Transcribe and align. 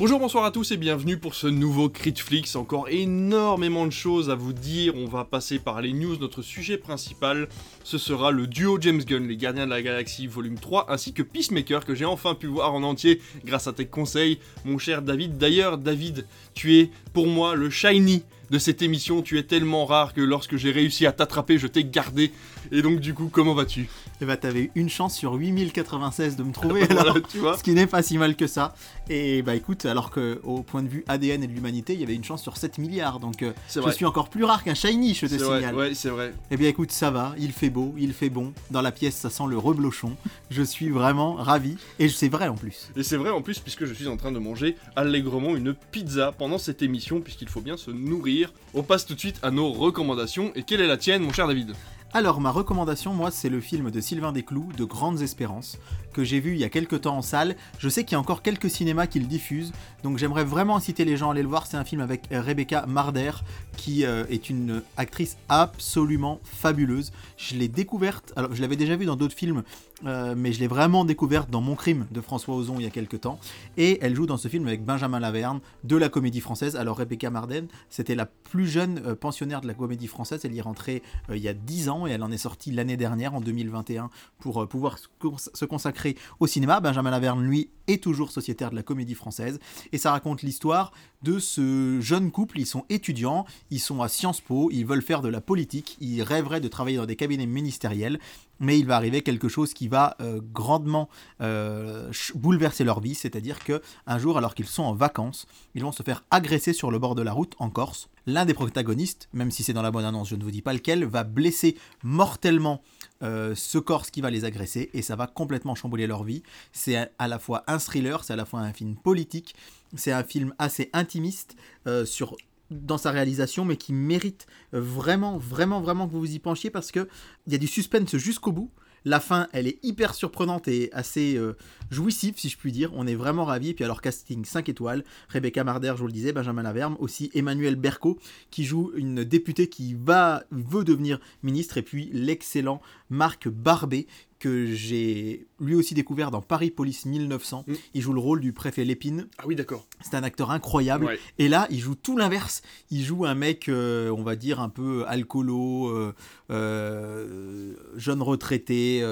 Bonjour, 0.00 0.18
bonsoir 0.18 0.46
à 0.46 0.50
tous 0.50 0.70
et 0.70 0.78
bienvenue 0.78 1.18
pour 1.18 1.34
ce 1.34 1.46
nouveau 1.46 1.90
Critflix. 1.90 2.56
Encore 2.56 2.88
énormément 2.88 3.84
de 3.84 3.92
choses 3.92 4.30
à 4.30 4.34
vous 4.34 4.54
dire. 4.54 4.94
On 4.96 5.04
va 5.04 5.26
passer 5.26 5.58
par 5.58 5.82
les 5.82 5.92
news. 5.92 6.16
Notre 6.16 6.40
sujet 6.40 6.78
principal, 6.78 7.50
ce 7.84 7.98
sera 7.98 8.30
le 8.30 8.46
duo 8.46 8.78
James 8.80 9.02
Gunn, 9.04 9.28
les 9.28 9.36
Gardiens 9.36 9.66
de 9.66 9.70
la 9.70 9.82
Galaxie 9.82 10.26
volume 10.26 10.58
3, 10.58 10.86
ainsi 10.90 11.12
que 11.12 11.22
Peacemaker, 11.22 11.84
que 11.84 11.94
j'ai 11.94 12.06
enfin 12.06 12.34
pu 12.34 12.46
voir 12.46 12.72
en 12.72 12.82
entier 12.82 13.20
grâce 13.44 13.66
à 13.66 13.74
tes 13.74 13.84
conseils, 13.84 14.38
mon 14.64 14.78
cher 14.78 15.02
David. 15.02 15.36
D'ailleurs, 15.36 15.76
David, 15.76 16.24
tu 16.54 16.78
es 16.78 16.90
pour 17.12 17.26
moi 17.26 17.54
le 17.54 17.68
shiny 17.68 18.22
de 18.48 18.58
cette 18.58 18.80
émission. 18.80 19.20
Tu 19.20 19.38
es 19.38 19.42
tellement 19.42 19.84
rare 19.84 20.14
que 20.14 20.22
lorsque 20.22 20.56
j'ai 20.56 20.70
réussi 20.70 21.04
à 21.04 21.12
t'attraper, 21.12 21.58
je 21.58 21.66
t'ai 21.66 21.84
gardé. 21.84 22.32
Et 22.72 22.80
donc, 22.80 23.00
du 23.00 23.12
coup, 23.12 23.28
comment 23.30 23.52
vas-tu? 23.52 23.90
Eh 24.22 24.26
bah, 24.26 24.36
t'avais 24.36 24.64
eu 24.64 24.70
une 24.74 24.88
chance 24.90 25.16
sur 25.16 25.34
8096 25.34 26.36
de 26.36 26.42
me 26.42 26.52
trouver, 26.52 26.82
alors, 26.90 27.18
tu 27.28 27.38
vois. 27.38 27.56
ce 27.56 27.62
qui 27.62 27.72
n'est 27.72 27.86
pas 27.86 28.02
si 28.02 28.18
mal 28.18 28.36
que 28.36 28.46
ça. 28.46 28.74
Et 29.08 29.42
bah 29.42 29.54
écoute, 29.54 29.86
alors 29.86 30.10
que 30.10 30.40
au 30.44 30.62
point 30.62 30.82
de 30.82 30.88
vue 30.88 31.04
ADN 31.08 31.42
et 31.42 31.46
de 31.46 31.52
l'humanité, 31.52 31.94
il 31.94 32.00
y 32.00 32.04
avait 32.04 32.14
une 32.14 32.24
chance 32.24 32.42
sur 32.42 32.56
7 32.56 32.78
milliards, 32.78 33.18
donc 33.20 33.42
euh, 33.42 33.52
je 33.74 33.80
vrai. 33.80 33.92
suis 33.92 34.04
encore 34.04 34.28
plus 34.28 34.44
rare 34.44 34.62
qu'un 34.62 34.74
shiny, 34.74 35.14
je 35.14 35.26
te 35.26 35.30
C'est 35.30 35.38
vrai, 35.38 35.58
signale. 35.58 35.74
ouais, 35.74 35.94
c'est 35.94 36.10
vrai. 36.10 36.34
Eh 36.50 36.56
bien 36.56 36.68
écoute, 36.68 36.92
ça 36.92 37.10
va, 37.10 37.34
il 37.38 37.52
fait 37.52 37.70
beau, 37.70 37.94
il 37.98 38.12
fait 38.12 38.28
bon. 38.30 38.52
Dans 38.70 38.82
la 38.82 38.92
pièce, 38.92 39.16
ça 39.16 39.30
sent 39.30 39.44
le 39.48 39.56
reblochon. 39.58 40.16
Je 40.50 40.62
suis 40.62 40.90
vraiment 40.90 41.34
ravi, 41.34 41.76
et 41.98 42.08
c'est 42.08 42.28
vrai 42.28 42.48
en 42.48 42.54
plus. 42.56 42.90
Et 42.96 43.02
c'est 43.02 43.16
vrai 43.16 43.30
en 43.30 43.42
plus, 43.42 43.58
puisque 43.58 43.84
je 43.86 43.94
suis 43.94 44.06
en 44.08 44.16
train 44.16 44.32
de 44.32 44.38
manger 44.38 44.76
allègrement 44.96 45.56
une 45.56 45.74
pizza 45.74 46.32
pendant 46.36 46.58
cette 46.58 46.82
émission, 46.82 47.20
puisqu'il 47.20 47.48
faut 47.48 47.60
bien 47.62 47.76
se 47.76 47.90
nourrir. 47.90 48.52
On 48.74 48.82
passe 48.82 49.06
tout 49.06 49.14
de 49.14 49.20
suite 49.20 49.38
à 49.42 49.50
nos 49.50 49.72
recommandations. 49.72 50.52
Et 50.54 50.62
quelle 50.62 50.80
est 50.80 50.86
la 50.86 50.96
tienne, 50.96 51.22
mon 51.22 51.32
cher 51.32 51.48
David? 51.48 51.72
Alors 52.12 52.40
ma 52.40 52.50
recommandation, 52.50 53.14
moi, 53.14 53.30
c'est 53.30 53.48
le 53.48 53.60
film 53.60 53.92
de 53.92 54.00
Sylvain 54.00 54.32
Desclous, 54.32 54.72
De 54.76 54.82
Grandes 54.82 55.22
Espérances, 55.22 55.78
que 56.12 56.24
j'ai 56.24 56.40
vu 56.40 56.54
il 56.54 56.58
y 56.58 56.64
a 56.64 56.68
quelques 56.68 57.02
temps 57.02 57.16
en 57.16 57.22
salle. 57.22 57.54
Je 57.78 57.88
sais 57.88 58.02
qu'il 58.02 58.14
y 58.14 58.16
a 58.16 58.18
encore 58.18 58.42
quelques 58.42 58.68
cinémas 58.68 59.06
qui 59.06 59.20
le 59.20 59.26
diffusent, 59.26 59.70
donc 60.02 60.18
j'aimerais 60.18 60.42
vraiment 60.42 60.74
inciter 60.74 61.04
les 61.04 61.16
gens 61.16 61.28
à 61.28 61.32
aller 61.34 61.42
le 61.42 61.48
voir. 61.48 61.68
C'est 61.68 61.76
un 61.76 61.84
film 61.84 62.00
avec 62.00 62.24
euh, 62.32 62.42
Rebecca 62.42 62.84
Marder, 62.86 63.30
qui 63.76 64.04
euh, 64.04 64.24
est 64.28 64.50
une 64.50 64.82
actrice 64.96 65.36
absolument 65.48 66.40
fabuleuse. 66.42 67.12
Je 67.36 67.54
l'ai 67.54 67.68
découverte, 67.68 68.32
alors 68.34 68.52
je 68.56 68.60
l'avais 68.60 68.74
déjà 68.74 68.96
vue 68.96 69.06
dans 69.06 69.16
d'autres 69.16 69.36
films, 69.36 69.62
euh, 70.06 70.34
mais 70.36 70.52
je 70.52 70.60
l'ai 70.60 70.66
vraiment 70.66 71.04
découverte 71.04 71.50
dans 71.50 71.60
Mon 71.60 71.74
Crime 71.74 72.06
de 72.10 72.20
François 72.20 72.54
Ozon 72.54 72.76
il 72.78 72.84
y 72.84 72.86
a 72.86 72.90
quelques 72.90 73.20
temps. 73.20 73.38
Et 73.76 73.98
elle 74.02 74.14
joue 74.14 74.26
dans 74.26 74.36
ce 74.36 74.48
film 74.48 74.66
avec 74.66 74.84
Benjamin 74.84 75.20
Laverne 75.20 75.60
de 75.84 75.96
la 75.96 76.08
comédie 76.08 76.40
française. 76.40 76.76
Alors 76.76 76.98
Rebecca 76.98 77.30
Marden, 77.30 77.66
c'était 77.88 78.14
la 78.14 78.26
plus 78.26 78.66
jeune 78.66 79.02
euh, 79.06 79.14
pensionnaire 79.14 79.60
de 79.60 79.66
la 79.66 79.74
comédie 79.74 80.06
française. 80.06 80.40
Elle 80.44 80.54
y 80.54 80.58
est 80.58 80.62
rentrée 80.62 81.02
euh, 81.28 81.36
il 81.36 81.42
y 81.42 81.48
a 81.48 81.54
10 81.54 81.88
ans 81.88 82.06
et 82.06 82.10
elle 82.10 82.22
en 82.22 82.30
est 82.30 82.38
sortie 82.38 82.72
l'année 82.72 82.96
dernière, 82.96 83.34
en 83.34 83.40
2021, 83.40 84.10
pour 84.38 84.66
pouvoir 84.68 84.98
se 84.98 85.64
consacrer 85.64 86.16
au 86.38 86.46
cinéma. 86.46 86.80
Benjamin 86.80 87.10
Laverne, 87.10 87.42
lui, 87.42 87.70
est 87.86 88.02
toujours 88.02 88.30
sociétaire 88.30 88.70
de 88.70 88.76
la 88.76 88.82
comédie 88.82 89.14
française. 89.14 89.58
Et 89.92 89.98
ça 89.98 90.12
raconte 90.12 90.42
l'histoire 90.42 90.92
de 91.22 91.38
ce 91.38 92.00
jeune 92.00 92.30
couple. 92.30 92.58
Ils 92.58 92.66
sont 92.66 92.84
étudiants, 92.88 93.46
ils 93.70 93.80
sont 93.80 94.02
à 94.02 94.08
Sciences 94.08 94.40
Po, 94.40 94.70
ils 94.72 94.84
veulent 94.84 95.02
faire 95.02 95.22
de 95.22 95.28
la 95.28 95.40
politique, 95.40 95.96
ils 96.00 96.22
rêveraient 96.22 96.60
de 96.60 96.68
travailler 96.68 96.96
dans 96.96 97.06
des 97.06 97.16
cabinets 97.16 97.46
ministériels. 97.46 98.18
Mais 98.62 98.78
il 98.78 98.84
va 98.86 98.96
arriver 98.96 99.22
quelque 99.22 99.48
chose 99.48 99.72
qui 99.72 99.88
va 99.88 100.16
euh, 100.20 100.40
grandement 100.52 101.08
euh, 101.40 102.12
bouleverser 102.34 102.84
leur 102.84 103.00
vie, 103.00 103.14
c'est-à-dire 103.14 103.64
que 103.64 103.80
un 104.06 104.18
jour, 104.18 104.36
alors 104.36 104.54
qu'ils 104.54 104.66
sont 104.66 104.82
en 104.82 104.92
vacances, 104.92 105.46
ils 105.74 105.82
vont 105.82 105.92
se 105.92 106.02
faire 106.02 106.24
agresser 106.30 106.74
sur 106.74 106.90
le 106.90 106.98
bord 106.98 107.14
de 107.14 107.22
la 107.22 107.32
route 107.32 107.54
en 107.58 107.70
Corse. 107.70 108.10
L'un 108.26 108.44
des 108.44 108.52
protagonistes, 108.52 109.30
même 109.32 109.50
si 109.50 109.62
c'est 109.62 109.72
dans 109.72 109.80
la 109.80 109.90
bonne 109.90 110.04
annonce, 110.04 110.28
je 110.28 110.36
ne 110.36 110.44
vous 110.44 110.50
dis 110.50 110.60
pas 110.60 110.74
lequel, 110.74 111.06
va 111.06 111.24
blesser 111.24 111.78
mortellement 112.02 112.82
euh, 113.22 113.54
ce 113.54 113.78
Corse 113.78 114.10
qui 114.10 114.20
va 114.20 114.30
les 114.30 114.44
agresser 114.44 114.90
et 114.92 115.00
ça 115.02 115.16
va 115.16 115.26
complètement 115.26 115.74
chambouler 115.74 116.06
leur 116.06 116.24
vie. 116.24 116.42
C'est 116.72 117.10
à 117.18 117.28
la 117.28 117.38
fois 117.38 117.64
un 117.66 117.78
thriller, 117.78 118.24
c'est 118.24 118.34
à 118.34 118.36
la 118.36 118.44
fois 118.44 118.60
un 118.60 118.72
film 118.72 118.94
politique, 118.94 119.54
c'est 119.94 120.12
un 120.12 120.24
film 120.24 120.54
assez 120.58 120.90
intimiste 120.92 121.56
euh, 121.86 122.04
sur 122.04 122.36
dans 122.70 122.98
sa 122.98 123.10
réalisation, 123.10 123.64
mais 123.64 123.76
qui 123.76 123.92
mérite 123.92 124.46
euh, 124.74 124.80
vraiment, 124.80 125.38
vraiment, 125.38 125.80
vraiment 125.80 126.06
que 126.06 126.12
vous 126.12 126.20
vous 126.20 126.34
y 126.34 126.38
penchiez 126.38 126.70
parce 126.70 126.92
que 126.92 127.08
il 127.46 127.52
y 127.52 127.56
a 127.56 127.58
du 127.58 127.66
suspense 127.66 128.16
jusqu'au 128.16 128.52
bout. 128.52 128.70
La 129.06 129.18
fin, 129.18 129.48
elle 129.52 129.66
est 129.66 129.78
hyper 129.82 130.14
surprenante 130.14 130.68
et 130.68 130.90
assez 130.92 131.36
euh, 131.36 131.56
jouissive, 131.90 132.34
si 132.36 132.50
je 132.50 132.58
puis 132.58 132.70
dire. 132.70 132.90
On 132.94 133.06
est 133.06 133.14
vraiment 133.14 133.46
ravis. 133.46 133.70
Et 133.70 133.74
puis 133.74 133.82
alors, 133.82 134.02
casting 134.02 134.44
5 134.44 134.68
étoiles. 134.68 135.04
Rebecca 135.30 135.64
Marder, 135.64 135.94
je 135.96 136.00
vous 136.00 136.06
le 136.06 136.12
disais, 136.12 136.32
Benjamin 136.32 136.62
Laverne, 136.62 136.96
aussi 136.98 137.30
Emmanuel 137.32 137.76
Berco, 137.76 138.18
qui 138.50 138.64
joue 138.64 138.92
une 138.94 139.24
députée 139.24 139.68
qui 139.68 139.94
va, 139.94 140.44
veut 140.50 140.84
devenir 140.84 141.18
ministre. 141.42 141.78
Et 141.78 141.82
puis 141.82 142.10
l'excellent 142.12 142.82
Marc 143.08 143.48
Barbet, 143.48 144.06
que 144.40 144.66
j'ai 144.74 145.46
lui 145.60 145.74
aussi 145.74 145.94
découvert 145.94 146.30
dans 146.30 146.40
Paris 146.40 146.70
Police 146.70 147.04
1900. 147.04 147.64
Mm. 147.66 147.74
Il 147.94 148.02
joue 148.02 148.12
le 148.14 148.20
rôle 148.20 148.40
du 148.40 148.52
préfet 148.52 148.84
Lépine. 148.84 149.28
Ah 149.38 149.44
oui, 149.46 149.54
d'accord. 149.54 149.86
C'est 150.00 150.14
un 150.14 150.22
acteur 150.22 150.50
incroyable. 150.50 151.04
Ouais. 151.04 151.18
Et 151.38 151.48
là, 151.48 151.66
il 151.70 151.78
joue 151.78 151.94
tout 151.94 152.16
l'inverse. 152.16 152.62
Il 152.90 153.04
joue 153.04 153.26
un 153.26 153.34
mec, 153.34 153.68
euh, 153.68 154.10
on 154.10 154.22
va 154.22 154.36
dire, 154.36 154.58
un 154.60 154.70
peu 154.70 155.04
alcoolo, 155.06 155.88
euh, 155.88 156.14
euh, 156.50 157.74
jeune 157.96 158.22
retraité, 158.22 159.04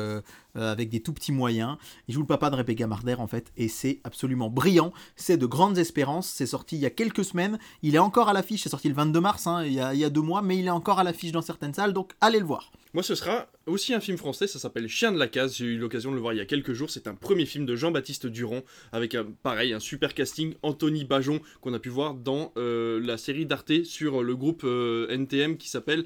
euh, 0.58 0.68
euh, 0.68 0.72
avec 0.72 0.88
des 0.90 1.00
tout 1.00 1.12
petits 1.12 1.32
moyens. 1.32 1.76
Il 2.06 2.14
joue 2.14 2.20
le 2.20 2.26
papa 2.26 2.50
de 2.50 2.56
Rebecca 2.56 2.86
Marder, 2.86 3.14
en 3.14 3.26
fait, 3.26 3.52
et 3.56 3.68
c'est 3.68 4.00
absolument 4.04 4.50
brillant. 4.50 4.92
C'est 5.16 5.36
de 5.36 5.46
grandes 5.46 5.78
espérances. 5.78 6.28
C'est 6.28 6.46
sorti 6.46 6.76
il 6.76 6.80
y 6.80 6.86
a 6.86 6.90
quelques 6.90 7.24
semaines. 7.24 7.58
Il 7.82 7.94
est 7.94 8.00
encore 8.00 8.28
à 8.28 8.32
l'affiche. 8.32 8.62
C'est 8.62 8.68
sorti 8.68 8.88
le 8.88 8.94
22 8.94 9.20
mars, 9.20 9.46
hein, 9.46 9.64
il, 9.64 9.72
y 9.72 9.80
a, 9.80 10.10
deux 10.10 10.20
mois, 10.20 10.42
mais 10.42 10.58
il 10.58 10.66
est 10.66 10.70
encore 10.70 10.98
à 10.98 11.04
l'affiche 11.04 11.32
dans 11.32 11.42
certaines 11.42 11.74
salles, 11.74 11.92
donc 11.92 12.12
allez 12.20 12.38
le 12.38 12.44
voir. 12.44 12.70
Moi, 12.94 13.02
ce 13.02 13.14
sera 13.14 13.46
aussi 13.66 13.92
un 13.92 14.00
film 14.00 14.16
français, 14.16 14.46
ça 14.46 14.58
s'appelle 14.58 14.88
Chien 14.88 15.12
de 15.12 15.18
la 15.18 15.28
case. 15.28 15.56
J'ai 15.56 15.66
eu 15.66 15.78
l'occasion 15.78 16.10
de 16.10 16.16
le 16.16 16.22
voir 16.22 16.32
il 16.32 16.38
y 16.38 16.40
a 16.40 16.46
quelques 16.46 16.72
jours. 16.72 16.90
C'est 16.90 17.06
un 17.06 17.14
premier 17.14 17.44
film 17.44 17.66
de 17.66 17.76
Jean-Baptiste 17.76 18.26
Durand 18.26 18.62
avec 18.92 19.14
un, 19.14 19.26
pareil 19.42 19.72
un 19.72 19.80
super 19.80 20.14
casting. 20.14 20.54
Anthony 20.62 21.04
Bajon 21.04 21.40
qu'on 21.60 21.74
a 21.74 21.78
pu 21.78 21.90
voir 21.90 22.14
dans 22.14 22.52
euh, 22.56 23.00
la 23.04 23.18
série 23.18 23.46
d'Arte 23.46 23.84
sur 23.84 24.22
le 24.22 24.36
groupe 24.36 24.62
euh, 24.64 25.08
NTM 25.10 25.58
qui 25.58 25.68
s'appelle. 25.68 26.04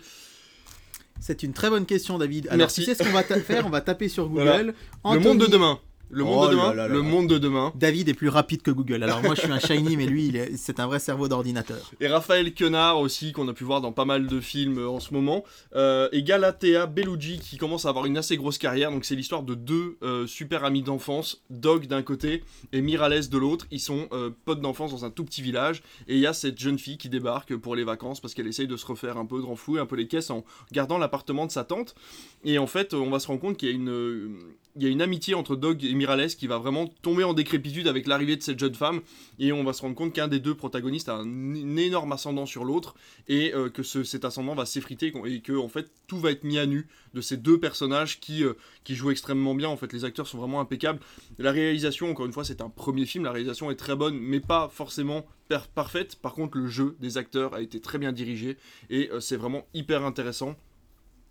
C'est 1.22 1.44
une 1.44 1.53
très 1.53 1.71
bonne 1.71 1.87
question, 1.87 2.19
David. 2.19 2.49
Alors, 2.49 2.59
Merci. 2.59 2.81
tu 2.81 2.87
sais 2.87 2.97
ce 2.97 3.05
qu'on 3.05 3.15
va 3.15 3.22
faire? 3.22 3.65
On 3.65 3.71
va 3.71 3.81
taper 3.81 4.09
sur 4.09 4.28
Google. 4.28 4.75
Voilà. 5.05 5.21
Le 5.21 5.25
monde 5.25 5.38
de 5.38 5.47
demain. 5.47 5.78
Le 6.15 6.25
monde 6.25 6.45
Oh 6.45 6.47
de 6.49 6.53
demain. 6.53 6.69
là 6.69 6.75
là 6.75 6.89
là 6.89 6.95
le 6.95 7.00
là. 7.00 7.09
monde 7.09 7.27
de 7.27 7.39
demain. 7.39 7.73
David 7.75 8.09
est 8.11 8.15
plus 8.15 8.28
rapide 8.28 8.61
que 8.61 8.71
Google. 8.71 9.03
Alors 9.03 9.23
moi 9.23 9.34
je 9.34 9.41
suis 9.41 9.50
un 9.50 9.59
shiny, 9.59 9.97
mais 9.97 10.05
lui 10.06 10.33
c'est 10.56 10.78
un 10.78 10.87
vrai 10.87 10.99
cerveau 10.99 11.27
d'ordinateur. 11.27 11.91
Et 12.00 12.06
Raphaël 12.06 12.53
Quenard 12.55 13.00
aussi, 13.00 13.33
qu'on 13.33 13.49
a 13.49 13.55
pu 13.55 13.65
voir 13.65 13.81
dans 13.81 13.93
pas 13.93 14.05
mal 14.05 14.27
de 14.27 14.41
films 14.41 14.78
euh, 14.78 14.89
en 14.89 15.00
ce 15.00 15.15
moment. 15.15 15.43
Euh, 15.75 16.09
et 16.12 16.23
Galatea 16.23 16.87
Bellucci, 16.87 17.39
qui 17.39 17.56
commence 17.56 17.87
à 17.87 17.89
avoir 17.89 18.05
une 18.05 18.19
assez 18.19 18.37
grosse 18.37 18.59
carrière. 18.59 18.91
Donc 18.91 19.06
c'est 19.06 19.15
l'histoire 19.17 19.43
de 19.43 19.55
deux 19.55 19.97
euh, 20.03 20.27
super 20.27 20.65
amis 20.65 20.83
d'enfance, 20.83 21.43
Dog 21.49 21.87
d'un 21.87 22.03
côté 22.03 22.44
et 22.73 22.83
Miralles 22.83 23.29
de 23.31 23.39
l'autre. 23.39 23.67
Ils 23.71 23.81
sont 23.81 24.06
euh, 24.12 24.29
potes 24.44 24.61
d'enfance 24.61 24.91
dans 24.91 25.06
un 25.06 25.11
tout 25.11 25.25
petit 25.25 25.41
village. 25.41 25.83
Et 26.09 26.15
il 26.17 26.21
y 26.21 26.27
a 26.27 26.34
cette 26.34 26.59
jeune 26.59 26.79
fille 26.79 26.99
qui 26.99 27.09
débarque 27.09 27.56
pour 27.56 27.75
les 27.75 27.84
vacances 27.84 28.21
parce 28.21 28.34
qu'elle 28.34 28.47
essaye 28.47 28.67
de 28.69 28.77
se 28.77 28.84
refaire 28.84 29.17
un 29.17 29.25
peu 29.25 29.41
de 29.41 29.47
renflouer 29.47 29.81
un 29.81 29.87
peu 29.87 29.97
les 29.97 30.09
caisses 30.09 30.29
en 30.31 30.44
gardant 30.73 30.99
l'appartement 30.99 31.47
de 31.47 31.53
sa 31.53 31.65
tante. 31.65 31.94
Et 32.44 32.59
en 32.59 32.67
fait, 32.67 32.93
on 32.93 33.09
va 33.09 33.19
se 33.19 33.29
rendre 33.29 33.41
compte 33.41 33.56
qu'il 33.56 33.69
y 33.69 33.73
a 33.73 33.75
une... 33.75 34.37
Il 34.75 34.83
y 34.83 34.87
a 34.87 34.88
une 34.88 35.03
amitié 35.03 35.34
entre 35.34 35.55
Dog 35.55 35.84
et 35.84 35.93
Miralles 35.93 36.28
qui 36.28 36.47
va 36.47 36.56
vraiment 36.56 36.87
tomber 37.03 37.25
en 37.25 37.34
décrépitude 37.34 37.87
avec 37.88 38.06
l'arrivée 38.06 38.37
de 38.37 38.43
cette 38.43 38.59
jeune 38.59 38.75
femme. 38.75 39.03
Et 39.38 39.53
on 39.53 39.65
va 39.65 39.75
se 39.75 39.83
rendre 39.83 39.94
compte 39.94 40.15
qu'un 40.15 40.28
des 40.28 40.41
deux 40.41 40.55
protagonistes 40.55 41.10
a 41.10 41.16
un, 41.16 41.77
énorme 41.77 42.10
ascendant 42.12 42.47
sur 42.47 42.65
l'autre 42.65 42.94
et 43.28 43.53
euh, 43.55 43.69
que 43.69 43.82
ce- 43.82 44.03
cet 44.03 44.25
ascendant 44.25 44.55
va 44.55 44.65
s'effriter 44.65 45.12
et 45.27 45.41
que 45.41 45.53
en 45.53 45.69
fait 45.69 45.91
tout 46.06 46.19
va 46.19 46.31
être 46.31 46.43
mis 46.44 46.59
à 46.59 46.65
nu 46.65 46.87
de 47.12 47.21
ces 47.21 47.37
deux 47.37 47.61
personnages 47.61 48.19
qui, 48.19 48.44
euh, 48.44 48.55
qui 48.82 48.94
jouent 48.94 49.11
extrêmement 49.11 49.55
bien. 49.55 49.69
En 49.69 49.77
fait 49.77 49.93
les 49.93 50.06
acteurs 50.06 50.27
sont 50.27 50.38
vraiment 50.38 50.61
impeccables. 50.61 51.00
La 51.38 51.53
réalisation 51.53 52.11
encore 52.11 52.25
une 52.25 52.32
fois 52.32 52.44
c'est 52.44 52.62
un 52.62 52.71
premier 52.71 53.05
film. 53.05 53.25
La 53.25 53.32
réalisation 53.32 53.71
est 53.71 53.77
très 53.77 53.94
bonne 53.94 54.19
mais 54.19 54.41
pas 54.41 54.71
forcément 54.72 55.27
parfaite. 55.75 56.16
Par 56.16 56.32
contre 56.32 56.56
le 56.56 56.66
jeu 56.69 56.97
des 56.99 57.19
acteurs 57.19 57.53
a 57.53 57.61
été 57.61 57.78
très 57.78 57.99
bien 57.99 58.12
dirigé 58.12 58.56
et 58.88 59.11
euh, 59.12 59.21
c'est 59.21 59.37
vraiment 59.37 59.66
hyper 59.75 60.03
intéressant 60.06 60.56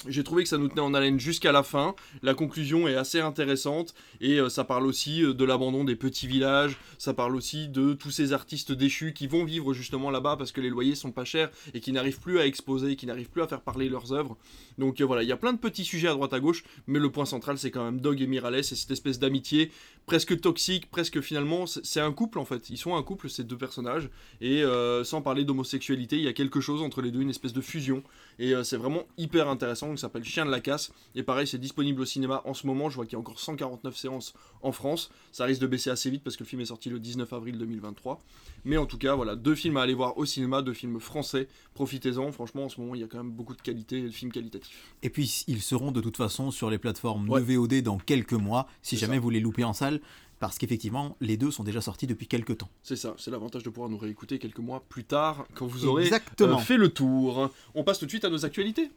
j'ai 0.08 0.24
trouvé 0.24 0.44
que 0.44 0.50
ça 0.50 0.58
nous 0.58 0.68
tenait 0.68 0.82
en 0.82 0.94
haleine 0.94 1.20
jusqu'à 1.20 1.52
la 1.52 1.64
fin. 1.64 1.96
La 2.22 2.34
conclusion 2.34 2.88
est 2.88 2.96
assez 2.96 3.20
intéressante 3.20 3.94
et 4.20 4.40
euh, 4.40 4.50
ça 4.50 4.64
parle 4.64 4.86
aussi 4.86 5.24
euh, 5.24 5.34
de 5.34 5.46
l'abandon 5.46 5.84
des 5.84 5.96
petits 5.96 6.28
villages. 6.28 6.78
Ça 6.98 7.14
parle 7.14 7.36
aussi 7.36 7.68
de 7.68 7.94
tous 7.94 8.12
ces 8.12 8.34
artistes 8.34 8.72
déchus 8.72 9.14
qui 9.14 9.28
vont 9.28 9.44
vivre 9.44 9.74
justement 9.74 10.10
là-bas 10.10 10.36
parce 10.38 10.52
que 10.52 10.62
les 10.62 10.70
loyers 10.70 10.96
sont 10.96 11.12
pas 11.12 11.26
chers 11.26 11.50
et 11.74 11.80
qui 11.80 11.92
n'arrivent 11.92 12.20
plus 12.20 12.40
à 12.40 12.46
exposer, 12.46 12.96
qui 12.96 13.06
n'arrivent 13.06 13.30
plus 13.30 13.42
à 13.42 13.48
faire 13.48 13.62
parler 13.62 13.90
leurs 13.90 14.14
œuvres. 14.14 14.38
Donc 14.78 15.02
euh, 15.02 15.06
voilà, 15.06 15.24
il 15.24 15.30
y 15.30 15.32
a 15.32 15.38
plein 15.38 15.54
de 15.54 15.60
petits 15.60 15.86
sujets 15.86 16.08
à 16.08 16.14
droite 16.14 16.34
à 16.34 16.40
gauche, 16.40 16.64
mais 16.88 17.00
le 17.00 17.12
point 17.12 17.26
central 17.26 17.58
c'est 17.58 17.72
quand 17.72 17.84
même 17.84 18.02
Dog 18.02 18.22
et 18.22 18.28
Miralles 18.28 18.56
et 18.56 18.64
cette 18.64 18.92
espèce 18.92 19.20
d'amitié 19.20 19.72
presque 20.06 20.40
toxique, 20.42 20.90
presque 20.90 21.22
finalement 21.22 21.66
c'est 21.68 21.92
c'est 21.92 22.00
un 22.00 22.14
couple 22.14 22.40
en 22.40 22.46
fait. 22.46 22.70
Ils 22.70 22.78
sont 22.78 22.96
un 22.96 23.04
couple 23.04 23.30
ces 23.30 23.44
deux 23.44 23.58
personnages 23.58 24.10
et 24.40 24.64
euh, 24.64 25.04
sans 25.04 25.22
parler 25.22 25.44
d'homosexualité, 25.44 26.16
il 26.16 26.24
y 26.24 26.28
a 26.28 26.34
quelque 26.34 26.62
chose 26.62 26.82
entre 26.82 27.02
les 27.02 27.12
deux, 27.12 27.20
une 27.20 27.30
espèce 27.30 27.54
de 27.54 27.60
fusion 27.60 28.02
et 28.40 28.56
euh, 28.56 28.64
c'est 28.64 28.78
vraiment 28.78 29.04
hyper 29.18 29.50
intéressant. 29.50 29.88
Donc, 29.88 30.00
ça 30.00 30.08
s'appelle 30.08 30.24
Chien 30.24 30.46
de 30.46 30.52
la 30.52 30.62
casse. 30.62 30.92
Et 31.16 31.24
pareil, 31.24 31.48
c'est 31.48 31.58
disponible 31.58 32.02
au 32.02 32.06
cinéma 32.06 32.42
en 32.46 32.54
ce 32.54 32.66
moment. 32.66 32.90
Je 32.90 32.96
vois 32.96 33.06
qu'il 33.06 33.14
y 33.14 33.16
a 33.18 33.20
encore 33.20 33.40
149 33.40 33.96
séances 33.96 34.34
en 34.62 34.72
France. 34.72 35.12
Ça 35.32 35.46
risque 35.46 35.62
de 35.62 35.68
baisser 35.68 35.90
assez 35.90 36.10
vite 36.10 36.24
parce 36.24 36.38
que 36.38 36.44
le 36.44 36.48
film 36.48 36.62
est 36.62 36.66
sorti 36.66 36.90
le 36.90 37.00
19 37.00 37.32
avril 37.34 37.58
2023. 37.58 38.24
Mais 38.66 38.78
en 38.78 38.86
tout 38.86 38.98
cas, 38.98 39.16
voilà, 39.16 39.36
deux 39.36 39.56
films 39.56 39.78
à 39.78 39.82
aller 39.82 39.94
voir 39.94 40.18
au 40.18 40.26
cinéma, 40.26 40.62
deux 40.62 40.74
films 40.74 41.00
français. 41.00 41.48
Profitez-en. 41.74 42.32
Franchement, 42.32 42.66
en 42.66 42.70
ce 42.70 42.80
moment, 42.80 42.96
il 42.96 43.02
y 43.02 43.04
a 43.04 43.08
quand 43.08 43.18
même 43.18 43.32
beaucoup 43.32 43.56
de 43.56 43.62
qualité 43.62 44.02
de 44.02 44.10
films 44.10 44.32
qualitatifs. 44.32 44.94
Et 45.04 45.10
puis 45.10 45.44
ils 45.48 45.62
seront 45.62 45.92
de 45.92 46.02
toute 46.02 46.18
façon 46.18 46.52
sur 46.52 46.70
les 46.70 46.78
plateformes 46.78 47.30
Ouais. 47.30 47.42
de 47.42 47.54
VOD 47.56 47.82
dans 47.82 47.98
quelques 47.98 48.34
mois, 48.34 48.68
si 48.82 48.98
jamais 48.98 49.16
ça. 49.16 49.20
vous 49.22 49.30
les 49.30 49.40
loupez 49.40 49.64
en 49.64 49.74
salle. 49.74 50.00
parce 50.40 50.58
qu'effectivement, 50.58 51.16
les 51.22 51.38
deux 51.38 51.52
sont 51.52 51.64
déjà 51.64 51.82
sortis 51.82 52.08
depuis 52.08 52.26
quelques 52.26 52.58
temps. 52.58 52.70
C'est 52.82 52.96
ça, 52.96 53.14
c'est 53.20 53.30
l'avantage 53.30 53.62
de 53.62 53.70
pouvoir 53.70 53.90
nous 53.92 53.98
réécouter 54.00 54.40
quelques 54.40 54.58
mois 54.58 54.84
plus 54.90 55.04
tard, 55.04 55.46
quand 55.54 55.68
vous 55.68 55.86
aurez 55.86 56.06
Exactement. 56.06 56.56
euh, 56.58 56.62
fait 56.62 56.78
le 56.78 56.90
tour. 56.90 57.52
On 57.76 57.84
passe 57.84 58.00
tout 58.00 58.06
de 58.06 58.10
suite 58.10 58.26
à 58.26 58.30
nos 58.32 58.44
actualités. 58.44 58.90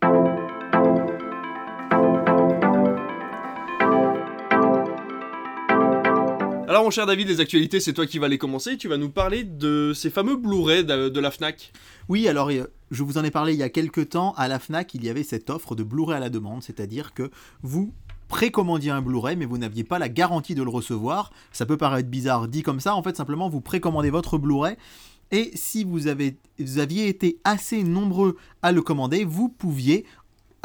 Alors 6.74 6.82
mon 6.82 6.90
cher 6.90 7.06
David, 7.06 7.28
les 7.28 7.38
actualités, 7.38 7.78
c'est 7.78 7.92
toi 7.92 8.04
qui 8.04 8.18
vas 8.18 8.26
les 8.26 8.36
commencer. 8.36 8.76
Tu 8.76 8.88
vas 8.88 8.96
nous 8.96 9.08
parler 9.08 9.44
de 9.44 9.92
ces 9.94 10.10
fameux 10.10 10.34
Blu-ray 10.34 10.84
de, 10.84 11.20
la 11.20 11.30
FNAC. 11.30 11.72
Oui, 12.08 12.26
alors 12.26 12.50
euh, 12.50 12.66
je 12.90 13.04
vous 13.04 13.16
en 13.16 13.22
ai 13.22 13.30
parlé 13.30 13.52
il 13.52 13.60
y 13.60 13.62
a 13.62 13.68
quelques 13.68 14.08
temps. 14.08 14.34
À 14.36 14.48
la 14.48 14.58
FNAC, 14.58 14.92
il 14.94 15.04
y 15.04 15.08
avait 15.08 15.22
cette 15.22 15.50
offre 15.50 15.76
de 15.76 15.84
Blu-ray 15.84 16.16
à 16.16 16.18
la 16.18 16.30
demande, 16.30 16.64
c'est-à-dire 16.64 17.14
que 17.14 17.30
vous 17.62 17.94
précommandiez 18.26 18.90
un 18.90 19.02
Blu-ray, 19.02 19.36
mais 19.36 19.44
vous 19.44 19.56
n'aviez 19.56 19.84
pas 19.84 20.00
la 20.00 20.08
garantie 20.08 20.56
de 20.56 20.64
le 20.64 20.68
recevoir. 20.68 21.30
Ça 21.52 21.64
peut 21.64 21.76
paraître 21.76 22.08
bizarre 22.08 22.48
dit 22.48 22.62
comme 22.62 22.80
ça. 22.80 22.96
En 22.96 23.04
fait, 23.04 23.16
simplement, 23.16 23.48
vous 23.48 23.60
précommandez 23.60 24.10
votre 24.10 24.36
Blu-ray. 24.36 24.74
Et 25.30 25.52
si 25.54 25.84
vous, 25.84 26.08
avez, 26.08 26.38
vous 26.58 26.80
aviez 26.80 27.06
été 27.06 27.38
assez 27.44 27.84
nombreux 27.84 28.36
à 28.62 28.72
le 28.72 28.82
commander, 28.82 29.24
vous 29.24 29.48
pouviez 29.48 30.06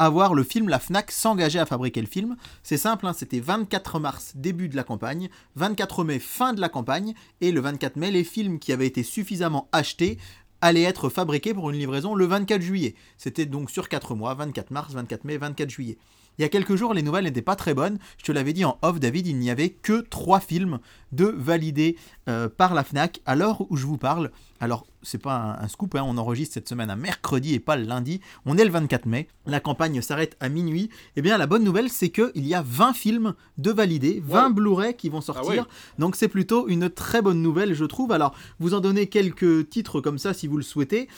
avoir 0.00 0.32
le 0.32 0.42
film, 0.42 0.68
la 0.70 0.78
FNAC 0.78 1.10
s'engager 1.10 1.58
à 1.58 1.66
fabriquer 1.66 2.00
le 2.00 2.06
film. 2.06 2.36
C'est 2.62 2.78
simple, 2.78 3.06
hein, 3.06 3.12
c'était 3.12 3.38
24 3.38 4.00
mars, 4.00 4.32
début 4.34 4.70
de 4.70 4.76
la 4.76 4.82
campagne, 4.82 5.28
24 5.56 6.04
mai, 6.04 6.18
fin 6.18 6.54
de 6.54 6.60
la 6.60 6.70
campagne, 6.70 7.14
et 7.42 7.52
le 7.52 7.60
24 7.60 7.96
mai, 7.96 8.10
les 8.10 8.24
films 8.24 8.58
qui 8.58 8.72
avaient 8.72 8.86
été 8.86 9.02
suffisamment 9.02 9.68
achetés 9.72 10.18
allaient 10.62 10.82
être 10.82 11.10
fabriqués 11.10 11.52
pour 11.52 11.70
une 11.70 11.76
livraison 11.76 12.14
le 12.14 12.24
24 12.24 12.62
juillet. 12.62 12.94
C'était 13.18 13.44
donc 13.44 13.70
sur 13.70 13.90
4 13.90 14.14
mois, 14.14 14.34
24 14.34 14.70
mars, 14.70 14.94
24 14.94 15.24
mai, 15.24 15.36
24 15.36 15.68
juillet. 15.68 15.98
Il 16.38 16.42
y 16.42 16.44
a 16.44 16.48
quelques 16.48 16.74
jours, 16.76 16.94
les 16.94 17.02
nouvelles 17.02 17.24
n'étaient 17.24 17.42
pas 17.42 17.56
très 17.56 17.74
bonnes. 17.74 17.98
Je 18.18 18.24
te 18.24 18.32
l'avais 18.32 18.52
dit 18.52 18.64
en 18.64 18.78
off, 18.82 18.98
David, 18.98 19.26
il 19.26 19.36
n'y 19.38 19.50
avait 19.50 19.68
que 19.70 20.00
3 20.00 20.40
films 20.40 20.78
de 21.12 21.26
validés 21.26 21.96
euh, 22.28 22.48
par 22.48 22.72
la 22.72 22.82
FNAC 22.84 23.20
à 23.26 23.36
l'heure 23.36 23.70
où 23.70 23.76
je 23.76 23.84
vous 23.84 23.98
parle. 23.98 24.30
Alors, 24.60 24.86
c'est 25.02 25.18
pas 25.20 25.34
un, 25.58 25.64
un 25.64 25.68
scoop, 25.68 25.94
hein, 25.94 26.02
on 26.06 26.16
enregistre 26.18 26.54
cette 26.54 26.68
semaine 26.68 26.90
un 26.90 26.96
mercredi 26.96 27.54
et 27.54 27.60
pas 27.60 27.76
le 27.76 27.84
lundi. 27.84 28.20
On 28.46 28.56
est 28.56 28.64
le 28.64 28.70
24 28.70 29.06
mai, 29.06 29.28
la 29.46 29.60
campagne 29.60 30.00
s'arrête 30.02 30.36
à 30.40 30.48
minuit. 30.48 30.88
Eh 31.16 31.22
bien, 31.22 31.36
la 31.36 31.46
bonne 31.46 31.64
nouvelle, 31.64 31.88
c'est 31.90 32.10
qu'il 32.10 32.46
y 32.46 32.54
a 32.54 32.62
20 32.62 32.92
films 32.92 33.34
de 33.58 33.70
validés, 33.70 34.22
20 34.24 34.48
Wow. 34.48 34.54
Blu-ray 34.54 34.94
qui 34.94 35.08
vont 35.08 35.20
sortir. 35.20 35.44
Ah 35.46 35.62
ouais. 35.62 35.68
Donc, 35.98 36.16
c'est 36.16 36.28
plutôt 36.28 36.68
une 36.68 36.88
très 36.90 37.20
bonne 37.22 37.42
nouvelle, 37.42 37.74
je 37.74 37.84
trouve. 37.84 38.12
Alors, 38.12 38.34
vous 38.60 38.74
en 38.74 38.80
donnez 38.80 39.08
quelques 39.08 39.68
titres 39.68 40.00
comme 40.00 40.18
ça 40.18 40.32
si 40.32 40.46
vous 40.46 40.56
le 40.56 40.62
souhaitez. 40.62 41.08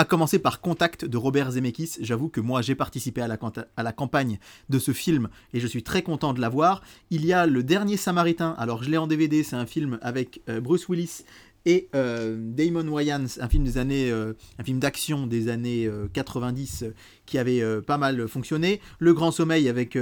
À 0.00 0.06
commencer 0.06 0.38
par 0.38 0.62
Contact 0.62 1.04
de 1.04 1.18
Robert 1.18 1.50
Zemeckis. 1.50 1.98
J'avoue 2.00 2.30
que 2.30 2.40
moi 2.40 2.62
j'ai 2.62 2.74
participé 2.74 3.20
à 3.20 3.28
la, 3.28 3.92
campagne 3.92 4.38
de 4.70 4.78
ce 4.78 4.92
film 4.92 5.28
et 5.52 5.60
je 5.60 5.66
suis 5.66 5.82
très 5.82 6.00
content 6.00 6.32
de 6.32 6.40
l'avoir. 6.40 6.80
Il 7.10 7.26
y 7.26 7.34
a 7.34 7.44
Le 7.44 7.62
Dernier 7.62 7.98
Samaritain. 7.98 8.54
Alors 8.56 8.82
je 8.82 8.88
l'ai 8.88 8.96
en 8.96 9.06
DVD, 9.06 9.42
c'est 9.42 9.56
un 9.56 9.66
film 9.66 9.98
avec 10.00 10.40
euh, 10.48 10.58
Bruce 10.58 10.88
Willis 10.88 11.24
et 11.66 11.90
euh, 11.94 12.34
Damon 12.38 12.88
Wayans, 12.88 13.26
un 13.40 13.48
film 13.50 13.62
des 13.62 13.76
années, 13.76 14.10
euh, 14.10 14.32
un 14.58 14.64
film 14.64 14.78
d'action 14.78 15.26
des 15.26 15.48
années 15.48 15.84
euh, 15.84 16.08
90 16.14 16.84
euh, 16.84 16.94
qui 17.26 17.36
avait 17.36 17.62
pas 17.82 17.98
mal 17.98 18.26
fonctionné. 18.26 18.80
Le 19.00 19.12
Grand 19.12 19.32
Sommeil 19.32 19.68
avec 19.68 19.98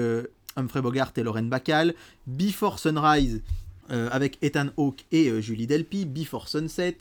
Humphrey 0.55 0.81
Bogart 0.81 1.11
et 1.17 1.25
Lauren 1.25 1.43
Bacall. 1.43 1.95
Before 2.29 2.79
Sunrise 2.79 3.43
avec 3.91 4.39
Ethan 4.43 4.67
Hawke 4.77 5.07
et 5.11 5.43
Julie 5.43 5.67
Delpy. 5.67 6.05
Before 6.05 6.47
Sunset. 6.49 6.99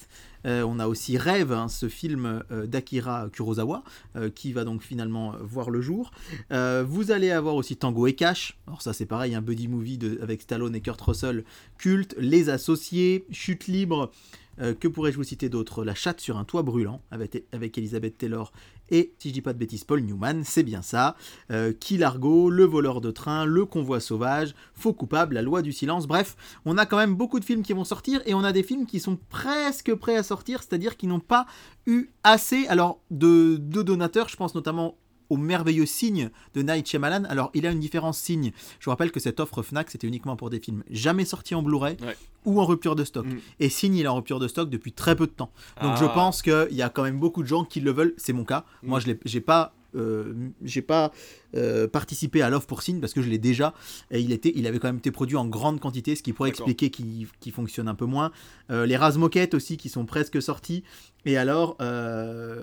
Euh, 0.48 0.64
on 0.64 0.80
a 0.80 0.88
aussi 0.88 1.18
Rêve, 1.18 1.52
hein, 1.52 1.68
ce 1.68 1.90
film 1.90 2.44
euh, 2.52 2.66
d'Akira 2.66 3.30
Kurosawa, 3.32 3.84
euh, 4.16 4.30
qui 4.30 4.54
va 4.54 4.64
donc 4.64 4.82
finalement 4.82 5.36
voir 5.42 5.70
le 5.70 5.82
jour. 5.82 6.12
Vous 6.50 7.12
allez 7.12 7.32
avoir 7.32 7.56
aussi 7.56 7.76
Tango 7.76 8.08
et 8.08 8.14
Cash. 8.14 8.58
Alors 8.68 8.82
ça 8.82 8.94
c'est 8.94 9.06
pareil, 9.06 9.36
un 9.36 9.42
buddy 9.42 9.68
movie 9.68 10.00
avec 10.22 10.42
Stallone 10.42 10.76
et 10.76 10.82
Kurt 10.82 11.00
Russell. 11.02 11.44
Culte, 11.78 12.16
Les 12.18 12.50
Associés, 12.50 13.26
Chute 13.32 13.68
libre. 13.68 14.12
Que 14.58 14.88
pourrais-je 14.88 15.18
vous 15.18 15.24
citer 15.24 15.50
d'autre? 15.50 15.84
La 15.84 15.94
chatte 15.94 16.20
sur 16.20 16.38
un 16.38 16.44
toit 16.44 16.64
brûlant 16.64 17.02
avec, 17.12 17.44
avec 17.52 17.78
Elizabeth 17.78 18.18
Taylor 18.18 18.52
et, 18.90 19.14
si 19.20 19.30
je 19.30 19.34
dis 19.34 19.42
pas 19.42 19.54
de 19.54 19.58
bêtises, 19.58 19.84
Paul 19.84 20.02
Newman, 20.02 20.44
c'est 20.44 20.64
bien 20.64 20.82
ça. 20.82 21.16
Euh, 21.52 21.74
Kill 21.74 22.04
Argo, 22.04 22.50
Le 22.50 22.64
voleur 22.64 23.02
de 23.02 23.12
train, 23.12 23.46
Le 23.46 23.66
convoi 23.66 24.00
sauvage, 24.00 24.56
Faux 24.74 24.94
coupable, 24.94 25.36
La 25.36 25.42
loi 25.42 25.62
du 25.62 25.72
silence. 25.72 26.08
Bref, 26.08 26.36
on 26.66 26.78
a 26.78 26.86
quand 26.86 26.98
même 26.98 27.16
beaucoup 27.16 27.40
de 27.40 27.46
films 27.46 27.64
qui 27.64 27.74
vont 27.74 27.84
sortir 27.84 28.22
et 28.26 28.34
on 28.34 28.44
a 28.44 28.52
des 28.52 28.64
films 28.64 28.86
qui 28.86 29.00
sont 29.00 29.18
presque 29.30 29.94
prêts 29.96 30.16
à 30.16 30.24
sortir, 30.24 30.62
c'est-à-dire 30.62 30.98
qui 30.98 31.08
n'ont 31.08 31.20
pas 31.20 31.46
eu 31.86 32.10
assez 32.24 32.68
alors 32.68 33.00
de, 33.12 33.58
de 33.58 33.82
donateurs, 33.82 34.30
je 34.30 34.36
pense 34.36 34.56
notamment 34.56 34.96
au 35.30 35.38
merveilleux 35.38 35.86
signe 35.86 36.30
de 36.54 36.62
Night 36.62 36.88
Shyamalan. 36.88 37.24
Alors, 37.26 37.52
il 37.54 37.66
a 37.68 37.72
une 37.72 37.80
différence 37.80 38.18
signe. 38.18 38.52
Je 38.80 38.86
vous 38.86 38.92
rappelle 38.92 39.12
que 39.12 39.20
cette 39.20 39.40
offre 39.40 39.62
Fnac, 39.64 39.90
c'était 39.92 40.08
uniquement 40.08 40.36
pour 40.36 40.50
des 40.50 40.60
films 40.60 40.84
jamais 40.90 41.26
sortis 41.26 41.56
en 41.56 41.62
Blu-ray 41.62 41.98
Ouais. 42.02 42.16
ou 42.46 42.62
en 42.62 42.66
rupture 42.66 42.96
de 42.96 43.04
stock. 43.04 43.26
Mm. 43.26 43.38
Et 43.60 43.70
signe, 43.70 43.96
il 43.96 44.04
est 44.06 44.08
en 44.08 44.16
rupture 44.16 44.40
de 44.40 44.48
stock 44.48 44.70
depuis 44.70 44.92
très 44.94 45.16
peu 45.16 45.28
de 45.28 45.32
temps. 45.32 45.52
Donc, 45.82 45.98
je 45.98 46.06
Ah. 46.06 46.10
pense 46.10 46.42
qu'il 46.42 46.68
y 46.72 46.82
a 46.82 46.90
quand 46.90 47.04
même 47.04 47.20
beaucoup 47.20 47.44
de 47.44 47.48
gens 47.48 47.64
qui 47.66 47.80
le 47.82 47.92
veulent. 47.92 48.14
C'est 48.18 48.34
mon 48.34 48.46
cas. 48.46 48.64
Mm. 48.84 48.88
Moi, 48.88 49.00
je 49.00 49.08
l'ai- 49.08 49.20
j'ai 49.26 49.42
pas. 49.42 49.74
Euh, 49.98 50.34
j'ai 50.64 50.82
pas 50.82 51.12
euh, 51.56 51.88
participé 51.88 52.42
à 52.42 52.50
l'offre 52.50 52.68
pour 52.68 52.82
Signe 52.82 53.00
parce 53.00 53.14
que 53.14 53.22
je 53.22 53.30
l'ai 53.30 53.38
déjà 53.38 53.74
et 54.12 54.20
il, 54.20 54.32
était, 54.32 54.52
il 54.56 54.68
avait 54.68 54.80
quand 54.80 54.88
même 54.88 54.98
été 54.98 55.12
produit 55.12 55.38
en 55.38 55.46
grande 55.46 55.80
quantité 55.80 56.16
ce 56.16 56.24
qui 56.24 56.34
pourrait 56.34 56.50
expliquer 56.50 56.90
qu'il 56.90 57.52
fonctionne 57.52 57.88
un 57.88 57.96
peu 57.96 58.06
moins. 58.06 58.32
Euh, 58.70 58.86
les 58.86 58.98
Razmoquettes 58.98 59.54
aussi 59.54 59.78
qui 59.78 59.90
sont 59.90 60.06
presque 60.06 60.42
sortis. 60.42 60.84
Et 61.26 61.38
alors 61.38 61.76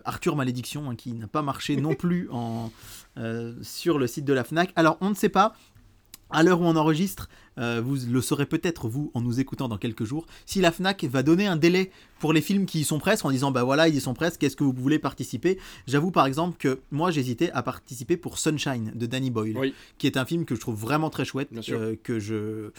Arthur 0.05 0.37
Malédiction 0.37 0.91
hein, 0.91 0.97
qui 0.97 1.13
n'a 1.13 1.27
pas 1.27 1.43
marché 1.43 1.77
non 1.77 1.95
plus 1.95 2.29
en, 2.31 2.71
sur 3.63 3.99
le 3.99 4.07
site 4.07 4.25
de 4.25 4.33
la 4.33 4.45
FNAC. 4.45 4.73
Alors 4.77 4.97
on 5.01 5.11
ne 5.11 5.15
sait 5.15 5.29
pas 5.29 5.55
à 6.35 6.43
l'heure 6.43 6.61
où 6.61 6.65
on 6.65 6.77
enregistre, 6.77 7.29
euh, 7.59 7.81
vous 7.85 7.97
le 8.11 8.21
saurez 8.21 8.47
peut-être 8.47 8.89
vous 8.89 9.11
en 9.15 9.21
nous 9.21 9.41
écoutant 9.41 9.69
dans 9.69 9.79
quelques 9.79 10.05
jours, 10.05 10.27
si 10.45 10.61
la 10.61 10.73
FNAC 10.73 11.05
va 11.05 11.23
donner 11.23 11.47
un 11.47 11.57
délai 11.57 11.91
pour 12.19 12.33
les 12.33 12.41
films 12.41 12.67
qui 12.67 12.81
y 12.81 12.85
sont 12.85 12.99
presque 12.99 13.25
en 13.25 13.31
disant 13.31 13.51
bah 13.53 13.63
voilà 13.63 13.89
ils 13.89 13.95
y 13.95 14.01
sont 14.01 14.15
presque, 14.15 14.43
est-ce 14.43 14.57
que 14.57 14.65
vous 14.65 14.73
voulez 14.77 14.99
participer? 14.99 15.59
J'avoue 15.87 16.11
par 16.11 16.27
exemple 16.27 16.57
que 16.59 16.81
moi 16.91 17.11
j'hésitais 17.11 17.51
à 17.53 17.63
participer 17.63 18.17
pour 18.17 18.39
Sunshine 18.39 18.93
de 18.95 19.07
Danny 19.07 19.31
Boyle, 19.31 19.57
Oui. 19.57 19.75
qui 19.99 20.07
est 20.07 20.17
un 20.17 20.25
film 20.25 20.45
que 20.45 20.55
je 20.55 20.61
trouve 20.61 20.79
vraiment 20.79 21.09
très 21.11 21.25
chouette, 21.25 21.49
euh, 21.71 21.97
que 22.03 22.19
je 22.19 22.71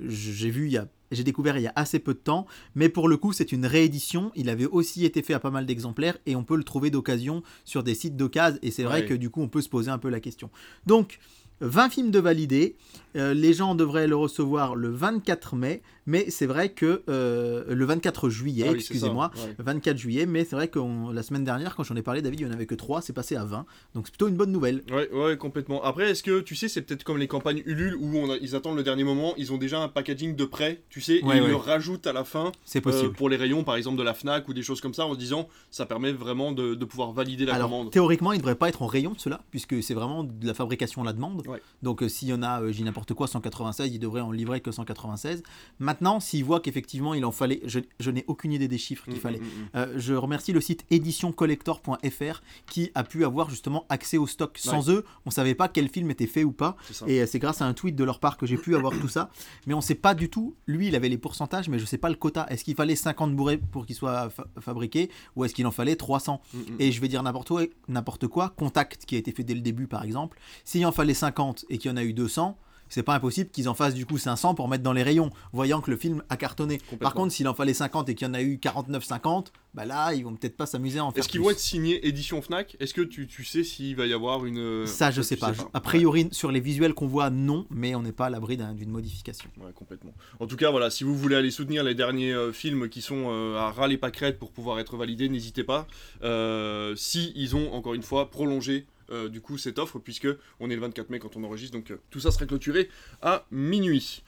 j'ai 0.00 0.50
vu 0.50 0.66
il 0.66 0.72
y 0.72 0.78
a 0.78 0.88
j'ai 1.12 1.24
découvert 1.24 1.58
il 1.58 1.62
y 1.62 1.66
a 1.66 1.72
assez 1.76 1.98
peu 1.98 2.14
de 2.14 2.18
temps, 2.18 2.46
mais 2.74 2.88
pour 2.88 3.06
le 3.06 3.18
coup 3.18 3.34
c'est 3.34 3.52
une 3.52 3.66
réédition. 3.66 4.32
Il 4.34 4.48
avait 4.48 4.64
aussi 4.64 5.04
été 5.04 5.20
fait 5.22 5.34
à 5.34 5.38
pas 5.40 5.50
mal 5.50 5.66
d'exemplaires 5.66 6.16
et 6.24 6.34
on 6.36 6.42
peut 6.42 6.56
le 6.56 6.64
trouver 6.64 6.90
d'occasion 6.90 7.42
sur 7.66 7.82
des 7.82 7.94
sites 7.94 8.16
d'occasion 8.16 8.58
et 8.62 8.70
c'est 8.70 8.84
vrai 8.84 9.04
que 9.04 9.12
du 9.12 9.28
coup 9.28 9.42
on 9.42 9.48
peut 9.48 9.60
se 9.60 9.68
poser 9.68 9.90
un 9.90 9.98
peu 9.98 10.08
la 10.08 10.20
question. 10.20 10.48
Donc 10.86 11.18
20 11.62 11.88
films 11.90 12.10
de 12.10 12.18
validés, 12.18 12.76
Euh, 13.14 13.34
les 13.34 13.52
gens 13.52 13.74
devraient 13.74 14.06
le 14.06 14.16
recevoir 14.16 14.74
le 14.74 14.88
24 14.88 15.54
mai, 15.54 15.82
mais 16.06 16.30
c'est 16.30 16.46
vrai 16.46 16.70
que 16.70 17.02
euh, 17.10 17.62
le 17.68 17.84
24 17.84 18.30
juillet, 18.30 18.64
Ah 18.68 18.70
oui, 18.72 18.78
excusez-moi, 18.78 19.30
ouais. 19.36 19.54
24 19.58 19.98
juillet, 19.98 20.24
mais 20.24 20.46
c'est 20.46 20.56
vrai 20.56 20.68
que 20.68 20.78
on- 20.78 21.10
la 21.10 21.22
semaine 21.22 21.44
dernière, 21.44 21.76
quand 21.76 21.82
j'en 21.84 21.94
ai 21.96 22.00
parlé, 22.00 22.22
David, 22.22 22.40
il 22.40 22.46
n'y 22.46 22.50
en 22.50 22.54
avait 22.54 22.64
que 22.64 22.74
3, 22.74 23.02
c'est 23.02 23.12
passé 23.12 23.36
à 23.36 23.44
20, 23.44 23.66
donc 23.94 24.06
c'est 24.06 24.12
plutôt 24.12 24.28
une 24.28 24.36
bonne 24.36 24.50
nouvelle. 24.50 24.80
Ouais, 24.90 25.10
ouais, 25.12 25.36
complètement. 25.36 25.84
Après, 25.84 26.10
est-ce 26.10 26.22
que 26.22 26.40
tu 26.40 26.56
sais, 26.56 26.68
c'est 26.68 26.80
peut-être 26.80 27.04
comme 27.04 27.18
les 27.18 27.28
campagnes 27.28 27.62
Ulule 27.66 27.96
où 27.96 28.16
on 28.16 28.30
a- 28.30 28.38
ils 28.38 28.56
attendent 28.56 28.78
le 28.78 28.82
dernier 28.82 29.04
moment, 29.04 29.34
ils 29.36 29.52
ont 29.52 29.58
déjà 29.58 29.82
un 29.82 29.88
packaging 29.88 30.34
de 30.34 30.46
prêt, 30.46 30.80
tu 30.88 31.02
sais, 31.02 31.22
Ouais, 31.22 31.36
et 31.36 31.42
ils 31.42 31.46
le 31.46 31.56
rajoutent 31.56 32.06
à 32.06 32.14
la 32.14 32.24
fin 32.24 32.50
C'est 32.64 32.78
euh, 32.78 32.90
possible. 32.90 33.12
pour 33.12 33.28
les 33.28 33.36
rayons, 33.36 33.62
par 33.62 33.76
exemple, 33.76 33.98
de 33.98 34.02
la 34.02 34.14
Fnac 34.14 34.48
ou 34.48 34.54
des 34.54 34.62
choses 34.62 34.80
comme 34.80 34.94
ça, 34.94 35.04
en 35.04 35.12
se 35.12 35.18
disant 35.18 35.50
ça 35.70 35.84
permet 35.84 36.12
vraiment 36.12 36.52
de, 36.52 36.74
de 36.74 36.84
pouvoir 36.86 37.12
valider 37.12 37.44
la 37.44 37.56
Alors, 37.56 37.68
commande. 37.68 37.90
théoriquement, 37.90 38.32
il 38.32 38.36
ne 38.36 38.40
devrait 38.40 38.54
pas 38.54 38.70
être 38.70 38.80
en 38.80 38.86
rayon, 38.86 39.12
cela, 39.18 39.42
puisque 39.50 39.82
c'est 39.82 39.92
vraiment 39.92 40.24
de 40.24 40.46
la 40.46 40.54
fabrication 40.54 41.02
à 41.02 41.04
la 41.04 41.12
demande. 41.12 41.42
Ouais. 41.52 41.62
Donc, 41.82 42.02
euh, 42.02 42.08
s'il 42.08 42.28
y 42.28 42.32
en 42.32 42.42
a, 42.42 42.60
euh, 42.62 42.72
j'ai 42.72 42.82
n'importe 42.84 43.14
quoi, 43.14 43.26
196, 43.28 43.92
il 43.92 43.98
devrait 43.98 44.20
en 44.20 44.30
livrer 44.32 44.60
que 44.60 44.70
196. 44.72 45.42
Maintenant, 45.78 46.18
s'il 46.20 46.44
voit 46.44 46.60
qu'effectivement, 46.60 47.14
il 47.14 47.24
en 47.24 47.30
fallait, 47.32 47.60
je, 47.64 47.80
je 48.00 48.10
n'ai 48.10 48.24
aucune 48.26 48.52
idée 48.52 48.68
des 48.68 48.78
chiffres 48.78 49.04
qu'il 49.04 49.14
Mm, 49.14 49.20
fallait. 49.20 49.38
mm, 49.38 49.42
mm. 49.44 49.68
Euh, 49.76 49.94
je 49.96 50.14
remercie 50.14 50.52
le 50.52 50.60
site 50.60 50.84
éditioncollector.fr 50.90 52.40
qui 52.66 52.90
a 52.94 53.04
pu 53.04 53.24
avoir 53.24 53.50
justement 53.50 53.84
accès 53.88 54.18
au 54.18 54.26
stock. 54.26 54.56
Sans 54.58 54.90
eux, 54.90 55.04
on 55.26 55.30
savait 55.30 55.54
pas 55.54 55.68
quel 55.68 55.88
film 55.88 56.10
était 56.10 56.26
fait 56.26 56.44
ou 56.44 56.52
pas. 56.52 56.76
Et 57.08 57.26
c'est 57.26 57.38
grâce 57.38 57.62
à 57.62 57.66
un 57.66 57.74
tweet 57.74 57.96
de 57.96 58.04
leur 58.04 58.20
part 58.20 58.36
que 58.36 58.46
j'ai 58.46 58.56
pu 58.56 58.74
avoir 58.76 58.92
tout 58.98 59.08
ça. 59.08 59.30
Mais 59.66 59.74
on 59.74 59.80
sait 59.80 59.94
pas 59.94 60.14
du 60.14 60.28
tout. 60.28 60.54
Lui, 60.66 60.88
il 60.88 60.96
avait 60.96 61.08
les 61.08 61.18
pourcentages, 61.18 61.68
mais 61.68 61.78
je 61.78 61.84
sais 61.84 61.98
pas 61.98 62.08
le 62.08 62.14
quota. 62.16 62.46
Est-ce 62.48 62.64
qu'il 62.64 62.74
fallait 62.74 62.96
50 62.96 63.34
bourrés 63.34 63.58
pour 63.58 63.86
qu'il 63.86 63.96
soit 63.96 64.30
fa- 64.30 64.46
fabriqué 64.60 65.10
ou 65.36 65.44
est-ce 65.44 65.54
qu'il 65.54 65.66
en 65.66 65.70
fallait 65.70 65.96
300 65.96 66.40
Mm, 66.54 66.58
mm. 66.58 66.62
Et 66.80 66.92
je 66.92 67.00
vais 67.00 67.08
dire 67.08 67.22
n'importe 67.22 67.48
quoi, 67.48 67.62
n'importe 67.88 68.26
quoi. 68.26 68.50
Contact 68.56 69.04
qui 69.06 69.16
a 69.16 69.18
été 69.18 69.32
fait 69.32 69.42
dès 69.44 69.54
le 69.54 69.60
début, 69.60 69.86
par 69.86 70.02
exemple. 70.04 70.38
S'il 70.64 70.84
en 70.86 70.92
fallait 70.92 71.14
50 71.14 71.41
et 71.70 71.78
qu'il 71.78 71.90
y 71.90 71.94
en 71.94 71.96
a 71.96 72.04
eu 72.04 72.12
200. 72.12 72.56
C'est 72.88 73.02
pas 73.02 73.14
impossible 73.14 73.48
qu'ils 73.48 73.70
en 73.70 73.74
fassent 73.74 73.94
du 73.94 74.04
coup 74.04 74.18
500 74.18 74.54
pour 74.54 74.68
mettre 74.68 74.82
dans 74.82 74.92
les 74.92 75.02
rayons, 75.02 75.30
voyant 75.54 75.80
que 75.80 75.90
le 75.90 75.96
film 75.96 76.22
a 76.28 76.36
cartonné. 76.36 76.78
Par 77.00 77.14
contre, 77.14 77.32
s'il 77.32 77.48
en 77.48 77.54
fallait 77.54 77.72
50 77.72 78.10
et 78.10 78.14
qu'il 78.14 78.26
y 78.26 78.30
en 78.30 78.34
a 78.34 78.42
eu 78.42 78.58
49-50, 78.62 79.46
bah 79.72 79.86
là, 79.86 80.12
ils 80.12 80.24
vont 80.24 80.34
peut-être 80.34 80.58
pas 80.58 80.66
s'amuser 80.66 80.98
à 80.98 81.04
en 81.06 81.10
faire 81.10 81.20
Est-ce 81.20 81.28
qu'ils 81.30 81.40
vont 81.40 81.48
être 81.48 81.58
signés 81.58 82.06
édition 82.06 82.42
Fnac? 82.42 82.76
Est-ce 82.80 82.92
que 82.92 83.00
tu, 83.00 83.26
tu 83.26 83.44
sais 83.46 83.64
s'il 83.64 83.96
va 83.96 84.04
y 84.04 84.12
avoir 84.12 84.44
une. 84.44 84.58
euh, 84.58 84.84
Ça, 84.86 85.10
je 85.10 85.22
sais 85.22 85.36
pas. 85.36 85.52
A 85.72 85.80
priori, 85.80 86.28
sur 86.32 86.52
les 86.52 86.60
visuels 86.60 86.92
qu'on 86.92 87.06
voit, 87.06 87.30
non, 87.30 87.64
mais 87.70 87.94
on 87.94 88.02
n'est 88.02 88.12
pas 88.12 88.26
à 88.26 88.30
l'abri 88.30 88.58
d'un- 88.58 88.74
d'une 88.74 88.90
modification. 88.90 89.48
Ouais, 89.58 89.72
complètement. 89.74 90.12
En 90.38 90.46
tout 90.46 90.56
cas, 90.56 90.70
voilà, 90.70 90.90
si 90.90 91.02
vous 91.02 91.16
voulez 91.16 91.36
aller 91.36 91.50
soutenir 91.50 91.84
les 91.84 91.94
derniers 91.94 92.34
euh, 92.34 92.52
films 92.52 92.90
qui 92.90 93.00
sont 93.00 93.24
euh, 93.30 93.56
à 93.56 93.70
ras 93.70 93.88
les 93.88 93.96
pâquerettes 93.96 94.38
pour 94.38 94.52
pouvoir 94.52 94.78
être 94.80 94.98
validés, 94.98 95.30
n'hésitez 95.30 95.64
pas. 95.64 95.86
Euh, 96.22 96.94
si 96.96 97.32
ils 97.36 97.56
ont 97.56 97.72
encore 97.72 97.94
une 97.94 98.02
fois 98.02 98.28
prolongé 98.30 98.86
euh, 99.12 99.28
du 99.28 99.40
coup 99.40 99.58
cette 99.58 99.78
offre, 99.78 99.98
puisque 99.98 100.28
on 100.60 100.70
est 100.70 100.74
le 100.74 100.80
24 100.80 101.10
mai 101.10 101.18
quand 101.18 101.36
on 101.36 101.44
enregistre, 101.44 101.76
donc 101.76 101.90
euh, 101.90 102.00
tout 102.10 102.20
ça 102.20 102.30
sera 102.30 102.46
clôturé 102.46 102.88
à 103.20 103.46
minuit. 103.50 104.22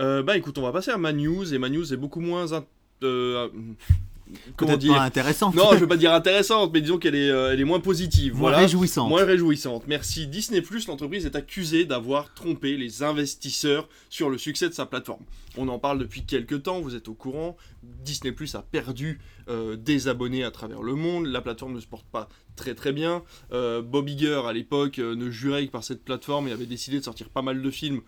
Euh, 0.00 0.22
bah 0.22 0.36
écoute, 0.36 0.56
on 0.58 0.62
va 0.62 0.72
passer 0.72 0.90
à 0.90 0.98
ma 0.98 1.12
news, 1.12 1.52
et 1.52 1.58
ma 1.58 1.68
news 1.68 1.92
est 1.92 1.96
beaucoup 1.96 2.20
moins... 2.20 2.46
comment 4.56 4.76
dire 4.76 4.94
pas 4.94 5.02
intéressante. 5.02 5.54
Non, 5.54 5.70
je 5.72 5.78
veux 5.78 5.88
pas 5.88 5.96
dire 5.96 6.12
intéressante, 6.12 6.70
mais 6.72 6.80
disons 6.80 6.98
qu'elle 6.98 7.14
est, 7.14 7.30
euh, 7.30 7.52
elle 7.52 7.60
est 7.60 7.64
moins 7.64 7.80
positive. 7.80 8.32
Moins 8.32 8.50
voilà. 8.50 8.58
réjouissante. 8.58 9.08
Moins 9.08 9.24
réjouissante. 9.24 9.84
Merci. 9.86 10.26
Disney 10.26 10.60
Plus, 10.62 10.86
l'entreprise 10.86 11.26
est 11.26 11.36
accusée 11.36 11.84
d'avoir 11.84 12.32
trompé 12.34 12.76
les 12.76 13.02
investisseurs 13.02 13.88
sur 14.08 14.30
le 14.30 14.38
succès 14.38 14.68
de 14.68 14.74
sa 14.74 14.86
plateforme. 14.86 15.24
On 15.56 15.68
en 15.68 15.78
parle 15.78 15.98
depuis 15.98 16.24
quelques 16.24 16.62
temps, 16.62 16.80
vous 16.80 16.94
êtes 16.94 17.08
au 17.08 17.14
courant. 17.14 17.56
Disney 17.82 18.32
Plus 18.32 18.54
a 18.54 18.62
perdu 18.62 19.20
euh, 19.48 19.76
des 19.76 20.06
abonnés 20.06 20.44
à 20.44 20.50
travers 20.50 20.82
le 20.82 20.94
monde. 20.94 21.26
La 21.26 21.40
plateforme 21.40 21.74
ne 21.74 21.80
se 21.80 21.86
porte 21.86 22.06
pas 22.06 22.28
très 22.54 22.74
très 22.74 22.92
bien. 22.92 23.22
Euh, 23.52 23.82
Bob 23.82 24.08
Iger, 24.08 24.42
à 24.46 24.52
l'époque, 24.52 24.98
euh, 24.98 25.16
ne 25.16 25.30
jurait 25.30 25.66
que 25.66 25.72
par 25.72 25.82
cette 25.82 26.04
plateforme 26.04 26.46
et 26.48 26.52
avait 26.52 26.66
décidé 26.66 26.98
de 26.98 27.04
sortir 27.04 27.30
pas 27.30 27.42
mal 27.42 27.60
de 27.60 27.70
films 27.70 28.02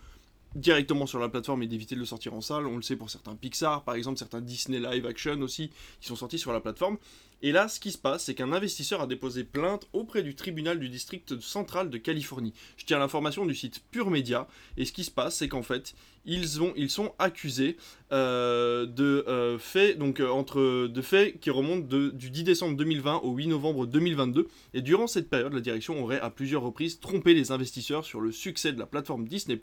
directement 0.55 1.07
sur 1.07 1.19
la 1.19 1.29
plateforme 1.29 1.63
et 1.63 1.67
d'éviter 1.67 1.95
de 1.95 2.01
le 2.01 2.07
sortir 2.07 2.35
en 2.35 2.41
salle. 2.41 2.67
On 2.67 2.77
le 2.77 2.83
sait 2.83 2.97
pour 2.97 3.11
certains 3.11 3.35
Pixar, 3.35 3.85
par 3.85 3.95
exemple, 3.95 4.19
certains 4.19 4.41
Disney 4.41 4.81
Live 4.81 5.07
Action 5.07 5.41
aussi, 5.41 5.71
qui 6.01 6.09
sont 6.09 6.17
sortis 6.17 6.39
sur 6.39 6.53
la 6.53 6.61
plateforme. 6.61 6.99
Et 7.45 7.51
là, 7.51 7.67
ce 7.69 7.81
qui 7.81 7.91
se 7.91 7.99
passe, 7.99 8.25
c'est 8.25 8.35
qu'un 8.35 8.53
investisseur 8.53 9.01
a 9.01 9.07
déposé 9.09 9.43
plainte 9.43 9.89
auprès 9.93 10.23
du 10.23 10.37
tribunal 10.37 10.79
du 10.79 10.89
district 10.89 11.41
central 11.41 11.91
de 11.91 11.99
Californie. 11.99 12.55
Je 12.77 12.85
tiens 12.85 13.01
l'information 13.01 13.45
du 13.45 13.55
site 13.55 13.83
Pure 13.91 14.11
Media. 14.11 14.47
Et 14.77 14.85
ce 14.85 14.93
qui 14.93 15.03
se 15.03 15.11
passe, 15.11 15.37
c'est 15.39 15.49
qu'en 15.49 15.63
fait, 15.63 15.95
ils, 16.25 16.61
ils 16.77 16.91
sont 16.91 17.13
accusés 17.19 17.77
euh, 18.13 18.85
de 18.85 19.25
euh, 19.27 19.59
faits 19.59 19.97
donc 19.97 20.21
euh, 20.21 20.29
entre 20.29 20.87
de 20.87 21.03
faits 21.03 21.41
qui 21.41 21.49
remontent 21.49 21.87
du 21.87 22.31
10 22.31 22.45
décembre 22.45 22.77
2020 22.77 23.21
au 23.23 23.33
8 23.33 23.47
novembre 23.47 23.87
2022. 23.87 24.49
Et 24.75 24.83
durant 24.83 25.07
cette 25.07 25.31
période, 25.31 25.55
la 25.55 25.63
direction 25.63 26.03
aurait 26.03 26.21
à 26.21 26.29
plusieurs 26.29 26.61
reprises 26.61 27.01
trompé 27.01 27.33
les 27.33 27.53
investisseurs 27.53 28.05
sur 28.05 28.21
le 28.21 28.31
succès 28.31 28.75
de 28.75 28.79
la 28.79 28.85
plateforme 28.85 29.27
Disney+ 29.27 29.59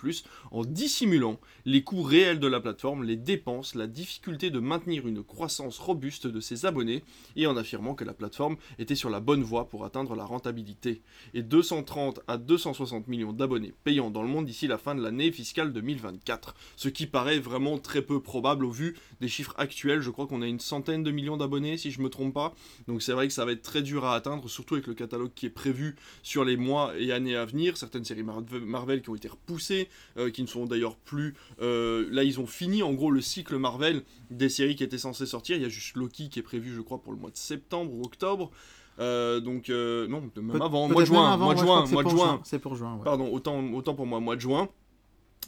en 0.49 0.63
dissimulant 0.63 1.39
les 1.65 1.83
coûts 1.83 2.01
réels 2.01 2.39
de 2.39 2.47
la 2.47 2.59
plateforme, 2.59 3.03
les 3.03 3.17
dépenses, 3.17 3.75
la 3.75 3.85
difficulté 3.85 4.49
de 4.49 4.59
maintenir 4.59 5.07
une 5.07 5.23
croissance 5.23 5.77
robuste 5.77 6.25
de 6.25 6.39
ses 6.39 6.65
abonnés 6.65 7.03
et 7.35 7.45
en 7.45 7.55
affirmant 7.55 7.93
que 7.93 8.03
la 8.03 8.13
plateforme 8.13 8.57
était 8.79 8.95
sur 8.95 9.11
la 9.11 9.19
bonne 9.19 9.43
voie 9.43 9.69
pour 9.69 9.85
atteindre 9.85 10.15
la 10.15 10.25
rentabilité. 10.25 11.03
Et 11.35 11.43
230 11.43 12.21
à 12.27 12.37
260 12.37 13.07
millions 13.09 13.33
d'abonnés 13.33 13.75
payants 13.83 14.09
dans 14.09 14.23
le 14.23 14.27
monde 14.27 14.47
d'ici 14.47 14.65
la 14.65 14.79
fin 14.79 14.95
de 14.95 15.03
l'année 15.03 15.31
fiscale 15.31 15.71
2024. 15.71 16.55
Ce 16.77 16.89
qui 16.89 17.05
paraît 17.05 17.37
vraiment 17.37 17.77
très 17.77 18.01
peu 18.01 18.19
probable 18.19 18.38
au 18.39 18.69
vu 18.71 18.95
des 19.21 19.27
chiffres 19.27 19.53
actuels. 19.57 20.01
Je 20.01 20.09
crois 20.09 20.27
qu'on 20.27 20.41
a 20.41 20.47
une 20.47 20.59
centaine 20.59 21.03
de 21.03 21.11
millions 21.11 21.37
d'abonnés 21.37 21.77
si 21.77 21.91
je 21.91 22.01
me 22.01 22.09
trompe 22.09 22.33
pas. 22.33 22.53
Donc 22.87 23.01
c'est 23.01 23.13
vrai 23.13 23.27
que 23.27 23.33
ça 23.33 23.45
va 23.45 23.51
être 23.51 23.61
très 23.61 23.81
dur 23.81 24.05
à 24.05 24.15
atteindre, 24.15 24.49
surtout 24.49 24.75
avec 24.75 24.87
le 24.87 24.93
catalogue 24.93 25.31
qui 25.35 25.45
est 25.45 25.49
prévu 25.51 25.95
sur 26.23 26.43
les 26.45 26.57
mois 26.57 26.93
et 26.97 27.11
années 27.11 27.35
à 27.35 27.45
venir. 27.45 27.77
Certaines 27.77 28.05
séries 28.05 28.23
Mar- 28.23 28.41
Marvel 28.61 29.01
qui 29.01 29.09
ont 29.09 29.15
été 29.15 29.27
repoussées, 29.27 29.87
euh, 30.17 30.29
qui 30.31 30.41
ne 30.41 30.47
sont 30.47 30.65
d'ailleurs 30.65 30.95
plus. 30.95 31.35
euh, 31.61 32.07
là, 32.11 32.23
ils 32.23 32.39
ont 32.39 32.47
fini 32.47 32.83
en 32.83 32.93
gros 32.93 33.11
le 33.11 33.21
cycle 33.21 33.57
Marvel 33.57 34.03
des 34.31 34.49
séries 34.49 34.75
qui 34.75 34.83
étaient 34.83 34.97
censées 34.97 35.25
sortir. 35.25 35.55
Il 35.57 35.61
y 35.61 35.65
a 35.65 35.69
juste 35.69 35.95
Loki 35.95 36.29
qui 36.29 36.39
est 36.39 36.43
prévu, 36.43 36.73
je 36.75 36.81
crois, 36.81 36.99
pour 37.01 37.11
le 37.13 37.19
mois 37.19 37.29
de 37.31 37.37
septembre 37.37 37.91
ou 37.93 38.03
octobre. 38.03 38.51
Euh, 38.99 39.39
donc 39.39 39.69
euh, 39.69 40.07
non, 40.07 40.29
même 40.35 40.61
avant, 40.61 40.89
mois 40.89 41.01
de 41.01 41.07
juin, 41.07 41.31
avant, 41.31 41.45
mois 41.45 41.53
de 41.55 41.59
juin, 41.59 41.85
mois 41.85 42.03
de 42.03 42.09
pour 42.09 42.17
juin. 42.17 42.41
C'est 42.43 42.59
pour 42.59 42.75
juin. 42.75 42.95
ouais. 42.97 43.03
Pardon, 43.05 43.29
autant, 43.31 43.63
autant 43.73 43.93
pour 43.95 44.05
moi, 44.05 44.19
mois 44.19 44.35
de 44.35 44.41
juin. 44.41 44.67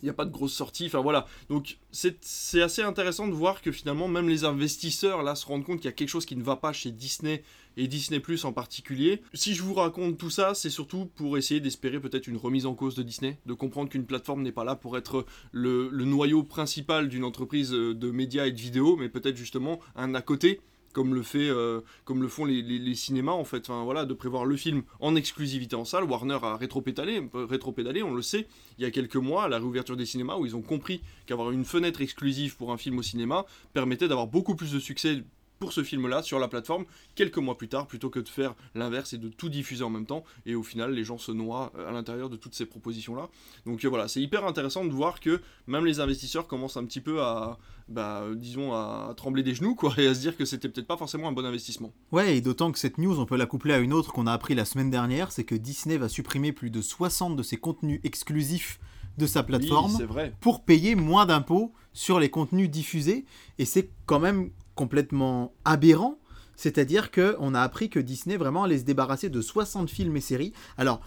Il 0.01 0.05
n'y 0.05 0.09
a 0.09 0.13
pas 0.13 0.25
de 0.25 0.31
grosse 0.31 0.53
sortie, 0.53 0.87
enfin 0.87 1.01
voilà. 1.01 1.27
Donc 1.49 1.77
c'est 1.91 2.61
assez 2.61 2.81
intéressant 2.81 3.27
de 3.27 3.33
voir 3.33 3.61
que 3.61 3.71
finalement 3.71 4.07
même 4.07 4.29
les 4.29 4.45
investisseurs 4.45 5.21
là 5.21 5.35
se 5.35 5.45
rendent 5.45 5.63
compte 5.63 5.77
qu'il 5.77 5.85
y 5.85 5.89
a 5.89 5.93
quelque 5.93 6.09
chose 6.09 6.25
qui 6.25 6.35
ne 6.35 6.43
va 6.43 6.55
pas 6.55 6.73
chez 6.73 6.91
Disney 6.91 7.43
et 7.77 7.87
Disney 7.87 8.19
Plus 8.19 8.43
en 8.45 8.51
particulier. 8.51 9.21
Si 9.33 9.53
je 9.53 9.61
vous 9.61 9.75
raconte 9.75 10.17
tout 10.17 10.29
ça, 10.29 10.53
c'est 10.55 10.69
surtout 10.69 11.05
pour 11.15 11.37
essayer 11.37 11.59
d'espérer 11.59 11.99
peut-être 11.99 12.27
une 12.27 12.37
remise 12.37 12.65
en 12.65 12.73
cause 12.73 12.95
de 12.95 13.03
Disney, 13.03 13.37
de 13.45 13.53
comprendre 13.53 13.89
qu'une 13.89 14.05
plateforme 14.05 14.41
n'est 14.41 14.51
pas 14.51 14.63
là 14.63 14.75
pour 14.75 14.97
être 14.97 15.25
le, 15.51 15.89
le 15.89 16.05
noyau 16.05 16.43
principal 16.43 17.07
d'une 17.07 17.23
entreprise 17.23 17.73
euh, 17.73 17.93
de 17.93 18.11
médias 18.11 18.47
et 18.47 18.51
de 18.51 18.59
vidéos, 18.59 18.95
mais 18.95 19.07
peut-être 19.07 19.37
justement 19.37 19.79
un 19.95 20.15
à 20.15 20.21
côté 20.21 20.61
comme 20.93 21.13
le 21.13 21.23
fait 21.23 21.49
euh, 21.49 21.81
comme 22.05 22.21
le 22.21 22.27
font 22.27 22.45
les, 22.45 22.95
cinémas 22.95 23.31
en 23.31 23.43
fait. 23.43 23.69
Enfin 23.69 23.83
voilà 23.83 24.05
de 24.05 24.13
prévoir 24.13 24.45
le 24.45 24.55
film 24.55 24.83
en 24.99 25.15
exclusivité 25.15 25.75
en 25.75 25.85
salle. 25.85 26.03
Warner 26.03 26.39
a 26.41 26.57
rétropédalé 26.57 27.29
rétropédalé 27.33 28.03
on 28.03 28.13
le 28.13 28.21
sait 28.21 28.47
il 28.77 28.83
y 28.83 28.87
a 28.87 28.91
quelques 28.91 29.15
mois 29.15 29.45
à 29.45 29.47
la 29.47 29.57
réouverture 29.57 29.97
des 29.97 30.05
cinémas 30.05 30.35
où 30.35 30.45
ils 30.45 30.55
ont 30.55 30.61
compris 30.61 31.01
qu'avoir 31.25 31.51
une 31.51 31.65
fenêtre 31.65 32.01
exclusive 32.01 32.57
pour 32.57 32.71
un 32.71 32.77
film 32.77 32.97
au 32.99 33.03
cinéma 33.03 33.45
permettait 33.73 34.07
d'avoir 34.07 34.27
beaucoup 34.27 34.55
plus 34.55 34.71
de 34.71 34.79
succès 34.79 35.23
pour 35.61 35.71
ce 35.73 35.83
film-là 35.83 36.23
sur 36.23 36.39
la 36.39 36.47
plateforme 36.47 36.85
quelques 37.15 37.37
mois 37.37 37.55
plus 37.55 37.69
tard 37.69 37.87
plutôt 37.87 38.09
que 38.09 38.19
de 38.19 38.27
faire 38.27 38.55
l'inverse 38.75 39.13
et 39.13 39.19
de 39.19 39.29
tout 39.29 39.47
diffuser 39.47 39.83
en 39.83 39.91
même 39.91 40.07
temps. 40.07 40.23
Et 40.45 40.55
au 40.55 40.63
final 40.63 40.91
les 40.91 41.03
gens 41.03 41.19
se 41.19 41.31
noient 41.31 41.71
à 41.87 41.91
l'intérieur 41.91 42.29
de 42.29 42.35
toutes 42.35 42.55
ces 42.55 42.65
propositions 42.65 43.15
là 43.15 43.29
donc 43.65 43.85
euh, 43.85 43.87
voilà 43.87 44.07
c'est 44.07 44.21
hyper 44.21 44.45
intéressant 44.45 44.83
de 44.83 44.91
voir 44.91 45.19
que 45.19 45.39
même 45.67 45.85
les 45.85 45.99
investisseurs 45.99 46.47
commencent 46.47 46.77
un 46.77 46.85
petit 46.85 46.99
peu 46.99 47.21
à 47.21 47.59
bah, 47.87 48.21
euh, 48.23 48.35
disons 48.35 48.73
à 48.73 49.13
trembler 49.15 49.43
des 49.43 49.53
genoux 49.53 49.75
quoi 49.75 49.93
et 49.97 50.07
à 50.07 50.15
se 50.15 50.19
dire 50.21 50.35
que 50.35 50.45
c'était 50.45 50.67
peut-être 50.67 50.87
pas 50.87 50.97
forcément 50.97 51.27
un 51.27 51.31
bon 51.31 51.45
investissement. 51.45 51.93
Ouais, 52.11 52.37
et 52.37 52.41
d'autant 52.41 52.71
que 52.71 52.79
cette 52.79 52.97
news, 52.97 53.19
on 53.19 53.25
peut 53.25 53.37
la 53.37 53.45
coupler 53.45 53.73
à 53.73 53.79
une 53.79 53.93
autre 53.93 54.11
qu'on 54.11 54.27
a 54.27 54.33
appris 54.33 54.55
la 54.55 54.65
semaine 54.65 54.89
dernière, 54.89 55.31
c'est 55.31 55.43
que 55.43 55.55
Disney 55.55 55.97
va 55.97 56.09
supprimer 56.09 56.53
plus 56.53 56.71
de 56.71 56.81
60 56.81 57.35
de 57.35 57.43
ses 57.43 57.57
contenus 57.57 57.99
exclusifs 58.03 58.79
de 59.17 59.25
sa 59.27 59.43
plateforme 59.43 59.91
oui, 59.91 59.97
c'est 59.97 60.05
vrai. 60.05 60.33
pour 60.39 60.63
payer 60.63 60.95
moins 60.95 61.25
d'impôts 61.25 61.73
sur 61.93 62.19
les 62.19 62.29
contenus 62.29 62.69
diffusés. 62.69 63.25
Et 63.57 63.65
c'est 63.65 63.89
quand 64.05 64.19
même 64.19 64.51
complètement 64.75 65.53
aberrant. 65.65 66.17
C'est-à-dire 66.55 67.11
qu'on 67.11 67.53
a 67.53 67.61
appris 67.61 67.89
que 67.89 67.99
Disney 67.99 68.37
vraiment 68.37 68.63
allait 68.63 68.77
se 68.77 68.83
débarrasser 68.83 69.29
de 69.29 69.41
60 69.41 69.89
films 69.89 70.15
et 70.17 70.21
séries. 70.21 70.53
Alors, 70.77 71.01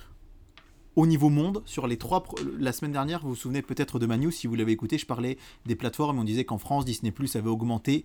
au 0.97 1.06
niveau 1.06 1.28
monde, 1.28 1.62
sur 1.64 1.87
les 1.87 1.97
trois. 1.97 2.25
La 2.59 2.73
semaine 2.73 2.92
dernière, 2.92 3.21
vous 3.21 3.30
vous 3.30 3.37
souvenez 3.37 3.62
peut-être 3.62 3.99
de 3.99 4.06
ma 4.06 4.16
news, 4.16 4.30
si 4.30 4.47
vous 4.47 4.54
l'avez 4.54 4.73
écouté, 4.73 4.99
je 4.99 5.06
parlais 5.06 5.38
des 5.66 5.75
plateformes 5.75 6.18
et 6.18 6.21
on 6.21 6.25
disait 6.25 6.44
qu'en 6.44 6.59
France, 6.59 6.85
Disney 6.85 7.11
Plus 7.11 7.37
avait 7.37 7.49
augmenté 7.49 8.04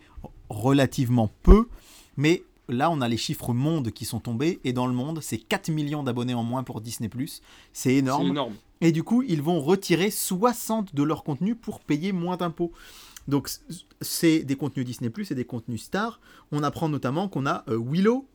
relativement 0.50 1.30
peu. 1.44 1.68
Mais 2.18 2.44
là, 2.68 2.89
on 2.92 3.01
a 3.01 3.08
les 3.08 3.18
chiffres 3.18 3.54
monde 3.54 3.92
qui 3.92 4.06
sont 4.06 4.20
tombés. 4.20 4.60
Et 4.63 4.74
dans 4.74 4.88
le 4.88 4.94
monde, 4.94 5.20
c'est 5.22 5.38
4 5.38 5.70
millions 5.70 6.04
d'abonnés 6.04 6.34
en 6.34 6.44
moins 6.44 6.63
pour 6.63 6.82
Disney 6.82 7.10
Plus. 7.10 7.42
C'est 7.74 7.89
c'est 7.89 7.96
énorme. 7.96 8.28
énorme 8.28 8.54
Et 8.82 8.92
du 8.92 9.04
coup, 9.04 9.24
ils 9.24 9.42
vont 9.42 9.60
retirer 9.60 10.10
60 10.10 10.96
de 10.96 11.04
leur 11.04 11.24
contenu 11.24 11.56
pour 11.56 11.82
payer 11.82 12.12
moins 12.12 12.38
d'impôts. 12.38 12.72
Donc, 13.29 13.50
c'est 14.01 14.39
des 14.39 14.55
contenus 14.55 14.86
Disney 14.86 15.12
et 15.29 15.36
des 15.36 15.45
contenus 15.45 15.83
stars. 15.83 16.19
On 16.51 16.63
apprend 16.63 16.89
notamment 16.89 17.29
qu'on 17.29 17.45
a 17.45 17.63
euh, 17.69 17.79
Willow, 17.79 18.27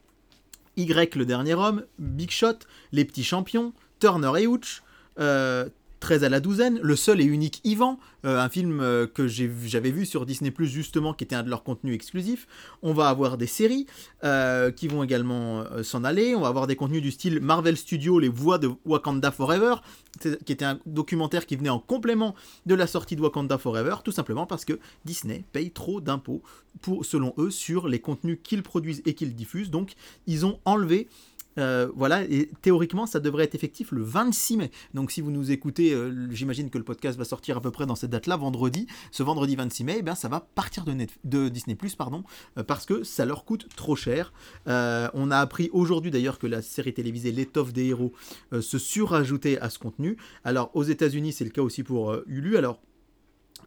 Y 0.76 1.16
le 1.16 1.26
dernier 1.26 1.54
homme, 1.54 1.84
Big 1.98 2.30
Shot, 2.30 2.60
Les 2.92 3.04
petits 3.04 3.24
champions, 3.24 3.72
Turner 3.98 4.32
et 4.40 4.46
Hooch, 4.46 4.82
euh, 5.18 5.68
13 6.04 6.22
à 6.22 6.28
la 6.28 6.40
douzaine, 6.40 6.78
Le 6.82 6.96
seul 6.96 7.22
et 7.22 7.24
unique 7.24 7.62
Ivan, 7.64 7.98
euh, 8.26 8.38
un 8.38 8.50
film 8.50 8.80
euh, 8.82 9.06
que 9.06 9.26
j'avais 9.26 9.90
vu 9.90 10.04
sur 10.04 10.26
Disney 10.26 10.50
Plus 10.50 10.66
justement, 10.66 11.14
qui 11.14 11.24
était 11.24 11.34
un 11.34 11.42
de 11.42 11.48
leurs 11.48 11.62
contenus 11.62 11.94
exclusifs. 11.94 12.46
On 12.82 12.92
va 12.92 13.08
avoir 13.08 13.38
des 13.38 13.46
séries 13.46 13.86
euh, 14.22 14.70
qui 14.70 14.86
vont 14.86 15.02
également 15.02 15.64
s'en 15.82 16.04
aller. 16.04 16.34
On 16.34 16.42
va 16.42 16.48
avoir 16.48 16.66
des 16.66 16.76
contenus 16.76 17.00
du 17.00 17.10
style 17.10 17.40
Marvel 17.40 17.78
Studios, 17.78 18.18
Les 18.18 18.28
voix 18.28 18.58
de 18.58 18.70
Wakanda 18.84 19.30
Forever, 19.30 19.76
qui 20.20 20.52
était 20.52 20.66
un 20.66 20.78
documentaire 20.84 21.46
qui 21.46 21.56
venait 21.56 21.70
en 21.70 21.78
complément 21.78 22.34
de 22.66 22.74
la 22.74 22.86
sortie 22.86 23.16
de 23.16 23.22
Wakanda 23.22 23.56
Forever, 23.56 23.96
tout 24.04 24.12
simplement 24.12 24.44
parce 24.44 24.66
que 24.66 24.78
Disney 25.06 25.42
paye 25.52 25.70
trop 25.70 26.02
d'impôts, 26.02 26.42
selon 27.00 27.32
eux, 27.38 27.50
sur 27.50 27.88
les 27.88 27.98
contenus 27.98 28.40
qu'ils 28.42 28.62
produisent 28.62 29.00
et 29.06 29.14
qu'ils 29.14 29.34
diffusent. 29.34 29.70
Donc, 29.70 29.94
ils 30.26 30.44
ont 30.44 30.60
enlevé. 30.66 31.08
Euh, 31.58 31.88
voilà, 31.94 32.24
et 32.24 32.50
théoriquement, 32.62 33.06
ça 33.06 33.20
devrait 33.20 33.44
être 33.44 33.54
effectif 33.54 33.92
le 33.92 34.02
26 34.02 34.56
mai. 34.56 34.70
Donc, 34.92 35.10
si 35.10 35.20
vous 35.20 35.30
nous 35.30 35.50
écoutez, 35.50 35.92
euh, 35.92 36.28
j'imagine 36.30 36.70
que 36.70 36.78
le 36.78 36.84
podcast 36.84 37.18
va 37.18 37.24
sortir 37.24 37.56
à 37.56 37.60
peu 37.60 37.70
près 37.70 37.86
dans 37.86 37.94
cette 37.94 38.10
date-là, 38.10 38.36
vendredi. 38.36 38.86
Ce 39.10 39.22
vendredi 39.22 39.56
26 39.56 39.84
mai, 39.84 40.02
eh 40.06 40.14
ça 40.14 40.28
va 40.28 40.40
partir 40.40 40.84
de, 40.84 41.48
Disney 41.48 41.76
pardon, 41.96 42.24
euh, 42.58 42.62
parce 42.62 42.86
que 42.86 43.02
ça 43.02 43.24
leur 43.24 43.44
coûte 43.44 43.68
trop 43.76 43.96
cher. 43.96 44.32
On 44.66 45.30
a 45.30 45.38
appris 45.38 45.70
aujourd'hui 45.72 46.10
d'ailleurs 46.10 46.38
que 46.38 46.46
la 46.46 46.62
série 46.62 46.94
télévisée 46.94 47.32
L'étoffe 47.32 47.72
des 47.72 47.86
héros 47.86 48.12
se 48.52 48.78
surajoutait 48.78 49.58
à 49.58 49.70
ce 49.70 49.78
contenu. 49.78 50.16
Alors 50.44 50.70
aux 50.74 50.82
États-Unis, 50.82 51.32
c'est 51.32 51.44
le 51.44 51.50
cas 51.50 51.62
aussi 51.62 51.82
pour 51.82 52.16
Hulu. 52.26 52.56
Alors 52.56 52.80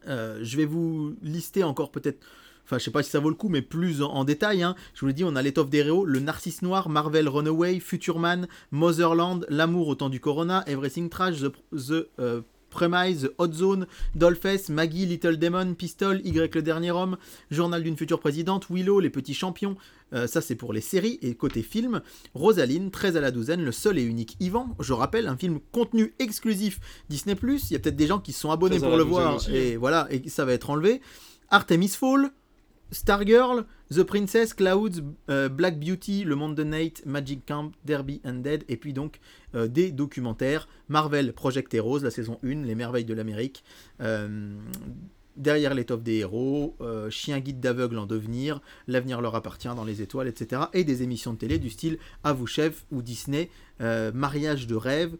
je 0.06 0.56
vais 0.56 0.64
vous 0.64 1.14
lister 1.22 1.64
encore 1.64 1.90
peut-être. 1.90 2.24
Enfin, 2.68 2.76
je 2.76 2.84
sais 2.84 2.90
pas 2.90 3.02
si 3.02 3.08
ça 3.10 3.18
vaut 3.18 3.30
le 3.30 3.34
coup, 3.34 3.48
mais 3.48 3.62
plus 3.62 4.02
en, 4.02 4.10
en 4.10 4.24
détail. 4.24 4.62
hein. 4.62 4.74
Je 4.92 5.00
vous 5.00 5.06
l'ai 5.06 5.14
dit, 5.14 5.24
on 5.24 5.36
a 5.36 5.40
l'étoffe 5.40 5.70
des 5.70 5.78
héros, 5.78 6.04
le 6.04 6.20
Narcisse 6.20 6.60
Noir, 6.60 6.90
Marvel 6.90 7.26
Runaway, 7.26 7.80
Futureman, 7.80 8.46
Motherland, 8.72 9.46
L'amour 9.48 9.88
au 9.88 9.94
temps 9.94 10.10
du 10.10 10.20
Corona, 10.20 10.64
Everything 10.66 11.08
Trash, 11.08 11.36
The, 11.40 11.50
the 11.72 12.08
euh, 12.20 12.42
Premise, 12.68 13.22
The 13.22 13.30
Hot 13.38 13.52
Zone, 13.54 13.86
Dollface, 14.14 14.68
Maggie, 14.68 15.06
Little 15.06 15.38
Demon, 15.38 15.72
Pistol, 15.72 16.20
Y 16.22 16.54
le 16.54 16.60
dernier 16.60 16.90
homme, 16.90 17.16
Journal 17.50 17.82
d'une 17.82 17.96
future 17.96 18.20
présidente, 18.20 18.66
Willow, 18.68 19.00
Les 19.00 19.08
petits 19.08 19.32
champions. 19.32 19.74
Euh, 20.12 20.26
ça, 20.26 20.42
c'est 20.42 20.54
pour 20.54 20.74
les 20.74 20.82
séries. 20.82 21.18
Et 21.22 21.34
côté 21.34 21.62
film, 21.62 22.02
Rosaline, 22.34 22.90
13 22.90 23.16
à 23.16 23.22
la 23.22 23.30
douzaine, 23.30 23.62
le 23.64 23.72
seul 23.72 23.96
et 23.98 24.02
unique 24.02 24.36
Ivan. 24.40 24.76
Je 24.80 24.92
rappelle, 24.92 25.26
un 25.26 25.38
film 25.38 25.58
contenu 25.72 26.12
exclusif 26.18 26.80
Disney. 27.08 27.34
Il 27.42 27.72
y 27.72 27.76
a 27.76 27.78
peut-être 27.78 27.96
des 27.96 28.06
gens 28.06 28.18
qui 28.18 28.32
se 28.32 28.40
sont 28.40 28.50
abonnés 28.50 28.76
13 28.76 28.84
à 28.84 28.88
pour 28.88 28.96
le 28.98 29.04
voir. 29.04 29.36
aussi, 29.36 29.56
et 29.56 29.76
voilà, 29.78 30.06
et 30.10 30.28
ça 30.28 30.44
va 30.44 30.52
être 30.52 30.68
enlevé. 30.68 31.00
Artemis 31.50 31.88
Fall. 31.88 32.30
Stargirl, 32.90 33.64
The 33.90 34.02
Princess, 34.02 34.54
Clouds, 34.54 35.02
euh, 35.30 35.48
Black 35.48 35.78
Beauty, 35.78 36.24
Le 36.24 36.34
Monde 36.36 36.54
de 36.54 36.64
Nate, 36.64 37.04
Magic 37.04 37.44
Camp, 37.46 37.72
Derby 37.84 38.20
and 38.24 38.34
Dead, 38.34 38.64
et 38.68 38.76
puis 38.76 38.92
donc 38.92 39.20
euh, 39.54 39.68
des 39.68 39.92
documentaires 39.92 40.68
Marvel 40.88 41.32
Project 41.32 41.72
Heroes, 41.74 42.00
la 42.00 42.10
saison 42.10 42.38
1, 42.42 42.62
Les 42.62 42.74
Merveilles 42.74 43.04
de 43.04 43.14
l'Amérique, 43.14 43.64
euh, 44.00 44.56
Derrière 45.36 45.72
l'étoffe 45.72 46.02
des 46.02 46.16
héros, 46.16 46.76
Chien 47.10 47.38
guide 47.38 47.60
d'aveugle 47.60 47.96
en 47.98 48.06
devenir, 48.06 48.60
L'avenir 48.88 49.20
leur 49.20 49.36
appartient 49.36 49.68
dans 49.68 49.84
les 49.84 50.02
étoiles, 50.02 50.26
etc. 50.26 50.62
Et 50.72 50.82
des 50.82 51.04
émissions 51.04 51.32
de 51.32 51.38
télé 51.38 51.60
du 51.60 51.70
style 51.70 51.98
À 52.24 52.34
ou 52.90 53.02
Disney, 53.02 53.48
Mariage 53.78 54.66
de 54.66 54.74
rêve. 54.74 55.16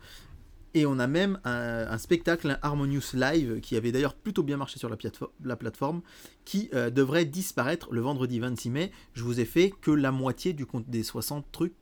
Et 0.74 0.86
on 0.86 0.98
a 0.98 1.06
même 1.06 1.40
un, 1.44 1.98
spectacle, 1.98 2.58
Harmonious 2.62 3.14
Live, 3.14 3.60
qui 3.60 3.76
avait 3.76 3.92
d'ailleurs 3.92 4.14
plutôt 4.14 4.42
bien 4.42 4.56
marché 4.56 4.78
sur 4.78 4.90
la 4.90 5.56
plateforme, 5.56 6.02
qui 6.44 6.68
euh, 6.74 6.90
devrait 6.90 7.24
disparaître 7.24 7.92
le 7.92 8.00
vendredi 8.00 8.38
26 8.38 8.70
mai. 8.70 8.92
Je 9.14 9.24
vous 9.24 9.40
ai 9.40 9.44
fait 9.44 9.72
que 9.80 9.90
la 9.90 10.12
moitié 10.12 10.52
du 10.52 10.66
compte 10.66 10.88
des 10.88 11.02
60 11.02 11.46
trucs. 11.52 11.74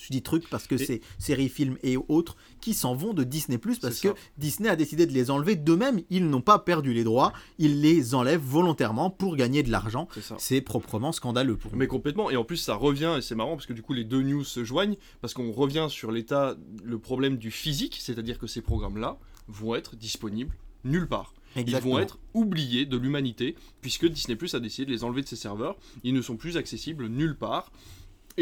Je 0.00 0.08
dis 0.10 0.22
trucs 0.22 0.48
parce 0.48 0.66
que 0.66 0.76
c'est 0.76 1.00
séries, 1.18 1.48
films 1.48 1.76
et 1.82 1.96
autres 1.96 2.36
qui 2.60 2.74
s'en 2.74 2.94
vont 2.94 3.14
de 3.14 3.24
Disney 3.24 3.58
Plus 3.58 3.78
parce 3.78 4.00
que. 4.00 4.08
Disney 4.38 4.68
a 4.68 4.76
décidé 4.76 5.06
de 5.06 5.12
les 5.12 5.30
enlever 5.30 5.56
d'eux-mêmes. 5.56 6.00
Ils 6.10 6.28
n'ont 6.28 6.40
pas 6.40 6.58
perdu 6.58 6.92
les 6.92 7.04
droits, 7.04 7.32
ils 7.58 7.80
les 7.80 8.14
enlèvent 8.14 8.40
volontairement 8.40 9.10
pour 9.10 9.36
gagner 9.36 9.62
de 9.62 9.70
l'argent. 9.70 10.08
C'est 10.38 10.60
proprement 10.60 11.12
scandaleux 11.12 11.56
pour 11.56 11.74
Mais 11.76 11.84
nous. 11.84 11.90
complètement, 11.90 12.30
et 12.30 12.36
en 12.36 12.44
plus 12.44 12.56
ça 12.56 12.74
revient, 12.74 13.16
et 13.18 13.22
c'est 13.22 13.34
marrant 13.34 13.56
parce 13.56 13.66
que 13.66 13.72
du 13.72 13.82
coup 13.82 13.92
les 13.92 14.04
deux 14.04 14.22
news 14.22 14.44
se 14.44 14.64
joignent, 14.64 14.96
parce 15.20 15.34
qu'on 15.34 15.52
revient 15.52 15.86
sur 15.88 16.10
l'état, 16.10 16.56
le 16.82 16.98
problème 16.98 17.36
du 17.36 17.50
physique, 17.50 17.98
c'est-à-dire 18.00 18.38
que 18.38 18.46
ces 18.46 18.62
programmes-là 18.62 19.18
vont 19.48 19.74
être 19.74 19.96
disponibles 19.96 20.54
nulle 20.84 21.08
part. 21.08 21.34
Ils 21.56 21.76
vont 21.76 21.98
être 21.98 22.18
oubliés 22.32 22.86
de 22.86 22.96
l'humanité, 22.96 23.56
puisque 23.80 24.06
Disney 24.06 24.36
Plus 24.36 24.54
a 24.54 24.60
décidé 24.60 24.86
de 24.86 24.92
les 24.92 25.02
enlever 25.02 25.22
de 25.22 25.28
ses 25.28 25.36
serveurs, 25.36 25.76
ils 26.04 26.14
ne 26.14 26.22
sont 26.22 26.36
plus 26.36 26.56
accessibles 26.56 27.08
nulle 27.08 27.36
part. 27.36 27.72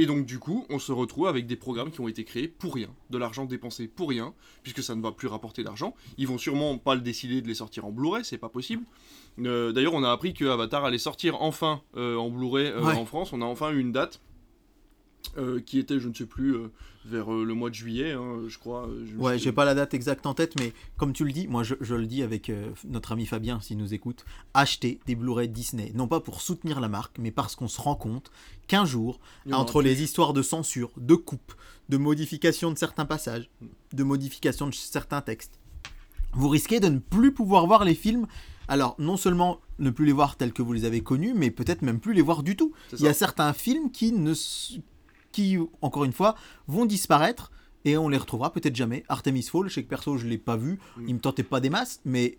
Et 0.00 0.06
donc 0.06 0.26
du 0.26 0.38
coup, 0.38 0.64
on 0.70 0.78
se 0.78 0.92
retrouve 0.92 1.26
avec 1.26 1.48
des 1.48 1.56
programmes 1.56 1.90
qui 1.90 2.00
ont 2.00 2.06
été 2.06 2.22
créés 2.22 2.46
pour 2.46 2.72
rien, 2.74 2.86
de 3.10 3.18
l'argent 3.18 3.46
dépensé 3.46 3.88
pour 3.88 4.08
rien, 4.10 4.32
puisque 4.62 4.80
ça 4.80 4.94
ne 4.94 5.02
va 5.02 5.10
plus 5.10 5.26
rapporter 5.26 5.64
d'argent. 5.64 5.92
Ils 6.18 6.28
vont 6.28 6.38
sûrement 6.38 6.78
pas 6.78 6.94
le 6.94 7.00
décider 7.00 7.42
de 7.42 7.48
les 7.48 7.54
sortir 7.54 7.84
en 7.84 7.90
Blu-ray, 7.90 8.24
c'est 8.24 8.38
pas 8.38 8.48
possible. 8.48 8.84
Euh, 9.40 9.72
D'ailleurs, 9.72 9.94
on 9.94 10.04
a 10.04 10.12
appris 10.12 10.34
que 10.34 10.44
Avatar 10.44 10.84
allait 10.84 10.98
sortir 10.98 11.42
enfin 11.42 11.82
euh, 11.96 12.16
en 12.16 12.30
Blu-ray 12.30 12.68
euh, 12.68 12.80
Ouais. 12.80 12.94
en 12.94 13.04
France. 13.06 13.32
On 13.32 13.42
a 13.42 13.44
enfin 13.44 13.72
eu 13.72 13.80
une 13.80 13.90
date. 13.90 14.20
Euh, 15.36 15.60
qui 15.60 15.78
était, 15.78 16.00
je 16.00 16.08
ne 16.08 16.14
sais 16.14 16.26
plus, 16.26 16.56
euh, 16.56 16.70
vers 17.04 17.32
euh, 17.32 17.44
le 17.44 17.54
mois 17.54 17.70
de 17.70 17.74
juillet, 17.74 18.12
hein, 18.12 18.42
je 18.48 18.58
crois. 18.58 18.88
je 19.04 19.16
Ouais, 19.16 19.38
j'ai 19.38 19.52
pas 19.52 19.64
la 19.64 19.74
date 19.74 19.94
exacte 19.94 20.26
en 20.26 20.34
tête, 20.34 20.58
mais 20.58 20.72
comme 20.96 21.12
tu 21.12 21.24
le 21.24 21.32
dis, 21.32 21.46
moi 21.48 21.62
je, 21.62 21.74
je 21.80 21.94
le 21.94 22.06
dis 22.06 22.22
avec 22.22 22.50
notre 22.84 23.12
ami 23.12 23.26
Fabien, 23.26 23.60
s'il 23.60 23.78
nous 23.78 23.94
écoute, 23.94 24.24
achetez 24.54 25.00
des 25.06 25.14
Blu-ray 25.14 25.48
Disney, 25.48 25.92
non 25.94 26.08
pas 26.08 26.20
pour 26.20 26.40
soutenir 26.40 26.80
la 26.80 26.88
marque, 26.88 27.18
mais 27.18 27.30
parce 27.30 27.56
qu'on 27.56 27.68
se 27.68 27.80
rend 27.80 27.94
compte 27.94 28.30
qu'un 28.66 28.84
jour, 28.84 29.20
entre 29.52 29.82
les 29.82 30.02
histoires 30.02 30.32
de 30.32 30.42
censure, 30.42 30.90
de 30.96 31.14
coupe, 31.14 31.54
de 31.88 31.96
modification 31.96 32.72
de 32.72 32.78
certains 32.78 33.06
passages, 33.06 33.50
de 33.92 34.02
modification 34.02 34.66
de 34.66 34.74
certains 34.74 35.20
textes, 35.20 35.58
vous 36.32 36.48
risquez 36.48 36.80
de 36.80 36.88
ne 36.88 36.98
plus 36.98 37.32
pouvoir 37.32 37.66
voir 37.66 37.84
les 37.84 37.94
films. 37.94 38.26
Alors, 38.68 38.96
non 38.98 39.16
seulement 39.16 39.60
ne 39.78 39.90
plus 39.90 40.04
les 40.04 40.12
voir 40.12 40.36
tels 40.36 40.52
que 40.52 40.62
vous 40.62 40.72
les 40.72 40.84
avez 40.84 41.00
connus, 41.00 41.32
mais 41.34 41.50
peut-être 41.50 41.82
même 41.82 42.00
plus 42.00 42.12
les 42.12 42.22
voir 42.22 42.42
du 42.42 42.54
tout. 42.56 42.72
Il 42.92 43.00
y 43.00 43.08
a 43.08 43.14
certains 43.14 43.52
films 43.54 43.90
qui, 43.90 44.12
ne, 44.12 44.34
qui, 45.38 45.56
encore 45.82 46.02
une 46.04 46.12
fois, 46.12 46.34
vont 46.66 46.84
disparaître 46.84 47.52
et 47.84 47.96
on 47.96 48.08
les 48.08 48.18
retrouvera 48.18 48.52
peut-être 48.52 48.74
jamais. 48.74 49.04
Artemis 49.08 49.44
Fall, 49.44 49.68
je 49.68 49.74
sais 49.74 49.84
que 49.84 49.88
perso, 49.88 50.18
je 50.18 50.26
l'ai 50.26 50.36
pas 50.38 50.56
vu, 50.56 50.80
Mm. 50.96 51.04
il 51.08 51.14
me 51.14 51.20
tentait 51.20 51.44
pas 51.44 51.60
des 51.60 51.70
masses, 51.70 52.00
mais 52.04 52.36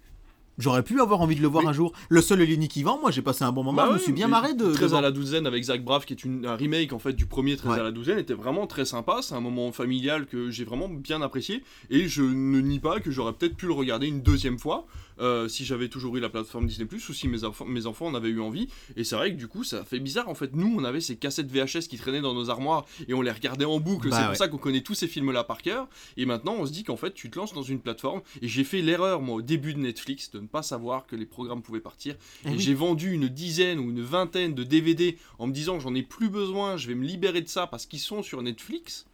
j'aurais 0.60 0.84
pu 0.84 1.02
avoir 1.02 1.22
envie 1.22 1.36
de 1.36 1.42
le 1.42 1.48
voir 1.48 1.64
Oui. 1.64 1.70
un 1.70 1.74
jour. 1.74 1.94
Le 2.10 2.22
seul 2.22 2.42
et 2.42 2.46
l'unique 2.46 2.72
qui 2.72 2.84
vend, 2.84 3.00
moi 3.00 3.10
j'ai 3.12 3.22
passé 3.24 3.44
un 3.44 3.52
bon 3.52 3.64
moment, 3.64 3.82
Bah 3.82 3.88
je 3.90 3.94
me 3.94 4.00
suis 4.00 4.12
bien 4.14 4.28
marré 4.28 4.54
de. 4.54 4.72
13 4.72 4.92
de 4.92 4.96
à 4.98 5.02
la 5.02 5.12
douzaine 5.12 5.48
avec 5.48 5.64
Zach 5.64 5.84
Braff, 5.84 6.06
qui 6.06 6.14
est 6.14 6.24
une- 6.24 6.46
un 6.46 6.56
remake 6.56 6.94
en 6.94 7.00
fait 7.00 7.14
du 7.14 7.26
premier 7.26 7.56
13 7.58 7.72
Ouais. 7.74 7.80
à 7.80 7.84
la 7.84 7.92
douzaine, 7.92 8.20
était 8.20 8.34
vraiment 8.34 8.68
très 8.68 8.86
sympa. 8.86 9.20
C'est 9.22 9.34
un 9.36 9.42
moment 9.42 9.72
familial 9.72 10.28
que 10.28 10.52
j'ai 10.52 10.64
vraiment 10.66 10.90
bien 10.90 11.22
apprécié. 11.22 11.64
Et 11.90 12.08
je 12.08 12.22
ne 12.22 12.60
nie 12.62 12.80
pas 12.80 13.00
que 13.00 13.10
j'aurais 13.12 13.34
peut-être 13.34 13.56
pu 13.56 13.66
le 13.66 13.74
regarder 13.74 14.08
une 14.08 14.22
deuxième 14.22 14.60
fois 14.60 14.86
euh, 15.22 15.50
si 15.50 15.66
j'avais 15.66 15.90
toujours 15.90 16.16
eu 16.16 16.22
la 16.22 16.30
plateforme 16.30 16.66
Disney 16.66 16.88
ou 16.94 17.14
si 17.14 17.28
mes, 17.28 17.44
enfants- 17.44 17.66
mes 17.66 17.86
enfants 17.88 18.06
en 18.08 18.16
avaient 18.16 18.30
eu 18.30 18.40
envie. 18.40 18.70
Et 18.96 19.04
c'est 19.04 19.18
vrai 19.18 19.32
que 19.34 19.38
du 19.38 19.48
coup, 19.50 19.66
ça 19.66 19.84
fait 19.84 20.00
bizarre. 20.00 20.30
En 20.30 20.34
fait, 20.34 20.56
nous, 20.56 20.74
on 20.78 20.84
avait 20.86 21.02
ces 21.02 21.18
cassettes 21.18 21.52
VHS 21.52 21.88
qui 21.90 21.98
traînaient 21.98 22.22
dans 22.22 22.34
nos 22.34 22.50
armoires 22.50 22.86
et 23.10 23.14
on 23.14 23.22
les 23.22 23.32
regardait 23.32 23.66
en 23.66 23.82
boucle. 23.82 24.10
Bah 24.10 24.16
c'est 24.16 24.22
ouais. 24.22 24.28
pour 24.30 24.38
ça 24.38 24.48
qu'on 24.48 24.58
connaît 24.58 24.80
tous 24.82 24.94
ces 24.94 25.08
films-là 25.10 25.44
par 25.44 25.62
cœur. 25.62 25.88
Et 26.16 26.26
maintenant, 26.26 26.56
on 26.58 26.66
se 26.66 26.72
dit 26.72 26.86
qu'en 26.86 26.96
fait, 26.96 27.14
tu 27.14 27.30
te 27.30 27.38
lances 27.38 27.54
dans 27.54 27.64
une 27.64 27.80
plateforme. 27.82 28.22
Et 28.42 28.48
j'ai 28.48 28.64
fait 28.64 28.82
l'erreur, 28.82 29.22
moi, 29.22 29.36
au 29.36 29.42
début 29.42 29.74
de 29.74 29.80
Netflix, 29.80 30.32
de 30.32 30.40
ne 30.40 30.48
pas 30.50 30.64
savoir 30.64 31.06
que 31.08 31.16
les 31.16 31.26
programmes 31.26 31.62
pouvaient 31.62 31.80
partir. 31.80 32.16
Eh 32.46 32.50
Et 32.50 32.52
oui. 32.52 32.60
j'ai 32.60 32.74
vendu 32.74 33.12
une 33.14 33.28
dizaine 33.28 33.80
ou 33.80 33.90
une 33.90 34.02
vingtaine 34.02 34.54
de 34.54 34.64
DVD 34.64 35.18
en 35.38 35.48
me 35.48 35.54
disant 35.54 35.80
j'en 35.80 35.96
ai 35.96 36.04
plus 36.04 36.30
besoin, 36.30 36.78
je 36.78 36.88
vais 36.88 36.96
me 36.96 37.06
libérer 37.06 37.42
de 37.42 37.48
ça 37.48 37.68
parce 37.68 37.86
qu'ils 37.86 38.00
sont 38.00 38.24
sur 38.24 38.42
Netflix. 38.42 39.06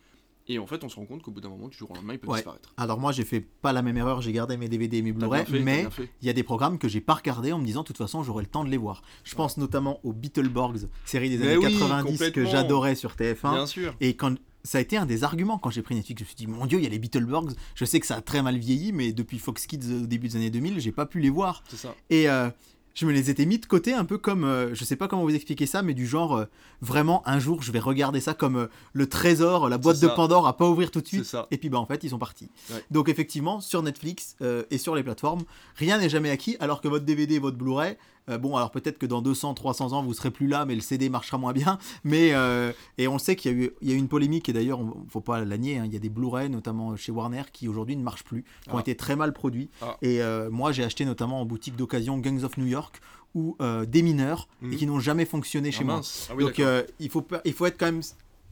Et 0.48 0.60
en 0.60 0.68
fait, 0.68 0.84
on 0.84 0.90
se 0.90 0.96
rend 0.96 1.06
compte 1.08 1.24
qu'au 1.24 1.32
bout 1.32 1.42
d'un 1.42 1.50
moment, 1.50 1.70
du 1.70 1.76
jour 1.76 1.90
au 1.90 1.96
lendemain, 1.96 2.14
il 2.14 2.20
peut 2.20 2.28
Ouais. 2.28 2.36
disparaître. 2.36 2.72
Alors 2.78 3.00
moi 3.00 3.12
j'ai 3.12 3.26
fait 3.26 3.42
pas 3.42 3.74
la 3.74 3.82
même 3.82 3.98
erreur, 3.98 4.22
j'ai 4.22 4.32
gardé 4.32 4.58
mes 4.58 4.70
DVD 4.70 4.98
et 4.98 5.02
mes 5.02 5.12
Blu-ray, 5.12 5.44
mais 5.64 5.88
il 6.22 6.28
y 6.28 6.30
a 6.30 6.34
des 6.34 6.44
programmes 6.44 6.78
que 6.78 6.88
j'ai 6.88 7.02
pas 7.02 7.16
regardés 7.16 7.52
en 7.52 7.58
me 7.58 7.66
disant 7.66 7.82
de 7.82 7.88
toute 7.88 7.98
façon 7.98 8.22
j'aurai 8.22 8.44
le 8.44 8.50
temps 8.50 8.64
de 8.64 8.70
les 8.70 8.78
voir. 8.78 9.02
Je 9.24 9.34
pense 9.34 9.58
notamment 9.58 10.00
aux 10.04 10.14
Beetleborgs, 10.14 10.88
série 11.04 11.32
des 11.32 11.38
Mais 11.40 11.48
années 11.54 11.66
oui, 11.66 11.74
90 11.80 12.30
que 12.32 12.46
j'adorais 12.46 12.94
sur 12.94 13.16
TF1. 13.16 13.54
Bien 13.54 13.66
sûr. 13.66 13.96
Et 14.02 14.16
quand 14.16 14.36
ça 14.66 14.80
a 14.80 14.82
été 14.82 14.98
un 14.98 15.06
des 15.06 15.24
arguments 15.24 15.58
quand 15.58 15.70
j'ai 15.70 15.82
pris 15.82 15.96
Netflix, 15.96 16.20
je 16.20 16.24
me 16.24 16.28
suis 16.28 16.36
dit 16.36 16.48
mon 16.48 16.66
dieu, 16.66 16.80
il 16.80 16.84
y 16.84 16.88
a 16.88 16.90
les 16.90 17.00
Beetleborgs. 17.00 17.52
Je 17.76 17.86
sais 17.86 18.00
que 18.00 18.06
ça 18.08 18.16
a 18.16 18.22
très 18.22 18.42
mal 18.42 18.58
vieilli, 18.58 18.92
mais 18.92 19.14
depuis 19.14 19.40
Fox 19.40 19.66
Kids 19.68 20.04
au 20.04 20.08
début 20.08 20.28
des 20.28 20.36
années 20.36 20.50
2000, 20.50 20.80
j'ai 20.80 20.92
pas 20.92 21.06
pu 21.06 21.20
les 21.20 21.30
voir. 21.30 21.64
C'est 21.70 21.78
ça. 21.78 21.96
Et 22.10 22.28
euh, 22.30 22.50
je 22.96 23.06
me 23.06 23.12
les 23.12 23.30
étais 23.30 23.46
mis 23.46 23.60
de 23.60 23.66
côté 23.66 23.94
un 23.94 24.06
peu 24.06 24.18
comme, 24.18 24.46
euh, 24.46 24.74
je 24.74 24.84
sais 24.84 24.96
pas 24.96 25.08
comment 25.08 25.24
vous 25.24 25.36
expliquer 25.36 25.66
ça, 25.66 25.82
mais 25.82 25.94
du 25.94 26.08
genre 26.08 26.36
euh, 26.38 26.46
vraiment 26.82 27.22
un 27.28 27.40
jour 27.40 27.62
je 27.62 27.72
vais 27.72 27.80
regarder 27.80 28.22
ça 28.22 28.34
comme 28.34 28.56
euh, 28.56 28.68
le 28.94 29.08
trésor, 29.08 29.70
la 29.70 29.78
boîte 29.78 30.00
de. 30.00 30.08
Pandore 30.08 30.48
à 30.48 30.56
pas 30.56 30.68
ouvrir 30.70 30.92
tout 30.92 31.02
de 31.02 31.08
suite. 31.08 31.26
ça. 31.26 31.46
Et 31.52 31.58
puis 31.58 31.70
bah 31.70 31.78
en 31.78 31.86
fait 31.86 32.04
ils 32.04 32.10
sont 32.10 32.18
partis. 32.18 32.50
Ouais. 32.72 32.84
Donc 32.90 33.10
effectivement 33.10 33.60
sur 33.60 33.84
Netflix 33.84 34.38
euh, 34.42 34.64
et 34.72 34.78
sur 34.78 34.96
les 34.96 35.04
plateformes, 35.04 35.44
rien 35.76 35.98
n'est 36.00 36.10
jamais 36.10 36.30
acquis, 36.30 36.56
alors 36.62 36.80
que 36.80 36.88
votre 36.88 37.04
DVD 37.04 37.36
et 37.36 37.40
votre 37.40 37.58
Blu-ray, 37.58 37.98
euh, 38.30 38.38
bon 38.38 38.56
alors 38.56 38.72
peut-être 38.72 38.98
que 38.98 39.06
dans 39.06 39.22
200, 39.22 39.54
300 39.54 39.94
ans 39.94 40.04
vous 40.04 40.14
serez 40.14 40.32
plus 40.32 40.48
là, 40.48 40.66
mais 40.66 40.76
le 40.76 40.82
CD 40.82 41.10
marchera 41.10 41.38
moins 41.38 41.54
bien. 41.54 41.78
Mais 42.04 42.34
euh, 42.34 42.72
et 42.98 43.08
on 43.08 43.14
le 43.14 43.20
sait 43.20 43.36
qu'il 43.36 43.52
y 43.52 43.56
a 43.56 43.58
eu, 43.58 43.72
il 43.82 43.90
y 43.90 43.92
a 43.92 43.96
eu 43.96 43.98
une 43.98 44.08
polémique 44.08 44.50
et 44.50 44.54
d'ailleurs 44.54 44.80
on, 44.80 45.06
faut 45.10 45.22
pas 45.22 45.44
la 45.44 45.58
nier, 45.58 45.78
hein, 45.78 45.84
il 45.86 45.94
y 45.94 45.96
a 45.96 46.00
des 46.00 46.10
Blu-ray 46.10 46.50
notamment 46.50 46.96
chez 46.96 47.12
Warner 47.12 47.44
qui 47.54 47.68
aujourd'hui 47.68 47.96
ne 47.96 48.04
marchent 48.04 48.24
plus, 48.24 48.44
qui 48.64 48.70
ont 48.72 48.78
Ah. 48.78 48.82
été 48.82 48.96
très 48.96 49.16
mal 49.16 49.34
produits. 49.34 49.70
Ah. 49.82 49.98
Et 50.02 50.22
euh, 50.22 50.50
moi 50.50 50.72
j'ai 50.72 50.84
acheté 50.84 51.06
notamment 51.06 51.42
en 51.42 51.46
boutique 51.46 51.76
d'occasion 51.76 52.18
Gangs 52.18 52.44
of 52.44 52.58
New 52.58 52.66
York 52.68 53.00
ou 53.36 53.58
des 53.88 54.02
mineurs 54.02 54.48
et 54.62 54.68
Mhm. 54.68 54.76
qui 54.78 54.86
n'ont 54.88 55.00
jamais 55.02 55.26
fonctionné 55.26 55.72
chez 55.72 55.82
Ah, 55.82 55.86
moi. 55.86 55.96
mince. 55.98 56.28
Ah 56.32 56.36
oui, 56.38 56.46
Donc 56.46 56.62
il, 57.00 57.10
faut, 57.10 57.28
il 57.44 57.52
faut 57.54 57.66
être 57.66 57.78
quand 57.78 57.88
même 57.88 58.02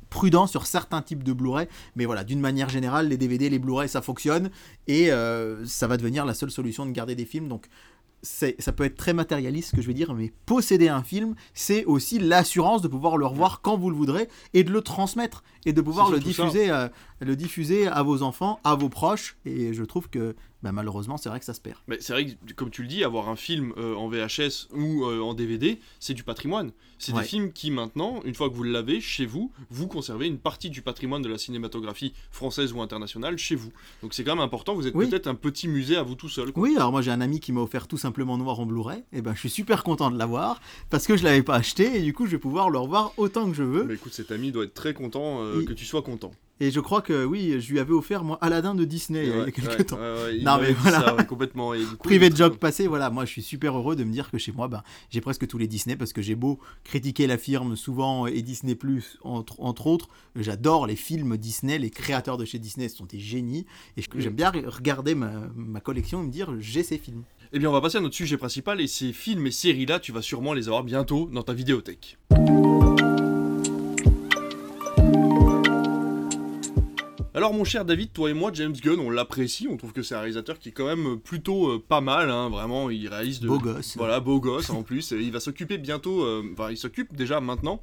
prudent 0.10 0.46
sur 0.46 0.68
certains 0.68 1.02
types 1.02 1.24
de 1.24 1.34
Blu-ray, 1.34 1.68
mais 1.96 2.06
voilà, 2.06 2.24
d'une 2.24 2.40
manière 2.40 2.70
générale, 2.70 3.08
les 3.08 3.18
DVD, 3.18 3.50
les 3.50 3.58
Blu-ray, 3.60 3.90
ça 3.90 4.02
fonctionne, 4.04 4.52
et 4.88 5.12
euh, 5.12 5.66
ça 5.66 5.88
va 5.88 5.98
devenir 5.98 6.24
la 6.26 6.34
seule 6.36 6.52
solution 6.52 6.86
de 6.86 6.92
garder 6.92 7.16
des 7.16 7.26
films, 7.26 7.48
donc 7.48 7.66
ça 8.24 8.72
peut 8.72 8.86
être 8.86 8.96
très 8.96 9.14
matérialiste 9.14 9.72
ce 9.72 9.76
que 9.76 9.82
je 9.82 9.88
vais 9.88 9.94
dire, 9.94 10.14
mais 10.14 10.32
posséder 10.46 10.88
un 10.88 11.04
film, 11.04 11.36
c'est 11.54 11.86
aussi 11.86 12.20
l'assurance 12.20 12.82
de 12.82 12.88
pouvoir 12.88 13.18
le 13.18 13.26
revoir 13.26 13.62
quand 13.62 13.78
vous 13.78 13.90
le 13.90 13.96
voudrez, 13.96 14.30
et 14.54 14.64
de 14.64 14.72
le 14.72 14.82
transmettre, 14.82 15.44
et 15.66 15.74
de 15.74 15.82
pouvoir 15.82 16.10
le 16.10 16.20
diffuser, 16.20 16.70
euh, 16.70 16.88
le 17.20 17.36
diffuser 17.36 17.88
à 17.88 18.02
vos 18.02 18.24
enfants, 18.24 18.60
à 18.64 18.76
vos 18.76 18.90
proches, 18.90 19.38
et 19.46 19.74
je 19.74 19.84
trouve 19.84 20.10
que 20.10 20.36
bah, 20.64 20.72
malheureusement, 20.72 21.18
c'est 21.18 21.30
vrai 21.30 21.40
que 21.40 21.46
ça 21.46 21.54
se 21.54 21.62
perd. 21.62 21.78
Mais 21.88 21.98
c'est 22.00 22.14
vrai 22.14 22.26
que, 22.26 22.54
comme 22.54 22.72
tu 22.72 22.82
le 22.82 22.88
dis, 22.88 23.04
avoir 23.04 23.30
un 23.30 23.36
film 23.36 23.74
euh, 23.78 23.96
en 23.96 24.08
VHS 24.08 24.70
ou 24.74 25.06
euh, 25.06 25.20
en 25.22 25.34
DVD, 25.34 25.80
c'est 26.00 26.14
du 26.14 26.24
patrimoine. 26.24 26.72
C'est 26.98 27.12
Ouais. 27.14 27.22
des 27.22 27.28
films 27.28 27.52
qui, 27.52 27.70
maintenant, 27.70 28.22
une 28.24 28.34
fois 28.34 28.50
que 28.50 28.56
vous 28.56 28.64
l'avez 28.64 29.02
chez 29.02 29.26
vous, 29.26 29.52
vous 29.70 29.88
conservez 29.88 30.26
une 30.26 30.38
partie 30.38 30.70
du 30.70 30.82
patrimoine 30.82 31.22
de 31.22 31.28
la 31.28 31.38
cinématographie 31.38 32.14
française 32.32 32.72
ou 32.72 32.82
internationale 32.82 33.38
chez 33.38 33.56
vous. 33.56 33.72
Donc 34.02 34.14
c'est 34.14 34.24
quand 34.24 34.36
même 34.36 34.44
important, 34.44 34.74
vous 34.74 34.88
êtes 34.88 34.96
Oui. 34.96 35.10
peut-être 35.10 35.28
un 35.28 35.36
petit 35.36 35.68
musée 35.68 35.98
à 35.98 36.04
vous 36.04 36.16
tout 36.16 36.30
seul. 36.30 36.54
quoi. 36.54 36.64
Oui, 36.64 36.76
alors 36.78 36.92
moi 36.92 37.02
j'ai 37.02 37.12
un 37.12 37.20
ami 37.20 37.42
qui 37.42 37.52
m'a 37.52 37.60
offert 37.60 37.88
tout 37.90 37.98
simplement 37.98 38.38
Noir 38.38 38.60
en 38.62 38.66
Blu-ray, 38.66 39.04
et 39.12 39.22
ben 39.22 39.34
je 39.34 39.40
suis 39.40 39.50
super 39.50 39.84
content 39.84 40.12
de 40.12 40.18
l'avoir 40.18 40.62
parce 40.90 41.06
que 41.06 41.18
je 41.18 41.24
l'avais 41.26 41.44
pas 41.44 41.56
acheté 41.56 41.98
et 41.98 42.02
du 42.02 42.14
coup 42.14 42.26
je 42.26 42.32
vais 42.32 42.38
pouvoir 42.38 42.70
le 42.70 42.80
revoir 42.80 43.12
autant 43.18 43.50
que 43.50 43.54
je 43.58 43.64
veux. 43.64 43.84
Mais 43.84 43.96
écoute, 43.96 44.14
cet 44.14 44.32
ami 44.32 44.54
doit 44.54 44.64
être 44.64 44.74
très 44.74 44.94
content 44.94 45.44
euh, 45.44 45.66
que 45.66 45.74
tu 45.74 45.84
sois 45.86 46.04
content. 46.04 46.32
Et 46.64 46.72
je 46.72 46.80
crois 46.80 47.02
que 47.02 47.26
oui, 47.26 47.60
je 47.60 47.74
lui 47.74 47.80
avais 47.82 47.92
offert 47.92 48.24
moi 48.24 48.38
Aladdin 48.40 48.74
de 48.74 48.86
Disney 48.86 49.26
il 49.26 49.38
y 49.38 49.42
a 49.42 49.52
quelques 49.52 49.80
ouais, 49.80 49.84
temps. 49.84 49.98
ouais, 49.98 50.40
Non, 50.44 50.60
mais 50.62 50.72
voilà. 50.72 51.18
ça, 51.18 51.24
complètement. 51.26 51.74
Et 51.74 51.80
du 51.80 51.88
coup, 51.98 52.08
Privé 52.08 52.30
de 52.30 52.38
joke 52.38 52.58
passé, 52.58 52.88
voilà, 52.88 53.10
moi 53.10 53.26
je 53.26 53.32
suis 53.32 53.42
super 53.42 53.78
heureux 53.78 53.98
de 53.98 54.06
me 54.06 54.14
dire 54.14 54.32
que 54.32 54.38
chez 54.38 54.54
moi, 54.54 54.70
ben, 54.70 54.82
j'ai 55.10 55.20
presque 55.20 55.46
tous 55.46 55.58
les 55.58 55.68
Disney 55.68 55.98
parce 55.98 56.14
que 56.14 56.22
j'ai 56.22 56.36
beau 56.36 56.62
critiquer 56.86 57.28
la 57.28 57.38
firme 57.38 57.76
souvent 57.76 58.28
et 58.28 58.42
Disney 58.42 58.76
Plus 58.76 59.18
entre, 59.24 59.60
entre 59.60 59.88
autres, 59.88 60.08
j'adore 60.38 60.88
les 60.88 60.96
films 60.96 61.36
Disney, 61.36 61.78
les 61.80 61.90
créateurs 61.90 62.38
de 62.38 62.46
chez 62.46 62.60
Disney 62.60 62.88
sont 62.88 63.06
des 63.06 63.20
génies 63.20 63.66
et 63.98 64.04
j'aime 64.16 64.34
bien 64.34 64.54
regarder 64.66 65.16
ma, 65.16 65.34
ma 65.58 65.82
collection 65.82 66.24
et 66.24 66.28
me 66.28 66.32
dire 66.32 66.50
j'ai 66.60 66.84
ces 66.84 66.98
films. 66.98 67.24
Eh 67.52 67.60
bien, 67.60 67.70
on 67.70 67.74
va 67.74 67.82
passer 67.82 67.98
à 67.98 68.02
notre 68.02 68.16
sujet 68.16 68.38
principal 68.38 68.80
et 68.80 68.88
ces 68.88 69.12
films 69.12 69.48
et 69.48 69.52
séries-là, 69.52 70.00
tu 70.00 70.14
vas 70.14 70.22
sûrement 70.22 70.54
les 70.54 70.70
avoir 70.70 70.86
bientôt 70.86 71.30
dans 71.30 71.44
ta 71.44 71.54
vidéothèque. 71.54 72.18
Alors 77.36 77.52
mon 77.54 77.64
cher 77.64 77.84
David, 77.84 78.14
toi 78.14 78.30
et 78.30 78.34
moi, 78.34 78.52
James 78.54 78.74
Gunn, 78.76 79.00
on 79.00 79.10
l'apprécie, 79.10 79.68
on 79.68 79.76
trouve 79.78 79.92
que 79.92 80.04
c'est 80.04 80.14
un 80.14 80.20
réalisateur 80.20 80.60
qui 80.60 80.70
est 80.70 80.72
quand 80.72 80.86
même 80.86 81.20
plutôt 81.20 81.68
euh, 81.72 81.84
pas 81.86 82.00
mal, 82.00 82.30
hein, 82.30 82.48
vraiment, 82.50 82.92
il 82.92 83.08
réalise 83.08 83.40
de... 83.40 83.48
Beau 83.48 83.58
gosse. 83.58 83.98
Voilà, 83.98 84.20
beau 84.20 84.40
gosse 84.40 84.70
en 84.70 84.84
plus, 84.84 85.12
et 85.14 85.20
il 85.20 85.32
va 85.32 85.40
s'occuper 85.40 85.80
bientôt, 85.80 86.24
euh, 86.24 86.44
enfin 86.54 86.70
il 86.70 86.78
s'occupe 86.78 87.16
déjà 87.16 87.42
maintenant 87.42 87.82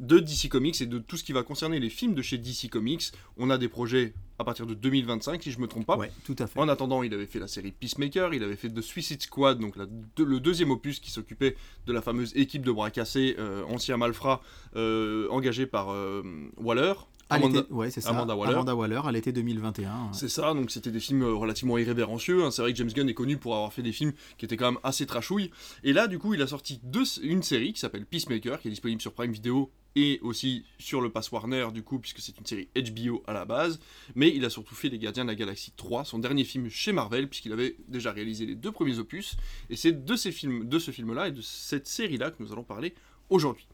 de 0.00 0.18
DC 0.20 0.48
Comics 0.48 0.80
et 0.80 0.86
de 0.86 0.98
tout 0.98 1.16
ce 1.16 1.22
qui 1.24 1.32
va 1.32 1.42
concerner 1.44 1.78
les 1.80 1.90
films 1.90 2.14
de 2.14 2.22
chez 2.22 2.38
DC 2.38 2.68
Comics. 2.70 3.02
On 3.36 3.50
a 3.50 3.58
des 3.58 3.68
projets 3.68 4.14
à 4.38 4.44
partir 4.44 4.64
de 4.66 4.74
2025, 4.74 5.42
si 5.42 5.50
je 5.52 5.58
me 5.60 5.66
trompe 5.68 5.86
pas. 5.86 5.96
Ouais, 5.96 6.10
tout 6.24 6.36
à 6.38 6.46
fait. 6.48 6.58
En 6.58 6.68
attendant, 6.68 7.02
il 7.04 7.12
avait 7.14 7.26
fait 7.26 7.40
la 7.40 7.48
série 7.48 7.72
Peacemaker, 7.72 8.32
il 8.34 8.42
avait 8.44 8.54
fait 8.56 8.68
The 8.68 8.80
Suicide 8.80 9.20
Squad, 9.22 9.58
donc 9.60 9.76
la- 9.76 9.86
de- 9.86 10.24
le 10.24 10.38
deuxième 10.40 10.70
opus 10.72 10.98
qui 11.00 11.10
s'occupait 11.10 11.56
de 11.86 11.92
la 11.92 12.00
fameuse 12.02 12.32
équipe 12.36 12.62
de 12.64 12.70
bras 12.72 12.90
cassés, 12.92 13.34
euh, 13.40 13.62
ancien 13.68 13.96
malfrat, 13.96 14.40
euh, 14.76 15.28
engagé 15.30 15.66
par 15.66 15.90
euh, 15.92 16.22
Waller. 16.56 16.94
À 17.30 17.34
Amanda- 17.36 17.60
l'été- 17.60 17.72
ouais, 17.72 17.90
c'est 17.90 18.00
ça. 18.00 18.10
Amanda 18.10 18.34
Waller. 18.34 18.52
Amanda 18.54 18.74
Waller 18.74 19.00
à 19.04 19.12
l'été 19.12 19.32
2021. 19.32 20.12
C'est 20.12 20.28
ça, 20.28 20.54
donc 20.54 20.70
c'était 20.70 20.90
des 20.90 21.00
films 21.00 21.22
euh, 21.22 21.34
relativement 21.34 21.76
irrévérencieux. 21.76 22.42
hein. 22.44 22.50
C'est 22.50 22.62
vrai 22.62 22.72
que 22.72 22.78
James 22.78 22.90
Gunn 22.90 23.08
est 23.08 23.14
connu 23.14 23.36
pour 23.36 23.54
avoir 23.54 23.72
fait 23.72 23.82
des 23.82 23.92
films 23.92 24.12
qui 24.38 24.44
étaient 24.46 24.56
quand 24.56 24.70
même 24.72 24.80
assez 24.82 25.04
trashouilles. 25.06 25.50
Et 25.84 25.92
là, 25.92 26.06
du 26.06 26.18
coup, 26.18 26.32
il 26.34 26.40
a 26.42 26.46
sorti 26.46 26.80
deux, 26.82 27.04
une 27.22 27.42
série 27.42 27.72
qui 27.72 27.80
s'appelle 27.80 28.06
Peacemaker, 28.06 28.60
qui 28.60 28.68
est 28.68 28.70
disponible 28.70 29.00
sur 29.02 29.12
Prime 29.12 29.30
Video 29.32 29.70
et 29.96 30.20
aussi 30.22 30.64
sur 30.78 31.00
le 31.00 31.10
Pass 31.10 31.30
Warner, 31.32 31.68
du 31.74 31.82
coup, 31.82 31.98
puisque 31.98 32.20
c'est 32.20 32.38
une 32.38 32.46
série 32.46 32.68
HBO 32.74 33.22
à 33.26 33.32
la 33.32 33.44
base. 33.44 33.78
Mais 34.14 34.32
il 34.34 34.44
a 34.44 34.50
surtout 34.50 34.74
fait 34.74 34.88
Les 34.88 34.98
Gardiens 34.98 35.24
de 35.24 35.28
la 35.30 35.34
Galaxie 35.34 35.72
3, 35.76 36.04
son 36.04 36.18
dernier 36.18 36.44
film 36.44 36.68
chez 36.70 36.92
Marvel, 36.92 37.28
puisqu'il 37.28 37.52
avait 37.52 37.76
déjà 37.88 38.12
réalisé 38.12 38.46
les 38.46 38.54
deux 38.54 38.70
premiers 38.72 38.98
opus. 39.00 39.36
Et 39.70 39.76
c'est 39.76 40.04
de, 40.04 40.16
ces 40.16 40.30
films, 40.32 40.68
de 40.68 40.78
ce 40.78 40.92
film-là 40.92 41.28
et 41.28 41.32
de 41.32 41.40
cette 41.42 41.86
série-là 41.88 42.30
que 42.30 42.42
nous 42.42 42.52
allons 42.52 42.62
parler 42.64 42.94
aujourd'hui. 43.28 43.66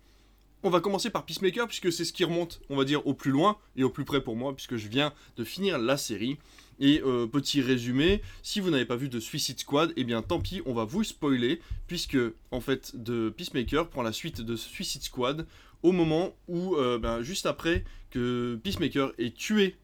On 0.66 0.70
va 0.70 0.81
commencer 0.81 1.11
par 1.11 1.27
Peacemaker, 1.27 1.66
puisque 1.66 1.92
c'est 1.92 2.07
ce 2.07 2.12
qui 2.14 2.24
remonte, 2.24 2.62
on 2.70 2.77
va 2.77 2.85
dire, 2.85 3.07
au 3.07 3.12
plus 3.12 3.31
loin 3.31 3.59
et 3.77 3.85
au 3.85 3.90
plus 3.90 4.07
près 4.07 4.22
pour 4.22 4.35
moi, 4.35 4.55
puisque 4.57 4.77
je 4.77 4.88
viens 4.88 5.12
de 5.37 5.44
finir 5.44 5.77
la 5.79 5.98
série. 5.98 6.38
Et 6.81 7.03
euh, 7.05 7.27
petit 7.27 7.61
résumé, 7.61 8.22
si 8.42 8.61
vous 8.61 8.70
n'avez 8.70 8.87
pas 8.87 8.96
vu 8.96 9.11
de 9.11 9.20
Suicide 9.20 9.61
Squad, 9.61 9.92
eh 9.94 10.05
bien 10.05 10.22
tant 10.22 10.40
pis, 10.40 10.62
on 10.64 10.72
va 10.72 10.87
vous 10.87 11.05
spoiler, 11.05 11.61
puisque 11.87 12.16
en 12.50 12.62
fait, 12.62 12.96
de 12.96 13.29
Peacemaker 13.29 13.90
prend 13.90 14.00
la 14.00 14.12
suite 14.12 14.40
de 14.40 14.57
Suicide 14.57 15.03
Squad 15.03 15.46
au 15.83 15.92
moment 15.92 16.35
où, 16.48 16.77
euh, 16.77 16.98
ben, 16.98 17.20
juste 17.20 17.44
après 17.44 17.85
que 18.11 18.59
Peacemaker 18.64 19.12
ait 19.18 19.33
tué 19.33 19.77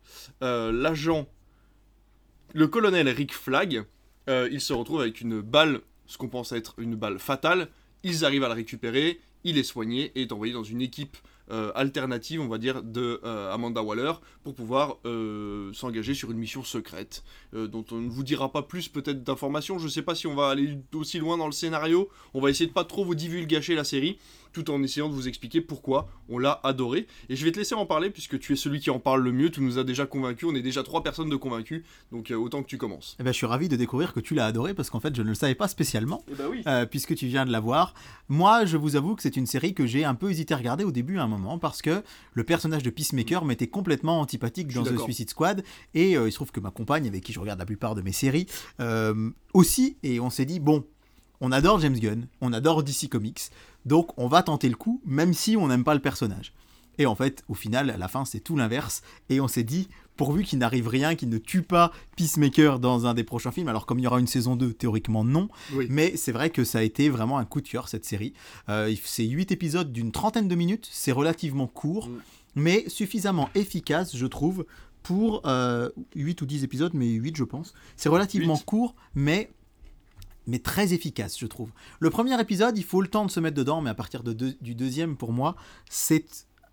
euh, 0.43 0.73
l'agent, 0.73 1.29
le 2.55 2.67
colonel 2.69 3.07
Rick 3.11 3.35
Flag, 3.35 3.85
il 4.29 4.61
se 4.61 4.73
retrouve 4.73 5.01
avec 5.01 5.21
une 5.21 5.41
balle, 5.41 5.81
ce 6.07 6.17
qu'on 6.17 6.29
pense 6.29 6.53
être 6.53 6.75
une 6.79 6.95
balle 6.95 7.19
fatale. 7.19 7.69
Ils 8.05 8.25
arrivent 8.25 8.45
à 8.45 8.49
la 8.49 8.55
récupérer, 8.55 9.19
il 9.45 9.59
est 9.59 9.65
soigné 9.65 10.13
et 10.15 10.23
est 10.23 10.33
envoyé 10.33 10.53
dans 10.53 10.63
une 10.65 10.83
équipe 10.83 11.17
euh, 11.51 11.73
alternative, 11.75 12.41
on 12.41 12.47
va 12.47 12.59
dire, 12.59 12.81
de 12.83 13.21
euh, 13.25 13.53
Amanda 13.53 13.83
Waller 13.83 14.13
pour 14.45 14.55
pouvoir 14.55 14.99
euh, 15.05 15.73
s'engager 15.73 16.15
sur 16.15 16.31
une 16.31 16.39
mission 16.39 16.63
secrète 16.63 17.25
dont 17.53 17.85
on 17.91 17.97
ne 17.97 18.09
vous 18.09 18.23
dira 18.23 18.53
pas 18.53 18.63
plus 18.63 18.89
peut-être 18.89 19.25
d'informations. 19.25 19.79
Je 19.79 19.89
sais 19.89 20.03
pas 20.03 20.15
si 20.15 20.29
on 20.29 20.37
va 20.37 20.51
aller 20.51 20.79
aussi 20.95 21.19
loin 21.19 21.37
dans 21.37 21.47
le 21.47 21.53
scénario. 21.53 22.09
On 22.35 22.41
va 22.41 22.51
essayer 22.51 22.69
de 22.69 22.73
pas 22.73 22.85
trop 22.85 23.05
vous 23.05 23.17
divulgacher 23.17 23.75
la 23.75 23.83
série 23.83 24.19
tout 24.53 24.71
en 24.71 24.83
essayant 24.83 25.09
de 25.09 25.15
vous 25.15 25.29
expliquer 25.29 25.61
pourquoi 25.61 26.09
on 26.29 26.39
l'a 26.39 26.61
adoré. 26.63 27.07
Et 27.29 27.37
je 27.37 27.45
vais 27.45 27.53
te 27.53 27.59
laisser 27.59 27.75
en 27.75 27.87
parler 27.87 28.11
puisque 28.11 28.39
tu 28.39 28.53
es 28.53 28.57
celui 28.57 28.81
qui 28.81 28.91
en 28.91 28.99
parle 28.99 29.23
le 29.23 29.33
mieux. 29.33 29.51
Tu 29.51 29.61
nous 29.61 29.79
as 29.79 29.85
déjà 29.85 30.07
convaincus. 30.07 30.49
On 30.51 30.55
est 30.55 30.63
déjà 30.63 30.83
trois 30.83 31.03
personnes 31.03 31.31
de 31.31 31.37
convaincus. 31.37 31.83
Donc 32.13 32.31
euh, 32.31 32.37
autant 32.37 32.63
que 32.63 32.69
tu 32.69 32.79
commences. 32.79 33.17
Eh 33.21 33.23
ben, 33.23 33.33
je 33.33 33.37
suis 33.37 33.47
ravi 33.47 33.69
de 33.69 33.77
découvrir 33.77 34.13
que 34.13 34.21
tu 34.21 34.35
l'as 34.35 34.47
adoré 34.47 34.75
parce 34.75 34.91
qu'en 34.91 35.01
fait, 35.01 35.15
je 35.15 35.23
ne 35.23 35.29
le 35.29 35.35
savais 35.35 35.55
pas 35.55 35.69
spécialement. 35.69 36.25
Eh 36.31 36.35
bah 36.35 36.45
oui. 36.51 36.63
euh, 36.67 36.87
puisque 36.87 37.15
tu 37.15 37.27
viens 37.27 37.45
de 37.47 37.53
la 37.53 37.61
voir. 37.61 37.95
Moi, 38.29 38.65
je 38.65 38.77
vous 38.77 38.97
avoue 38.97 39.17
que 39.17 39.23
c'est 39.23 39.37
une 39.37 39.47
série 39.47 39.75
que 39.75 39.87
j'ai 39.87 40.05
un 40.05 40.15
peu 40.15 40.31
hésité 40.31 40.55
à 40.55 40.57
regarder 40.57 40.85
au 40.85 40.93
début 40.93 41.19
à 41.19 41.25
un 41.25 41.29
moment 41.29 41.59
parce 41.59 41.83
que 41.83 42.03
le 42.35 42.45
personnage 42.45 42.83
de 42.83 42.91
Peacemaker 42.91 43.45
m'était 43.45 43.67
complètement 43.69 44.21
antipathique 44.21 44.73
dans 44.73 44.85
The. 44.85 44.99
Suicide 45.01 45.31
Squad 45.31 45.65
et 45.95 46.17
euh, 46.17 46.29
il 46.29 46.31
se 46.31 46.37
trouve 46.37 46.53
que 46.53 46.61
ma 46.61 46.71
compagne, 46.71 47.07
avec 47.07 47.25
qui 47.25 47.33
je 47.33 47.41
regarde 47.41 47.59
la 47.59 47.65
plupart 47.67 47.95
de 47.95 48.03
mes 48.03 48.13
séries, 48.13 48.47
euh, 48.81 49.31
aussi, 49.55 49.97
et 50.03 50.21
on 50.21 50.31
s'est 50.31 50.45
dit 50.45 50.61
bon, 50.61 50.85
on 51.41 51.53
adore 51.53 51.81
James 51.81 51.99
Gunn, 51.99 52.27
on 52.41 52.53
adore 52.53 52.83
DC 52.83 53.09
Comics, 53.09 53.51
donc 53.87 54.11
on 54.19 54.27
va 54.29 54.43
tenter 54.43 54.69
le 54.69 54.77
coup, 54.77 55.01
même 55.05 55.33
si 55.35 55.57
on 55.57 55.69
n'aime 55.69 55.85
pas 55.85 55.95
le 55.95 56.01
personnage. 56.01 56.53
Et 56.99 57.07
en 57.07 57.15
fait, 57.15 57.45
au 57.49 57.55
final, 57.55 57.89
à 57.89 57.97
la 57.97 58.09
fin, 58.09 58.27
c'est 58.27 58.41
tout 58.41 58.57
l'inverse. 58.57 59.01
Et 59.31 59.41
on 59.41 59.49
s'est 59.49 59.63
dit, 59.63 59.89
pourvu 60.17 60.43
qu'il 60.43 60.59
n'arrive 60.59 60.87
rien, 60.87 61.15
qu'il 61.15 61.31
ne 61.31 61.39
tue 61.39 61.63
pas 61.63 61.93
Peacemaker 62.17 62.79
dans 62.79 63.07
un 63.07 63.15
des 63.15 63.25
prochains 63.25 63.53
films, 63.53 63.69
alors 63.69 63.87
comme 63.87 63.99
il 63.99 64.03
y 64.03 64.07
aura 64.07 64.21
une 64.21 64.27
saison 64.27 64.55
2, 64.55 64.75
théoriquement 64.75 65.25
non, 65.25 65.49
Oui. 65.73 65.87
mais 65.89 66.15
c'est 66.17 66.33
vrai 66.33 66.51
que 66.51 66.63
ça 66.63 66.81
a 66.81 66.83
été 66.83 67.09
vraiment 67.09 67.39
un 67.39 67.47
coup 67.47 67.63
de 67.63 67.69
cœur 67.69 67.89
cette 67.89 68.05
série. 68.05 68.35
Euh, 68.69 68.95
c'est 69.03 69.25
8 69.25 69.51
épisodes 69.51 69.91
d'une 69.93 70.13
trentaine 70.13 70.47
de 70.47 70.55
minutes, 70.55 70.89
c'est 70.93 71.13
relativement 71.13 71.67
court, 71.69 72.09
Mm. 72.09 72.13
mais 72.57 72.85
suffisamment 72.89 73.49
efficace, 73.55 74.15
je 74.15 74.27
trouve, 74.27 74.67
pour 75.03 75.41
euh, 75.47 75.89
8 76.17 76.43
ou 76.43 76.47
10 76.47 76.65
épisodes, 76.65 76.93
mais 76.93 77.09
8 77.13 77.35
je 77.37 77.45
pense. 77.45 77.73
C'est 77.97 78.11
relativement 78.11 78.59
court, 78.59 78.95
mais 79.15 79.51
mais 80.51 80.59
très 80.59 80.93
efficace, 80.93 81.39
je 81.39 81.47
trouve. 81.47 81.71
Le 82.01 82.11
premier 82.11 82.39
épisode, 82.41 82.77
il 82.77 82.85
faut 82.85 83.01
le 83.01 83.09
temps 83.09 83.25
de 83.25 83.31
se 83.31 83.41
mettre 83.41 83.57
dedans, 83.57 83.81
mais 83.81 83.91
à 83.91 83.95
partir 83.95 84.23
de 84.23 84.33
deux- 84.35 84.57
du 84.61 84.75
deuxième, 84.75 85.17
pour 85.17 85.33
moi, 85.33 85.57
c'est 85.89 86.27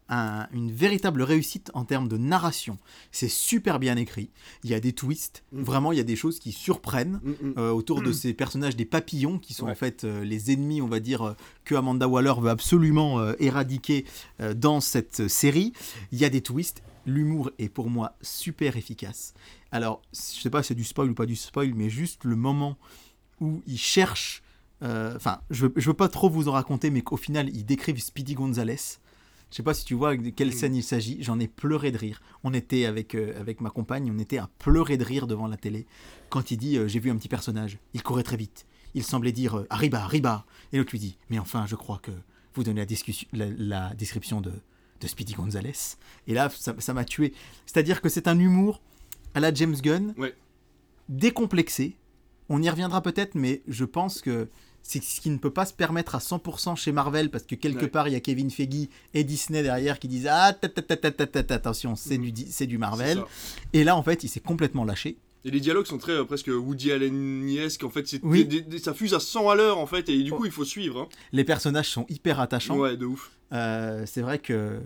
un- 0.10 0.48
une 0.54 0.72
véritable 0.72 1.22
réussite 1.22 1.70
en 1.74 1.84
termes 1.84 2.08
de 2.08 2.16
narration. 2.18 2.78
C'est 3.12 3.28
super 3.28 3.78
bien 3.78 3.98
écrit. 3.98 4.30
Il 4.63 4.70
y 4.70 4.74
a 4.74 4.80
des 4.80 4.94
twists. 4.94 5.44
Mhm. 5.52 5.63
Vraiment, 5.63 5.92
il 5.92 5.98
y 5.98 6.02
a 6.02 6.06
des 6.06 6.16
choses 6.16 6.40
qui 6.40 6.54
surprennent 6.54 7.20
Mm, 7.22 7.30
mm. 7.32 7.54
euh, 7.58 7.72
autour 7.72 8.02
de 8.02 8.13
ces 8.13 8.34
personnages 8.34 8.78
des 8.78 8.86
papillons 8.86 9.38
qui 9.38 9.54
sont 9.54 9.66
Ouais. 9.66 9.74
en 9.74 9.76
fait 9.76 10.06
euh, 10.06 10.24
les 10.24 10.52
ennemis, 10.54 10.82
on 10.82 10.88
va 10.88 11.02
dire, 11.02 11.24
euh, 11.24 11.34
que 11.66 11.76
Amanda 11.76 12.08
Waller 12.08 12.34
veut 12.40 12.50
absolument 12.50 13.20
euh, 13.20 13.34
éradiquer 13.40 14.06
euh, 14.40 14.54
dans 14.54 14.80
cette 14.80 15.28
série. 15.28 15.74
Il 16.13 16.20
y 16.20 16.24
a 16.26 16.30
des 16.30 16.40
twists. 16.42 16.84
L'humour 17.06 17.52
est 17.60 17.68
pour 17.70 17.90
moi 17.90 18.16
super 18.22 18.78
efficace. 18.78 19.34
Alors, 19.74 20.02
je 20.13 20.42
sais 20.42 20.50
pas 20.50 20.63
si 20.63 20.70
c'est 20.70 20.76
du 20.76 20.84
spoil 20.86 21.10
ou 21.10 21.16
pas 21.16 21.26
du 21.26 21.36
spoil, 21.36 21.74
mais 21.76 21.90
juste 21.90 22.24
le 22.24 22.38
moment 22.38 22.78
où 23.39 23.62
ils 23.67 23.78
cherchent. 23.80 24.41
euh, 24.84 25.15
Enfin, 25.15 25.41
je, 25.50 25.65
veux- 25.67 25.73
je 25.76 25.88
veux 25.89 25.93
pas 25.95 26.08
trop 26.10 26.30
vous 26.30 26.47
en 26.47 26.52
raconter, 26.54 26.89
mais 26.89 27.02
qu'au 27.02 27.17
final, 27.17 27.50
ils 27.50 27.65
décrivent 27.65 28.00
Speedy 28.02 28.34
Gonzalez. 28.36 28.78
Je 29.50 29.56
sais 29.56 29.63
pas 29.63 29.73
si 29.73 29.86
tu 29.86 29.93
vois 29.95 30.15
de 30.17 30.30
quelle 30.30 30.50
Mm. 30.50 30.52
scène 30.52 30.76
il 30.76 30.84
s'agit. 30.84 31.17
J'en 31.23 31.39
ai 31.39 31.47
pleuré 31.47 31.91
de 31.91 31.97
rire. 31.97 32.21
On 32.43 32.54
était 32.54 32.86
avec, 32.86 33.15
euh, 33.15 33.39
avec 33.39 33.62
ma 33.62 33.69
compagne, 33.69 34.12
on 34.13 34.19
était 34.19 34.38
à 34.38 34.50
pleurer 34.60 34.97
de 34.97 35.06
rire 35.06 35.26
devant 35.26 35.47
la 35.47 35.56
télé 35.58 35.88
quand 36.30 36.52
il 36.52 36.58
dit 36.58 36.78
euh, 36.78 36.88
J'ai 36.88 37.00
vu 37.00 37.10
un 37.12 37.15
petit 37.15 37.30
personnage, 37.30 37.78
il 37.93 38.04
courait 38.04 38.23
très 38.23 38.36
vite. 38.38 38.65
Il 38.93 39.04
semblait 39.04 39.32
dire 39.32 39.63
Arriba, 39.69 40.04
Arriba. 40.04 40.45
Et 40.73 40.78
l'autre 40.78 40.91
lui 40.91 41.00
dit 41.00 41.17
Mais 41.30 41.39
enfin, 41.39 41.65
je 41.65 41.76
crois 41.76 42.00
que 42.00 42.12
vous 42.56 42.63
donnez 42.63 42.82
la, 42.82 42.86
discussion- 42.86 43.28
la- 43.34 43.50
la 43.50 43.93
description 43.95 44.41
de, 44.41 44.52
de 45.00 45.08
Speedy 45.08 45.34
Gonzalez. 45.34 45.73
Et 46.28 46.34
là, 46.34 46.50
ça 46.50 46.76
ça 46.80 46.93
m'a 46.93 47.06
tué. 47.06 47.34
C'est-à-dire 47.65 48.02
que 48.02 48.10
c'est 48.10 48.28
un 48.28 48.38
humour 48.38 48.82
à 49.34 49.39
la 49.39 49.54
James 49.54 49.76
Gunn, 49.76 50.13
Ouais. 50.17 50.36
décomplexé. 51.10 51.95
On 52.50 52.62
y 52.62 52.70
reviendra 52.70 53.02
peut-être, 53.02 53.36
mais 53.36 53.62
je 53.68 53.86
pense 53.86 54.22
que 54.22 54.48
c'est 54.84 55.04
ce 55.04 55.20
qui 55.20 55.30
ne 55.30 55.38
peut 55.38 55.50
pas 55.52 55.66
se 55.66 55.74
permettre 55.74 56.16
à 56.16 56.20
100% 56.20 56.76
chez 56.78 56.92
Marvel, 56.94 57.30
parce 57.30 57.44
que 57.44 57.56
quelque 57.56 57.82
Ouais. 57.84 57.88
part, 57.90 58.08
il 58.08 58.14
y 58.14 58.16
a 58.16 58.22
Kevin 58.22 58.50
Feige 58.50 58.88
et 59.14 59.24
Disney 59.26 59.62
derrière 59.62 60.00
qui 60.00 60.08
disent 60.08 60.28
Ah, 60.32 60.54
ta, 60.54 60.70
ta, 60.70 60.82
ta, 61.12 61.54
attention, 61.56 61.96
c'est 61.98 62.18
du, 62.18 62.32
c'est 62.50 62.68
Marvel. 62.78 63.22
Et 63.74 63.84
là, 63.84 63.98
en 63.98 64.04
fait, 64.04 64.24
il 64.24 64.30
s'est 64.30 64.40
complètement 64.40 64.86
lâché. 64.86 65.18
Et 65.46 65.52
les 65.52 65.60
dialogues 65.60 65.86
sont 65.86 65.98
très 65.98 66.14
euh, 66.14 66.24
presque 66.26 66.48
Woody 66.48 66.92
Allen-esque. 66.92 67.84
En 67.84 67.90
fait, 67.90 68.08
c'est 68.08 68.20
Oui. 68.24 68.44
des- 68.46 68.62
des- 68.62 68.80
ça 68.80 68.94
fuse 68.94 69.14
à 69.14 69.20
100 69.20 69.50
à 69.50 69.56
l'heure 69.56 69.78
en 69.78 69.86
fait. 69.86 70.10
Et 70.10 70.24
du 70.24 70.32
Oh. 70.32 70.38
coup, 70.38 70.46
il 70.46 70.52
faut 70.52 70.66
suivre. 70.66 71.02
hein. 71.02 71.08
Les 71.32 71.44
personnages 71.44 71.90
sont 71.90 72.06
hyper 72.10 72.40
attachants. 72.40 72.78
Ouais, 72.78 72.98
de 72.98 73.06
ouf. 73.06 73.32
Euh, 73.54 74.04
c'est 74.06 74.22
vrai 74.22 74.40
que 74.40 74.80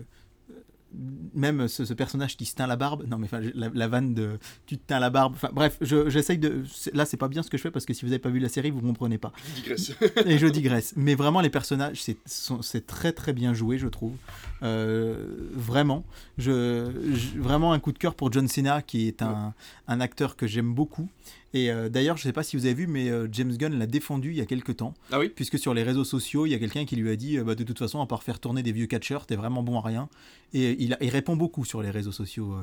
même 1.34 1.68
ce, 1.68 1.84
ce 1.84 1.94
personnage 1.94 2.36
qui 2.36 2.44
se 2.44 2.54
teint 2.54 2.66
la 2.66 2.76
barbe, 2.76 3.04
non 3.08 3.16
mais 3.18 3.24
enfin 3.26 3.40
la, 3.54 3.70
la 3.72 3.88
vanne 3.88 4.14
de 4.14 4.38
tu 4.66 4.76
te 4.76 4.86
teins 4.86 4.98
la 5.00 5.10
barbe, 5.10 5.32
enfin 5.34 5.50
bref, 5.52 5.78
je- 5.80 6.10
j'essaye 6.10 6.38
de. 6.38 6.64
Là 6.92 7.06
c'est 7.06 7.16
pas 7.16 7.28
bien 7.28 7.42
ce 7.42 7.50
que 7.50 7.56
je 7.56 7.62
fais 7.62 7.70
parce 7.70 7.86
que 7.86 7.94
si 7.94 8.04
vous 8.04 8.12
avez 8.12 8.18
pas 8.18 8.28
vu 8.30 8.38
la 8.38 8.48
série, 8.48 8.70
vous 8.70 8.80
comprenez 8.80 9.18
pas. 9.18 9.32
Je 9.48 9.60
digresse. 9.62 9.92
Et 10.26 10.38
je 10.38 10.46
digresse. 10.46 10.92
Mais 10.96 11.14
vraiment 11.14 11.40
les 11.40 11.50
personnages, 11.50 12.02
c'est 12.26 12.86
très 12.86 13.12
très 13.12 13.32
bien 13.32 13.54
joué, 13.54 13.78
je 13.78 13.88
trouve. 13.88 14.14
Euh, 14.62 15.48
vraiment, 15.52 16.04
je, 16.38 16.90
je- 17.14 17.38
vraiment 17.40 17.72
un 17.72 17.78
coup 17.80 17.92
de 17.92 17.98
cœur 17.98 18.14
pour 18.14 18.30
John 18.32 18.48
Cena 18.48 18.82
qui 18.82 19.08
est 19.08 19.22
un, 19.22 19.54
un 19.88 20.00
acteur 20.00 20.36
que 20.36 20.46
j'aime 20.46 20.74
beaucoup. 20.74 21.08
Et 21.54 21.70
euh, 21.70 21.88
d'ailleurs, 21.88 22.16
je 22.16 22.22
sais 22.22 22.32
pas 22.32 22.42
si 22.42 22.56
vous 22.56 22.64
avez 22.64 22.74
vu, 22.74 22.86
mais 22.86 23.10
euh, 23.10 23.28
James 23.30 23.52
Gunn 23.56 23.78
l'a 23.78 23.86
défendu 23.86 24.30
il 24.30 24.36
y 24.36 24.40
a 24.40 24.46
quelques 24.46 24.76
temps. 24.78 24.94
Ah 25.10 25.18
oui? 25.18 25.28
Puisque 25.28 25.58
sur 25.58 25.74
les 25.74 25.82
réseaux 25.82 26.04
sociaux, 26.04 26.46
il 26.46 26.50
y 26.50 26.54
a 26.54 26.58
quelqu'un 26.58 26.84
qui 26.84 26.96
lui 26.96 27.10
a 27.10 27.16
dit 27.16 27.38
euh, 27.38 27.44
bah, 27.44 27.54
de 27.54 27.64
toute 27.64 27.78
façon, 27.78 28.00
à 28.00 28.06
part 28.06 28.22
faire 28.22 28.38
tourner 28.40 28.62
des 28.62 28.72
vieux 28.72 28.86
catcheurs, 28.86 29.26
t'es 29.26 29.36
vraiment 29.36 29.62
bon 29.62 29.78
à 29.78 29.82
rien. 29.82 30.08
Et 30.54 30.76
il, 30.82 30.94
a- 30.94 31.02
il 31.02 31.10
répond 31.10 31.36
beaucoup 31.36 31.64
sur 31.64 31.82
les 31.82 31.90
réseaux 31.90 32.12
sociaux, 32.12 32.54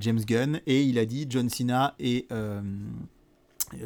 James 0.00 0.20
Gunn, 0.26 0.60
et 0.66 0.82
il 0.82 0.98
a 0.98 1.04
dit 1.04 1.26
John 1.28 1.48
Cena 1.50 1.94
et 1.98 2.26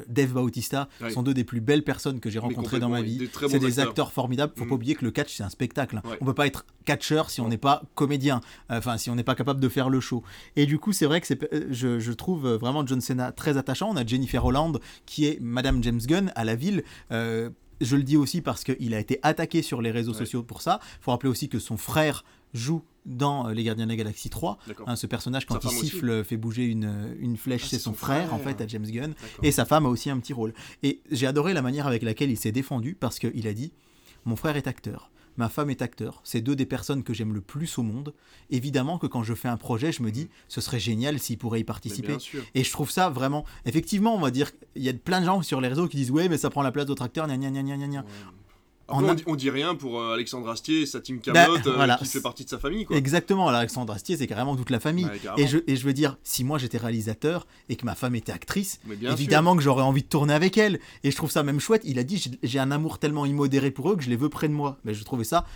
Dave 0.08 0.32
Bautista 0.32 0.88
Ouais. 1.00 1.10
sont 1.10 1.22
deux 1.22 1.34
des 1.34 1.44
plus 1.44 1.60
belles 1.60 1.82
personnes 1.84 2.20
que 2.20 2.30
j'ai 2.30 2.38
rencontrées 2.38 2.80
dans 2.80 2.88
ma 2.88 3.02
vie. 3.02 3.28
C'est 3.48 3.58
des 3.58 3.66
acteurs. 3.78 3.88
acteurs 3.88 4.12
formidables. 4.12 4.52
Faut 4.56 4.64
Mm. 4.64 4.68
pas 4.68 4.74
oublier 4.74 4.94
que 4.94 5.04
le 5.04 5.10
catch 5.10 5.34
c'est 5.34 5.42
un 5.42 5.48
spectacle. 5.48 5.96
hein. 5.98 6.02
Ouais. 6.08 6.18
On 6.20 6.24
peut 6.24 6.34
pas 6.34 6.46
être 6.46 6.64
catcheur 6.84 7.30
si 7.30 7.40
on 7.40 7.44
Non. 7.44 7.50
n'est 7.50 7.58
pas 7.58 7.82
comédien. 7.94 8.40
Enfin, 8.68 8.96
si 8.98 9.10
on 9.10 9.14
n'est 9.14 9.22
pas 9.24 9.34
capable 9.34 9.60
de 9.60 9.68
faire 9.68 9.88
le 9.90 10.00
show. 10.00 10.22
Et 10.56 10.66
du 10.66 10.78
coup, 10.78 10.92
c'est 10.92 11.06
vrai 11.06 11.20
que 11.20 11.32
euh, 11.52 11.66
je, 11.70 11.98
je 11.98 12.12
trouve 12.12 12.46
euh, 12.46 12.56
vraiment 12.58 12.86
John 12.86 13.00
Cena 13.00 13.32
très 13.32 13.56
attachant. 13.56 13.90
On 13.90 13.96
a 13.96 14.04
Jennifer 14.06 14.44
Holland 14.44 14.78
qui 15.06 15.26
est 15.26 15.38
Madame 15.40 15.82
James 15.82 16.00
Gunn 16.00 16.32
à 16.34 16.44
la 16.44 16.54
ville. 16.56 16.82
Euh, 17.12 17.50
je 17.80 17.96
le 17.96 18.02
dis 18.02 18.18
aussi 18.18 18.42
parce 18.42 18.62
qu'il 18.64 18.92
a 18.94 18.98
été 19.00 19.18
attaqué 19.22 19.62
sur 19.62 19.80
les 19.80 19.90
réseaux 19.90 20.12
Ouais. 20.12 20.18
sociaux 20.18 20.42
pour 20.42 20.60
ça. 20.60 20.80
Il 21.00 21.04
faut 21.04 21.10
rappeler 21.12 21.30
aussi 21.30 21.48
que 21.48 21.58
son 21.58 21.76
frère 21.78 22.24
joue 22.54 22.82
dans 23.06 23.48
euh, 23.48 23.52
Les 23.54 23.64
Gardiens 23.64 23.86
de 23.86 23.90
la 23.90 23.96
Galaxie 23.96 24.28
3. 24.30 24.58
D'accord. 24.66 24.88
Hein, 24.88 24.96
ce 24.96 25.06
personnage, 25.06 25.46
quand 25.46 25.60
Sa 25.62 25.68
il 25.70 25.76
aussi. 25.76 25.86
siffle, 25.86 26.22
fait 26.24 26.36
bouger 26.36 26.64
une, 26.66 27.16
une 27.18 27.36
flèche, 27.36 27.62
Ah, 27.64 27.68
c'est 27.70 27.78
son 27.78 27.90
son 27.90 27.96
frère, 27.96 28.34
en 28.34 28.38
fait, 28.38 28.60
à 28.60 28.66
James 28.66 28.86
Gunn. 28.86 29.14
Et 29.42 29.52
sa 29.52 29.64
femme 29.64 29.86
a 29.86 29.88
aussi 29.88 30.10
un 30.10 30.18
petit 30.18 30.32
rôle. 30.32 30.52
Et 30.82 31.00
j'ai 31.10 31.26
adoré 31.26 31.54
la 31.54 31.62
manière 31.62 31.86
avec 31.86 32.02
laquelle 32.02 32.30
il 32.30 32.36
s'est 32.36 32.52
défendu 32.52 32.94
parce 32.98 33.18
qu'il 33.18 33.46
a 33.48 33.52
dit 33.54 33.72
Mon 34.26 34.36
frère 34.36 34.56
est 34.56 34.66
acteur. 34.66 35.10
ma 35.38 35.48
femme 35.48 35.70
est 35.70 35.80
acteur. 35.80 36.20
C'est 36.24 36.42
deux 36.42 36.54
des 36.56 36.66
personnes 36.66 37.02
que 37.02 37.14
j'aime 37.14 37.32
le 37.32 37.40
plus 37.40 37.78
au 37.78 37.82
monde. 37.82 38.12
Évidemment 38.50 38.98
que 38.98 39.06
quand 39.06 39.22
je 39.22 39.32
fais 39.32 39.48
un 39.48 39.56
projet, 39.56 39.92
je 39.92 40.02
me 40.02 40.10
dis, 40.10 40.28
ce 40.48 40.60
serait 40.60 40.80
génial 40.80 41.18
s'ils 41.18 41.38
pourraient 41.38 41.60
y 41.60 41.64
participer. 41.64 42.16
Et 42.54 42.62
je 42.64 42.70
trouve 42.70 42.90
ça 42.90 43.08
vraiment. 43.08 43.46
Effectivement, 43.64 44.14
on 44.14 44.20
va 44.20 44.30
dire, 44.30 44.50
il 44.76 44.82
y 44.82 44.90
a 44.90 44.92
plein 44.92 45.20
de 45.20 45.24
gens 45.26 45.40
sur 45.40 45.62
les 45.62 45.68
réseaux 45.68 45.88
qui 45.88 45.96
disent, 45.96 46.10
ouais, 46.10 46.28
mais 46.28 46.36
ça 46.36 46.50
prend 46.50 46.62
la 46.62 46.72
place 46.72 46.84
d'autres 46.84 47.04
acteurs, 47.04 47.26
gna 47.26 47.38
gna 47.38 47.50
gna 47.50 47.62
gna 47.62 47.76
gna 47.78 47.86
gna. 47.88 48.04
Après, 48.90 49.04
On 49.04 49.08
a- 49.08 49.14
dit, 49.14 49.22
on 49.26 49.36
dit 49.36 49.50
rien 49.50 49.74
pour 49.74 50.00
euh, 50.00 50.14
Alexandre 50.14 50.48
Astier 50.48 50.82
et 50.82 50.86
sa 50.86 51.00
team 51.00 51.20
Bah, 51.26 51.32
Camelot 51.46 51.68
euh, 51.68 51.74
voilà. 51.74 51.96
qui 51.96 52.04
fait 52.06 52.20
partie 52.20 52.44
de 52.44 52.50
sa 52.50 52.58
famille. 52.58 52.84
Quoi. 52.84 52.96
Exactement, 52.96 53.48
Alexandre 53.48 53.92
Astier, 53.92 54.16
c'est 54.16 54.26
carrément 54.26 54.56
toute 54.56 54.70
la 54.70 54.80
famille. 54.80 55.08
Et, 55.36 55.46
je, 55.46 55.58
et 55.66 55.76
je 55.76 55.84
veux 55.84 55.92
dire, 55.92 56.16
si 56.24 56.44
moi 56.44 56.58
j'étais 56.58 56.78
réalisateur 56.78 57.46
et 57.68 57.76
que 57.76 57.84
ma 57.84 57.94
femme 57.94 58.14
était 58.14 58.32
actrice, 58.32 58.80
évidemment 59.02 59.56
que 59.56 59.62
j'aurais 59.62 59.82
envie 59.82 60.02
de 60.02 60.08
tourner 60.08 60.34
avec 60.34 60.58
elle. 60.58 60.80
Et 61.04 61.10
je 61.10 61.16
trouve 61.16 61.30
ça 61.30 61.42
même 61.42 61.60
chouette. 61.60 61.82
Il 61.84 61.98
a 61.98 62.02
dit 62.04 62.22
j'ai 62.42 62.58
un 62.58 62.70
amour 62.70 62.98
tellement 62.98 63.26
immodéré 63.26 63.70
pour 63.70 63.90
eux 63.90 63.96
que 63.96 64.02
je 64.02 64.10
les 64.10 64.16
veux 64.16 64.28
près 64.28 64.48
de 64.48 64.54
moi. 64.54 64.78
Mais 64.84 64.94
je 64.94 65.04
trouvais 65.04 65.24
ça 65.24 65.46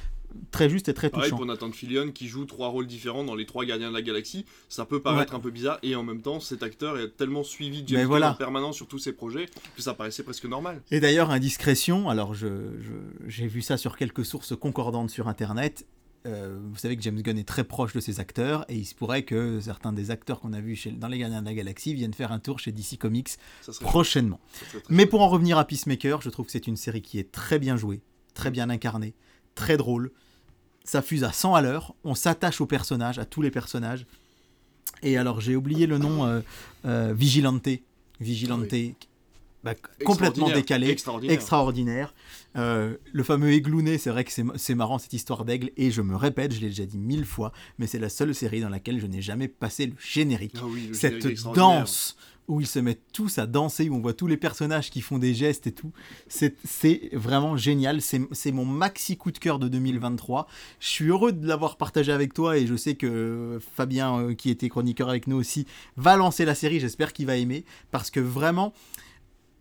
très 0.50 0.68
juste 0.70 0.88
et 0.88 0.94
très 0.94 1.10
Pareil 1.10 1.28
touchant. 1.30 1.36
pour 1.38 1.46
Nathan 1.46 1.70
Fillion 1.72 2.10
qui 2.12 2.28
joue 2.28 2.44
trois 2.44 2.68
rôles 2.68 2.86
différents 2.86 3.24
dans 3.24 3.34
les 3.34 3.46
trois 3.46 3.64
Gardiens 3.64 3.88
de 3.90 3.94
la 3.94 4.02
Galaxie. 4.02 4.44
Ça 4.68 4.84
peut 4.84 5.00
paraître 5.00 5.34
un 5.34 5.40
peu 5.40 5.50
bizarre 5.50 5.78
et 5.82 5.94
en 5.96 6.02
même 6.02 6.22
temps, 6.22 6.40
cet 6.40 6.62
acteur 6.62 6.98
est 6.98 7.16
tellement 7.16 7.44
suivi 7.44 7.82
de 7.82 7.88
James 7.88 8.06
voilà. 8.06 8.32
en 8.32 8.34
permanence 8.34 8.76
sur 8.76 8.86
tous 8.86 8.98
ses 8.98 9.12
projets 9.12 9.46
que 9.76 9.82
ça 9.82 9.94
paraissait 9.94 10.22
presque 10.22 10.44
normal. 10.46 10.82
Et 10.90 11.00
d'ailleurs, 11.00 11.30
indiscrétion, 11.30 12.08
alors 12.08 12.34
je, 12.34 12.48
j'ai 13.26 13.46
vu 13.46 13.62
ça 13.62 13.76
sur 13.76 13.96
quelques 13.96 14.24
sources 14.24 14.56
concordantes 14.56 15.10
sur 15.10 15.28
Internet. 15.28 15.86
Euh, 16.26 16.58
vous 16.70 16.76
savez 16.78 16.96
que 16.96 17.02
James 17.02 17.20
Gunn 17.20 17.36
est 17.36 17.46
très 17.46 17.64
proche 17.64 17.92
de 17.92 18.00
ses 18.00 18.18
acteurs 18.18 18.64
et 18.70 18.76
il 18.76 18.86
se 18.86 18.94
pourrait 18.94 19.24
que 19.24 19.60
certains 19.60 19.92
des 19.92 20.10
acteurs 20.10 20.40
qu'on 20.40 20.54
a 20.54 20.60
vus 20.60 20.74
chez- 20.74 20.90
dans 20.90 21.08
Les 21.08 21.18
Gardiens 21.18 21.42
de 21.42 21.46
la 21.46 21.52
Galaxie 21.52 21.92
viennent 21.92 22.14
faire 22.14 22.32
un 22.32 22.38
tour 22.38 22.58
chez 22.60 22.72
DC 22.72 22.96
Comics 22.98 23.28
prochainement. 23.80 24.40
Mais 24.88 25.04
pour 25.06 25.20
en 25.20 25.28
revenir 25.28 25.58
à 25.58 25.66
Peacemaker, 25.66 26.22
je 26.22 26.30
trouve 26.30 26.46
que 26.46 26.52
c'est 26.52 26.66
une 26.66 26.76
série 26.78 27.02
qui 27.02 27.18
est 27.18 27.30
très 27.30 27.58
bien 27.58 27.76
jouée, 27.76 28.00
très 28.32 28.50
bien 28.50 28.70
incarnée, 28.70 29.14
très 29.54 29.76
drôle. 29.76 30.12
Ça 30.84 31.02
fuse 31.02 31.24
à 31.24 31.32
100 31.32 31.54
à 31.54 31.62
l'heure, 31.62 31.94
on 32.04 32.14
s'attache 32.14 32.60
aux 32.60 32.66
personnages, 32.66 33.18
à 33.18 33.24
tous 33.24 33.42
les 33.42 33.50
personnages. 33.50 34.06
Et 35.02 35.16
alors 35.16 35.40
j'ai 35.40 35.56
oublié 35.56 35.86
le 35.86 35.98
nom, 35.98 36.26
euh, 36.26 36.40
euh, 36.84 37.12
Vigilante. 37.16 37.68
Vigilante, 38.20 38.72
bah, 39.64 39.74
complètement 40.04 40.50
décalé, 40.50 40.90
Extraordinaire. 40.90 41.34
extraordinaire. 41.34 42.14
Euh, 42.56 42.96
le 43.12 43.22
fameux 43.22 43.50
églouné, 43.52 43.96
c'est 43.96 44.10
vrai 44.10 44.22
que 44.22 44.30
c'est 44.30 44.74
marrant 44.74 44.98
cette 44.98 45.14
histoire 45.14 45.46
d'aigle, 45.46 45.70
et 45.78 45.90
je 45.90 46.02
me 46.02 46.14
répète, 46.16 46.52
je 46.52 46.60
l'ai 46.60 46.68
déjà 46.68 46.84
dit 46.84 46.98
mille 46.98 47.24
fois, 47.24 47.50
mais 47.78 47.86
c'est 47.86 47.98
la 47.98 48.10
seule 48.10 48.34
série 48.34 48.60
dans 48.60 48.68
laquelle 48.68 49.00
je 49.00 49.06
n'ai 49.06 49.22
jamais 49.22 49.48
passé 49.48 49.86
le 49.86 49.94
générique 49.98 50.56
Ah 50.58 50.66
oui, 50.66 50.88
le 50.88 50.94
générique 50.94 51.38
cette 51.38 51.54
danse 51.54 52.16
où 52.48 52.60
ils 52.60 52.66
se 52.66 52.78
mettent 52.78 53.02
tous 53.12 53.38
à 53.38 53.46
danser, 53.46 53.88
où 53.88 53.96
on 53.96 54.00
voit 54.00 54.12
tous 54.12 54.26
les 54.26 54.36
personnages 54.36 54.90
qui 54.90 55.00
font 55.00 55.18
des 55.18 55.34
gestes 55.34 55.66
et 55.66 55.72
tout. 55.72 55.92
C'est 56.28 56.54
vraiment 57.12 57.56
génial. 57.56 58.00
C'est 58.00 58.52
mon 58.52 58.64
maxi 58.64 59.16
coup 59.16 59.32
de 59.32 59.38
cœur 59.38 59.58
de 59.58 59.68
2023. 59.68 60.46
Je 60.80 60.88
suis 60.88 61.06
heureux 61.06 61.32
de 61.32 61.46
l'avoir 61.46 61.76
partagé 61.76 62.12
avec 62.12 62.34
toi 62.34 62.58
et 62.58 62.66
je 62.66 62.76
sais 62.76 62.94
que 62.94 63.58
Fabien, 63.74 64.18
euh, 64.18 64.34
qui 64.34 64.50
était 64.50 64.68
chroniqueur 64.68 65.08
avec 65.08 65.26
nous 65.26 65.36
aussi, 65.36 65.66
va 65.96 66.16
lancer 66.16 66.44
la 66.44 66.54
série. 66.54 66.80
J'espère 66.80 67.12
qu'il 67.12 67.26
va 67.26 67.36
aimer 67.36 67.64
parce 67.90 68.10
que 68.10 68.20
vraiment, 68.20 68.72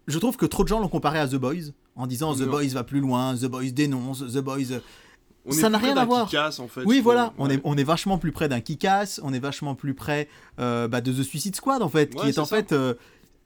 je 0.08 0.20
trouve 0.20 0.38
que 0.38 0.46
trop 0.46 0.64
de 0.64 0.70
gens 0.70 0.80
l'ont 0.80 0.90
comparé 0.90 1.20
à 1.20 1.28
The 1.28 1.36
Boys 1.36 1.72
en 1.96 2.08
disant 2.08 2.36
The. 2.36 2.44
Boys 2.44 2.68
va 2.74 2.84
plus 2.84 3.00
loin, 3.00 3.36
The 3.36 3.46
Boys 3.46 3.72
dénonce, 3.72 4.20
The 4.20 4.40
Boys. 4.40 4.82
On 5.46 5.52
Ça 5.52 5.68
est 5.68 5.70
n'a 5.72 5.78
plus 5.78 5.86
rien 5.88 5.94
près 5.94 6.02
à 6.02 6.06
d'un 6.06 6.06
voir. 6.08 6.60
En 6.60 6.68
fait. 6.68 6.84
Oui, 6.86 7.02
voilà, 7.02 7.34
on, 7.38 7.48
Ouais. 7.48 7.56
est, 7.56 7.62
on 7.66 7.76
est 7.78 7.84
vachement 7.84 8.18
plus 8.18 8.32
près 8.32 8.48
d'un 8.48 8.62
Kick-Ass, 8.62 9.20
on 9.24 9.34
est 9.34 9.40
vachement 9.40 9.76
plus 9.76 9.94
près 9.94 10.30
euh, 10.60 10.88
bah, 10.88 11.02
de 11.02 11.12
The 11.12 11.24
Suicide 11.24 11.56
Squad, 11.56 11.82
en 11.82 11.90
fait, 11.90 12.16
qui 12.16 12.28
est 12.30 12.40
en 12.40 12.46
ça. 12.46 12.56
fait. 12.58 12.72
euh, 12.72 12.94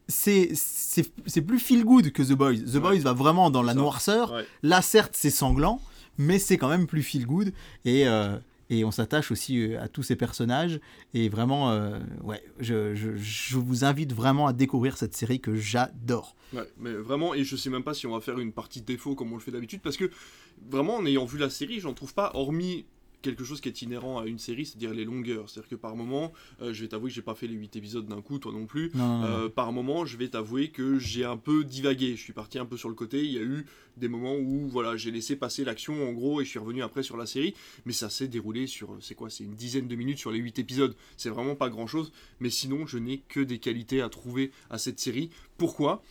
c'est 0.08 1.42
plus 1.46 1.60
feel 1.60 1.84
good 1.84 2.12
que 2.12 2.24
The 2.24 2.34
Boys. 2.34 2.56
The 2.58 2.76
Ouais. 2.76 2.80
Boys 2.80 3.00
va 3.00 3.14
vraiment 3.14 3.50
dans 3.50 3.62
la 3.64 3.74
ça. 3.74 3.80
noirceur. 3.80 4.34
Là, 4.64 4.82
certes, 4.82 5.14
c'est 5.16 5.30
sanglant, 5.30 5.82
mais 6.18 6.40
c'est 6.40 6.58
quand 6.58 6.70
même 6.70 6.88
plus 6.88 7.04
feel 7.04 7.26
good. 7.26 7.52
Et, 7.86 8.08
euh, 8.08 8.38
et 8.70 8.84
on 8.86 8.92
s'attache 8.92 9.32
aussi 9.32 9.76
à 9.76 9.88
tous 9.88 10.04
ces 10.04 10.16
personnages. 10.16 10.80
Et 11.14 11.30
vraiment, 11.30 11.72
ouais, 12.24 12.44
je, 12.60 12.96
je, 12.96 13.16
je 13.18 13.58
vous 13.58 13.84
invite 13.86 14.14
vraiment 14.14 14.48
à 14.48 14.54
découvrir 14.54 14.98
cette 14.98 15.16
série 15.16 15.40
que 15.40 15.56
j'adore. 15.56 16.36
Ouais, 16.54 16.64
mais 16.80 16.94
vraiment, 16.94 17.34
et 17.34 17.44
je 17.44 17.56
sais 17.58 17.70
même 17.70 17.84
pas 17.84 17.94
si 17.94 18.08
on 18.08 18.14
va 18.14 18.22
faire 18.22 18.40
une 18.40 18.54
partie 18.54 18.82
défaut 18.82 19.16
comme 19.16 19.32
on 19.34 19.36
le 19.36 19.42
fait 19.42 19.52
d'habitude, 19.52 19.82
parce 19.82 19.98
que 19.98 20.10
vraiment, 20.70 20.96
en 20.96 21.06
ayant 21.06 21.26
vu 21.26 21.38
la 21.38 21.50
série, 21.50 21.80
j'en 21.80 21.94
trouve 21.94 22.14
pas, 22.14 22.32
hormis 22.34 22.86
quelque 23.22 23.44
chose 23.44 23.62
qui 23.62 23.70
est 23.70 23.82
inhérent 23.82 24.20
à 24.20 24.26
une 24.26 24.40
série, 24.40 24.66
c'est-à-dire 24.66 24.94
les 24.94 25.06
longueurs. 25.06 25.50
C'est-à-dire 25.50 25.70
que 25.70 25.76
par 25.76 25.96
moment, 25.96 26.32
euh, 26.62 26.74
je 26.74 26.82
vais 26.82 26.88
t'avouer 26.88 27.10
que 27.10 27.16
j'ai 27.16 27.22
pas 27.22 27.36
fait 27.36 27.48
les 27.48 27.56
8 27.56 27.76
épisodes 27.76 28.08
d'un 28.08 28.22
coup, 28.22 28.40
toi 28.40 28.52
non 28.52 28.66
plus. 28.66 28.92
Non, 28.94 29.06
non, 29.06 29.20
non, 29.20 29.28
non. 29.28 29.46
Euh, 29.46 29.50
par 29.50 29.72
moment, 29.72 30.06
je 30.06 30.18
vais 30.18 30.30
t'avouer 30.30 30.70
que 30.70 31.00
j'ai 31.00 31.26
un 31.26 31.38
peu 31.38 31.64
divagué. 31.64 32.16
Je 32.16 32.22
suis 32.22 32.34
parti 32.34 32.60
un 32.60 32.66
peu 32.66 32.78
sur 32.78 32.90
le 32.90 32.96
côté. 32.96 33.24
Il 33.24 33.32
y 33.32 33.38
a 33.38 33.42
eu 33.42 33.66
des 33.98 34.08
moments 34.08 34.36
où 34.36 34.68
voilà, 34.68 34.96
j'ai 34.98 35.12
laissé 35.12 35.36
passer 35.36 35.64
l'action 35.64 36.08
en 36.08 36.14
gros 36.14 36.42
et 36.42 36.46
je 36.46 36.50
suis 36.50 36.60
revenu 36.60 36.84
après 36.84 37.04
sur 37.04 37.18
la 37.18 37.26
série. 37.26 37.54
Mais 37.86 37.94
ça 37.94 38.10
s'est 38.10 38.28
déroulé 38.28 38.68
sur, 38.68 38.96
c'est 39.02 39.16
quoi 39.16 39.30
C'est 39.30 39.44
une 39.44 39.56
dizaine 39.56 39.88
de 39.88 39.96
minutes 39.96 40.20
sur 40.20 40.32
les 40.32 40.40
8 40.40 40.60
épisodes. 40.60 40.96
C'est 41.18 41.30
vraiment 41.30 41.56
pas 41.56 41.70
grand-chose. 41.70 42.12
Mais 42.40 42.50
sinon, 42.50 42.86
je 42.86 42.98
n'ai 42.98 43.24
que 43.28 43.40
des 43.40 43.60
qualités 43.60 44.02
à 44.02 44.10
trouver 44.10 44.52
à 44.70 44.78
cette 44.78 45.00
série. 45.00 45.32
Pourquoi? 45.58 46.04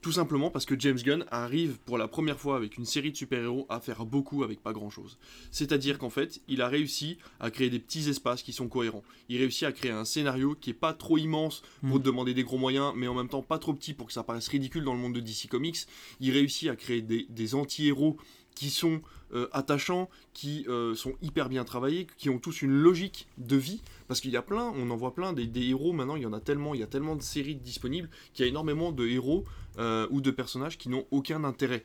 Tout 0.00 0.12
simplement 0.12 0.50
parce 0.50 0.64
que 0.64 0.78
James 0.78 0.98
Gunn 0.98 1.24
arrive 1.30 1.78
pour 1.84 1.98
la 1.98 2.08
première 2.08 2.38
fois 2.38 2.56
avec 2.56 2.78
une 2.78 2.86
série 2.86 3.12
de 3.12 3.16
super-héros 3.16 3.66
à 3.68 3.80
faire 3.80 4.06
beaucoup 4.06 4.42
avec 4.44 4.62
pas 4.62 4.72
grand-chose. 4.72 5.18
C'est-à-dire 5.50 5.98
qu'en 5.98 6.10
fait, 6.10 6.40
il 6.48 6.62
a 6.62 6.68
réussi 6.68 7.18
à 7.38 7.50
créer 7.50 7.70
des 7.70 7.78
petits 7.78 8.08
espaces 8.08 8.42
qui 8.42 8.52
sont 8.52 8.68
cohérents. 8.68 9.02
Il 9.28 9.38
réussit 9.38 9.64
à 9.64 9.72
créer 9.72 9.90
un 9.90 10.04
scénario 10.04 10.56
qui 10.58 10.70
est 10.70 10.74
pas 10.74 10.94
trop 10.94 11.18
immense 11.18 11.62
pour 11.80 11.96
Mm. 11.96 11.98
te 11.98 12.04
demander 12.04 12.34
des 12.34 12.44
gros 12.44 12.58
moyens, 12.58 12.92
mais 12.96 13.08
en 13.08 13.14
même 13.14 13.28
temps 13.28 13.42
pas 13.42 13.58
trop 13.58 13.74
petit 13.74 13.94
pour 13.94 14.06
que 14.06 14.12
ça 14.12 14.22
paraisse 14.22 14.48
ridicule 14.48 14.84
dans 14.84 14.94
le 14.94 15.00
monde 15.00 15.14
de 15.14 15.20
DC 15.20 15.48
Comics. 15.48 15.86
Il 16.20 16.32
réussit 16.32 16.68
à 16.68 16.76
créer 16.76 17.02
des, 17.02 17.26
des 17.28 17.54
anti-héros 17.54 18.16
qui 18.54 18.70
sont 18.70 19.00
euh, 19.32 19.48
attachants, 19.52 20.10
qui 20.34 20.66
euh, 20.68 20.94
sont 20.94 21.14
hyper 21.22 21.48
bien 21.48 21.64
travaillés, 21.64 22.06
qui 22.18 22.28
ont 22.30 22.38
tous 22.38 22.62
une 22.62 22.72
logique 22.72 23.28
de 23.38 23.56
vie. 23.56 23.80
Parce 24.08 24.20
qu'il 24.20 24.32
y 24.32 24.36
a 24.36 24.42
plein, 24.42 24.72
on 24.76 24.90
en 24.90 24.96
voit 24.96 25.14
plein, 25.14 25.32
des, 25.32 25.46
des 25.46 25.68
héros 25.68 25.92
maintenant, 25.92 26.16
il 26.16 26.22
y 26.22 26.26
en 26.26 26.32
a 26.32 26.40
tellement, 26.40 26.74
il 26.74 26.80
y 26.80 26.82
a 26.82 26.88
tellement 26.88 27.14
de 27.14 27.22
séries 27.22 27.54
disponibles 27.54 28.10
qu'il 28.34 28.44
y 28.44 28.48
a 28.48 28.50
énormément 28.50 28.90
de 28.92 29.06
héros 29.06 29.44
euh, 29.78 30.06
ou 30.10 30.20
de 30.20 30.30
personnages 30.30 30.78
qui 30.78 30.88
n'ont 30.88 31.06
aucun 31.10 31.44
intérêt. 31.44 31.84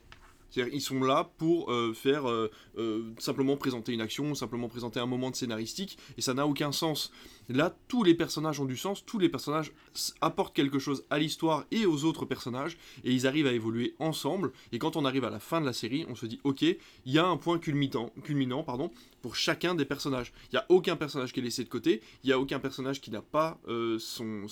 C'est-à-dire, 0.56 0.74
ils 0.74 0.82
sont 0.82 1.02
là 1.02 1.30
pour 1.38 1.70
euh, 1.70 1.94
faire 1.94 2.30
euh, 2.30 2.50
euh, 2.78 3.12
simplement 3.18 3.58
présenter 3.58 3.92
une 3.92 4.00
action, 4.00 4.34
simplement 4.36 4.70
présenter 4.70 5.02
un 5.02 5.06
moment 5.06 5.30
de 5.30 5.36
scénaristique, 5.36 5.98
et 6.18 6.22
ça 6.22 6.34
n'a 6.34 6.48
aucun 6.48 6.72
sens. 6.72 7.12
Là, 7.50 7.76
tous 7.90 8.04
les 8.04 8.14
personnages 8.14 8.62
ont 8.62 8.66
du 8.66 8.78
sens, 8.78 9.06
tous 9.06 9.20
les 9.20 9.28
personnages 9.28 9.74
apportent 10.22 10.56
quelque 10.56 10.80
chose 10.80 11.04
à 11.10 11.20
l'histoire 11.20 11.66
et 11.72 11.86
aux 11.86 12.06
autres 12.06 12.24
personnages, 12.24 12.78
et 13.04 13.12
ils 13.12 13.28
arrivent 13.28 13.48
à 13.48 13.52
évoluer 13.52 13.96
ensemble. 14.00 14.54
Et 14.72 14.80
quand 14.80 14.96
on 14.96 15.04
arrive 15.04 15.26
à 15.26 15.30
la 15.30 15.40
fin 15.42 15.60
de 15.60 15.66
la 15.66 15.74
série, 15.74 16.06
on 16.08 16.16
se 16.16 16.26
dit, 16.26 16.40
ok, 16.46 16.62
il 16.62 16.78
y 17.06 17.20
a 17.20 17.26
un 17.26 17.36
point 17.36 17.60
culminant, 17.60 18.12
culminant 18.24 18.64
pardon, 18.64 18.92
pour 19.22 19.36
chacun 19.36 19.76
des 19.76 19.86
personnages. 19.86 20.32
Il 20.52 20.56
n'y 20.56 20.60
a 20.60 20.66
aucun 20.70 20.96
personnage 20.96 21.34
qui 21.34 21.42
est 21.42 21.44
laissé 21.44 21.66
de 21.66 21.70
côté, 21.70 22.02
il 22.24 22.28
n'y 22.28 22.34
a 22.34 22.40
aucun 22.40 22.60
personnage 22.60 23.02
qui 23.02 23.12
n'a 23.12 23.22
pas 23.22 23.60
son, 24.00 24.48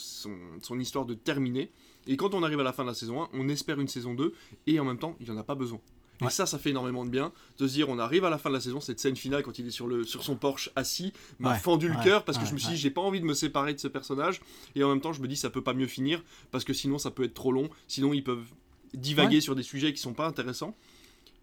histoire 0.80 1.06
de 1.06 1.14
terminer. 1.14 1.72
Et 2.08 2.18
quand 2.18 2.34
on 2.34 2.44
arrive 2.44 2.60
à 2.60 2.64
la 2.64 2.74
fin 2.74 2.84
de 2.84 2.90
la 2.90 2.94
saison 2.94 3.24
1, 3.24 3.30
on 3.34 3.50
espère 3.50 3.80
une 3.80 3.88
saison 3.88 4.14
2, 4.14 4.34
et 4.68 4.80
en 4.80 4.86
même 4.86 4.98
temps, 5.00 5.16
il 5.20 5.26
n'y 5.26 5.32
en 5.32 5.38
a 5.38 5.44
pas 5.44 5.56
besoin. 5.56 5.80
Et 6.22 6.26
Ouais. 6.26 6.30
ça, 6.30 6.46
ça 6.46 6.60
fait 6.60 6.70
énormément 6.70 7.04
de 7.06 7.10
bien 7.10 7.34
de 7.58 7.68
se 7.68 7.74
dire, 7.74 7.90
on 7.90 7.98
arrive 8.00 8.24
à 8.24 8.30
la 8.30 8.38
fin 8.38 8.50
de 8.50 8.54
la 8.56 8.62
saison, 8.62 8.80
cette 8.80 9.00
scène 9.00 9.16
finale 9.16 9.42
quand 9.44 9.58
il 9.58 9.66
est 9.68 9.72
sur, 9.72 9.88
le, 9.88 10.04
sur 10.04 10.24
son 10.24 10.36
Porsche 10.36 10.70
assis, 10.76 11.12
m'a 11.40 11.54
Ouais, 11.54 11.60
fendu 11.60 11.88
le 11.90 11.96
cœur 12.04 12.24
parce 12.24 12.38
que 12.38 12.46
je 12.46 12.54
me 12.54 12.60
suis 12.60 12.70
dit, 12.70 12.78
j'ai 12.78 12.92
pas 12.92 13.02
envie 13.02 13.20
de 13.20 13.26
me 13.26 13.34
séparer 13.34 13.74
de 13.74 13.80
ce 13.80 13.88
personnage, 13.88 14.40
et 14.76 14.84
en 14.84 14.90
même 14.90 15.02
temps, 15.02 15.12
je 15.14 15.22
me 15.22 15.28
dis, 15.28 15.36
ça 15.36 15.50
peut 15.50 15.64
pas 15.64 15.74
mieux 15.74 15.88
finir 15.88 16.24
parce 16.52 16.64
que 16.64 16.74
sinon, 16.74 16.98
ça 17.00 17.10
peut 17.12 17.24
être 17.24 17.34
trop 17.34 17.52
long, 17.52 17.70
sinon, 17.88 18.14
ils 18.14 18.24
peuvent 18.24 18.46
divaguer 18.94 19.42
sur 19.42 19.56
des 19.56 19.64
sujets 19.64 19.92
qui 19.92 20.00
sont 20.02 20.14
pas 20.14 20.28
intéressants. 20.28 20.76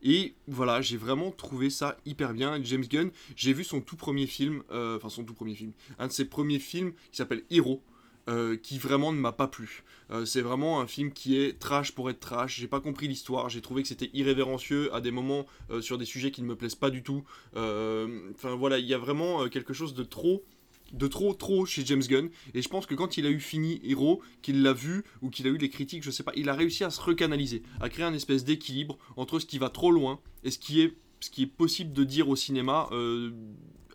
Et 0.02 0.34
voilà, 0.48 0.80
j'ai 0.80 0.96
vraiment 0.96 1.30
trouvé 1.30 1.68
ça 1.68 1.98
hyper 2.06 2.32
bien. 2.32 2.58
James 2.62 2.84
Gunn, 2.88 3.10
j'ai 3.36 3.52
vu 3.52 3.64
son 3.64 3.82
tout 3.82 3.96
premier 3.96 4.26
film, 4.26 4.62
euh, 4.70 4.96
enfin 4.96 5.10
son 5.10 5.24
tout 5.24 5.34
premier 5.34 5.54
film, 5.54 5.72
un 5.98 6.06
de 6.06 6.12
ses 6.12 6.24
premiers 6.24 6.58
films 6.58 6.92
qui 7.10 7.18
s'appelle 7.18 7.42
Hero, 7.50 7.82
euh, 8.30 8.56
qui 8.56 8.78
vraiment 8.78 9.12
ne 9.12 9.18
m'a 9.18 9.32
pas 9.32 9.48
plu. 9.48 9.82
Euh, 10.12 10.24
c'est 10.24 10.40
vraiment 10.40 10.80
un 10.80 10.86
film 10.86 11.12
qui 11.12 11.36
est 11.36 11.58
trash 11.58 11.90
pour 11.92 12.10
être 12.10 12.20
trash. 12.20 12.60
J'ai 12.60 12.68
pas 12.68 12.80
compris 12.80 13.08
l'histoire. 13.08 13.48
J'ai 13.48 13.60
trouvé 13.60 13.82
que 13.82 13.88
c'était 13.88 14.10
irrévérencieux 14.14 14.94
à 14.94 15.00
des 15.00 15.10
moments 15.10 15.46
euh, 15.70 15.80
sur 15.80 15.98
des 15.98 16.04
sujets 16.04 16.30
qui 16.30 16.40
ne 16.42 16.46
me 16.46 16.54
plaisent 16.54 16.76
pas 16.76 16.90
du 16.90 17.02
tout. 17.02 17.24
Enfin 17.54 18.54
voilà, 18.56 18.78
il 18.78 18.86
y 18.86 18.94
a 18.94 18.98
vraiment 18.98 19.48
quelque 19.48 19.72
chose 19.72 19.94
de 19.94 20.04
trop 20.04 20.44
de 20.92 21.06
trop 21.06 21.34
trop 21.34 21.66
chez 21.66 21.84
James 21.86 22.02
Gunn 22.02 22.30
et 22.52 22.62
je 22.62 22.68
pense 22.68 22.84
que 22.84 22.96
quand 22.96 23.16
il 23.16 23.24
a 23.24 23.30
eu 23.30 23.38
fini 23.38 23.80
Hero 23.84 24.22
qu'il 24.42 24.62
l'a 24.62 24.72
vu 24.72 25.04
ou 25.22 25.30
qu'il 25.30 25.46
a 25.46 25.50
eu 25.50 25.56
les 25.56 25.68
critiques 25.68 26.02
je 26.02 26.10
sais 26.10 26.24
pas 26.24 26.32
il 26.34 26.48
a 26.48 26.52
réussi 26.52 26.82
à 26.82 26.90
se 26.90 27.00
recanaliser 27.00 27.62
à 27.80 27.88
créer 27.88 28.04
un 28.04 28.12
espèce 28.12 28.42
d'équilibre 28.42 28.98
entre 29.16 29.38
ce 29.38 29.46
qui 29.46 29.58
va 29.58 29.68
trop 29.70 29.92
loin 29.92 30.18
et 30.42 30.50
ce 30.50 30.58
qui 30.58 30.80
est 30.82 31.46
possible 31.46 31.92
de 31.92 32.02
dire 32.02 32.28
au 32.28 32.34
cinéma 32.34 32.88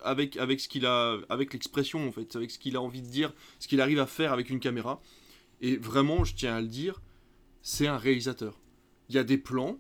avec 0.06 0.38
avec 0.38 0.60
ce 0.60 0.68
qu'il 0.68 0.86
a 0.86 1.18
avec 1.30 1.54
l'expression 1.54 2.08
en 2.08 2.12
fait 2.12 2.36
avec 2.36 2.52
ce 2.52 2.60
qu'il 2.60 2.76
a 2.76 2.82
envie 2.82 3.02
de 3.02 3.08
dire 3.08 3.34
ce 3.60 3.68
qu'il 3.68 3.82
arrive 3.82 4.00
à 4.00 4.06
faire 4.06 4.32
avec 4.34 4.50
une 4.50 4.60
caméra. 4.60 5.02
Et 5.62 5.78
vraiment 5.78 6.24
je 6.24 6.36
tiens 6.36 6.56
à 6.56 6.62
le 6.62 6.68
dire 6.68 7.02
c'est 7.62 7.88
un 7.88 7.98
réalisateur. 7.98 8.60
Il 9.10 9.16
y 9.16 9.18
a 9.18 9.24
des 9.24 9.38
plans 9.38 9.78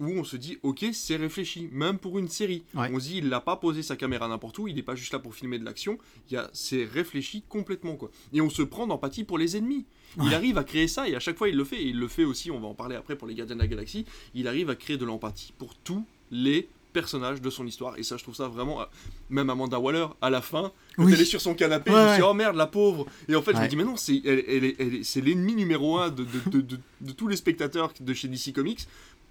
où 0.00 0.10
on 0.10 0.24
se 0.24 0.36
dit 0.36 0.58
ok 0.62 0.86
c'est 0.92 1.16
réfléchi 1.16 1.68
même 1.72 1.98
pour 1.98 2.18
une 2.18 2.28
série. 2.28 2.64
Ouais. 2.74 2.88
on 2.92 3.00
se 3.00 3.06
dit 3.06 3.18
il 3.18 3.28
n'a 3.28 3.40
pas 3.40 3.56
posé 3.56 3.82
sa 3.82 3.96
caméra 3.96 4.28
n'importe 4.28 4.58
où 4.58 4.68
il 4.68 4.76
n'est 4.76 4.82
pas 4.82 4.94
juste 4.94 5.12
là 5.12 5.18
pour 5.18 5.34
filmer 5.34 5.58
de 5.58 5.64
l'action. 5.64 5.98
Il 6.30 6.34
y 6.34 6.36
a 6.36 6.48
c'est 6.52 6.84
réfléchi 6.84 7.42
complètement 7.48 7.96
quoi. 7.96 8.10
Et 8.32 8.40
on 8.40 8.50
se 8.50 8.62
prend 8.62 8.86
d'empathie 8.86 9.24
pour 9.24 9.38
les 9.38 9.56
ennemis. 9.56 9.86
Il 10.22 10.32
arrive 10.34 10.56
à 10.56 10.64
créer 10.64 10.88
ça 10.88 11.08
et 11.08 11.14
à 11.14 11.20
chaque 11.20 11.36
fois 11.36 11.48
il 11.48 11.56
le 11.56 11.64
fait. 11.64 11.82
Et 11.82 11.88
il 11.88 11.98
le 11.98 12.08
fait 12.08 12.24
aussi 12.24 12.50
on 12.50 12.60
va 12.60 12.68
en 12.68 12.74
parler 12.74 12.96
après 12.96 13.16
pour 13.16 13.28
les 13.28 13.34
gardiens 13.34 13.56
de 13.56 13.60
la 13.60 13.66
galaxie. 13.66 14.04
Il 14.34 14.48
arrive 14.48 14.70
à 14.70 14.76
créer 14.76 14.96
de 14.96 15.04
l'empathie 15.04 15.52
pour 15.58 15.74
tous 15.74 16.04
les 16.30 16.68
personnage, 17.00 17.40
de 17.40 17.50
son 17.50 17.66
histoire. 17.66 17.96
Et 17.98 18.02
ça, 18.02 18.16
je 18.16 18.22
trouve 18.22 18.34
ça 18.34 18.48
vraiment. 18.48 18.80
euh, 18.80 18.84
Même 19.30 19.48
Amanda 19.50 19.78
Waller, 19.78 20.06
à 20.20 20.30
la 20.30 20.40
fin, 20.42 20.72
quand 20.96 21.04
Oui. 21.04 21.12
elle 21.14 21.20
est 21.20 21.24
sur 21.34 21.40
son 21.40 21.54
canapé, 21.54 21.90
Ouais, 21.90 22.16
je 22.16 22.20
me 22.22 22.26
oh 22.26 22.34
merde, 22.34 22.56
la 22.56 22.66
pauvre. 22.66 23.06
Et 23.28 23.34
en 23.36 23.42
fait, 23.42 23.54
je 23.56 23.60
me 23.60 23.68
dis, 23.68 23.76
mais 23.76 23.84
non, 23.84 23.96
c'est 23.96 24.20
elle, 24.24 24.44
elle 24.48 24.74
elle 24.78 25.24
l'ennemi 25.24 25.54
numéro 25.54 25.98
un 25.98 26.08
de, 26.10 26.24
de, 26.24 26.50
de- 26.50 26.60
de- 26.60 26.80
de 27.00 27.12
tous 27.12 27.28
les 27.28 27.36
spectateurs 27.36 27.92
de 28.00 28.12
chez 28.14 28.28
DC 28.28 28.52
Comics. 28.52 28.86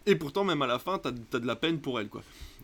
Et 0.10 0.16
pourtant, 0.16 0.46
même 0.46 0.62
à 0.62 0.68
la 0.68 0.80
fin, 0.80 0.98
t'as 1.00 1.10
as 1.10 1.40
de 1.40 1.46
la 1.46 1.56
peine 1.58 1.80
pour 1.80 2.00
elle, 2.00 2.08
quoi. 2.08 2.24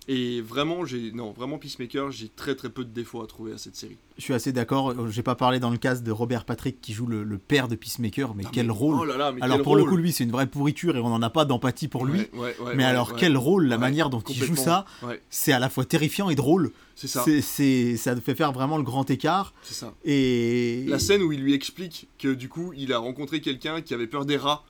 Et 0.09 0.41
vraiment, 0.41 0.85
j'ai. 0.85 1.11
Non, 1.13 1.31
vraiment, 1.31 1.57
Peacemaker, 1.57 2.11
j'ai 2.11 2.27
très 2.27 2.55
très 2.55 2.69
peu 2.69 2.83
de 2.83 2.89
défauts 2.89 3.21
à 3.23 3.27
trouver 3.27 3.53
à 3.53 3.57
cette 3.57 3.77
série. 3.77 3.95
Je 4.17 4.23
suis 4.23 4.33
assez 4.33 4.51
d'accord. 4.51 4.89
euh, 4.89 5.09
J'ai 5.09 5.23
pas 5.23 5.35
parlé 5.35 5.59
dans 5.59 5.69
le 5.69 5.77
cast 5.77 6.03
de 6.03 6.11
Robert 6.11 6.43
Patrick 6.43 6.81
qui 6.81 6.91
joue 6.91 7.05
le, 7.05 7.23
le 7.23 7.37
père 7.37 7.69
de 7.69 7.75
Peacemaker, 7.75 8.35
mais 8.35 8.43
quel 8.51 8.67
mais- 8.67 8.73
rôle 8.73 8.97
Oh 8.99 9.05
là 9.05 9.15
là, 9.15 9.31
mais 9.31 9.41
Alors 9.41 9.57
quel 9.57 9.63
pour 9.63 9.75
le 9.77 9.85
coup, 9.85 9.95
lui, 9.95 10.11
c'est 10.11 10.25
une 10.25 10.31
vraie 10.31 10.47
pourriture 10.47 10.97
et 10.97 10.99
on 10.99 11.07
n'en 11.09 11.21
a 11.21 11.29
pas 11.29 11.45
d'empathie 11.45 11.87
pour 11.87 12.05
lui. 12.05 12.19
Ouais, 12.19 12.27
ouais, 12.33 12.55
ouais, 12.59 12.75
mais 12.75 12.83
alors 12.83 13.15
quel 13.15 13.37
rôle, 13.37 13.67
la 13.67 13.77
manière 13.77 14.09
dont 14.09 14.19
il 14.21 14.35
joue 14.35 14.57
ça, 14.57 14.85
c'est 15.29 15.53
à 15.53 15.59
la 15.59 15.69
fois 15.69 15.85
terrifiant 15.85 16.29
et 16.29 16.35
drôle. 16.35 16.71
c'est 16.95 17.07
ça. 17.07 17.23
C'est, 17.41 17.95
ça 17.97 18.15
fait 18.19 18.35
faire 18.35 18.51
vraiment 18.51 18.77
le 18.77 18.83
grand 18.83 19.09
écart. 19.09 19.53
C'est 19.63 19.73
ça. 19.73 19.93
Et 20.03 20.83
La 20.87 20.99
scène 20.99 21.21
où 21.21 21.31
il 21.31 21.39
lui 21.41 21.53
explique 21.53 22.07
que 22.19 22.33
du 22.33 22.49
coup, 22.49 22.73
il 22.75 22.91
a 22.91 22.97
rencontré 22.97 23.39
quelqu'un 23.41 23.81
qui 23.81 23.93
avait 23.93 24.07
peur 24.07 24.25
des 24.25 24.37
rats 24.37 24.63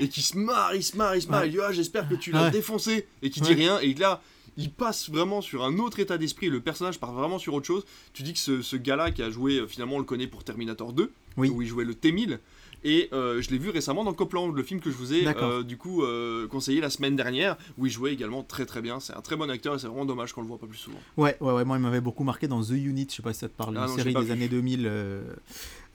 et 0.00 0.08
qui 0.08 0.22
se 0.22 0.38
marre, 0.38 0.74
il 0.74 0.82
se 0.82 0.96
marre, 0.96 1.16
il 1.16 1.22
se 1.22 1.28
marre. 1.28 1.44
Il 1.44 1.52
dit 1.52 1.58
Ah, 1.60 1.72
j'espère 1.72 2.08
que 2.08 2.14
tu 2.14 2.30
l'as 2.30 2.50
défoncé 2.50 3.06
et 3.22 3.30
qui 3.30 3.40
dit 3.40 3.52
rien. 3.52 3.78
Et 3.80 3.92
là, 3.94 4.22
il 4.56 4.70
passe 4.72 5.10
vraiment 5.10 5.40
sur 5.40 5.64
un 5.64 5.78
autre 5.78 6.00
état 6.00 6.18
d'esprit. 6.18 6.48
Le 6.48 6.60
personnage 6.60 6.98
part 6.98 7.12
vraiment 7.12 7.38
sur 7.38 7.54
autre 7.54 7.66
chose. 7.66 7.84
Tu 8.12 8.22
dis 8.22 8.32
que 8.32 8.38
ce, 8.38 8.62
ce 8.62 8.76
gars-là 8.76 9.10
qui 9.10 9.22
a 9.22 9.30
joué, 9.30 9.58
euh, 9.58 9.66
finalement, 9.66 9.96
on 9.96 10.00
le 10.00 10.04
connaît 10.04 10.26
pour 10.26 10.44
Terminator 10.44 10.92
2, 10.92 11.10
Oui. 11.36 11.50
où 11.50 11.62
il 11.62 11.68
jouait 11.68 11.84
le 11.84 11.94
T-1000. 11.94 12.38
Et 12.84 13.08
euh, 13.12 13.42
je 13.42 13.50
l'ai 13.50 13.58
vu 13.58 13.70
récemment 13.70 14.04
dans 14.04 14.12
Copland, 14.12 14.54
le 14.54 14.62
film 14.62 14.80
que 14.80 14.90
je 14.92 14.96
vous 14.96 15.12
ai 15.12 15.26
euh, 15.26 15.64
du 15.64 15.76
coup 15.76 16.04
euh, 16.04 16.46
conseillé 16.46 16.80
la 16.80 16.90
semaine 16.90 17.16
dernière, 17.16 17.56
où 17.78 17.86
il 17.86 17.90
jouait 17.90 18.12
également 18.12 18.44
très 18.44 18.64
très 18.64 18.80
bien. 18.80 19.00
C'est 19.00 19.14
un 19.14 19.22
très 19.22 19.34
bon 19.34 19.50
acteur 19.50 19.74
et 19.74 19.78
c'est 19.80 19.88
vraiment 19.88 20.04
dommage 20.04 20.32
qu'on 20.32 20.42
le 20.42 20.46
voit 20.46 20.58
pas 20.58 20.66
plus 20.68 20.76
souvent. 20.78 20.98
Ouais, 21.16 21.36
ouais, 21.40 21.52
ouais, 21.52 21.64
moi 21.64 21.78
il 21.78 21.82
m'avait 21.82 22.02
beaucoup 22.02 22.22
marqué 22.22 22.46
dans 22.46 22.62
The 22.62 22.70
Unit, 22.72 23.08
je 23.10 23.16
sais 23.16 23.22
pas 23.22 23.32
si 23.32 23.40
ça 23.40 23.48
te 23.48 23.54
parle, 23.56 23.76
Ah 23.78 23.84
une 23.84 23.90
non, 23.90 23.96
série 23.96 24.14
des 24.14 24.20
vu. 24.20 24.30
années 24.30 24.48
2000 24.48 24.82
euh, 24.86 25.22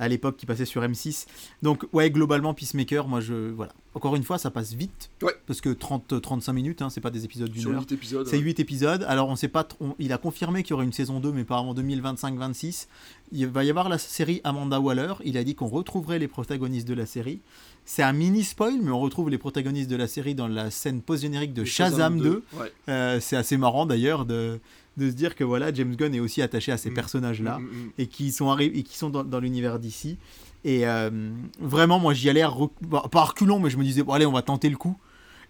à 0.02 0.08
l'époque 0.10 0.36
qui 0.36 0.46
passait 0.46 0.66
sur 0.66 0.82
M6. 0.82 1.28
Donc 1.62 1.86
ouais, 1.94 2.10
globalement 2.12 2.54
Peacemaker, 2.54 3.08
moi 3.08 3.22
je 3.22 3.52
voilà. 3.52 3.72
Encore 3.94 4.16
une 4.16 4.24
fois, 4.24 4.38
ça 4.38 4.50
passe 4.52 4.74
vite 4.74 5.10
Ouais. 5.22 5.34
parce 5.48 5.60
que 5.62 5.70
30 5.70 6.22
35 6.22 6.54
minutes 6.54 6.82
hein, 6.82 6.90
c'est 6.90 7.02
pas 7.02 7.10
des 7.12 7.24
épisodes 7.26 7.50
d'une 7.50 7.68
heure. 7.74 7.82
8 7.82 7.92
épisodes. 7.94 8.28
C'est 8.28 8.38
ouais. 8.38 8.44
8 8.44 8.60
épisodes. 8.60 9.06
Alors 9.08 9.30
on 9.30 9.36
sait 9.36 9.48
pas 9.48 9.68
on- 9.80 9.96
il 10.00 10.12
a 10.12 10.18
confirmé 10.18 10.64
qu'il 10.64 10.72
y 10.72 10.74
aurait 10.74 10.86
une 10.86 10.94
saison 10.94 11.20
2 11.20 11.32
mais 11.32 11.44
pas 11.44 11.58
avant 11.58 11.74
2025-26. 11.74 12.88
Il 13.32 13.48
va 13.48 13.64
y 13.64 13.70
avoir 13.70 13.88
la 13.90 13.98
série 13.98 14.42
Amanda 14.44 14.80
Waller, 14.80 15.14
il 15.24 15.38
a 15.38 15.44
dit 15.44 15.56
qu'on 15.56 15.68
retrouverait 15.68 16.20
les 16.20 16.28
protagonistes 16.28 16.88
de 16.88 16.94
la 16.94 17.06
série. 17.06 17.40
C'est 17.86 18.04
un 18.04 18.14
mini 18.14 18.44
spoil 18.44 18.80
mais 18.82 18.92
on 18.92 19.00
retrouve 19.00 19.30
les 19.30 19.38
protagonistes 19.38 19.90
de 19.90 19.96
la 19.96 20.08
série 20.08 20.36
dans 20.36 20.48
la 20.48 20.72
scène 20.72 21.02
post-générique 21.02 21.54
de 21.54 21.62
Et 21.64 21.66
Shazam 21.66 22.20
2. 22.20 22.44
Ouais. 22.54 22.72
Euh, 22.90 23.20
c'est 23.20 23.36
assez 23.36 23.58
marrant 23.58 23.86
d'ailleurs 23.86 24.26
de, 24.26 24.60
de 24.98 25.10
se 25.10 25.16
dire 25.16 25.36
que 25.36 25.44
voilà, 25.44 25.74
James 25.74 25.96
Gunn 25.96 26.14
est 26.14 26.20
aussi 26.20 26.42
attaché 26.42 26.72
à 26.72 26.78
ces 26.78 26.90
Mm. 26.92 26.94
personnages-là 26.96 27.60
Mm, 27.60 27.64
mm, 27.64 27.92
et 27.98 28.08
qui 28.08 28.32
sont, 28.32 28.58
et 28.58 28.84
qui 28.84 28.98
sont 28.98 29.10
dans, 29.10 29.24
dans 29.24 29.40
l'univers 29.40 29.80
d'ici. 29.80 30.18
Et 30.64 30.86
euh, 30.88 31.32
vraiment, 31.60 31.98
moi 32.00 32.14
j'y 32.14 32.30
allais 32.30 32.42
à 32.42 32.50
rec- 32.50 32.72
bah, 32.82 33.04
pas 33.12 33.24
reculons, 33.24 33.60
mais 33.60 33.70
je 33.70 33.78
me 33.78 33.84
disais, 33.84 34.04
bon, 34.04 34.14
allez, 34.14 34.26
on 34.26 34.32
va 34.34 34.42
tenter 34.42 34.70
le 34.70 34.78
coup. 34.78 34.98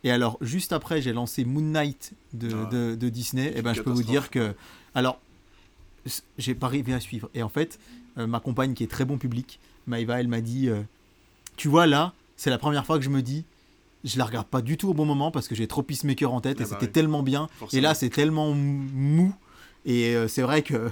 Et 0.03 0.11
alors, 0.11 0.37
juste 0.41 0.73
après, 0.73 1.01
j'ai 1.01 1.13
lancé 1.13 1.43
Moon 1.45 1.61
Knight 1.61 2.13
de, 2.33 2.49
Ah. 2.53 2.69
de- 2.71 2.95
de 2.95 3.09
Disney. 3.09 3.51
Et 3.55 3.61
ben, 3.61 3.73
je 3.73 3.81
peux 3.81 3.91
vous 3.91 4.03
dire 4.03 4.29
que. 4.31 4.53
Alors, 4.95 5.19
j'ai 6.37 6.55
pas 6.55 6.67
arrivé 6.67 6.93
à 6.93 6.99
suivre. 6.99 7.29
Et 7.35 7.43
en 7.43 7.49
fait, 7.49 7.79
euh, 8.17 8.25
ma 8.27 8.39
compagne 8.39 8.73
qui 8.73 8.83
est 8.83 8.87
très 8.91 9.05
bon 9.05 9.17
public, 9.17 9.59
Maïva, 9.87 10.19
elle 10.19 10.27
m'a 10.27 10.41
dit 10.41 10.69
euh, 10.69 10.81
Tu 11.57 11.67
vois, 11.67 11.85
là, 11.87 12.13
c'est 12.37 12.49
la 12.49 12.57
première 12.57 12.85
fois 12.85 12.97
que 12.97 13.03
je 13.05 13.09
me 13.09 13.21
dis. 13.21 13.45
Je 14.03 14.17
la 14.17 14.25
regarde 14.25 14.47
pas 14.47 14.61
du 14.61 14.77
tout 14.77 14.89
au 14.89 14.93
bon 14.93 15.05
moment 15.05 15.31
parce 15.31 15.47
que 15.47 15.55
j'ai 15.55 15.67
trop 15.67 15.83
Peacemaker 15.83 16.33
en 16.33 16.41
tête 16.41 16.57
Ah 16.59 16.63
et 16.63 16.65
bah 16.65 16.77
c'était 16.79 16.91
tellement 16.91 17.23
bien. 17.23 17.47
Et 17.73 17.81
là, 17.81 17.93
c'est 17.93 18.09
tellement 18.09 18.53
mou. 18.53 19.33
Et 19.83 20.15
euh, 20.15 20.27
c'est 20.27 20.43
vrai 20.43 20.61
que, 20.61 20.89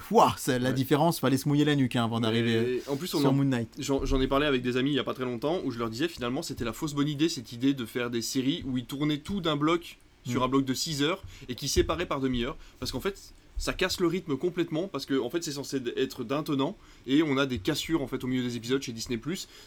la 0.47 0.57
Ouais. 0.69 0.73
différence, 0.73 1.19
fallait 1.19 1.37
se 1.37 1.47
mouiller 1.47 1.63
la 1.65 1.75
nuque 1.75 1.95
hein, 1.95 2.05
avant 2.05 2.19
d'arriver 2.19 2.81
en 2.87 2.95
plus, 2.95 3.07
sur 3.07 3.23
en 3.23 3.31
Moon 3.33 3.45
Knight. 3.45 3.69
J'en 3.79 4.19
ai 4.21 4.27
parlé 4.27 4.47
avec 4.47 4.61
des 4.63 4.77
amis 4.77 4.89
il 4.91 4.95
y 4.95 4.99
a 4.99 5.03
pas 5.03 5.13
très 5.13 5.25
longtemps 5.25 5.59
où 5.63 5.69
je 5.71 5.77
leur 5.77 5.89
disais 5.91 6.07
finalement 6.07 6.41
c'était 6.41 6.65
la 6.65 6.73
fausse 6.73 6.93
bonne 6.95 7.07
idée 7.07 7.29
cette 7.29 7.51
idée 7.51 7.75
de 7.75 7.85
faire 7.85 8.09
des 8.09 8.23
séries 8.23 8.63
où 8.67 8.79
ils 8.79 8.85
tournaient 8.85 9.19
tout 9.19 9.41
d'un 9.41 9.55
bloc 9.55 9.99
sur 10.25 10.41
Mm. 10.41 10.43
un 10.43 10.47
bloc 10.47 10.65
de 10.65 10.73
6 10.73 11.03
heures 11.03 11.21
et 11.47 11.55
qui 11.55 11.67
séparaient 11.67 12.07
par 12.07 12.19
demi-heure 12.19 12.57
parce 12.79 12.91
qu'en 12.91 12.99
fait 12.99 13.33
ça 13.59 13.73
casse 13.73 13.99
le 13.99 14.07
rythme 14.07 14.35
complètement 14.35 14.87
parce 14.87 15.05
que 15.05 15.19
en 15.19 15.29
fait 15.29 15.43
c'est 15.43 15.51
censé 15.51 15.79
être 15.97 16.23
d'un 16.23 16.41
tenant 16.41 16.75
et 17.05 17.21
on 17.21 17.37
a 17.37 17.45
des 17.45 17.59
cassures 17.59 18.01
en 18.01 18.07
fait 18.07 18.23
au 18.23 18.27
milieu 18.27 18.41
des 18.41 18.55
épisodes 18.57 18.81
chez 18.81 18.91
Disney 18.91 19.19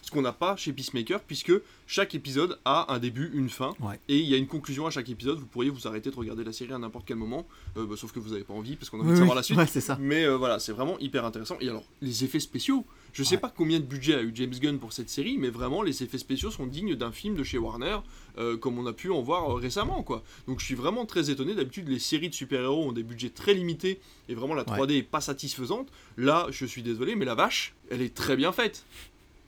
ce 0.02 0.11
qu'on 0.11 0.22
n'a 0.22 0.33
pas 0.33 0.57
chez 0.57 0.72
Peacemaker 0.72 1.20
puisque 1.20 1.52
chaque 1.87 2.14
épisode 2.16 2.59
a 2.64 2.92
un 2.92 2.98
début 2.98 3.31
une 3.35 3.48
fin 3.48 3.74
Ouais. 3.81 4.00
et 4.09 4.18
il 4.18 4.26
y 4.26 4.35
a 4.35 4.37
une 4.38 4.48
conclusion 4.48 4.87
à 4.87 4.90
chaque 4.90 5.09
épisode 5.09 5.38
vous 5.38 5.46
pourriez 5.46 5.70
vous 5.70 5.87
arrêter 5.87 6.11
de 6.11 6.16
regarder 6.16 6.42
la 6.42 6.52
série 6.52 6.72
à 6.72 6.78
n'importe 6.78 7.07
quel 7.07 7.16
moment 7.18 7.46
euh, 7.76 7.87
bah, 7.87 7.94
sauf 7.96 8.11
que 8.12 8.18
vous 8.18 8.31
n'avez 8.31 8.44
pas 8.44 8.55
envie 8.55 8.76
parce 8.76 8.90
qu'on 8.90 8.98
a 8.98 9.02
envie 9.02 9.11
Oui, 9.11 9.14
de 9.14 9.18
savoir 9.20 9.37
oui. 9.37 9.38
la 9.38 9.42
suite 9.44 9.59
Ouais, 9.59 9.66
c'est 9.66 9.81
ça. 9.81 9.96
mais 10.00 10.24
euh, 10.24 10.37
voilà, 10.37 10.59
c'est 10.59 10.72
vraiment 10.72 10.98
hyper 10.98 11.24
intéressant. 11.26 11.57
Et 11.61 11.68
alors, 11.68 11.85
les 12.00 12.24
effets 12.24 12.40
spéciaux, 12.40 12.85
je 13.12 13.22
sais 13.22 13.35
Ouais. 13.37 13.40
pas 13.40 13.53
combien 13.55 13.79
de 13.81 13.85
budget 13.85 14.14
a 14.14 14.22
eu 14.22 14.31
James 14.35 14.55
Gunn 14.55 14.79
pour 14.79 14.92
cette 14.92 15.09
série, 15.11 15.37
mais 15.38 15.51
vraiment, 15.51 15.83
les 15.83 16.03
effets 16.03 16.18
spéciaux 16.18 16.51
sont 16.51 16.66
dignes 16.66 16.94
d'un 16.94 17.12
film 17.12 17.35
de 17.37 17.42
chez 17.44 17.59
Warner, 17.59 17.98
euh, 18.38 18.57
comme 18.57 18.79
on 18.79 18.87
a 18.87 18.92
pu 18.92 19.11
en 19.11 19.20
voir 19.22 19.51
euh, 19.51 19.55
récemment, 19.55 20.03
quoi. 20.03 20.22
Donc 20.46 20.61
je 20.61 20.64
suis 20.64 20.75
vraiment 20.75 21.05
très 21.07 21.31
étonné. 21.31 21.55
D'habitude, 21.55 21.88
les 21.88 21.98
séries 21.98 22.29
de 22.31 22.35
super-héros 22.35 22.85
ont 22.85 22.92
des 22.92 23.03
budgets 23.03 23.31
très 23.31 23.55
limités, 23.55 24.01
et 24.29 24.35
vraiment 24.35 24.55
la 24.55 24.64
3D 24.64 24.92
est 24.98 25.03
pas 25.03 25.20
satisfaisante. 25.20 25.88
Là, 26.16 26.46
je 26.51 26.64
suis 26.66 26.83
désolé, 26.83 27.14
mais 27.14 27.25
la 27.25 27.35
vache, 27.35 27.75
elle 27.90 28.01
est 28.03 28.14
très 28.14 28.37
bien 28.37 28.53
faite. 28.53 28.85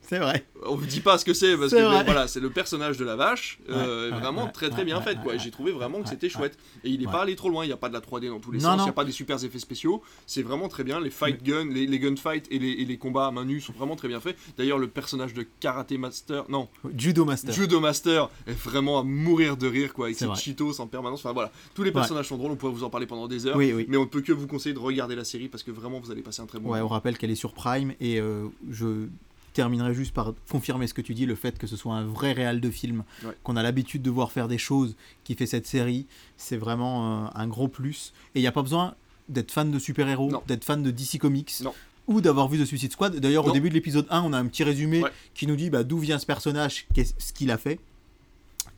C'est 0.08 0.18
vrai. 0.18 0.44
On 0.66 0.74
vous 0.76 0.86
dit 0.86 1.00
pas 1.00 1.18
ce 1.18 1.24
que 1.24 1.32
c'est 1.34 1.56
parce 1.56 1.70
C'est 1.70 1.76
que 1.78 1.82
vrai. 1.82 2.04
voilà, 2.04 2.26
c'est 2.28 2.40
le 2.40 2.50
personnage 2.50 2.96
de 2.98 3.04
la 3.04 3.16
vache, 3.16 3.58
euh, 3.70 4.10
Ouais, 4.10 4.18
vraiment 4.18 4.44
ouais, 4.46 4.52
très 4.52 4.68
très 4.70 4.78
ouais, 4.80 4.84
bien 4.84 5.00
fait 5.00 5.18
quoi. 5.22 5.36
j'ai 5.36 5.50
trouvé 5.50 5.72
vraiment 5.72 6.02
que 6.02 6.08
c'était 6.08 6.28
chouette. 6.28 6.56
Et 6.84 6.90
il 6.90 7.02
est 7.02 7.06
Ouais. 7.06 7.12
pas 7.12 7.22
allé 7.22 7.36
trop 7.36 7.48
loin, 7.50 7.64
il 7.64 7.68
y 7.68 7.72
a 7.72 7.76
pas 7.76 7.88
de 7.88 7.94
la 7.94 8.00
3D 8.00 8.28
dans 8.28 8.40
tous 8.40 8.50
les 8.52 8.58
Non, 8.58 8.64
sens, 8.70 8.74
il 8.76 8.82
y 8.82 8.84
non. 8.86 8.88
a 8.90 8.92
pas 8.92 9.04
des 9.04 9.12
super 9.12 9.42
effets 9.42 9.58
spéciaux. 9.58 10.02
C'est 10.26 10.42
vraiment 10.42 10.68
très 10.68 10.84
bien. 10.84 11.00
Les 11.00 11.10
fight 11.10 11.42
guns, 11.42 11.68
les, 11.70 11.86
les 11.86 11.98
gunfights 11.98 12.46
et 12.50 12.58
les, 12.58 12.70
et 12.70 12.84
les 12.84 12.96
combats 12.98 13.26
à 13.26 13.30
main 13.30 13.44
nue 13.44 13.60
sont 13.60 13.72
vraiment 13.72 13.96
très 13.96 14.08
bien 14.08 14.20
faits. 14.20 14.36
D'ailleurs, 14.56 14.78
le 14.78 14.88
personnage 14.88 15.34
de 15.34 15.44
karaté 15.60 15.98
master, 15.98 16.44
non, 16.48 16.68
Judo 16.96 17.24
Master. 17.24 17.54
judo 17.54 17.80
master 17.80 18.28
est 18.46 18.52
vraiment 18.58 18.98
à 18.98 19.02
mourir 19.02 19.56
de 19.56 19.66
rire 19.66 19.92
quoi. 19.94 20.06
Avec 20.06 20.16
C'est 20.18 20.26
ses 20.34 20.34
cheetos 20.42 20.80
en 20.80 20.86
permanence. 20.86 21.20
Enfin 21.24 21.32
voilà, 21.32 21.50
tous 21.74 21.82
les 21.82 21.92
personnages 21.92 22.28
sont 22.28 22.36
drôles. 22.36 22.52
On 22.52 22.56
pourrait 22.56 22.72
vous 22.72 22.84
en 22.84 22.90
parler 22.90 23.06
pendant 23.06 23.28
des 23.28 23.46
heures. 23.46 23.56
Oui, 23.56 23.72
oui. 23.74 23.86
Mais 23.88 23.96
on 23.96 24.02
ne 24.02 24.06
peut 24.08 24.20
que 24.22 24.32
vous 24.32 24.46
conseiller 24.46 24.74
de 24.74 24.78
regarder 24.78 25.14
la 25.16 25.24
série 25.24 25.48
parce 25.48 25.62
que 25.62 25.70
vraiment 25.70 26.00
vous 26.00 26.10
allez 26.10 26.22
passer 26.22 26.42
un 26.42 26.46
très 26.46 26.58
bon 26.58 26.70
Ouais, 26.70 26.80
on 26.80 26.88
rappelle 26.88 27.16
qu'elle 27.18 27.30
est 27.30 27.34
sur 27.34 27.52
Prime 27.54 27.92
et 28.00 28.20
euh, 28.20 28.46
je 28.70 29.06
terminerai 29.54 29.94
juste 29.94 30.12
par 30.12 30.34
confirmer 30.50 30.86
ce 30.86 30.92
que 30.92 31.00
tu 31.00 31.14
dis, 31.14 31.24
le 31.24 31.34
fait 31.34 31.56
que 31.58 31.66
ce 31.66 31.76
soit 31.76 31.94
un 31.94 32.04
vrai 32.04 32.32
réal 32.32 32.60
de 32.60 32.70
film, 32.70 33.04
Ouais. 33.24 33.32
qu'on 33.42 33.56
a 33.56 33.62
l'habitude 33.62 34.02
de 34.02 34.10
voir 34.10 34.30
faire 34.32 34.46
des 34.48 34.58
choses 34.58 34.94
qui 35.24 35.34
fait 35.34 35.46
cette 35.46 35.66
série, 35.66 36.06
c'est 36.36 36.58
vraiment 36.58 37.24
euh, 37.24 37.28
un 37.34 37.46
gros 37.48 37.68
plus. 37.68 38.12
Et 38.34 38.40
il 38.40 38.42
n'y 38.42 38.46
a 38.48 38.52
pas 38.52 38.62
besoin 38.62 38.94
d'être 39.30 39.50
fan 39.52 39.70
de 39.70 39.78
super-héros, 39.78 40.42
d'être 40.46 40.64
fan 40.64 40.82
de 40.82 40.90
DC 40.90 41.18
Comics. 41.18 41.52
Non. 41.62 41.72
Ou 42.06 42.20
d'avoir 42.20 42.48
vu 42.48 42.58
The 42.62 42.66
Suicide 42.66 42.92
Squad. 42.92 43.16
D'ailleurs, 43.16 43.46
au 43.46 43.50
début 43.52 43.70
de 43.70 43.74
l'épisode 43.74 44.06
1, 44.10 44.20
on 44.22 44.34
a 44.34 44.38
un 44.38 44.44
petit 44.46 44.62
résumé 44.62 45.02
Ouais. 45.02 45.10
qui 45.32 45.46
nous 45.46 45.56
dit 45.56 45.70
bah, 45.70 45.84
d'où 45.84 45.96
vient 45.98 46.18
ce 46.18 46.26
personnage, 46.26 46.86
qu'est-ce 46.92 47.14
ce 47.16 47.32
qu'il 47.32 47.50
a 47.50 47.56
fait. 47.56 47.80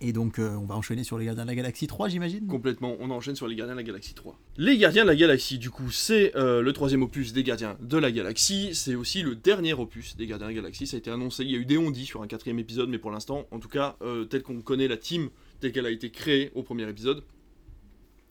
Et 0.00 0.12
donc, 0.12 0.38
euh, 0.38 0.54
on 0.56 0.66
va 0.66 0.74
enchaîner 0.76 1.04
sur 1.04 1.18
les 1.18 1.24
Gardiens 1.24 1.44
de 1.44 1.48
la 1.48 1.54
Galaxie 1.54 1.86
3, 1.86 2.08
j'imagine? 2.08 2.46
Complètement, 2.46 2.96
on 3.00 3.10
enchaîne 3.10 3.36
sur 3.36 3.46
les 3.46 3.56
Gardiens 3.56 3.74
de 3.74 3.80
la 3.80 3.84
Galaxie 3.84 4.14
3. 4.14 4.38
Les 4.58 4.76
Gardiens 4.76 5.04
de 5.04 5.08
la 5.08 5.16
Galaxie, 5.16 5.58
du 5.58 5.70
coup, 5.70 5.90
c'est 5.90 6.36
euh, 6.36 6.60
le 6.60 6.72
troisième 6.72 7.02
opus 7.02 7.32
des 7.32 7.42
Gardiens 7.42 7.76
de 7.80 7.96
la 7.96 8.12
Galaxie, 8.12 8.74
c'est 8.74 8.94
aussi 8.94 9.22
le 9.22 9.34
dernier 9.34 9.72
opus 9.72 10.16
des 10.16 10.26
Gardiens 10.26 10.48
de 10.48 10.52
la 10.52 10.56
Galaxie, 10.56 10.86
ça 10.86 10.96
a 10.96 10.98
été 10.98 11.10
annoncé, 11.10 11.44
il 11.44 11.50
y 11.50 11.54
a 11.54 11.58
eu 11.58 11.64
des 11.64 11.78
on 11.78 11.92
sur 11.94 12.22
un 12.22 12.26
quatrième 12.26 12.58
épisode, 12.58 12.90
mais 12.90 12.98
pour 12.98 13.10
l'instant, 13.10 13.46
en 13.50 13.58
tout 13.58 13.68
cas, 13.68 13.96
euh, 14.02 14.24
tel 14.24 14.42
qu'on 14.42 14.60
connaît 14.60 14.88
la 14.88 14.96
team, 14.96 15.30
telle 15.60 15.72
qu'elle 15.72 15.86
a 15.86 15.90
été 15.90 16.10
créée 16.10 16.50
au 16.54 16.62
premier 16.62 16.88
épisode, 16.88 17.22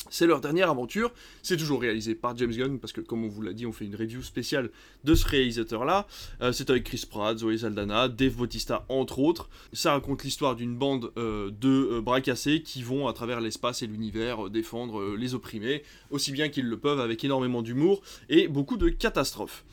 c'est 0.09 0.27
leur 0.27 0.41
dernière 0.41 0.69
aventure, 0.69 1.11
c'est 1.41 1.57
toujours 1.57 1.81
réalisé 1.81 2.15
par 2.15 2.37
James 2.37 2.51
Gunn, 2.51 2.79
parce 2.79 2.93
que 2.93 3.01
comme 3.01 3.23
on 3.23 3.27
vous 3.27 3.41
l'a 3.41 3.53
dit, 3.53 3.65
on 3.65 3.71
fait 3.71 3.85
une 3.85 3.95
review 3.95 4.21
spéciale 4.21 4.69
de 5.03 5.15
ce 5.15 5.25
réalisateur-là, 5.27 6.07
Euh, 6.41 6.51
c'est 6.51 6.69
avec 6.69 6.83
Chris 6.83 7.05
Pratt, 7.09 7.37
Zoé 7.37 7.57
Saldana, 7.57 8.07
Dave 8.07 8.35
Bautista, 8.35 8.85
entre 8.89 9.19
autres, 9.19 9.49
ça 9.73 9.91
raconte 9.93 10.23
l'histoire 10.23 10.55
d'une 10.55 10.75
bande 10.75 11.11
euh, 11.17 11.51
de 11.51 12.01
euh, 12.05 12.59
qui 12.59 12.83
vont 12.83 13.07
à 13.07 13.13
travers 13.13 13.41
l'espace 13.41 13.81
et 13.81 13.87
l'univers 13.87 14.45
euh, 14.45 14.49
défendre 14.49 15.15
les 15.15 15.33
opprimés, 15.33 15.83
aussi 16.11 16.31
bien 16.31 16.49
qu'ils 16.49 16.67
le 16.67 16.77
peuvent, 16.77 16.99
avec 16.99 17.23
énormément 17.23 17.61
d'humour 17.61 18.01
et 18.29 18.47
beaucoup 18.47 18.77
de 18.77 18.89
catastrophes. 18.89 19.65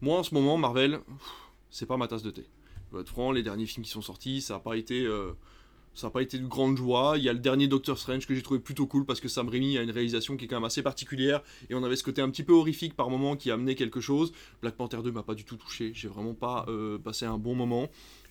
Moi, 0.00 0.18
en 0.18 0.22
ce 0.22 0.34
moment, 0.34 0.56
Marvel, 0.56 1.00
c'est 1.70 1.86
pas 1.86 1.96
ma 1.96 2.08
tasse 2.08 2.22
de 2.22 2.30
thé. 2.30 2.44
Je 2.90 2.96
vais 2.96 3.02
être 3.02 3.08
franc, 3.08 3.32
les 3.32 3.42
derniers 3.42 3.66
films 3.66 3.84
qui 3.84 3.90
sont 3.90 4.02
sortis, 4.02 4.40
ça 4.40 4.54
n'a 4.54 4.60
pas 4.60 4.76
été... 4.76 5.06
ça 5.94 6.08
n'a 6.08 6.10
pas 6.10 6.22
été 6.22 6.38
de 6.38 6.46
grande 6.46 6.76
joie. 6.76 7.14
Il 7.16 7.24
y 7.24 7.28
a 7.28 7.32
le 7.32 7.38
dernier 7.38 7.68
Doctor 7.68 7.98
Strange 7.98 8.26
que 8.26 8.34
j'ai 8.34 8.42
trouvé 8.42 8.60
plutôt 8.60 8.86
cool 8.86 9.04
parce 9.04 9.20
que 9.20 9.28
Sam 9.28 9.48
Raimi 9.48 9.78
a 9.78 9.82
une 9.82 9.90
réalisation 9.90 10.36
qui 10.36 10.44
est 10.44 10.48
quand 10.48 10.56
même 10.56 10.64
assez 10.64 10.82
particulière 10.82 11.42
et 11.70 11.74
on 11.74 11.84
avait 11.84 11.96
ce 11.96 12.02
côté 12.02 12.20
un 12.20 12.30
petit 12.30 12.42
peu 12.42 12.52
horrifique 12.52 12.94
par 12.94 13.10
moment 13.10 13.36
qui 13.36 13.50
amenait 13.50 13.74
quelque 13.74 14.00
chose. 14.00 14.32
Black 14.60 14.74
Panther 14.74 14.98
2 15.02 15.12
m'a 15.12 15.22
pas 15.22 15.34
du 15.34 15.44
tout 15.44 15.56
touché. 15.56 15.92
J'ai 15.94 16.08
vraiment 16.08 16.34
pas 16.34 16.66
euh, 16.68 16.98
passé 16.98 17.26
un 17.26 17.38
bon 17.38 17.54
moment. 17.54 17.88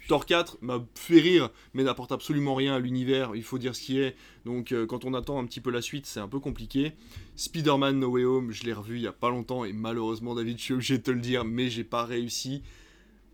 Thor 0.09 0.25
4 0.25 0.57
m'a 0.61 0.85
fait 0.95 1.19
rire 1.19 1.49
mais 1.73 1.83
n'apporte 1.83 2.11
absolument 2.11 2.55
rien 2.55 2.75
à 2.75 2.79
l'univers. 2.79 3.31
Il 3.35 3.43
faut 3.43 3.57
dire 3.57 3.75
ce 3.75 3.81
qui 3.81 3.99
est. 3.99 4.15
Donc 4.45 4.73
euh, 4.73 4.85
quand 4.85 5.05
on 5.05 5.13
attend 5.13 5.39
un 5.39 5.45
petit 5.45 5.61
peu 5.61 5.71
la 5.71 5.81
suite, 5.81 6.05
c'est 6.05 6.19
un 6.19 6.27
peu 6.27 6.39
compliqué. 6.39 6.91
Spider-Man 7.37 7.99
No 7.99 8.09
Way 8.09 8.25
Home, 8.25 8.51
je 8.51 8.63
l'ai 8.63 8.73
revu 8.73 8.97
il 8.97 9.03
y 9.03 9.07
a 9.07 9.13
pas 9.13 9.29
longtemps 9.29 9.63
et 9.63 9.71
malheureusement 9.71 10.35
David, 10.35 10.57
je 10.57 10.63
suis 10.63 10.73
obligé 10.73 10.97
de 10.97 11.03
te 11.03 11.11
le 11.11 11.21
dire, 11.21 11.45
mais 11.45 11.69
j'ai 11.69 11.85
pas 11.85 12.03
réussi 12.03 12.61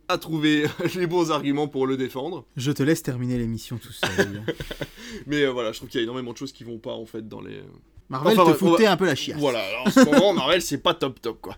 à 0.09 0.17
trouver 0.17 0.65
les 0.95 1.07
bons 1.07 1.31
arguments 1.31 1.67
pour 1.67 1.87
le 1.87 1.95
défendre. 1.95 2.45
Je 2.57 2.71
te 2.71 2.83
laisse 2.83 3.01
terminer 3.03 3.37
l'émission 3.37 3.77
tout 3.77 3.93
seul. 3.93 4.43
Mais 5.27 5.43
euh, 5.43 5.51
voilà, 5.51 5.71
je 5.71 5.77
trouve 5.77 5.89
qu'il 5.89 5.99
y 5.99 6.01
a 6.01 6.03
énormément 6.03 6.33
de 6.33 6.37
choses 6.37 6.51
qui 6.51 6.63
vont 6.63 6.79
pas 6.79 6.93
en 6.93 7.05
fait 7.05 7.27
dans 7.27 7.41
les 7.41 7.61
Marvel 8.09 8.33
Enfin, 8.33 8.41
te 8.43 8.49
bref, 8.49 8.61
on 8.63 8.65
va- 8.65 8.71
foutait 8.71 8.87
un 8.87 8.97
peu 8.97 9.05
la 9.05 9.13
chiasse. 9.13 9.37
Voilà, 9.37 9.59
alors, 9.59 9.85
en 9.87 9.91
ce 9.91 9.99
moment, 10.03 10.33
Marvel, 10.33 10.63
c'est 10.63 10.79
pas 10.79 10.95
top 10.95 11.21
top 11.21 11.39
quoi. 11.41 11.55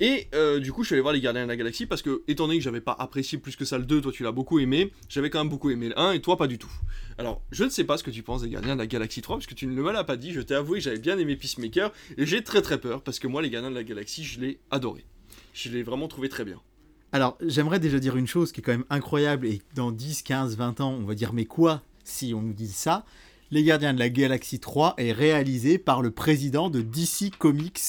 Et 0.00 0.28
euh, 0.34 0.58
du 0.58 0.72
coup, 0.72 0.82
je 0.82 0.86
suis 0.88 0.94
allé 0.94 1.02
voir 1.02 1.12
Les 1.12 1.20
Gardiens 1.20 1.42
de 1.42 1.48
la 1.48 1.56
Galaxie 1.56 1.84
parce 1.84 2.00
que, 2.00 2.22
étant 2.26 2.46
donné 2.46 2.58
que 2.58 2.64
j'avais 2.64 2.80
pas 2.80 2.96
apprécié 2.98 3.36
plus 3.36 3.54
que 3.54 3.66
ça 3.66 3.76
le 3.76 3.84
2, 3.84 4.00
toi 4.00 4.10
tu 4.12 4.22
l'as 4.22 4.32
beaucoup 4.32 4.58
aimé, 4.60 4.92
j'avais 5.10 5.28
quand 5.28 5.40
même 5.40 5.50
beaucoup 5.50 5.68
aimé 5.68 5.88
le 5.90 5.98
1 5.98 6.12
et 6.12 6.20
toi 6.22 6.38
pas 6.38 6.46
du 6.46 6.56
tout. 6.56 6.72
Alors, 7.18 7.42
je 7.52 7.64
ne 7.64 7.68
sais 7.68 7.84
pas 7.84 7.98
ce 7.98 8.02
que 8.02 8.10
tu 8.10 8.22
penses 8.22 8.40
des 8.40 8.48
Gardiens 8.48 8.76
de 8.76 8.80
la 8.80 8.86
Galaxie 8.86 9.20
3 9.20 9.36
parce 9.36 9.46
que 9.46 9.52
tu 9.54 9.66
ne 9.66 9.72
me 9.72 9.92
l'as 9.92 10.04
pas 10.04 10.16
dit, 10.16 10.32
je 10.32 10.40
t'ai 10.40 10.54
avoué 10.54 10.78
que 10.78 10.84
j'avais 10.84 10.98
bien 10.98 11.18
aimé 11.18 11.36
Peacemaker 11.36 11.92
et 12.16 12.24
j'ai 12.24 12.42
très 12.42 12.62
très 12.62 12.78
peur 12.80 13.02
parce 13.02 13.18
que 13.18 13.26
moi, 13.26 13.42
Les 13.42 13.50
Gardiens 13.50 13.70
de 13.70 13.76
la 13.76 13.84
Galaxie, 13.84 14.24
je 14.24 14.40
l'ai 14.40 14.58
adoré. 14.70 15.04
Je 15.52 15.68
l'ai 15.68 15.82
vraiment 15.82 16.08
trouvé 16.08 16.30
très 16.30 16.44
bien. 16.46 16.60
Alors, 17.12 17.36
j'aimerais 17.40 17.80
déjà 17.80 17.98
dire 17.98 18.16
une 18.16 18.28
chose 18.28 18.52
qui 18.52 18.60
est 18.60 18.62
quand 18.62 18.72
même 18.72 18.84
incroyable 18.88 19.46
et 19.46 19.62
dans 19.74 19.90
10, 19.90 20.22
15, 20.22 20.56
20 20.56 20.80
ans, 20.80 20.92
on 20.92 21.04
va 21.04 21.14
dire 21.14 21.32
mais 21.32 21.44
quoi 21.44 21.82
si 22.04 22.34
on 22.34 22.42
nous 22.42 22.52
dit 22.52 22.68
ça? 22.68 23.04
Les 23.50 23.64
Gardiens 23.64 23.92
de 23.92 23.98
la 23.98 24.08
Galaxie 24.08 24.60
3 24.60 24.94
est 24.96 25.10
réalisé 25.10 25.78
par 25.78 26.02
le 26.02 26.12
président 26.12 26.70
de 26.70 26.82
DC 26.82 27.36
Comics 27.36 27.80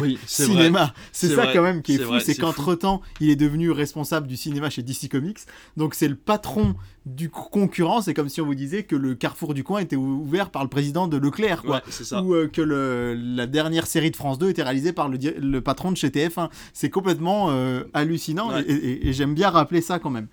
Oui. 0.00 0.18
Cinéma. 0.26 0.94
C'est 1.12 1.28
ça 1.28 1.34
vrai. 1.44 1.52
quand 1.54 1.62
même 1.62 1.82
qui 1.82 1.94
est 1.94 1.98
fou, 1.98 2.18
c'est 2.20 2.34
qu'entre-temps, 2.36 3.02
il 3.20 3.28
est 3.30 3.36
devenu 3.36 3.70
responsable 3.70 4.26
du 4.26 4.36
cinéma 4.36 4.70
chez 4.70 4.82
DC 4.82 5.08
Comics. 5.10 5.40
Donc 5.76 5.94
c'est 5.94 6.08
le 6.08 6.16
patron 6.16 6.74
du 7.04 7.28
concurrent, 7.28 8.00
c'est 8.00 8.14
comme 8.14 8.30
si 8.30 8.40
on 8.40 8.46
vous 8.46 8.54
disait 8.54 8.84
que 8.84 8.96
le 8.96 9.14
Carrefour 9.14 9.52
du 9.52 9.62
coin 9.62 9.80
était 9.80 9.96
ou- 9.96 10.22
ouvert 10.22 10.48
par 10.50 10.62
le 10.62 10.70
président 10.70 11.06
de 11.06 11.18
Leclerc 11.18 11.62
quoi. 11.62 11.82
Ouais. 11.86 12.18
Ou 12.22 12.34
euh, 12.34 12.48
que 12.48 12.62
le- 12.62 13.14
la 13.14 13.46
dernière 13.46 13.86
série 13.86 14.10
de 14.10 14.16
France 14.16 14.38
2 14.38 14.48
était 14.48 14.62
réalisée 14.62 14.92
par 14.94 15.08
le, 15.10 15.60
patron 15.60 15.92
de 15.92 15.96
chez 15.98 16.08
TF1. 16.08 16.48
C'est 16.72 16.88
complètement 16.88 17.50
euh, 17.50 17.84
hallucinant 17.92 18.48
Ouais. 18.50 18.62
et, 18.66 18.72
et- 18.72 19.08
et 19.08 19.12
j'aime 19.12 19.34
bien 19.34 19.50
rappeler 19.50 19.82
ça 19.82 19.98
quand 19.98 20.10
même. 20.10 20.28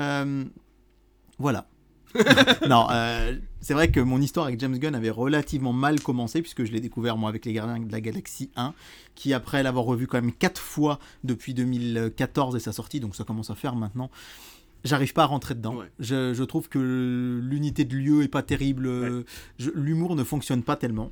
Euh, 0.00 0.44
voilà. 1.38 1.68
non, 2.68 2.86
euh, 2.90 3.36
c'est 3.60 3.74
vrai 3.74 3.90
que 3.90 4.00
mon 4.00 4.20
histoire 4.20 4.46
avec 4.46 4.60
James 4.60 4.78
Gunn 4.78 4.94
avait 4.94 5.10
relativement 5.10 5.72
mal 5.72 6.00
commencé 6.00 6.42
puisque 6.42 6.64
je 6.64 6.72
l'ai 6.72 6.80
découvert 6.80 7.16
moi 7.16 7.28
avec 7.28 7.44
les 7.44 7.52
Gardiens 7.52 7.80
de 7.80 7.92
la 7.92 8.00
Galaxie 8.00 8.50
1, 8.56 8.74
qui 9.14 9.32
après 9.32 9.62
l'avoir 9.62 9.84
revu 9.84 10.06
quand 10.06 10.20
même 10.20 10.32
quatre 10.32 10.60
fois 10.60 10.98
depuis 11.24 11.54
2014 11.54 12.56
et 12.56 12.60
sa 12.60 12.72
sortie, 12.72 13.00
donc 13.00 13.16
ça 13.16 13.24
commence 13.24 13.50
à 13.50 13.54
faire 13.54 13.74
maintenant. 13.74 14.10
J'arrive 14.84 15.12
pas 15.14 15.24
à 15.24 15.26
rentrer 15.26 15.54
dedans. 15.54 15.76
Ouais. 15.76 15.90
Je, 15.98 16.32
je 16.32 16.44
trouve 16.44 16.68
que 16.68 17.40
l'unité 17.42 17.84
de 17.84 17.96
lieu 17.96 18.22
est 18.22 18.28
pas 18.28 18.42
terrible. 18.42 19.24
L'humour 19.74 20.14
ne 20.14 20.22
fonctionne 20.22 20.62
pas 20.62 20.76
tellement. 20.76 21.10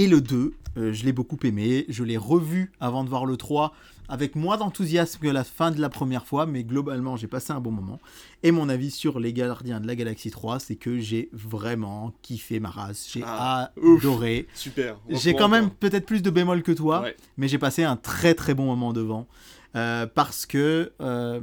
Et 0.00 0.06
le 0.06 0.22
2, 0.22 0.54
euh, 0.78 0.92
je 0.94 1.04
l'ai 1.04 1.12
beaucoup 1.12 1.36
aimé. 1.44 1.84
Je 1.90 2.04
l'ai 2.04 2.16
revu 2.16 2.72
avant 2.80 3.04
de 3.04 3.10
voir 3.10 3.26
le 3.26 3.36
3 3.36 3.74
avec 4.08 4.34
moins 4.34 4.56
d'enthousiasme 4.56 5.20
que 5.20 5.28
la 5.28 5.44
fin 5.44 5.70
de 5.70 5.78
la 5.78 5.90
première 5.90 6.24
fois, 6.26 6.46
mais 6.46 6.64
globalement, 6.64 7.16
j'ai 7.18 7.26
passé 7.26 7.52
un 7.52 7.60
bon 7.60 7.70
moment. 7.70 8.00
Et 8.42 8.50
mon 8.50 8.70
avis 8.70 8.90
sur 8.90 9.20
Les 9.20 9.34
Gardiens 9.34 9.78
de 9.78 9.86
la 9.86 9.94
Galaxie 9.94 10.30
3, 10.30 10.58
c'est 10.58 10.76
que 10.76 10.98
j'ai 10.98 11.28
vraiment 11.34 12.12
kiffé 12.22 12.60
ma 12.60 12.70
race. 12.70 13.08
J'ai 13.12 13.20
Ah, 13.26 13.72
ouf. 13.80 14.00
adoré. 14.00 14.48
Super. 14.54 14.96
J'ai 15.10 15.34
quand 15.34 15.48
même 15.50 15.68
peut-être 15.70 16.06
plus 16.06 16.22
de 16.22 16.30
bémol 16.30 16.62
que 16.62 16.72
toi, 16.72 17.02
Ouais. 17.02 17.16
mais 17.36 17.46
j'ai 17.46 17.58
passé 17.58 17.84
un 17.84 17.96
très 17.96 18.32
très 18.34 18.54
bon 18.54 18.64
moment 18.64 18.92
devant. 18.94 19.28
Euh, 19.76 20.06
parce 20.06 20.46
que, 20.46 20.92
euh, 21.02 21.40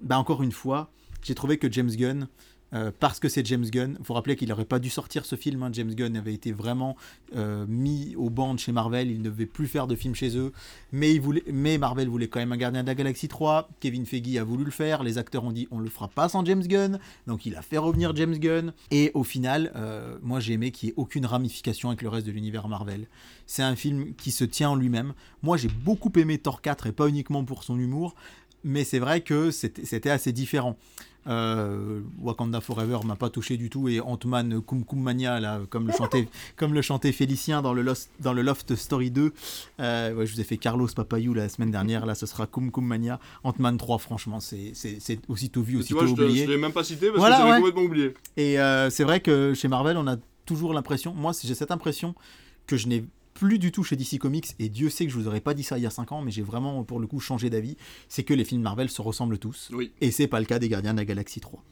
bah 0.00 0.18
encore 0.18 0.42
une 0.44 0.52
fois, 0.52 0.90
j'ai 1.22 1.34
trouvé 1.34 1.58
que 1.58 1.70
James 1.70 1.90
Gunn, 1.90 2.28
euh, 2.76 2.90
parce 2.98 3.20
que 3.20 3.28
c'est 3.28 3.44
James 3.46 3.64
Gunn, 3.64 3.98
faut 4.02 4.14
rappeler 4.14 4.36
qu'il 4.36 4.48
n'aurait 4.48 4.64
pas 4.64 4.78
dû 4.78 4.90
sortir 4.90 5.24
ce 5.24 5.36
film. 5.36 5.62
hein. 5.62 5.70
James 5.72 5.94
Gunn 5.94 6.16
avait 6.16 6.34
été 6.34 6.52
vraiment 6.52 6.96
euh, 7.34 7.64
mis 7.68 8.14
au 8.16 8.30
banc 8.30 8.54
de 8.54 8.58
chez 8.58 8.72
Marvel, 8.72 9.10
il 9.10 9.18
ne 9.18 9.24
devait 9.24 9.46
plus 9.46 9.66
faire 9.66 9.86
de 9.86 9.96
film 9.96 10.14
chez 10.14 10.36
eux. 10.36 10.52
Mais, 10.92 11.18
voulait, 11.18 11.42
Marvel 11.78 12.08
voulait 12.08 12.28
quand 12.28 12.38
même 12.38 12.52
un 12.52 12.56
gardien 12.56 12.82
de 12.82 12.86
la 12.86 12.94
Galaxie 12.94 13.28
3. 13.28 13.68
Kevin 13.80 14.04
Feige 14.06 14.36
a 14.36 14.44
voulu 14.44 14.64
le 14.64 14.70
faire. 14.70 15.02
Les 15.02 15.18
acteurs 15.18 15.44
ont 15.44 15.52
dit 15.52 15.68
on 15.70 15.78
le 15.78 15.88
fera 15.88 16.08
pas 16.08 16.28
sans 16.28 16.44
James 16.44 16.62
Gunn. 16.62 16.98
Donc 17.26 17.46
il 17.46 17.56
a 17.56 17.62
fait 17.62 17.78
revenir 17.78 18.14
James 18.14 18.36
Gunn. 18.38 18.72
Et 18.90 19.10
au 19.14 19.24
final, 19.24 19.72
euh, 19.76 20.16
moi 20.22 20.40
j'ai 20.40 20.54
aimé 20.54 20.70
qu'il 20.70 20.88
n'y 20.88 20.90
ait 20.92 20.94
aucune 20.96 21.26
ramification 21.26 21.88
avec 21.88 22.02
le 22.02 22.08
reste 22.08 22.26
de 22.26 22.32
l'univers 22.32 22.68
Marvel. 22.68 23.06
C'est 23.46 23.62
un 23.62 23.76
film 23.76 24.14
qui 24.14 24.30
se 24.30 24.44
tient 24.44 24.70
en 24.70 24.76
lui-même. 24.76 25.14
Moi 25.42 25.56
j'ai 25.56 25.68
beaucoup 25.68 26.12
aimé 26.16 26.38
Thor 26.38 26.60
4 26.60 26.88
et 26.88 26.92
pas 26.92 27.08
uniquement 27.08 27.44
pour 27.44 27.64
son 27.64 27.78
humour. 27.78 28.14
Mais 28.64 28.82
c'est 28.82 28.98
vrai 28.98 29.20
que 29.20 29.50
c'était 29.52 30.10
assez 30.10 30.32
différent. 30.32 30.76
Euh, 31.28 32.00
Wakanda 32.20 32.60
Forever 32.60 32.98
m'a 33.04 33.16
pas 33.16 33.30
touché 33.30 33.56
du 33.56 33.68
tout 33.68 33.88
et 33.88 34.00
Ant-Man 34.00 34.60
Kum 34.60 34.84
Kum 34.84 35.00
Mania 35.00 35.40
là, 35.40 35.60
comme 35.70 35.86
le 35.88 35.92
chantait 35.92 36.28
comme 36.56 36.72
le 36.72 36.82
chantait 36.82 37.10
Félicien 37.12 37.62
dans 37.62 37.72
le 37.74 37.82
Lost, 37.82 38.10
dans 38.20 38.32
le 38.32 38.42
Loft 38.42 38.76
Story 38.76 39.10
2 39.10 39.32
euh, 39.80 40.14
ouais, 40.14 40.26
je 40.26 40.32
vous 40.34 40.40
ai 40.40 40.44
fait 40.44 40.56
Carlos 40.56 40.86
Papayou 40.94 41.34
la 41.34 41.48
semaine 41.48 41.70
dernière 41.72 42.06
là 42.06 42.14
ce 42.14 42.26
sera 42.26 42.46
Kum 42.46 42.70
Kum 42.70 42.86
Mania 42.86 43.18
Ant-Man 43.42 43.76
3 43.76 43.98
franchement 43.98 44.38
c'est 44.40 44.72
c'est 44.74 45.18
aussitôt 45.28 45.62
vu 45.62 45.78
aussitôt 45.78 45.98
vois, 45.98 46.06
je 46.06 46.12
oublié 46.12 46.44
je 46.44 46.50
l'ai 46.50 46.56
même 46.58 46.72
pas 46.72 46.84
cité 46.84 47.06
parce 47.08 47.18
Voilà, 47.18 47.36
que 47.36 47.42
j'avais 47.42 47.52
ouais. 47.54 47.58
complètement 47.58 47.82
oublié. 47.82 48.14
et 48.36 48.60
euh, 48.60 48.88
c'est 48.90 49.04
vrai 49.04 49.20
que 49.20 49.52
chez 49.54 49.68
Marvel, 49.68 49.96
on 49.96 50.06
a 50.06 50.16
toujours 50.44 50.74
l'impression, 50.74 51.12
moi 51.12 51.32
j'ai 51.42 51.54
cette 51.54 51.72
impression 51.72 52.14
que 52.68 52.76
je 52.76 52.86
n'ai 52.88 53.04
plus 53.38 53.58
du 53.58 53.70
tout 53.70 53.84
chez 53.84 53.96
DC 53.96 54.18
Comics, 54.18 54.54
et 54.58 54.68
Dieu 54.68 54.88
sait 54.88 55.04
que 55.06 55.12
je 55.12 55.18
vous 55.18 55.28
aurais 55.28 55.40
pas 55.40 55.52
dit 55.54 55.62
ça 55.62 55.78
il 55.78 55.82
y 55.82 55.86
a 55.86 55.90
5 55.90 56.12
ans, 56.12 56.22
mais 56.22 56.30
j'ai 56.30 56.42
vraiment 56.42 56.82
pour 56.84 56.98
le 56.98 57.06
coup 57.06 57.20
changé 57.20 57.50
d'avis, 57.50 57.76
c'est 58.08 58.24
que 58.24 58.32
les 58.34 58.44
films 58.44 58.62
Marvel 58.62 58.88
se 58.88 59.02
ressemblent 59.02 59.38
tous. 59.38 59.70
Oui. 59.72 59.92
Et 60.00 60.10
c'est 60.10 60.26
pas 60.26 60.40
le 60.40 60.46
cas 60.46 60.58
des 60.58 60.68
Gardiens 60.68 60.92
de 60.94 60.98
la 60.98 61.04
Galaxie 61.04 61.40
3. 61.40 61.62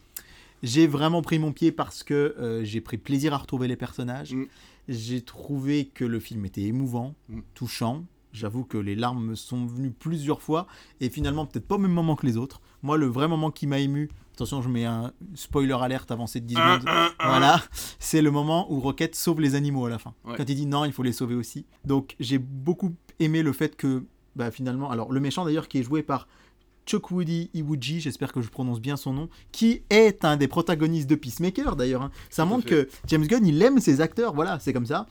J'ai 0.63 0.87
vraiment 0.87 1.23
pris 1.23 1.39
mon 1.39 1.53
pied 1.53 1.73
parce 1.73 2.03
que 2.03 2.35
euh, 2.39 2.65
j'ai 2.65 2.81
pris 2.81 2.97
plaisir 2.99 3.35
à 3.35 3.39
retrouver 3.39 3.67
les 3.69 3.77
personnages. 3.77 4.35
Mm. 4.35 4.45
J'ai 4.89 5.21
trouvé 5.23 5.87
que 5.87 6.05
le 6.05 6.21
film 6.21 6.45
était 6.45 6.63
émouvant, 6.63 7.15
Mm. 7.29 7.41
touchant. 7.55 8.05
J'avoue 8.33 8.65
que 8.65 8.79
les 8.79 8.95
larmes 8.97 9.25
me 9.25 9.35
sont 9.35 9.65
venues 9.67 9.91
plusieurs 9.93 10.43
fois 10.43 10.67
et 11.01 11.09
finalement 11.09 11.47
peut-être 11.47 11.67
pas 11.69 11.77
au 11.77 11.79
même 11.79 11.93
moment 11.93 12.17
que 12.17 12.27
les 12.27 12.37
autres. 12.37 12.61
Moi, 12.83 12.97
le 12.99 13.07
vrai 13.07 13.29
moment 13.29 13.51
qui 13.51 13.67
m'a 13.67 13.79
ému, 13.79 14.11
attention, 14.35 14.63
je 14.63 14.69
mets 14.69 14.85
un 14.85 15.13
spoiler 15.35 15.77
alerte 15.81 16.11
avancé 16.11 16.41
de 16.41 16.47
10 16.47 16.57
Un, 16.57 16.81
secondes. 16.81 16.95
Voilà, 17.23 17.63
c'est 17.99 18.23
le 18.23 18.31
moment 18.31 18.71
où 18.73 18.81
Rocket 18.81 19.15
sauve 19.15 19.41
les 19.41 19.55
animaux 19.55 19.87
à 19.87 19.91
la 19.91 19.99
fin. 19.99 20.15
Ouais. 20.25 20.35
Quand 20.37 20.45
il 20.49 20.55
dit 20.57 20.67
non, 20.67 20.85
il 20.85 20.93
faut 20.93 21.03
les 21.03 21.13
sauver 21.13 21.35
aussi. 21.35 21.67
Donc 21.85 22.17
j'ai 22.21 22.39
beaucoup 22.39 22.95
aimé 23.21 23.43
le 23.43 23.53
fait 23.53 23.77
que, 23.77 24.05
bah, 24.37 24.51
finalement, 24.51 24.91
alors 24.91 25.13
le 25.13 25.21
méchant 25.21 25.45
d'ailleurs 25.45 25.69
qui 25.69 25.79
est 25.79 25.83
joué 25.83 26.03
par 26.03 26.27
Chukwudi 26.87 27.51
Iwuji, 27.55 28.01
j'espère 28.01 28.33
que 28.33 28.43
je 28.43 28.49
prononce 28.51 28.81
bien 28.81 28.97
son 28.97 29.13
nom, 29.15 29.29
qui 29.53 29.83
est 29.89 30.25
un 30.25 30.37
des 30.37 30.49
protagonistes 30.49 31.09
de 31.09 31.15
Peacemaker 31.15 31.77
d'ailleurs. 31.77 32.03
hein. 32.03 32.11
Ça 32.29 32.45
montre 32.45 32.67
que 32.67 32.89
James 33.07 33.27
Gunn, 33.27 33.47
il 33.47 33.63
aime 33.63 33.79
ses 33.81 34.01
acteurs, 34.03 34.35
voilà, 34.35 34.59
c'est 34.61 34.73
comme 34.75 34.85
ça. 34.87 35.07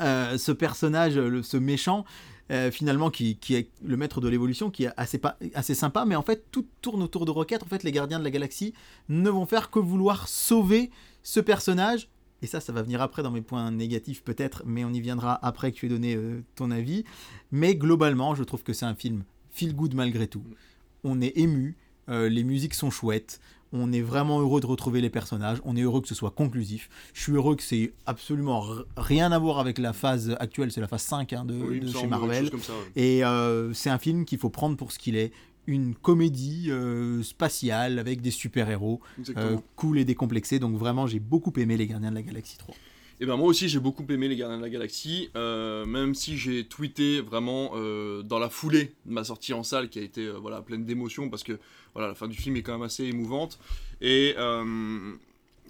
Euh, 0.00 0.38
ce 0.38 0.52
personnage, 0.52 1.16
le- 1.16 1.42
ce 1.42 1.56
méchant, 1.56 2.04
euh, 2.50 2.70
finalement, 2.70 3.10
qui, 3.10 3.38
est 3.50 3.70
le 3.82 3.96
maître 3.96 4.20
de 4.20 4.28
l'évolution, 4.28 4.70
qui 4.70 4.84
est 4.84 4.90
assez, 4.96 5.18
pas, 5.18 5.38
assez 5.54 5.74
sympa, 5.74 6.04
mais 6.04 6.16
en 6.16 6.22
fait, 6.22 6.44
tout 6.50 6.66
tourne 6.82 7.02
autour 7.02 7.24
de 7.24 7.30
Rocket. 7.30 7.62
En 7.62 7.66
fait, 7.66 7.82
les 7.82 7.92
gardiens 7.92 8.18
de 8.18 8.24
la 8.24 8.30
galaxie 8.30 8.74
ne 9.08 9.30
vont 9.30 9.46
faire 9.46 9.70
que 9.70 9.78
vouloir 9.78 10.28
sauver 10.28 10.90
ce 11.22 11.40
personnage. 11.40 12.08
Et 12.42 12.46
ça, 12.46 12.60
ça 12.60 12.72
va 12.72 12.82
venir 12.82 13.00
après 13.00 13.22
dans 13.22 13.30
mes 13.30 13.40
points 13.40 13.70
négatifs 13.70 14.22
peut-être, 14.22 14.62
mais 14.66 14.84
on 14.84 14.90
y 14.90 15.00
viendra 15.00 15.38
après 15.46 15.72
que 15.72 15.76
tu 15.78 15.86
aies 15.86 15.88
donné 15.88 16.14
euh, 16.14 16.42
ton 16.56 16.70
avis. 16.70 17.04
Mais 17.50 17.74
globalement, 17.74 18.34
je 18.34 18.44
trouve 18.44 18.62
que 18.62 18.74
c'est 18.74 18.84
un 18.84 18.94
film 18.94 19.24
feel 19.50 19.74
good 19.74 19.94
malgré 19.94 20.26
tout. 20.26 20.44
On 21.04 21.22
est 21.22 21.38
ému, 21.38 21.76
euh, 22.10 22.28
les 22.28 22.44
musiques 22.44 22.74
sont 22.74 22.90
chouettes, 22.90 23.40
on 23.74 23.92
est 23.92 24.00
vraiment 24.00 24.40
heureux 24.40 24.60
de 24.60 24.66
retrouver 24.66 25.00
les 25.00 25.10
personnages, 25.10 25.58
on 25.64 25.76
est 25.76 25.82
heureux 25.82 26.00
que 26.00 26.08
ce 26.08 26.14
soit 26.14 26.30
conclusif. 26.30 26.88
Je 27.12 27.22
suis 27.22 27.32
heureux 27.32 27.56
que 27.56 27.62
c'est 27.62 27.92
absolument 28.06 28.64
rien 28.96 29.32
à 29.32 29.38
voir 29.38 29.58
avec 29.58 29.78
la 29.78 29.92
phase 29.92 30.36
actuelle, 30.38 30.70
c'est 30.70 30.80
la 30.80 30.86
phase 30.86 31.02
5 31.02 31.32
hein, 31.32 31.44
de, 31.44 31.54
Oui, 31.54 31.92
chez 31.92 32.06
Marvel. 32.06 32.50
ça, 32.60 32.72
ouais. 32.72 32.78
Et 32.94 33.24
euh, 33.24 33.74
c'est 33.74 33.90
un 33.90 33.98
film 33.98 34.24
qu'il 34.24 34.38
faut 34.38 34.48
prendre 34.48 34.76
pour 34.76 34.92
ce 34.92 34.98
qu'il 34.98 35.16
est. 35.16 35.32
Une 35.66 35.94
comédie 35.94 36.66
euh, 36.68 37.22
spatiale 37.22 37.98
avec 37.98 38.20
des 38.20 38.30
super-héros, 38.30 39.00
euh, 39.36 39.56
cool 39.76 39.98
et 39.98 40.04
décomplexé. 40.04 40.58
Donc 40.58 40.76
vraiment, 40.76 41.06
j'ai 41.06 41.20
beaucoup 41.20 41.52
aimé 41.56 41.76
Les 41.76 41.86
Gardiens 41.86 42.10
de 42.10 42.14
la 42.14 42.22
Galaxie 42.22 42.58
3. 42.58 42.74
Et 43.20 43.26
ben 43.26 43.36
moi 43.36 43.46
aussi 43.48 43.68
j'ai 43.68 43.78
beaucoup 43.78 44.04
aimé 44.10 44.28
les 44.28 44.36
Gardiens 44.36 44.58
de 44.58 44.62
la 44.62 44.68
Galaxie, 44.70 45.30
euh, 45.36 45.86
même 45.86 46.14
si 46.14 46.36
j'ai 46.36 46.66
tweeté 46.66 47.20
vraiment 47.20 47.70
euh, 47.74 48.22
dans 48.22 48.38
la 48.40 48.50
foulée 48.50 48.92
de 49.06 49.12
ma 49.12 49.22
sortie 49.22 49.52
en 49.52 49.62
salle 49.62 49.88
qui 49.88 50.00
a 50.00 50.02
été 50.02 50.26
euh, 50.26 50.32
voilà 50.32 50.62
pleine 50.62 50.84
d'émotions 50.84 51.30
parce 51.30 51.44
que 51.44 51.58
voilà 51.94 52.08
la 52.08 52.14
fin 52.14 52.26
du 52.26 52.36
film 52.36 52.56
est 52.56 52.62
quand 52.62 52.72
même 52.72 52.82
assez 52.82 53.04
émouvante 53.04 53.58
et 54.00 54.34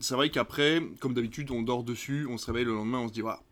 c'est 0.00 0.14
vrai 0.14 0.30
qu'après 0.30 0.82
comme 1.00 1.12
d'habitude 1.14 1.50
on 1.50 1.62
dort 1.62 1.84
dessus, 1.84 2.26
on 2.28 2.38
se 2.38 2.46
réveille 2.46 2.64
le 2.64 2.74
lendemain 2.74 2.98
on 2.98 3.08
se 3.08 3.12
dit 3.12 3.20
voilà 3.20 3.42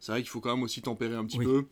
c'est 0.00 0.12
vrai 0.12 0.22
qu'il 0.22 0.30
faut 0.30 0.40
quand 0.40 0.54
même 0.54 0.64
aussi 0.64 0.80
tempérer 0.82 1.14
un 1.14 1.24
petit 1.24 1.38
Oui. 1.38 1.44
peu. 1.44 1.64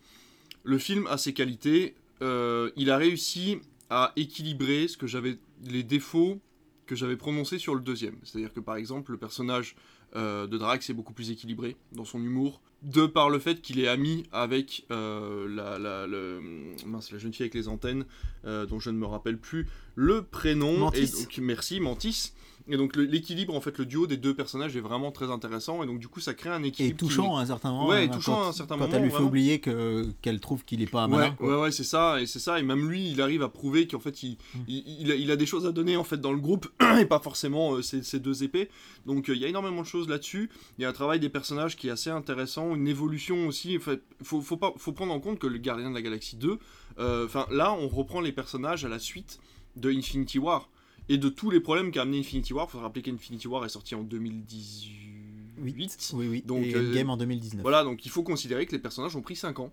Le 0.63 0.77
film 0.77 1.07
a 1.07 1.17
ses 1.17 1.33
qualités, 1.33 1.95
il 2.21 2.89
a 2.91 2.97
réussi 2.97 3.57
à 3.89 4.13
équilibrer 4.15 4.87
ce 4.87 4.95
que 4.97 5.07
j'avais 5.07 5.37
les 5.65 5.83
défauts 5.83 6.39
que 6.85 6.95
j'avais 6.95 7.17
prononcés 7.17 7.57
sur 7.57 7.73
le 7.73 7.81
deuxième, 7.81 8.15
c'est-à-dire 8.23 8.53
que 8.53 8.59
par 8.59 8.75
exemple 8.75 9.11
le 9.11 9.17
personnage 9.17 9.75
euh, 10.15 10.47
de 10.47 10.57
Drax 10.57 10.89
est 10.89 10.93
beaucoup 10.93 11.13
plus 11.13 11.31
équilibré 11.31 11.75
dans 11.93 12.05
son 12.05 12.19
humour, 12.21 12.61
de 12.83 13.05
par 13.05 13.29
le 13.29 13.37
fait 13.39 13.61
qu'il 13.61 13.79
est 13.79 13.87
ami 13.87 14.23
avec 14.31 14.85
euh, 14.91 15.47
la, 15.47 15.77
la, 15.77 16.07
le- 16.07 16.41
mince, 16.85 17.11
la 17.11 17.19
jeune 17.19 17.31
fille 17.33 17.43
avec 17.43 17.53
les 17.53 17.67
antennes, 17.67 18.05
euh, 18.45 18.65
dont 18.65 18.79
je 18.79 18.89
ne 18.89 18.97
me 18.97 19.05
rappelle 19.05 19.37
plus 19.37 19.67
le 19.95 20.23
prénom. 20.23 20.77
Mantis. 20.77 20.99
Et 20.99 21.07
donc, 21.07 21.37
merci, 21.41 21.79
Mantis. 21.79 22.33
Et 22.67 22.77
donc 22.77 22.95
l'équilibre, 22.95 23.55
en 23.55 23.61
fait, 23.61 23.77
le 23.77 23.85
duo 23.85 24.07
des 24.07 24.17
deux 24.17 24.33
personnages 24.33 24.75
est 24.75 24.81
vraiment 24.81 25.11
très 25.11 25.31
intéressant. 25.31 25.83
Et 25.83 25.87
donc 25.87 25.99
du 25.99 26.07
coup, 26.07 26.19
ça 26.19 26.33
crée 26.33 26.49
un 26.49 26.63
Et 26.63 26.67
équilibre. 26.67 26.95
qui- 26.97 27.05
touchant 27.05 27.37
à 27.37 27.41
un 27.41 27.45
certain 27.45 27.71
moment. 27.71 27.87
Ouais, 27.87 28.03
hein, 28.03 28.07
touchant 28.07 28.35
quand- 28.35 28.43
à 28.43 28.47
un 28.47 28.51
certain 28.51 28.75
quand 28.77 28.81
moment, 28.85 28.93
elle 28.97 29.03
lui 29.03 29.11
fait 29.11 29.17
oublier 29.23 29.59
que 29.59 30.07
qu'elle 30.21 30.39
trouve 30.39 30.63
qu'il 30.63 30.81
est 30.81 30.87
pas 30.89 31.05
Ouais, 31.07 31.17
malin. 31.17 31.31
quoi. 31.31 31.47
ouais, 31.47 31.61
ouais, 31.63 31.71
c'est 31.71 31.83
ça, 31.83 32.21
et 32.21 32.25
c'est 32.27 32.39
ça, 32.39 32.59
et 32.59 32.63
même 32.63 32.87
lui, 32.89 33.11
il 33.11 33.21
arrive 33.21 33.41
à 33.43 33.49
prouver 33.49 33.87
qu'en 33.87 33.99
fait, 33.99 34.21
il, 34.23 34.37
Mm. 34.53 34.59
il, 34.67 34.83
il 35.01 35.11
a, 35.11 35.15
il 35.15 35.31
a 35.31 35.35
des 35.35 35.45
choses 35.45 35.65
à 35.65 35.71
donner 35.71 35.97
en 35.97 36.03
fait 36.03 36.21
dans 36.21 36.31
le 36.31 36.39
groupe, 36.39 36.67
et 36.99 37.05
pas 37.05 37.19
forcément 37.19 37.73
euh, 37.75 37.81
ces, 37.81 38.03
ces 38.03 38.19
deux 38.19 38.43
épées. 38.43 38.69
Donc 39.05 39.29
euh, 39.29 39.35
il 39.35 39.41
y 39.41 39.45
a 39.45 39.47
énormément 39.47 39.81
de 39.81 39.87
choses 39.87 40.07
là-dessus. 40.07 40.49
Il 40.77 40.81
y 40.83 40.85
a 40.85 40.89
un 40.89 40.93
travail 40.93 41.19
des 41.19 41.29
personnages 41.29 41.75
qui 41.75 41.87
est 41.87 41.91
assez 41.91 42.09
intéressant, 42.11 42.75
une 42.75 42.87
évolution 42.87 43.47
aussi. 43.47 43.75
En 43.77 43.79
fait, 43.81 44.01
faut, 44.21 44.41
faut 44.41 44.57
pas, 44.57 44.73
faut 44.77 44.91
prendre 44.91 45.13
en 45.13 45.19
compte 45.19 45.39
que 45.39 45.47
le 45.47 45.57
Gardien 45.57 45.89
de 45.89 45.95
la 45.95 46.01
Galaxie 46.01 46.35
2, 46.35 46.59
euh, 46.99 47.25
enfin 47.25 47.47
là, 47.51 47.73
on 47.73 47.87
reprend 47.87 48.21
les 48.21 48.31
personnages 48.31 48.85
à 48.85 48.89
la 48.89 48.99
suite 48.99 49.39
de 49.75 49.89
Infinity 49.91 50.37
War 50.37 50.69
et 51.13 51.17
de 51.17 51.29
tous 51.29 51.49
les 51.49 51.59
problèmes 51.59 51.91
qu'a 51.91 52.03
amené 52.03 52.19
Infinity 52.19 52.53
War. 52.53 52.69
Faut 52.69 52.77
se 52.77 52.83
rappeler 52.83 53.01
qu'Infinity 53.01 53.47
War 53.47 53.65
est 53.65 53.69
sorti 53.69 53.95
en 53.95 54.03
2018. 54.03 56.11
Oui, 56.13 56.27
oui. 56.29 56.43
Donc, 56.45 56.63
et 56.65 56.75
euh, 56.75 56.89
Endgame 56.89 57.09
en 57.09 57.17
2019. 57.17 57.61
Voilà, 57.61 57.83
donc 57.83 58.05
il 58.05 58.11
faut 58.11 58.23
considérer 58.23 58.65
que 58.65 58.71
les 58.71 58.79
personnages 58.79 59.15
ont 59.15 59.21
pris 59.21 59.35
5 59.35 59.59
ans. 59.59 59.71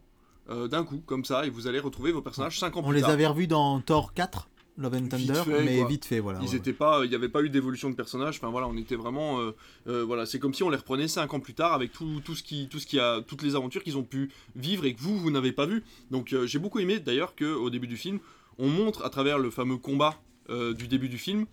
euh, 0.51 0.69
d'un 0.69 0.85
coup, 0.85 1.03
comme 1.05 1.25
ça, 1.25 1.47
et 1.47 1.51
vous 1.51 1.67
allez 1.67 1.79
retrouver 1.79 2.13
vos 2.13 2.23
personnages 2.23 2.59
5 2.59 2.77
ans 2.77 2.81
On 2.83 2.89
plus 2.89 2.97
les 2.97 3.01
tard. 3.03 3.11
avait 3.11 3.27
revus 3.27 3.47
dans 3.47 3.81
Thor 3.81 4.15
4, 4.15 4.49
Love 4.79 4.95
and 4.95 5.17
Vite 5.17 5.21
Thunder, 5.27 5.43
fait, 5.45 5.65
mais 5.65 5.79
quoi. 5.79 5.89
vite 5.89 6.05
fait, 6.07 6.21
voilà. 6.21 6.39
Ils 6.43 6.51
ouais, 6.51 6.57
étaient 6.57 6.73
pas, 6.73 7.05
il 7.05 7.09
n'y 7.11 7.15
avait 7.15 7.29
pas 7.29 7.43
eu 7.43 7.51
d'évolution 7.51 7.91
de 7.91 7.95
personnages. 7.95 8.37
Enfin 8.37 8.49
voilà, 8.49 8.67
on 8.69 8.77
était 8.77 8.97
vraiment, 8.97 9.41
euh, 9.41 9.55
euh, 9.89 10.05
voilà, 10.05 10.25
c'est 10.25 10.39
comme 10.39 10.55
si 10.55 10.63
on 10.63 10.71
les 10.71 10.77
reprenait 10.77 11.09
cinq 11.09 11.35
ans 11.35 11.41
plus 11.41 11.55
tard 11.55 11.73
avec 11.75 11.93
tout, 11.93 12.21
tout 12.25 12.35
ce 12.35 12.43
qui, 12.43 12.69
tout 12.69 12.79
ce 12.79 12.87
qui 12.87 12.99
a, 13.01 13.21
toutes 13.27 13.43
les 13.43 13.55
aventures 13.57 13.83
qu'ils 13.83 13.99
ont 13.99 14.05
pu 14.05 14.31
vivre 14.57 14.85
et 14.87 14.95
que 14.95 15.01
vous, 15.01 15.19
vous 15.19 15.31
n'avez 15.31 15.53
pas 15.53 15.67
vu. 15.67 15.83
Donc 16.11 16.33
euh, 16.33 16.47
j'ai 16.47 16.59
beaucoup 16.59 16.79
aimé 16.79 17.01
d'ailleurs 17.01 17.35
que 17.35 17.45
au 17.45 17.69
début 17.71 17.89
du 17.89 17.97
film, 17.97 18.21
on 18.59 18.69
montre 18.69 19.05
à 19.05 19.11
travers 19.11 19.39
le 19.39 19.51
fameux 19.51 19.77
combat 19.79 20.21
euh, 20.51 20.75
du 20.75 20.89
début 20.89 21.09
du 21.09 21.19
film. 21.19 21.47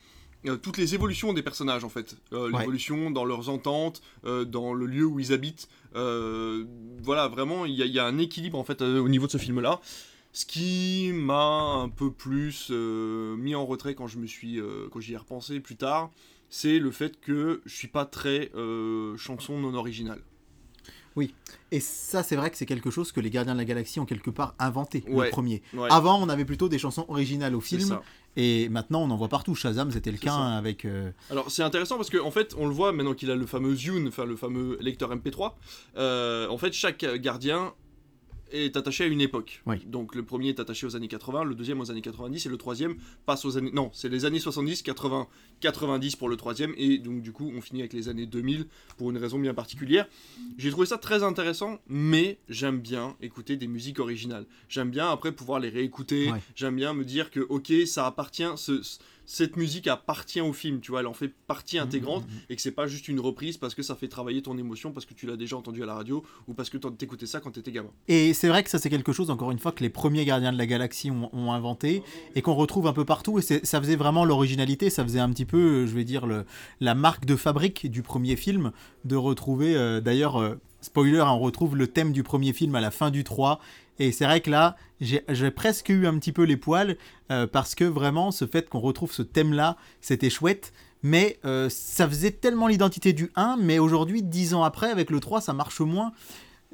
euh, 0.47 0.57
toutes 0.57 0.77
les 0.77 0.93
évolutions 0.93 1.33
des 1.33 1.41
personnages 1.41 1.83
en 1.83 1.89
fait, 1.89 2.17
Euh, 2.31 2.51
Ouais. 2.51 2.59
l'évolution 2.59 3.09
dans 3.09 3.25
leurs 3.25 3.49
ententes, 3.49 4.01
dans 4.23 4.73
le 4.75 4.85
lieu 4.85 5.03
où 5.05 5.19
ils 5.19 5.33
habitent, 5.33 5.67
voilà 7.01 7.27
vraiment 7.27 7.65
il 7.65 7.73
y, 7.73 7.81
a- 7.81 7.85
il 7.85 7.91
y 7.93 7.99
a 7.99 8.05
un 8.05 8.17
équilibre 8.19 8.57
en 8.59 8.63
fait 8.63 8.81
au 8.81 9.09
niveau 9.09 9.25
de 9.25 9.31
ce 9.31 9.37
film 9.39 9.59
là. 9.59 9.79
Ce 10.33 10.45
qui 10.45 11.11
m'a 11.13 11.75
un 11.83 11.89
peu 11.89 12.11
plus 12.11 12.69
mis 12.69 13.55
en 13.55 13.65
retrait 13.65 13.95
quand 13.95 14.05
je 14.07 14.17
me 14.19 14.27
suis, 14.27 14.59
quand 14.91 14.99
j'y 14.99 15.13
ai 15.13 15.17
repensé 15.17 15.59
plus 15.61 15.77
tard, 15.77 16.11
c'est 16.49 16.77
le 16.77 16.91
fait 16.91 17.19
que 17.21 17.61
je 17.65 17.73
suis 17.75 17.87
pas 17.87 18.05
très 18.05 18.51
chanson 19.17 19.57
non 19.59 19.73
originale. 19.73 20.21
Et 21.71 21.79
ça, 21.79 22.23
c'est 22.23 22.35
vrai 22.35 22.51
que 22.51 22.57
c'est 22.57 22.65
quelque 22.65 22.91
chose 22.91 23.11
que 23.13 23.21
les 23.21 23.29
Gardiens 23.29 23.53
de 23.53 23.57
la 23.59 23.65
Galaxie 23.65 23.99
ont 24.01 24.05
quelque 24.05 24.29
part 24.29 24.53
inventé, 24.59 25.03
Ouais. 25.07 25.25
le 25.25 25.31
premier. 25.31 25.61
Ouais, 25.73 25.87
Avant, 25.89 26.21
on 26.21 26.27
avait 26.27 26.43
plutôt 26.45 26.67
des 26.67 26.77
chansons 26.77 27.05
originales 27.07 27.55
au 27.55 27.61
film. 27.61 27.99
Et 28.37 28.69
maintenant, 28.69 29.03
on 29.03 29.11
en 29.11 29.15
voit 29.15 29.29
partout. 29.29 29.55
Shazam, 29.55 29.91
c'était 29.91 30.11
le 30.11 30.17
cas 30.17 30.33
hein, 30.33 30.57
avec. 30.57 30.85
euh, 30.85 31.11
Alors 31.29 31.49
c'est 31.51 31.63
intéressant 31.63 31.95
parce 31.97 32.09
qu'en 32.09 32.25
en 32.25 32.31
fait 32.31 32.53
on 32.57 32.67
le 32.67 32.73
voit 32.73 32.91
maintenant 32.91 33.13
qu'il 33.13 33.31
a 33.31 33.35
le 33.35 33.45
fameux 33.45 33.75
Zune, 33.75 34.07
enfin 34.09 34.25
le 34.25 34.35
fameux 34.35 34.77
lecteur 34.81 35.15
MP3. 35.15 35.53
euh, 35.97 36.47
en 36.49 36.57
fait 36.57 36.73
chaque 36.73 37.05
gardien 37.21 37.73
est 38.55 38.77
attaché 38.77 39.03
à 39.03 39.07
une 39.07 39.21
époque. 39.21 39.61
Oui. 39.65 39.77
Donc 39.85 40.15
le 40.15 40.23
premier 40.23 40.49
est 40.49 40.59
attaché 40.59 40.85
aux 40.87 40.95
années 40.95 41.07
80, 41.07 41.43
le 41.43 41.55
deuxième 41.55 41.79
aux 41.81 41.91
années 41.91 42.01
90 42.01 42.45
et 42.45 42.49
le 42.49 42.57
troisième 42.57 42.95
passe 43.25 43.45
aux 43.45 43.57
années... 43.57 43.71
Non, 43.73 43.89
c'est 43.93 44.09
les 44.09 44.25
années 44.25 44.39
70, 44.39 44.81
80, 44.83 45.27
90 45.61 46.15
pour 46.15 46.29
le 46.29 46.35
troisième 46.37 46.73
et 46.77 46.97
donc 46.97 47.21
du 47.21 47.31
coup 47.31 47.51
on 47.55 47.61
finit 47.61 47.81
avec 47.81 47.93
les 47.93 48.09
années 48.09 48.25
2000 48.25 48.65
pour 48.97 49.09
une 49.11 49.17
raison 49.17 49.39
bien 49.39 49.53
particulière. 49.53 50.07
J'ai 50.57 50.69
trouvé 50.71 50.85
ça 50.85 50.97
très 50.97 51.23
intéressant 51.23 51.79
mais 51.87 52.37
j'aime 52.49 52.79
bien 52.79 53.15
écouter 53.21 53.55
des 53.57 53.67
musiques 53.67 53.99
originales. 53.99 54.45
J'aime 54.69 54.89
bien 54.89 55.09
après 55.09 55.31
pouvoir 55.31 55.59
les 55.59 55.69
réécouter, 55.69 56.31
Ouais. 56.31 56.41
j'aime 56.55 56.75
bien 56.75 56.93
me 56.93 57.03
dire 57.05 57.31
que 57.31 57.39
ok 57.41 57.71
ça 57.85 58.05
appartient... 58.07 58.43
Ce, 58.57 58.81
ce- 58.81 58.99
cette 59.25 59.57
musique 59.57 59.87
appartient 59.87 60.41
au 60.41 60.53
film, 60.53 60.79
tu 60.81 60.91
vois, 60.91 60.99
elle 61.01 61.07
en 61.07 61.13
fait 61.13 61.31
partie 61.47 61.77
intégrante 61.79 62.23
Mhm, 62.27 62.33
mhm, 62.33 62.39
et 62.49 62.55
que 62.55 62.61
c'est 62.61 62.71
pas 62.71 62.87
juste 62.87 63.07
une 63.07 63.19
reprise 63.19 63.57
parce 63.57 63.73
que 63.75 63.81
ça 63.83 63.95
fait 63.95 64.07
travailler 64.07 64.41
ton 64.41 64.57
émotion 64.57 64.91
parce 64.91 65.05
que 65.05 65.13
tu 65.13 65.25
l'as 65.25 65.35
déjà 65.37 65.57
entendu 65.57 65.81
à 65.83 65.85
la 65.85 65.95
radio 65.95 66.23
ou 66.47 66.53
parce 66.53 66.69
que 66.69 66.77
t'écoutais 66.77 67.25
ça 67.25 67.39
quand 67.39 67.51
t'étais 67.51 67.71
gamin. 67.71 67.89
Et 68.07 68.33
c'est 68.33 68.47
vrai 68.47 68.63
que 68.63 68.69
ça, 68.69 68.79
c'est 68.79 68.89
quelque 68.89 69.11
chose, 69.13 69.29
encore 69.29 69.51
une 69.51 69.59
fois, 69.59 69.71
que 69.71 69.81
les 69.83 69.89
premiers 69.89 70.25
Gardiens 70.25 70.51
de 70.53 70.57
la 70.57 70.65
Galaxie 70.67 71.09
ont, 71.11 71.29
ont 71.33 71.51
inventé 71.51 72.03
et 72.35 72.41
qu'on 72.41 72.53
retrouve 72.55 72.87
un 72.87 72.93
peu 72.93 73.05
partout. 73.05 73.39
Et 73.39 73.41
ça 73.41 73.79
faisait 73.81 73.95
vraiment 73.95 74.25
l'originalité, 74.25 74.89
ça 74.89 75.03
faisait 75.03 75.19
un 75.19 75.29
petit 75.31 75.45
peu, 75.45 75.57
euh, 75.57 75.87
je 75.87 75.95
vais 75.95 76.03
dire, 76.03 76.25
le- 76.27 76.45
la 76.79 76.93
marque 76.95 77.25
de 77.25 77.35
fabrique 77.35 77.89
du 77.89 78.01
premier 78.03 78.35
film, 78.35 78.71
de 79.05 79.15
retrouver, 79.15 79.75
euh, 79.75 80.01
d'ailleurs, 80.01 80.39
euh, 80.39 80.55
spoiler, 80.81 81.19
hein, 81.19 81.31
on 81.31 81.39
retrouve 81.39 81.75
le 81.75 81.87
thème 81.87 82.11
du 82.11 82.21
premier 82.23 82.53
film 82.53 82.75
à 82.75 82.81
la 82.81 82.91
fin 82.91 83.09
du 83.09 83.23
3. 83.23 83.59
Et 83.99 84.11
c'est 84.11 84.25
vrai 84.25 84.41
que 84.41 84.49
là, 84.49 84.75
j'ai 84.99 85.51
presque 85.51 85.89
eu 85.89 86.07
un 86.07 86.17
petit 86.17 86.31
peu 86.31 86.43
les 86.43 86.57
poils, 86.57 86.97
euh, 87.31 87.47
parce 87.47 87.75
que 87.75 87.83
vraiment, 87.83 88.31
ce 88.31 88.45
fait 88.45 88.69
qu'on 88.69 88.79
retrouve 88.79 89.11
ce 89.11 89.21
thème-là, 89.21 89.77
c'était 90.01 90.29
chouette. 90.29 90.73
Mais 91.03 91.37
euh, 91.45 91.69
ça 91.69 92.07
faisait 92.07 92.31
tellement 92.31 92.67
l'identité 92.67 93.13
du 93.13 93.31
1, 93.35 93.57
mais 93.61 93.77
aujourd'hui, 93.77 94.23
dix 94.23 94.55
ans 94.55 94.63
après, 94.63 94.89
avec 94.89 95.11
le 95.11 95.19
3, 95.19 95.39
ça 95.39 95.53
marche 95.53 95.79
moins. 95.81 96.13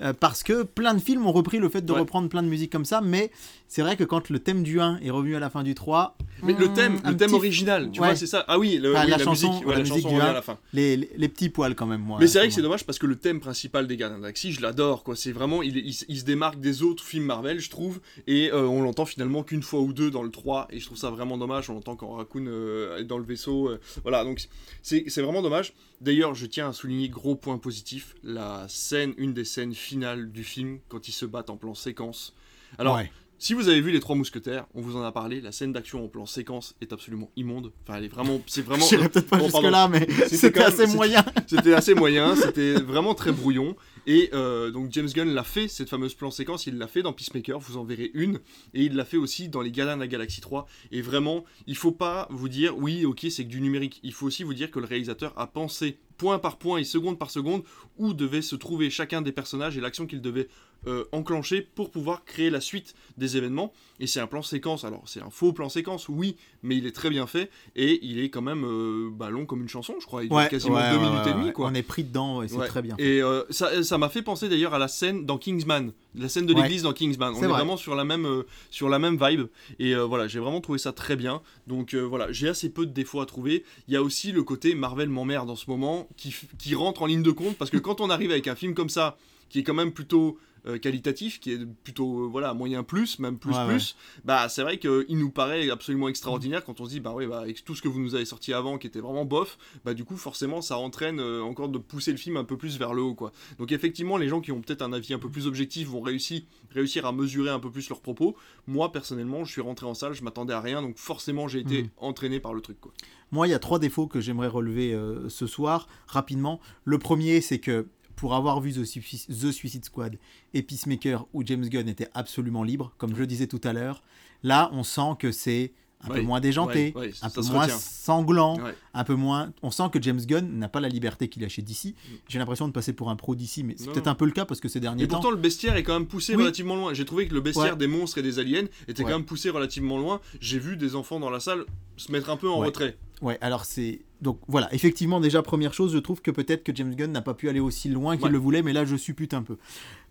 Euh, 0.02 0.14
parce 0.14 0.42
que 0.44 0.64
plein 0.64 0.94
de 0.94 1.00
films 1.02 1.26
ont 1.28 1.32
repris 1.32 1.60
le 1.60 1.70
fait 1.70 1.82
de 1.86 1.92
Ouais. 1.94 2.00
reprendre 2.00 2.28
plein 2.30 2.42
de 2.44 2.48
musique 2.48 2.72
comme 2.72 2.86
ça, 2.86 3.02
mais 3.02 3.32
c'est 3.68 3.82
vrai 3.84 3.96
que 3.96 4.04
quand 4.04 4.30
le 4.30 4.40
thème 4.40 4.64
du 4.64 4.80
1 4.82 5.00
est 5.04 5.12
revenu 5.12 5.36
à 5.36 5.40
la 5.40 5.50
fin 5.50 5.64
du 5.64 5.76
3, 5.76 6.18
Mais 6.44 6.54
le 6.54 6.68
hmm, 6.70 6.74
thème, 6.74 7.00
un 7.04 7.12
le 7.12 7.18
thème 7.18 7.28
petit- 7.30 7.36
original, 7.36 7.92
tu 7.92 8.00
Ouais. 8.02 8.08
vois, 8.08 8.16
c'est 8.16 8.26
ça. 8.26 8.44
Ah 8.48 8.58
oui, 8.58 8.80
le- 8.82 8.92
Enfin, 8.96 9.04
oui, 9.06 9.12
la 9.12 9.18
la, 9.18 9.24
chanson- 9.24 9.48
musique, 9.50 9.66
ouais, 9.66 9.72
la 9.72 9.78
la 9.78 9.84
musique 9.84 9.96
chanson 9.98 10.10
du 10.10 10.16
revient 10.16 10.26
un. 10.28 10.30
à 10.32 10.34
la 10.34 10.42
fin. 10.42 10.58
les, 10.74 10.98
les- 10.98 11.10
les 11.16 11.28
petits 11.30 11.50
poils 11.50 11.76
quand 11.76 11.86
même, 11.86 12.02
moi. 12.02 12.18
Mais 12.20 12.26
c'est 12.28 12.40
vrai 12.40 12.48
que 12.48 12.54
c'est 12.54 12.62
dommage 12.64 12.84
parce 12.86 12.98
que 13.00 13.06
le 13.06 13.16
thème 13.16 13.40
principal 13.40 13.86
des 13.88 13.96
Gardiens 13.98 14.18
de 14.20 14.32
je 14.36 14.62
l'adore 14.62 15.04
quoi. 15.04 15.16
C'est 15.16 15.32
vraiment, 15.32 15.62
il, 15.62 15.78
il, 15.78 15.94
se- 15.94 16.06
il 16.10 16.18
se 16.20 16.26
démarque 16.26 16.60
des 16.60 16.82
autres 16.84 17.04
films 17.04 17.26
Marvel, 17.26 17.60
je 17.60 17.70
trouve, 17.70 18.00
et 18.28 18.52
euh, 18.52 18.64
on 18.66 18.82
l'entend 18.82 19.06
finalement 19.06 19.44
qu'une 19.44 19.62
fois 19.64 19.82
ou 19.82 19.94
deux 19.94 20.10
dans 20.10 20.24
le 20.24 20.32
3, 20.32 20.68
et 20.72 20.80
je 20.80 20.86
trouve 20.88 20.98
ça 20.98 21.12
vraiment 21.12 21.38
dommage. 21.38 21.70
On 21.70 21.74
l'entend 21.76 21.96
quand 21.96 22.12
Raccoon 22.14 22.46
euh, 22.48 22.98
est 22.98 23.04
dans 23.04 23.18
le 23.20 23.24
vaisseau, 23.26 23.70
voilà. 24.02 24.24
Donc 24.24 24.40
c'est 24.82 25.06
vraiment 25.22 25.42
dommage. 25.44 25.74
D'ailleurs, 26.02 26.34
je 26.34 26.48
tiens 26.48 26.70
à 26.70 26.74
souligner 26.74 27.10
gros 27.10 27.36
point 27.36 27.60
positif, 27.60 28.16
la 28.24 28.66
scène, 28.68 29.14
une 29.18 29.34
des 29.34 29.46
scènes 29.46 29.76
finales 29.76 30.32
du 30.32 30.44
film 30.44 30.80
quand 30.90 31.08
ils 31.08 31.12
se 31.12 31.26
battent 31.26 31.52
en 31.52 31.58
plan 31.58 31.76
séquence. 31.76 32.34
Alors. 32.78 33.00
Si 33.42 33.56
vous 33.56 33.70
avez 33.70 33.82
vu 33.82 33.90
les 33.90 34.00
Trois 34.00 34.16
Mousquetaires, 34.16 34.68
on 34.76 34.82
vous 34.82 34.96
en 34.96 35.02
a 35.02 35.12
parlé. 35.12 35.42
La 35.42 35.52
scène 35.52 35.74
d'action 35.74 36.06
en 36.06 36.08
plan 36.08 36.28
séquence 36.28 36.76
est 36.80 36.94
absolument 36.94 37.32
immonde. 37.36 37.72
Enfin, 37.82 37.98
elle 37.98 38.06
est 38.06 38.08
vraiment, 38.08 38.40
c'est 38.46 38.62
vraiment. 38.62 38.86
J'irai 38.86 39.10
peut-être 39.10 39.28
pas 39.28 39.38
Bon, 39.38 39.46
jusque 39.46 39.54
pardon. 39.54 39.72
là, 39.72 39.88
mais 39.88 40.08
C'était 40.28 40.62
assez 40.62 40.86
moyen. 40.86 41.26
C'était 41.48 41.74
assez 41.74 41.96
moyen, 41.96 42.36
c'était 42.36 42.76
vraiment 42.76 43.16
très 43.16 43.32
brouillon. 43.32 43.76
Et 44.06 44.30
euh, 44.34 44.70
donc 44.70 44.92
James 44.92 45.08
Gunn 45.08 45.34
l'a 45.34 45.44
fait, 45.44 45.68
cette 45.68 45.90
fameuse 45.90 46.14
plan 46.14 46.30
séquence, 46.30 46.68
il 46.68 46.78
l'a 46.78 46.88
fait 46.88 47.02
dans 47.02 47.14
Peacemaker, 47.14 47.60
vous 47.60 47.78
en 47.78 47.84
verrez 47.84 48.12
une. 48.14 48.36
Et 48.76 48.84
il 48.84 48.96
l'a 48.96 49.06
fait 49.06 49.18
aussi 49.18 49.50
dans 49.50 49.62
Les 49.62 49.72
Gardiens 49.72 49.96
de 49.96 50.02
la 50.02 50.08
Galaxie 50.08 50.42
3. 50.42 50.68
Et 50.92 51.02
vraiment, 51.02 51.44
il 51.66 51.76
faut 51.76 51.92
pas 51.92 52.28
vous 52.30 52.48
dire, 52.48 52.78
oui, 52.78 53.06
ok, 53.06 53.26
c'est 53.32 53.44
que 53.44 53.50
du 53.50 53.60
numérique. 53.60 54.00
Il 54.04 54.14
faut 54.14 54.28
aussi 54.28 54.44
vous 54.44 54.54
dire 54.54 54.70
que 54.70 54.80
le 54.80 54.86
réalisateur 54.86 55.34
a 55.36 55.48
pensé 55.48 55.98
point 56.18 56.38
par 56.38 56.60
point 56.60 56.78
et 56.78 56.84
seconde 56.84 57.18
par 57.18 57.32
seconde 57.32 57.64
où 57.98 58.14
devait 58.14 58.44
se 58.44 58.56
trouver 58.56 58.92
chacun 58.92 59.24
des 59.24 59.32
personnages 59.32 59.78
et 59.78 59.82
l'action 59.82 60.06
qu'il 60.06 60.22
devait 60.22 60.48
euh, 60.88 61.06
enclencher 61.12 61.62
pour 61.62 61.92
pouvoir 61.92 62.26
créer 62.26 62.50
la 62.50 62.62
suite 62.62 62.96
des 63.18 63.38
événements. 63.38 63.72
Et 64.00 64.08
c'est 64.08 64.20
un 64.20 64.26
plan 64.28 64.42
séquence, 64.42 64.84
alors 64.84 65.04
c'est 65.06 65.22
un 65.22 65.30
faux 65.30 65.54
plan 65.54 65.70
séquence, 65.70 66.10
oui, 66.10 66.36
mais 66.64 66.76
il 66.76 66.88
est 66.88 66.92
très 66.92 67.12
bien 67.12 67.28
fait 67.28 67.52
et 67.76 68.00
il 68.04 68.20
est 68.20 68.30
quand 68.30 68.42
même 68.42 68.64
euh, 68.66 69.10
bah, 69.12 69.30
long 69.30 69.46
comme 69.46 69.62
une 69.62 69.70
chanson, 69.70 69.94
je 70.00 70.06
crois. 70.08 70.24
Il 70.24 70.30
dure 70.30 70.48
quasiment 70.50 70.78
ouais, 70.78 70.90
deux 70.92 70.98
ouais, 70.98 71.04
minutes 71.04 71.20
et 71.24 71.30
ouais, 71.30 71.34
demie, 71.36 71.46
ouais. 71.48 71.54
quoi. 71.54 71.68
On 71.70 71.74
est 71.76 71.84
pris 71.84 72.04
dedans 72.04 72.42
et 72.42 72.48
c'est 72.48 72.56
Ouais. 72.56 72.68
très 72.68 72.82
bien. 72.82 72.96
Et 72.98 73.22
euh, 73.22 73.44
ça 73.52 73.84
ça 73.84 73.98
m'a 74.00 74.10
fait 74.10 74.24
penser 74.24 74.50
d'ailleurs 74.50 74.74
à 74.74 74.80
la 74.80 74.88
scène 74.88 75.26
dans 75.28 75.38
Kingsman, 75.38 75.92
la 76.16 76.30
scène 76.30 76.48
de 76.48 76.54
Ouais. 76.56 76.64
l'église 76.64 76.82
dans 76.82 76.94
Kingsman. 76.94 77.34
On 77.36 77.38
est 77.38 77.40
vrai. 77.42 77.48
vraiment 77.50 77.78
sur 77.78 77.94
la 77.94 78.04
même 78.04 78.44
sur 78.72 78.90
la 78.90 78.98
même 78.98 79.20
vibe 79.22 79.48
et 79.78 79.94
voilà, 79.96 80.28
j'ai 80.28 80.40
vraiment 80.40 80.62
trouvé 80.62 80.80
ça 80.80 80.92
très 80.94 81.16
bien. 81.16 81.42
Donc 81.68 81.94
voilà, 81.94 82.32
j'ai 82.32 82.50
assez 82.50 82.70
peu 82.72 82.88
de 82.88 82.92
défauts 82.92 83.22
à 83.22 83.28
trouver. 83.28 83.64
Il 83.88 83.94
y 83.94 83.98
a 83.98 84.02
aussi 84.02 84.32
le 84.32 84.42
côté 84.42 84.74
Marvel 84.74 85.10
m'emmerde 85.10 85.50
en 85.52 85.56
ce 85.56 85.70
moment 85.70 86.08
qui 86.18 86.34
qui 86.58 86.74
rentre 86.74 87.04
en 87.04 87.06
ligne 87.06 87.22
de 87.24 87.32
compte 87.32 87.56
parce 87.58 87.70
que 87.70 87.78
quand 87.78 88.02
on 88.02 88.10
arrive 88.10 88.32
avec 88.32 88.48
un 88.48 88.56
film 88.56 88.74
comme 88.74 88.90
ça 88.90 89.18
qui 89.50 89.60
est 89.60 89.64
quand 89.64 89.74
même 89.74 89.92
plutôt 89.92 90.40
euh, 90.66 90.78
qualitatif, 90.78 91.40
qui 91.40 91.52
est 91.54 91.66
plutôt 91.84 92.26
euh, 92.26 92.28
voilà 92.28 92.54
moyen 92.54 92.84
plus, 92.84 93.20
même 93.20 93.38
plus 93.38 93.54
Ouais, 93.56 93.68
plus, 93.68 93.96
bah 94.24 94.48
c'est 94.50 94.62
vrai 94.62 94.78
qu'il 94.78 95.18
nous 95.18 95.32
paraît 95.32 95.70
absolument 95.70 96.08
extraordinaire 96.08 96.64
quand 96.64 96.80
on 96.82 96.86
se 96.86 96.90
dit 96.92 97.00
bah 97.00 97.14
oui 97.16 97.26
bah 97.28 97.40
avec 97.40 97.64
tout 97.66 97.76
ce 97.76 97.82
que 97.82 97.88
vous 97.88 98.00
nous 98.00 98.16
avez 98.16 98.26
sorti 98.26 98.54
avant 98.54 98.78
qui 98.78 98.88
était 98.88 99.00
vraiment 99.00 99.26
bof, 99.26 99.58
bah 99.86 99.94
du 99.94 100.04
coup 100.04 100.18
forcément 100.18 100.62
ça 100.62 100.78
entraîne 100.78 101.20
euh, 101.20 101.42
encore 101.42 101.70
de 101.70 101.78
pousser 101.78 102.12
le 102.12 102.18
film 102.18 102.38
un 102.38 102.44
peu 102.44 102.58
plus 102.58 102.78
vers 102.78 102.94
le 102.94 103.02
haut 103.02 103.16
quoi. 103.16 103.32
Donc 103.60 103.72
effectivement 103.72 104.18
les 104.18 104.28
gens 104.28 104.42
qui 104.42 104.52
ont 104.52 104.62
peut-être 104.62 104.82
un 104.82 104.94
avis 104.94 105.14
un 105.14 105.20
peu 105.20 105.30
plus 105.30 105.48
objectif 105.48 105.88
vont 105.88 106.02
réussir 106.02 106.42
réussir 106.72 107.06
à 107.06 107.12
mesurer 107.12 107.50
un 107.50 107.60
peu 107.60 107.72
plus 107.72 107.90
leurs 107.90 108.02
propos. 108.02 108.36
Moi 108.68 108.92
personnellement 108.92 109.44
je 109.44 109.52
suis 109.52 109.62
rentré 109.62 109.86
en 109.86 109.94
salle, 109.94 110.14
je 110.14 110.24
m'attendais 110.24 110.54
à 110.54 110.62
rien 110.62 110.82
donc 110.82 110.98
forcément 110.98 111.48
j'ai 111.48 111.60
été 111.60 111.84
Mhm. 111.84 111.90
entraîné 111.98 112.40
par 112.40 112.54
le 112.54 112.62
truc 112.62 112.80
quoi. 112.80 112.92
Moi, 113.34 113.48
il 113.48 113.52
y 113.52 113.54
a 113.54 113.60
trois 113.60 113.80
défauts 113.80 114.08
que 114.08 114.20
j'aimerais 114.20 114.50
relever 114.50 114.94
ce 115.30 115.48
soir, 115.48 115.88
rapidement. 116.06 116.60
Le 116.84 117.00
premier, 117.00 117.40
c'est 117.40 117.60
que 117.60 117.88
pour 118.22 118.36
avoir 118.36 118.62
vu 118.62 118.72
The, 118.72 118.86
Sui- 118.86 119.26
The 119.28 119.52
Suicide 119.52 119.84
Squad 119.84 120.16
et 120.54 120.62
Peacemaker, 120.62 121.26
où 121.34 121.42
James 121.44 121.68
Gunn 121.68 121.90
était 121.90 122.08
absolument 122.14 122.64
libre, 122.64 122.94
comme 123.00 123.16
je 123.16 123.20
le 123.20 123.26
disais 123.26 123.48
tout 123.48 123.60
à 123.64 123.74
l'heure, 123.74 124.04
là, 124.44 124.70
on 124.74 124.84
sent 124.84 125.16
que 125.18 125.32
c'est 125.32 125.74
un 126.04 126.10
peu 126.10 126.22
moins 126.22 126.40
déjanté, 126.40 126.94
ouais, 126.96 127.08
ouais, 127.08 127.14
un 127.24 127.32
peu 127.32 127.42
moins 127.42 127.64
retient. 127.64 127.78
sanglant, 127.80 128.60
un 128.94 129.04
peu 129.04 129.16
moins... 129.16 129.52
On 129.64 129.72
sent 129.72 129.86
que 129.92 130.00
James 130.00 130.20
Gunn 130.24 130.60
n'a 130.60 130.70
pas 130.70 130.80
la 130.82 130.88
liberté 130.88 131.30
qu'il 131.30 131.44
a 131.44 131.50
chez 131.50 131.64
DC. 131.64 131.96
J'ai 132.28 132.38
l'impression 132.38 132.68
de 132.68 132.74
passer 132.74 132.94
pour 132.94 133.10
un 133.10 133.16
pro 133.16 133.34
DC, 133.34 133.64
mais 133.64 133.74
c'est 133.76 133.92
peut-être 133.92 134.08
un 134.08 134.14
peu 134.14 134.26
le 134.26 134.32
cas 134.32 134.46
parce 134.46 134.60
que 134.60 134.70
ces 134.70 134.80
derniers 134.80 135.04
Et 135.06 135.08
temps... 135.08 135.16
pourtant, 135.16 135.32
le 135.32 135.38
bestiaire 135.38 135.76
est 135.76 135.84
quand 135.84 135.94
même 135.94 136.08
poussé 136.08 136.36
Oui. 136.36 136.44
relativement 136.44 136.76
loin. 136.76 136.94
J'ai 136.94 137.06
trouvé 137.06 137.28
que 137.28 137.34
le 137.34 137.42
bestiaire 137.42 137.76
des 137.76 137.88
monstres 137.88 138.20
et 138.20 138.22
des 138.22 138.38
aliens 138.38 138.66
était 138.88 139.02
quand 139.04 139.10
même 139.10 139.26
poussé 139.26 139.50
relativement 139.50 139.98
loin. 139.98 140.22
J'ai 140.40 140.60
vu 140.60 140.78
des 140.78 140.96
enfants 140.96 141.20
dans 141.20 141.32
la 141.32 141.40
salle 141.40 141.66
se 141.98 142.12
mettre 142.12 142.30
un 142.30 142.38
peu 142.38 142.50
en 142.50 142.58
retrait. 142.58 142.98
Ouais, 143.22 143.40
alors 143.42 143.66
c'est 143.66 144.02
donc 144.22 144.40
voilà, 144.48 144.74
effectivement, 144.74 145.20
déjà, 145.20 145.42
première 145.42 145.74
chose, 145.74 145.94
je 145.94 145.98
trouve 145.98 146.22
que 146.22 146.32
peut-être 146.32 146.64
que 146.64 146.74
James 146.76 146.94
Gunn 146.96 147.12
n'a 147.12 147.22
pas 147.22 147.34
pu 147.34 147.50
aller 147.50 147.60
aussi 147.60 147.90
loin 147.90 148.16
qu'il 148.18 148.26
Ouais. 148.26 148.32
le 148.32 148.38
voulait, 148.38 148.62
mais 148.62 148.74
là, 148.74 148.86
je 148.86 148.96
suppute 148.96 149.34
un 149.34 149.42
peu. 149.44 149.58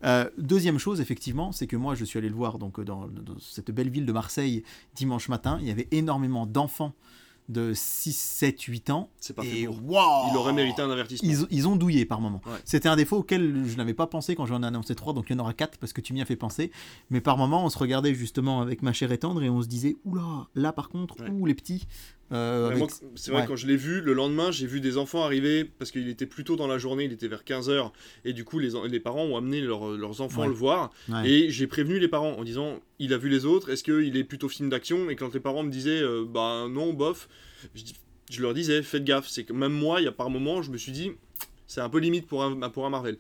Euh, 0.05 0.29
deuxième 0.39 0.79
chose, 0.79 1.01
effectivement, 1.01 1.53
c'est 1.53 1.67
que 1.67 1.77
moi, 1.77 1.95
je 1.95 2.05
suis 2.05 2.19
allé 2.19 2.29
le 2.29 2.35
voir 2.35 2.59
donc, 2.59 2.81
dans, 2.81 3.07
dans 3.07 3.39
cette 3.41 3.71
belle 3.71 3.91
ville 3.91 4.07
de 4.07 4.13
Marseille 4.13 4.63
dimanche 4.95 5.29
matin. 5.29 5.59
Il 5.61 5.69
y 5.69 5.71
avait 5.71 5.89
énormément 5.93 6.47
d'enfants 6.47 6.93
de 7.49 7.73
6, 7.75 8.17
7, 8.17 8.61
8 8.63 8.91
ans. 8.91 9.11
C'est 9.19 9.35
pas 9.35 9.43
Et 9.45 9.63
Il 9.63 10.37
aurait 10.37 10.53
mérité 10.53 10.83
un 10.83 10.91
avertissement. 10.91 11.29
ils, 11.29 11.47
ils 11.51 11.67
ont 11.67 11.75
douillé 11.75 12.05
par 12.05 12.21
moment. 12.21 12.41
Ouais. 12.47 12.53
C'était 12.65 12.89
un 12.89 12.95
défaut 12.95 13.17
auquel 13.19 13.65
je 13.67 13.77
n'avais 13.77 13.93
pas 13.95 14.07
pensé 14.07 14.37
quand 14.37 14.47
j'en 14.47 14.63
ai 14.63 14.67
annoncé 14.67 14.95
trois, 14.95 15.13
donc 15.15 15.27
il 15.29 15.33
y 15.33 15.37
en 15.37 15.41
aura 15.41 15.53
quatre 15.53 15.77
parce 15.79 15.93
que 15.93 16.01
tu 16.01 16.13
m'y 16.13 16.23
as 16.23 16.27
fait 16.27 16.37
penser. 16.37 16.71
Mais 17.11 17.21
par 17.21 17.37
moment, 17.37 17.65
on 17.65 17.69
se 17.69 17.77
regardait 17.79 18.15
justement 18.15 18.61
avec 18.61 18.83
ma 18.83 18.93
chère 18.93 19.11
et 19.11 19.19
tendre 19.19 19.43
et 19.43 19.51
on 19.51 19.63
se 19.63 19.67
disait, 19.67 19.97
oula, 20.05 20.47
là 20.55 20.73
par 20.73 20.89
contre, 20.91 21.21
Ouais. 21.23 21.29
ouh 21.31 21.45
les 21.47 21.55
petits. 21.57 21.87
Euh, 22.33 22.71
avec- 22.71 22.85
c'est 23.17 23.31
vrai, 23.33 23.41
ouais. 23.43 23.47
quand 23.47 23.57
je 23.57 23.67
l'ai 23.67 23.77
vu, 23.77 24.01
le 24.01 24.13
lendemain, 24.13 24.51
j'ai 24.51 24.67
vu 24.67 24.81
des 24.81 24.97
enfants 24.99 25.25
arriver, 25.25 25.65
parce 25.65 25.91
qu'il 25.91 26.09
était 26.09 26.27
plus 26.27 26.45
tôt 26.45 26.57
dans 26.57 26.67
la 26.67 26.79
journée, 26.79 27.05
il 27.05 27.13
était 27.13 27.29
vers 27.29 27.45
15h, 27.45 27.91
et 28.25 28.33
du 28.33 28.45
coup, 28.45 28.59
les, 28.59 28.77
en- 28.77 28.85
les 28.85 29.01
parents 29.01 29.25
ont 29.25 29.37
amené 29.37 29.61
leurs- 29.61 29.91
leurs 29.97 30.21
enfants 30.21 30.43
Ouais. 30.43 30.47
le 30.49 30.53
voir, 30.55 30.91
Ouais. 31.09 31.29
et 31.29 31.51
j'ai 31.51 31.67
prévenu 31.67 31.99
les 31.99 32.09
parents 32.09 32.33
en 32.33 32.45
disant, 32.45 32.81
il 32.99 33.13
a 33.13 33.19
vu 33.19 33.29
les 33.29 33.45
autres, 33.45 33.71
est-ce 33.71 33.83
qu'il 33.83 34.17
est 34.17 34.25
plutôt 34.25 34.49
film 34.49 34.69
d'action? 34.71 35.11
Et 35.11 35.17
quand 35.17 35.33
les 35.35 35.41
parents 35.41 35.63
me 35.63 35.71
disaient, 35.71 36.01
euh, 36.03 36.25
bah 36.29 36.67
non, 36.71 36.93
bof, 36.93 37.29
je, 38.31 38.41
leur 38.43 38.55
disais, 38.55 38.83
faites 38.83 39.05
gaffe, 39.05 39.29
c'est 39.29 39.45
que 39.45 39.53
même 39.53 39.73
moi, 39.73 40.01
il 40.01 40.05
y 40.05 40.09
a 40.09 40.13
par 40.13 40.31
moment, 40.31 40.63
je 40.63 40.71
me 40.71 40.77
suis 40.79 40.93
dit, 40.93 41.13
c'est 41.67 41.81
un 41.81 41.89
peu 41.89 41.99
limite 41.99 42.27
pour 42.27 42.43
un, 42.45 42.69
pour 42.71 42.87
un 42.87 42.91
Marvel. 42.91 43.17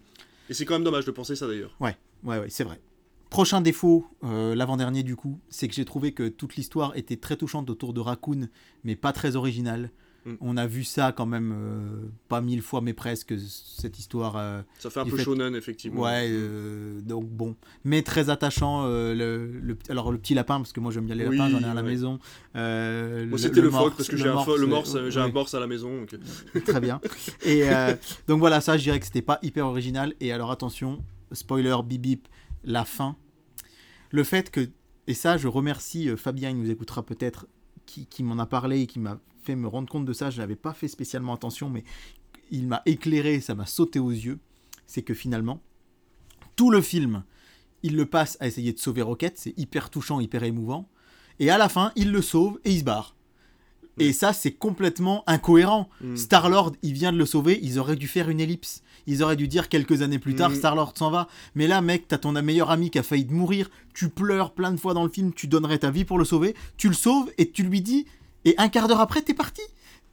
Et 0.48 0.54
c'est 0.54 0.64
quand 0.64 0.74
même 0.74 0.84
dommage 0.84 1.04
de 1.04 1.11
penser 1.11 1.36
ça 1.36 1.46
d'ailleurs. 1.46 1.74
Ouais, 1.80 1.96
ouais, 2.24 2.38
ouais, 2.38 2.46
c'est 2.48 2.64
vrai. 2.64 2.80
Prochain 3.31 3.61
défaut, 3.61 4.07
euh, 4.24 4.57
l'avant-dernier 4.57 5.05
du 5.05 5.14
coup, 5.14 5.39
c'est 5.49 5.68
que 5.68 5.74
j'ai 5.74 5.85
trouvé 5.85 6.11
que 6.12 6.28
toute 6.28 6.57
l'histoire 6.57 6.97
était 6.97 7.16
très 7.16 7.37
touchante 7.37 7.70
autour 7.70 7.93
de 7.95 8.01
Raccoon, 8.01 8.49
mais 8.83 8.97
pas 8.97 9.12
très 9.12 9.37
originale. 9.37 9.91
Mm. 10.26 10.35
On 10.41 10.57
a 10.57 10.66
vu 10.66 10.83
ça 10.83 11.12
quand 11.12 11.26
même, 11.26 11.55
euh, 11.57 12.09
pas 12.28 12.41
mille 12.41 12.61
fois, 12.61 12.81
mais 12.81 12.93
presque, 12.93 13.33
cette 13.39 14.01
histoire. 14.01 14.37
euh, 14.37 14.61
Ça 14.81 14.91
fait 14.91 14.99
un 15.01 15.05
peu 15.07 15.16
fait- 15.16 15.22
shonen, 15.22 15.55
effectivement. 15.55 16.03
ouais, 16.03 16.26
euh, 16.28 17.01
donc 17.03 17.24
bon. 17.31 17.55
Mais 17.85 18.03
très 18.03 18.31
attachant. 18.31 18.85
le, 18.87 19.14
le- 19.14 19.78
alors 19.89 20.11
le 20.11 20.18
petit 20.18 20.35
lapin, 20.35 20.57
parce 20.57 20.72
que 20.72 20.81
moi 20.81 20.91
j'aime 20.91 21.07
bien 21.07 21.14
les 21.14 21.26
Oui, 21.28 21.37
lapins, 21.39 21.51
j'en 21.51 21.61
ai 21.61 21.64
un 21.64 21.70
à 21.70 21.74
la 21.74 21.83
ouais. 21.83 21.89
maison. 21.89 22.18
Moi, 22.55 23.39
c'était 23.39 23.61
le, 23.62 23.70
morse, 23.70 23.85
phoque, 23.85 23.97
parce 23.97 24.09
que 24.09 24.16
j'ai 24.16 24.28
un, 24.28 24.35
morse, 24.35 24.49
le 24.59 24.64
un 24.64 25.28
morse 25.31 25.55
à 25.55 25.61
la 25.61 25.66
maison. 25.68 26.05
Très 26.66 26.81
bien. 26.81 27.01
Et 27.47 27.62
donc 28.26 28.41
voilà, 28.41 28.61
ça, 28.61 28.76
je 28.76 28.83
dirais 28.83 28.99
que 28.99 29.07
c'était 29.07 29.22
pas 29.22 29.39
hyper 29.43 29.66
original. 29.66 30.14
Et 30.20 30.33
alors 30.33 30.51
attention, 30.51 31.03
spoiler, 31.33 31.76
bip 31.85 32.03
bip, 32.03 32.28
la 32.64 32.84
fin. 32.84 33.16
Le 34.11 34.24
fait 34.24 34.50
que, 34.50 34.70
et 35.06 35.14
ça, 35.14 35.36
je 35.36 35.48
remercie 35.48 36.08
euh, 36.08 36.16
Fabien, 36.16 36.50
il 36.50 36.58
nous 36.58 36.70
écoutera 36.70 37.04
peut-être, 37.04 37.46
qui, 37.86 38.06
qui 38.06 38.22
m'en 38.22 38.38
a 38.38 38.46
parlé 38.46 38.80
et 38.80 38.86
qui 38.86 38.98
m'a 38.98 39.20
fait 39.42 39.56
me 39.56 39.66
rendre 39.66 39.88
compte 39.88 40.04
de 40.04 40.12
ça. 40.12 40.30
Je 40.30 40.38
n'avais 40.40 40.56
pas 40.56 40.72
fait 40.72 40.88
spécialement 40.88 41.34
attention, 41.34 41.70
mais 41.70 41.84
il 42.50 42.66
m'a 42.66 42.82
éclairé, 42.86 43.40
ça 43.40 43.54
m'a 43.54 43.66
sauté 43.66 43.98
aux 43.98 44.11
yeux. 44.11 44.38
C'est 44.86 45.02
que 45.02 45.14
finalement, 45.14 45.62
tout 46.56 46.70
le 46.70 46.80
film, 46.80 47.24
il 47.82 47.96
le 47.96 48.06
passe 48.06 48.36
à 48.40 48.46
essayer 48.46 48.72
de 48.72 48.78
sauver 48.78 49.02
Rocket. 49.02 49.38
C'est 49.38 49.58
hyper 49.58 49.90
touchant, 49.90 50.20
hyper 50.20 50.42
émouvant. 50.42 50.88
Et 51.38 51.50
à 51.50 51.58
la 51.58 51.68
fin, 51.68 51.92
il 51.96 52.12
le 52.12 52.22
sauve 52.22 52.61
et 52.64 52.72
il 52.72 52.80
se 52.80 52.84
barre. 52.84 53.16
Et 54.01 54.12
ça, 54.12 54.32
c'est 54.32 54.51
complètement 54.53 55.22
incohérent. 55.26 55.88
hmm. 56.03 56.16
Star-Lord, 56.16 56.72
il 56.82 56.92
vient 56.94 57.12
de 57.12 57.18
le 57.18 57.26
sauver, 57.26 57.59
ils 57.62 57.78
auraient 57.78 57.96
dû 57.96 58.09
faire 58.09 58.28
une 58.28 58.40
ellipse. 58.40 58.82
Ils 59.07 59.22
auraient 59.22 59.36
dû 59.36 59.48
dire 59.48 59.68
quelques 59.68 60.03
années 60.03 60.18
plus 60.18 60.34
tard, 60.34 60.51
Mhm. 60.51 60.57
Star-Lord 60.57 60.92
s'en 60.96 61.11
va. 61.11 61.26
Mais 61.55 61.66
là, 61.66 61.80
mec, 61.80 62.07
t'as 62.09 62.18
ton 62.18 62.32
meilleur 62.32 62.70
ami 62.70 62.90
qui 62.90 62.98
a 62.98 63.03
failli 63.03 63.24
de 63.24 63.32
mourir, 63.32 63.70
tu 63.94 64.09
pleures 64.09 64.53
plein 64.53 64.72
de 64.72 64.76
fois 64.78 64.94
dans 64.94 65.03
le 65.05 65.11
film, 65.11 65.32
tu 65.32 65.46
donnerais 65.46 65.78
ta 65.78 65.90
vie 65.90 66.05
pour 66.05 66.18
le 66.18 66.24
sauver, 66.24 66.55
tu 66.76 66.88
le 66.88 66.94
sauves 66.94 67.30
et 67.38 67.51
tu 67.51 67.62
lui 67.62 67.80
dis, 67.80 68.07
et 68.44 68.55
un 68.59 68.68
quart 68.68 68.88
d'heure 68.88 69.01
après, 69.01 69.22
t'es 69.22 69.34
parti. 69.34 69.62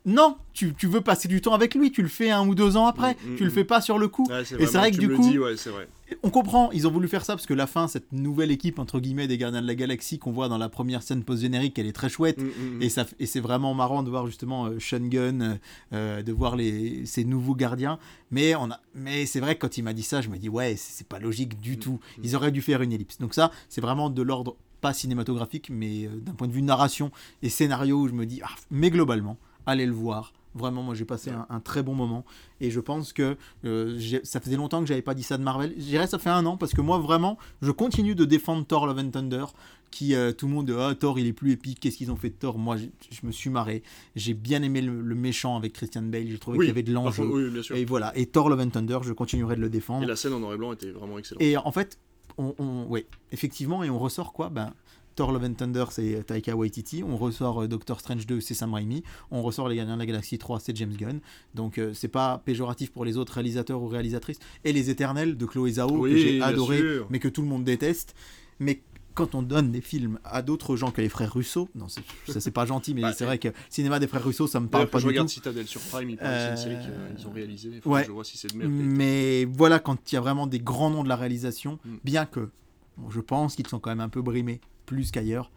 Non, 0.07 0.37
tu, 0.53 0.73
tu 0.73 0.87
veux 0.87 1.01
passer 1.01 1.27
du 1.27 1.41
temps 1.41 1.53
avec 1.53 1.75
lui, 1.75 1.91
tu 1.91 2.01
le 2.01 2.07
fais 2.07 2.31
un 2.31 2.47
ou 2.47 2.55
deux 2.55 2.77
ans 2.77 2.87
après, 2.87 3.17
Mhm, 3.25 3.35
tu 3.35 3.43
le 3.43 3.49
fais 3.49 3.65
pas 3.65 3.81
sur 3.81 3.99
le 3.99 4.07
coup. 4.07 4.25
Ouais, 4.29 4.41
Et 4.41 4.65
c'est 4.65 4.77
vrai 4.77 4.89
que 4.91 4.95
tu 4.95 5.07
du 5.07 5.13
coup- 5.13 5.29
dis, 5.29 5.37
ouais, 5.37 5.57
c'est 5.57 5.69
vrai. 5.69 5.87
On 6.23 6.29
comprend, 6.29 6.71
ils 6.71 6.87
ont 6.87 6.91
voulu 6.91 7.09
faire 7.09 7.25
ça 7.25 7.35
parce 7.35 7.45
que 7.45 7.53
la 7.53 7.67
fin, 7.67 7.89
cette 7.89 8.13
nouvelle 8.13 8.49
équipe, 8.49 8.79
entre 8.79 9.01
guillemets, 9.01 9.27
des 9.27 9.37
Gardiens 9.37 9.61
de 9.61 9.67
la 9.67 9.75
Galaxie 9.75 10.17
qu'on 10.17 10.31
voit 10.31 10.47
dans 10.47 10.57
la 10.57 10.69
première 10.69 11.03
scène 11.03 11.25
post-générique, 11.25 11.77
elle 11.77 11.85
est 11.87 11.91
très 11.91 12.07
chouette. 12.07 12.37
Mm, 12.41 12.45
mm, 12.45 12.77
mm. 12.77 12.81
Et, 12.81 12.87
ça, 12.89 13.05
et 13.19 13.25
c'est 13.25 13.41
vraiment 13.41 13.73
marrant 13.73 14.01
de 14.03 14.09
voir 14.09 14.25
justement 14.25 14.67
euh, 14.67 14.79
Sean 14.79 15.01
Gunn, 15.01 15.41
euh, 15.41 15.55
euh, 15.91 16.23
de 16.23 16.31
voir 16.31 16.55
les, 16.55 17.05
ces 17.05 17.25
nouveaux 17.25 17.55
gardiens. 17.55 17.99
Mais, 18.31 18.55
on 18.55 18.71
a, 18.71 18.79
mais 18.95 19.25
c'est 19.25 19.41
vrai 19.41 19.55
que 19.55 19.59
quand 19.59 19.77
il 19.77 19.83
m'a 19.83 19.91
dit 19.91 20.03
ça, 20.03 20.21
je 20.21 20.29
me 20.29 20.37
dis 20.37 20.47
ouais, 20.47 20.75
c'est 20.77 21.05
pas 21.07 21.19
logique 21.19 21.59
du 21.59 21.73
Mm, 21.73 21.79
tout. 21.79 21.99
mm. 22.19 22.21
Ils 22.23 22.35
auraient 22.37 22.51
dû 22.53 22.61
faire 22.61 22.81
une 22.81 22.93
ellipse. 22.93 23.17
Donc 23.17 23.33
ça, 23.33 23.51
c'est 23.67 23.81
vraiment 23.81 24.09
de 24.09 24.21
l'ordre 24.21 24.55
pas 24.79 24.93
cinématographique, 24.93 25.69
mais 25.69 26.05
euh, 26.05 26.09
d'un 26.21 26.31
point 26.33 26.47
de 26.47 26.53
vue 26.53 26.61
narration 26.61 27.11
et 27.41 27.49
scénario, 27.49 27.99
où 27.99 28.07
je 28.07 28.13
me 28.13 28.25
dis, 28.25 28.39
ah, 28.45 28.49
mais 28.71 28.89
globalement, 28.91 29.35
allez 29.67 29.85
le 29.85 29.91
voir. 29.93 30.33
Vraiment, 30.55 30.81
moi 30.81 30.95
j'ai 30.95 31.05
passé 31.05 31.29
un, 31.29 31.45
un 31.51 31.59
très 31.59 31.83
bon 31.83 31.93
moment. 31.93 32.25
Et 32.61 32.71
je 32.71 32.79
pense 32.79 33.13
que 33.13 33.37
euh, 33.63 33.99
ça 34.23 34.39
faisait 34.39 34.55
longtemps 34.55 34.79
que 34.81 34.87
j'avais 34.87 35.03
pas 35.03 35.13
dit 35.13 35.21
ça 35.21 35.37
de 35.37 35.43
Marvel. 35.43 35.73
Je 35.77 35.83
dirais 35.83 36.07
ça 36.07 36.17
fait 36.17 36.31
un 36.31 36.43
an 36.47 36.57
parce 36.57 36.73
que 36.73 36.81
moi 36.81 36.97
vraiment, 36.97 37.37
je 37.61 37.69
continue 37.69 38.15
de 38.15 38.25
défendre 38.25 38.65
Thor 38.65 38.87
Love 38.87 38.97
and 38.97 39.11
Thunder 39.11 39.45
qui 39.91 40.15
euh, 40.15 40.31
tout 40.31 40.47
le 40.47 40.53
monde 40.53 40.75
ah 40.77 40.95
Thor 40.95 41.19
il 41.19 41.27
est 41.27 41.33
plus 41.33 41.51
épique 41.51 41.79
qu'est-ce 41.79 41.97
qu'ils 41.97 42.09
ont 42.11 42.15
fait 42.15 42.29
de 42.29 42.33
Thor? 42.35 42.57
Moi 42.57 42.75
je, 42.77 42.87
me 43.27 43.31
suis 43.31 43.51
marré. 43.51 43.83
J'ai 44.15 44.33
bien 44.33 44.63
aimé 44.63 44.81
le, 44.81 44.99
le 44.99 45.15
méchant 45.15 45.55
avec 45.57 45.73
Christian 45.73 46.01
Bale. 46.01 46.27
J'ai 46.27 46.39
trouvé 46.39 46.57
Oui, 46.57 46.65
qu'il 46.65 46.69
y 46.69 46.75
avait 46.75 46.81
de 46.83 46.91
l'enjeu. 46.93 47.23
oui, 47.23 47.49
bien 47.51 47.61
sûr. 47.61 47.75
et 47.75 47.85
voilà. 47.85 48.11
Et 48.17 48.25
Thor 48.25 48.49
Love 48.49 48.61
and 48.61 48.69
Thunder 48.69 48.97
je 49.03 49.13
continuerai 49.13 49.57
de 49.57 49.61
le 49.61 49.69
défendre. 49.69 50.03
Et 50.03 50.07
la 50.07 50.15
scène 50.15 50.33
en 50.33 50.39
noir 50.39 50.53
et 50.55 50.57
blanc 50.57 50.73
était 50.73 50.89
vraiment 50.91 51.19
excellente. 51.19 51.41
et 51.43 51.55
en 51.55 51.71
fait 51.71 51.99
on, 52.39 52.55
on- 52.57 52.85
ouais 52.87 53.05
effectivement 53.31 53.83
et 53.83 53.91
on 53.91 53.99
ressort 53.99 54.33
quoi? 54.33 54.49
Ben 54.49 54.73
Thor 55.17 55.33
Love 55.33 55.43
and 55.43 55.53
Thunder 55.55 55.83
c'est 55.89 56.23
Taika 56.25 56.55
Waititi 56.55 57.03
on 57.03 57.17
ressort 57.17 57.63
euh, 57.63 57.67
Doctor 57.67 57.99
Strange 57.99 58.25
2 58.25 58.39
c'est 58.39 58.53
Sam 58.53 58.73
Raimi 58.73 59.03
on 59.31 59.41
ressort 59.41 59.67
Les 59.67 59.75
Gardiens 59.75 59.95
de 59.95 59.99
la 59.99 60.05
Galaxie 60.05 60.37
3 60.37 60.59
c'est 60.61 60.73
James 60.77 60.93
Gunn 60.95 61.19
donc 61.55 61.77
euh, 61.77 61.93
c'est 61.93 62.07
pas 62.07 62.41
péjoratif 62.45 62.91
pour 62.91 63.03
les 63.03 63.17
autres 63.17 63.33
réalisateurs 63.33 63.81
ou 63.81 63.87
réalisatrices 63.87 64.39
et 64.63 64.71
Les 64.71 64.89
Éternels 64.89 65.35
de 65.35 65.45
Chloé 65.45 65.71
Zhao 65.73 66.03
que 66.03 66.15
j'ai 66.15 66.41
adoré 66.41 66.77
sûr. 66.77 67.07
mais 67.09 67.19
que 67.19 67.27
tout 67.27 67.41
le 67.41 67.47
monde 67.49 67.65
déteste 67.65 68.15
mais 68.59 68.81
quand 69.15 69.33
on 69.33 69.41
donne 69.41 69.71
des 69.71 69.81
films 69.81 70.19
à 70.23 70.43
d'autres 70.43 70.75
gens 70.75 70.91
que 70.91 71.01
les 71.01 71.09
frères 71.09 71.33
Russo, 71.33 71.67
non, 71.73 71.87
c'est- 71.89 72.03
ça 72.31 72.39
c'est 72.39 72.51
pas 72.51 72.67
gentil, 72.67 72.93
mais 72.93 73.01
Bah, 73.01 73.13
c'est 73.13 73.25
vrai 73.25 73.39
que 73.39 73.47
cinéma 73.67 73.97
des 73.97 74.05
frères 74.05 74.23
Russo, 74.23 74.45
ça 74.45 74.59
me 74.59 74.67
parle 74.67 74.87
pas 74.91 74.99
je 74.99 75.05
du 75.05 75.05
tout. 75.05 75.09
regarde 75.09 75.29
Citadel 75.29 75.65
sur 75.65 75.81
Prime, 75.81 76.11
il 76.11 76.17
paraît 76.17 76.53
que 76.53 76.59
c'est 76.59 76.67
une 76.69 76.75
série 76.75 76.85
Euh, 76.87 77.13
qu'ils 77.15 77.27
ont 77.27 77.31
réalisée. 77.31 77.71
Il 77.73 77.81
faut 77.81 77.89
ouais. 77.89 78.01
que 78.01 78.07
je 78.09 78.11
vois 78.11 78.23
si 78.23 78.37
c'est 78.37 78.53
de 78.53 78.55
merde. 78.55 78.69
Mais 78.71 79.45
voilà, 79.45 79.79
quand 79.79 80.11
il 80.11 80.13
y 80.13 80.17
a 80.19 80.21
vraiment 80.21 80.45
des 80.45 80.59
grands 80.59 80.91
noms 80.91 81.03
de 81.03 81.09
la 81.09 81.15
réalisation, 81.15 81.79
Mm. 81.83 81.95
bien 82.03 82.25
que 82.27 82.51
bon, 82.95 83.09
je 83.09 83.19
pense 83.19 83.55
qu'ils 83.55 83.65
sont 83.65 83.79
quand 83.79 83.89
même 83.89 84.01
un 84.01 84.09
peu 84.09 84.21
brimés, 84.21 84.61
plus 84.87 85.11
qu'ailleurs. 85.11 85.51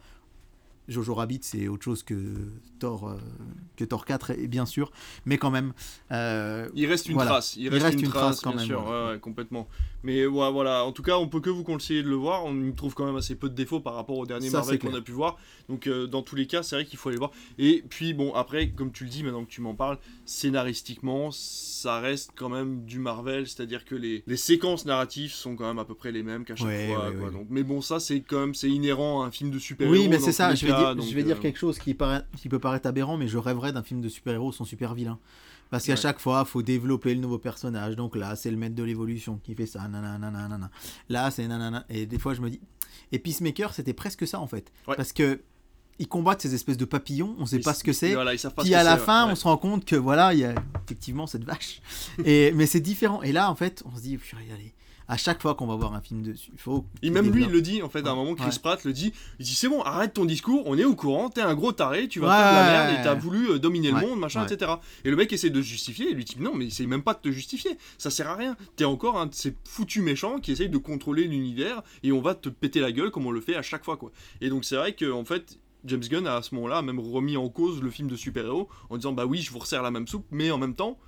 Jojo 0.91 1.13
Rabbit, 1.15 1.39
c'est 1.41 1.67
autre 1.67 1.83
chose 1.83 2.03
que 2.03 2.15
Thor, 2.79 3.09
euh, 3.09 3.17
que 3.77 3.83
Thor 3.85 4.05
4, 4.05 4.31
et 4.31 4.47
bien 4.47 4.65
sûr, 4.65 4.91
mais 5.25 5.37
quand 5.37 5.51
même. 5.51 5.73
euh, 6.11 6.67
Il 6.75 6.85
reste 6.87 7.07
une 7.07 7.15
Voilà. 7.15 7.31
trace, 7.31 7.55
il 7.57 7.69
reste, 7.69 8.01
une, 8.01 8.09
trace, 8.09 8.41
quand 8.41 8.49
bien 8.51 8.59
même, 8.59 8.67
sûr, 8.67 8.83
ouais. 8.83 8.89
ouais, 8.91 9.07
ouais, 9.13 9.19
complètement. 9.19 9.67
Mais 10.03 10.25
voilà, 10.25 10.83
en 10.83 10.91
tout 10.91 11.03
cas, 11.03 11.17
on 11.17 11.27
peut 11.27 11.41
que 11.41 11.49
vous 11.51 11.63
conseiller 11.63 12.01
de 12.01 12.09
le 12.09 12.15
voir. 12.15 12.43
On 12.45 12.59
y 12.63 12.73
trouve 12.73 12.95
quand 12.95 13.05
même 13.05 13.15
assez 13.17 13.35
peu 13.35 13.49
de 13.49 13.53
défauts 13.53 13.79
par 13.81 13.93
rapport 13.93 14.17
au 14.17 14.25
dernier 14.25 14.49
Ça, 14.49 14.57
Marvel 14.57 14.79
qu'on 14.79 14.95
a 14.95 15.01
pu 15.01 15.11
voir. 15.11 15.37
Donc, 15.69 15.85
euh, 15.85 16.07
dans 16.07 16.23
tous 16.23 16.35
les 16.35 16.47
cas, 16.47 16.63
c'est 16.63 16.75
vrai 16.75 16.85
qu'il 16.85 16.97
faut 16.97 17.09
aller 17.09 17.17
le 17.17 17.19
voir. 17.19 17.31
Et 17.59 17.83
puis, 17.87 18.15
bon, 18.15 18.33
après, 18.33 18.69
comme 18.69 18.91
tu 18.91 19.03
le 19.03 19.11
dis, 19.11 19.21
maintenant 19.23 19.45
que 19.45 19.49
tu 19.51 19.61
m'en 19.61 19.75
parles, 19.75 19.99
scénaristiquement, 20.25 21.29
ça 21.31 21.99
reste 21.99 22.31
quand 22.35 22.49
même 22.49 22.83
du 22.85 22.97
Marvel, 22.99 23.47
c'est-à-dire 23.47 23.85
que 23.85 23.95
les, 23.95 24.23
les 24.27 24.37
séquences 24.37 24.85
narratives 24.85 25.31
sont 25.33 25.55
quand 25.55 25.67
même 25.67 25.79
à 25.79 25.85
peu 25.85 25.93
près 25.95 26.11
les 26.11 26.23
mêmes 26.23 26.45
qu'à 26.45 26.55
chaque 26.55 26.87
fois. 26.87 27.11
quoi. 27.19 27.29
Donc, 27.31 27.47
mais 27.49 27.63
bon, 27.63 27.81
ça, 27.81 27.99
c'est 27.99 28.21
quand 28.21 28.39
même 28.39 28.55
c'est 28.55 28.69
inhérent 28.69 29.21
à 29.23 29.27
un 29.27 29.31
film 29.31 29.51
de 29.51 29.59
super-héros. 29.59 29.95
Oui, 29.95 30.07
mais 30.09 30.19
c'est 30.19 30.31
ça, 30.31 30.53
je 30.55 30.65
vais, 30.65 30.71
cas, 30.71 30.80
dire, 30.81 30.95
donc, 30.95 31.05
je 31.09 31.15
vais 31.15 31.23
dire 31.23 31.37
euh, 31.37 31.39
quelque 31.39 31.57
chose 31.59 31.79
qui, 31.79 31.93
peut 31.93 32.59
paraître 32.59 32.87
aberrant, 32.87 33.17
mais 33.17 33.27
je 33.27 33.37
rêverais 33.37 33.71
d'un 33.73 33.83
film 33.83 34.01
de 34.01 34.09
super-héros 34.09 34.51
sans 34.51 34.65
super-vilain. 34.65 35.19
Parce 35.69 35.85
qu'à 35.85 35.93
Ouais. 35.93 35.97
chaque 35.97 36.19
fois, 36.19 36.43
il 36.45 36.49
faut 36.49 36.61
développer 36.61 37.13
le 37.15 37.21
nouveau 37.21 37.37
personnage. 37.37 37.95
Donc 37.95 38.15
là, 38.17 38.35
c'est 38.35 38.51
le 38.51 38.57
maître 38.57 38.75
de 38.75 38.83
l'évolution 38.83 39.39
qui 39.43 39.55
fait 39.55 39.65
ça. 39.65 39.87
nanana, 39.87 40.29
nanana. 40.29 40.69
Là, 41.07 41.31
c'est 41.31 41.47
nanana. 41.47 41.85
Et 41.89 42.05
des 42.05 42.19
fois, 42.19 42.33
je 42.33 42.41
me 42.41 42.49
dis. 42.49 42.59
Et 43.13 43.19
Peacemaker, 43.19 43.73
c'était 43.73 43.93
presque 43.93 44.27
ça 44.27 44.39
en 44.39 44.47
fait. 44.47 44.71
Ouais. 44.87 44.95
Parce 44.95 45.13
que 45.13 45.41
ils 45.99 46.07
combattent 46.07 46.41
ces 46.41 46.53
espèces 46.55 46.77
de 46.77 46.85
papillons, 46.85 47.35
on 47.39 47.45
sait 47.45 47.57
ils- 47.57 47.63
pas 47.63 47.73
ce 47.73 47.83
que 47.83 47.93
c'est. 47.93 48.13
Voilà, 48.15 48.31
Puis 48.63 48.73
à 48.73 48.83
la 48.83 48.97
fin, 48.97 49.25
ouais. 49.27 49.31
on 49.33 49.35
se 49.35 49.43
rend 49.43 49.57
compte 49.57 49.85
que 49.85 49.95
voilà, 49.95 50.33
il 50.33 50.39
y 50.39 50.45
a 50.45 50.55
effectivement 50.85 51.27
cette 51.27 51.43
vache. 51.43 51.81
Et, 52.25 52.51
mais 52.53 52.65
c'est 52.65 52.79
différent. 52.79 53.21
Et 53.21 53.31
là, 53.31 53.49
en 53.51 53.55
fait, 53.55 53.83
on 53.85 53.95
se 53.95 54.01
dit, 54.01 54.17
allez, 54.51 54.73
à 55.11 55.17
chaque 55.17 55.41
fois 55.41 55.55
qu'on 55.55 55.67
va 55.67 55.75
voir 55.75 55.93
un 55.93 55.99
film 55.99 56.21
dessus, 56.21 56.51
il 56.53 56.57
faut. 56.57 56.85
Et 57.01 57.09
même 57.09 57.29
lui, 57.33 57.43
il 57.43 57.49
le 57.49 57.61
dit, 57.61 57.81
en 57.81 57.89
fait, 57.89 58.07
à 58.07 58.11
un 58.11 58.15
moment, 58.15 58.33
Chris 58.33 58.45
Ouais. 58.45 58.59
Pratt 58.63 58.81
le 58.85 58.93
dit. 58.93 59.11
Il 59.39 59.45
dit 59.45 59.55
C'est 59.55 59.67
bon, 59.67 59.81
arrête 59.81 60.13
ton 60.13 60.23
discours, 60.23 60.63
on 60.67 60.77
est 60.77 60.85
au 60.85 60.95
courant, 60.95 61.29
t'es 61.29 61.41
un 61.41 61.53
gros 61.53 61.73
taré, 61.73 62.07
tu 62.07 62.21
vas 62.21 62.27
Ouais, 62.27 62.33
faire 62.33 62.51
de 62.51 62.55
la 62.55 62.63
merde 62.71 62.99
et 62.99 63.03
t'as 63.03 63.13
voulu 63.13 63.49
euh, 63.49 63.59
dominer 63.59 63.91
le 63.91 63.99
monde, 63.99 64.19
machin, 64.19 64.45
etc. 64.47 64.71
Et 65.03 65.09
le 65.09 65.17
mec 65.17 65.33
essaie 65.33 65.49
de 65.49 65.61
se 65.61 65.67
justifier, 65.67 66.11
et 66.11 66.13
lui 66.13 66.23
dit 66.23 66.37
Non, 66.39 66.55
mais 66.55 66.67
essaye 66.67 66.87
même 66.87 67.03
pas 67.03 67.13
de 67.13 67.19
te 67.19 67.29
justifier, 67.29 67.77
ça 67.97 68.09
sert 68.09 68.29
à 68.29 68.35
rien. 68.35 68.55
T'es 68.77 68.85
encore 68.85 69.19
un 69.19 69.25
de 69.25 69.33
ces 69.33 69.53
foutus 69.65 70.01
méchants 70.01 70.39
qui 70.39 70.53
essaye 70.53 70.69
de 70.69 70.77
contrôler 70.77 71.25
l'univers 71.25 71.83
et 72.03 72.13
on 72.13 72.21
va 72.21 72.33
te 72.33 72.47
péter 72.47 72.79
la 72.79 72.93
gueule 72.93 73.11
comme 73.11 73.25
on 73.25 73.31
le 73.31 73.41
fait 73.41 73.55
à 73.55 73.61
chaque 73.61 73.83
fois, 73.83 73.97
quoi. 73.97 74.13
Et 74.39 74.47
donc, 74.47 74.63
c'est 74.63 74.77
vrai 74.77 74.93
que, 74.93 75.11
en 75.11 75.25
fait. 75.25 75.59
James 75.83 75.99
Gunn 75.99 76.27
a 76.27 76.35
à 76.35 76.41
ce 76.43 76.53
moment-là 76.53 76.83
même 76.83 76.99
remis 76.99 77.37
en 77.37 77.49
cause 77.49 77.81
le 77.81 77.89
film 77.89 78.07
de 78.07 78.15
super-héros 78.15 78.69
en 78.91 78.97
disant 78.97 79.13
bah 79.13 79.25
oui 79.25 79.41
je 79.41 79.49
vous 79.49 79.57
resserre 79.57 79.81
la 79.81 79.89
même 79.89 80.07
soupe 80.07 80.27
mais 80.29 80.51
en 80.51 80.59
même 80.59 80.75
temps 80.75 80.99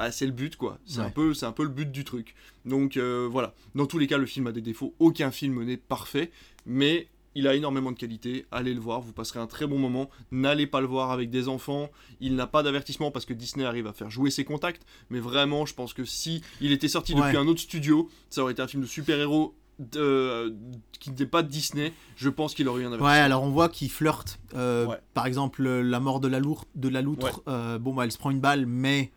bah 0.00 0.10
c'est 0.10 0.24
le 0.26 0.32
but 0.32 0.56
quoi 0.56 0.78
c'est 0.86 1.00
Ouais. 1.00 1.06
un 1.06 1.10
peu 1.10 1.34
c'est 1.34 1.44
un 1.46 1.52
peu 1.52 1.62
le 1.62 1.68
but 1.68 1.90
du 1.92 2.04
truc 2.04 2.34
donc 2.64 2.96
euh, 2.96 3.28
voilà 3.30 3.52
dans 3.74 3.84
tous 3.86 3.98
les 3.98 4.06
cas 4.06 4.16
le 4.16 4.24
film 4.26 4.46
a 4.46 4.52
des 4.52 4.62
défauts 4.62 4.94
aucun 4.98 5.30
film 5.30 5.62
n'est 5.64 5.76
parfait 5.76 6.30
mais 6.64 7.08
il 7.36 7.46
a 7.46 7.54
énormément 7.54 7.92
de 7.92 7.96
qualité, 7.96 8.44
allez 8.50 8.74
le 8.74 8.80
voir, 8.80 9.00
vous 9.02 9.12
passerez 9.12 9.38
un 9.38 9.46
très 9.46 9.64
bon 9.64 9.78
moment. 9.78 10.10
N'allez 10.32 10.66
pas 10.66 10.80
le 10.80 10.88
voir 10.88 11.12
avec 11.12 11.30
des 11.30 11.46
enfants. 11.46 11.88
Il 12.20 12.34
n'a 12.34 12.48
pas 12.48 12.64
d'avertissement 12.64 13.12
parce 13.12 13.24
que 13.24 13.32
Disney 13.32 13.64
arrive 13.64 13.86
à 13.86 13.92
faire 13.92 14.10
jouer 14.10 14.32
ses 14.32 14.44
contacts. 14.44 14.82
Mais 15.10 15.20
vraiment, 15.20 15.64
je 15.64 15.72
pense 15.72 15.94
que 15.94 16.04
si 16.04 16.42
il 16.60 16.72
était 16.72 16.88
sorti 16.88 17.14
depuis 17.14 17.36
un 17.36 17.46
autre 17.46 17.60
studio, 17.60 18.10
ça 18.30 18.42
aurait 18.42 18.50
été 18.54 18.62
un 18.62 18.66
film 18.66 18.82
de 18.82 18.88
super-héros 18.88 19.54
de- 19.78 20.52
qui 20.98 21.10
n'était 21.10 21.24
pas 21.24 21.44
de 21.44 21.48
Disney. 21.48 21.92
Je 22.16 22.28
pense 22.30 22.52
qu'il 22.52 22.66
aurait 22.68 22.82
eu 22.82 22.86
un 22.86 22.98
Ouais, 22.98 23.12
alors 23.12 23.44
on 23.44 23.50
voit 23.50 23.68
qu'il 23.68 23.90
flirte. 23.92 24.40
Euh, 24.56 24.86
Ouais. 24.86 24.98
Par 25.14 25.26
exemple, 25.26 25.64
euh, 25.64 25.82
la 25.82 26.00
mort 26.00 26.18
de 26.18 26.26
la, 26.26 26.40
lour- 26.40 26.66
de 26.74 26.88
la 26.88 27.00
loutre, 27.00 27.26
Ouais. 27.26 27.42
euh, 27.46 27.78
bon, 27.78 27.94
bah, 27.94 28.02
elle 28.06 28.12
se 28.12 28.18
prend 28.18 28.30
une 28.32 28.40
balle, 28.40 28.66
mais 28.66 29.12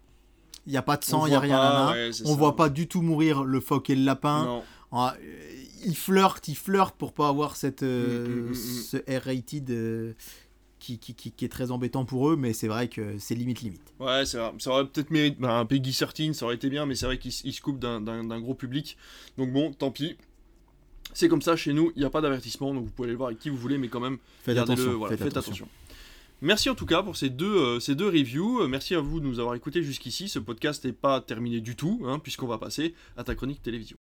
il 0.65 0.71
n'y 0.71 0.77
a 0.77 0.81
pas 0.81 0.97
de 0.97 1.03
sang, 1.03 1.25
il 1.25 1.29
n'y 1.31 1.35
a 1.35 1.39
rien 1.39 1.57
pas, 1.57 1.91
ouais, 1.91 2.09
On 2.25 2.29
ça. 2.29 2.35
voit 2.35 2.55
pas 2.55 2.69
du 2.69 2.87
tout 2.87 3.01
mourir 3.01 3.43
le 3.43 3.59
phoque 3.59 3.89
et 3.89 3.95
le 3.95 4.03
lapin. 4.03 4.45
Non. 4.45 4.63
Ah, 4.91 5.15
euh, 5.21 5.63
il 5.85 5.95
flirte, 5.97 6.47
il 6.47 6.55
flirte 6.55 6.95
pour 6.95 7.13
pas 7.13 7.27
avoir 7.27 7.55
cette, 7.55 7.83
euh, 7.83 8.27
Mm, 8.27 8.47
mm, 8.47 8.49
mm, 8.51 8.53
ce 8.55 8.97
R-rated 9.19 9.69
euh, 9.71 10.13
qui, 10.79 10.99
qui, 10.99 11.13
qui- 11.15 11.31
qui 11.31 11.45
est 11.45 11.49
très 11.49 11.71
embêtant 11.71 12.05
pour 12.05 12.29
eux, 12.29 12.35
mais 12.35 12.53
c'est 12.53 12.67
vrai 12.67 12.87
que 12.89 13.17
c'est 13.17 13.35
limite 13.35 13.61
limite. 13.61 13.81
Ouais, 13.99 14.25
c'est 14.25 14.37
vrai. 14.37 14.51
Ça 14.59 14.69
aurait 14.71 14.85
peut-être 14.85 15.11
mérité. 15.11 15.37
bah, 15.39 15.57
un 15.57 15.65
Peggy 15.65 15.93
13, 15.93 16.33
ça 16.33 16.45
aurait 16.45 16.55
été 16.55 16.69
bien, 16.69 16.85
mais 16.85 16.95
c'est 16.95 17.05
vrai 17.05 17.17
qu'il 17.17 17.31
se 17.31 17.61
coupe 17.61 17.79
d'un- 17.79 18.01
gros 18.39 18.53
public. 18.53 18.97
Donc 19.37 19.51
bon, 19.51 19.71
tant 19.73 19.91
pis. 19.91 20.15
C'est 21.15 21.27
comme 21.27 21.41
ça 21.41 21.55
chez 21.55 21.73
nous, 21.73 21.91
il 21.95 21.99
n'y 21.99 22.05
a 22.05 22.09
pas 22.09 22.21
d'avertissement, 22.21 22.73
donc 22.73 22.85
vous 22.85 22.89
pouvez 22.91 23.05
aller 23.07 23.13
le 23.13 23.17
voir 23.17 23.27
avec 23.27 23.39
qui 23.39 23.49
vous 23.49 23.57
voulez, 23.57 23.77
mais 23.77 23.87
quand 23.87 23.99
même, 23.99 24.17
Faites 24.43 24.55
Gardez-le, 24.55 24.81
attention. 24.81 24.97
voilà, 24.97 25.15
faites 25.17 25.23
faites 25.27 25.37
attention. 25.37 25.51
attention. 25.65 25.67
Merci 26.43 26.69
en 26.69 26.75
tout 26.75 26.85
cas 26.85 27.01
pour 27.01 27.15
ces 27.15 27.29
deux, 27.29 27.79
euh, 27.79 28.09
reviews. 28.09 28.63
Euh, 28.63 28.67
Merci 28.67 28.95
à 28.95 28.99
vous 28.99 29.21
de 29.21 29.25
nous 29.25 29.39
avoir 29.39 29.55
écoutés 29.55 29.81
jusqu'ici. 29.81 30.27
Ce 30.27 30.39
podcast 30.39 30.83
n'est 30.83 30.91
pas 30.91 31.21
terminé 31.21 31.61
du 31.61 31.77
tout, 31.77 32.01
hein, 32.05 32.19
puisqu'on 32.19 32.47
va 32.47 32.57
passer 32.57 32.95
à 33.15 33.23
ta 33.23 33.33
chronique 33.33 33.61
télévision. 33.61 33.95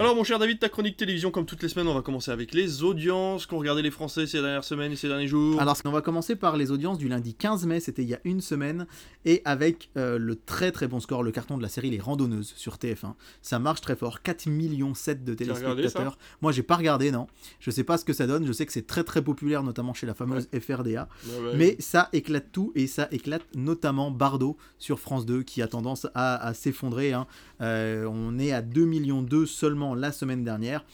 Alors 0.00 0.16
mon 0.16 0.24
cher 0.24 0.40
David, 0.40 0.58
ta 0.58 0.68
chronique 0.68 0.96
télévision, 0.96 1.30
comme 1.30 1.46
toutes 1.46 1.62
les 1.62 1.68
semaines, 1.68 1.86
on 1.86 1.94
va 1.94 2.02
commencer 2.02 2.32
avec 2.32 2.52
les 2.54 2.82
audiences 2.82 3.46
qu'ont 3.46 3.58
regardé 3.58 3.82
les 3.82 3.90
Français 3.92 4.26
ces 4.26 4.40
dernières 4.40 4.64
semaines 4.64 4.90
et 4.90 4.96
ces 4.96 5.06
derniers 5.06 5.28
jours. 5.28 5.60
Alors, 5.60 5.76
on 5.84 5.92
va 5.92 6.00
commencer 6.00 6.34
par 6.34 6.56
les 6.56 6.72
audiences 6.72 6.98
du 6.98 7.08
lundi 7.08 7.34
15 7.34 7.66
mai, 7.66 7.78
c'était 7.78 8.02
il 8.02 8.08
y 8.08 8.14
a 8.14 8.18
une 8.24 8.40
semaine, 8.40 8.86
et 9.24 9.42
avec 9.44 9.90
euh, 9.96 10.18
le 10.18 10.34
très 10.34 10.72
très 10.72 10.88
bon 10.88 10.98
score, 10.98 11.22
le 11.22 11.30
carton 11.30 11.56
de 11.56 11.62
la 11.62 11.68
série 11.68 11.88
Les 11.90 12.00
Randonneuses 12.00 12.52
sur 12.56 12.76
TF1. 12.76 13.14
Ça 13.42 13.60
marche 13.60 13.80
très 13.80 13.94
fort, 13.94 14.22
4 14.22 14.46
millions 14.46 14.94
7 14.94 15.24
de 15.24 15.34
téléspectateurs. 15.34 16.18
Moi, 16.40 16.50
j'ai 16.50 16.64
pas 16.64 16.76
regardé, 16.76 17.12
non. 17.12 17.28
Je 17.60 17.70
sais 17.70 17.84
pas 17.84 17.96
ce 17.96 18.04
que 18.04 18.12
ça 18.12 18.26
donne, 18.26 18.44
je 18.44 18.52
sais 18.52 18.66
que 18.66 18.72
c'est 18.72 18.86
très 18.86 19.04
très 19.04 19.22
populaire, 19.22 19.62
notamment 19.62 19.94
chez 19.94 20.06
la 20.06 20.14
fameuse 20.14 20.48
FRDA. 20.58 21.08
Ouais, 21.26 21.38
ouais. 21.46 21.52
Mais 21.56 21.76
ça 21.78 22.08
éclate 22.12 22.50
tout 22.50 22.72
et 22.74 22.88
ça 22.88 23.06
éclate 23.12 23.44
notamment 23.54 24.10
Bardo 24.10 24.56
sur 24.78 24.98
France 24.98 25.26
2 25.26 25.44
qui 25.44 25.62
a 25.62 25.68
tendance 25.68 26.08
à, 26.14 26.44
à 26.44 26.54
s'effondrer. 26.54 27.12
hein. 27.12 27.28
Euh, 27.60 28.06
on 28.10 28.36
est 28.40 28.52
à 28.52 28.62
2 28.62 28.84
millions 28.84 29.22
2 29.22 29.46
seulement 29.46 29.91
la 29.94 30.12
semaine 30.12 30.44
dernière. 30.44 30.84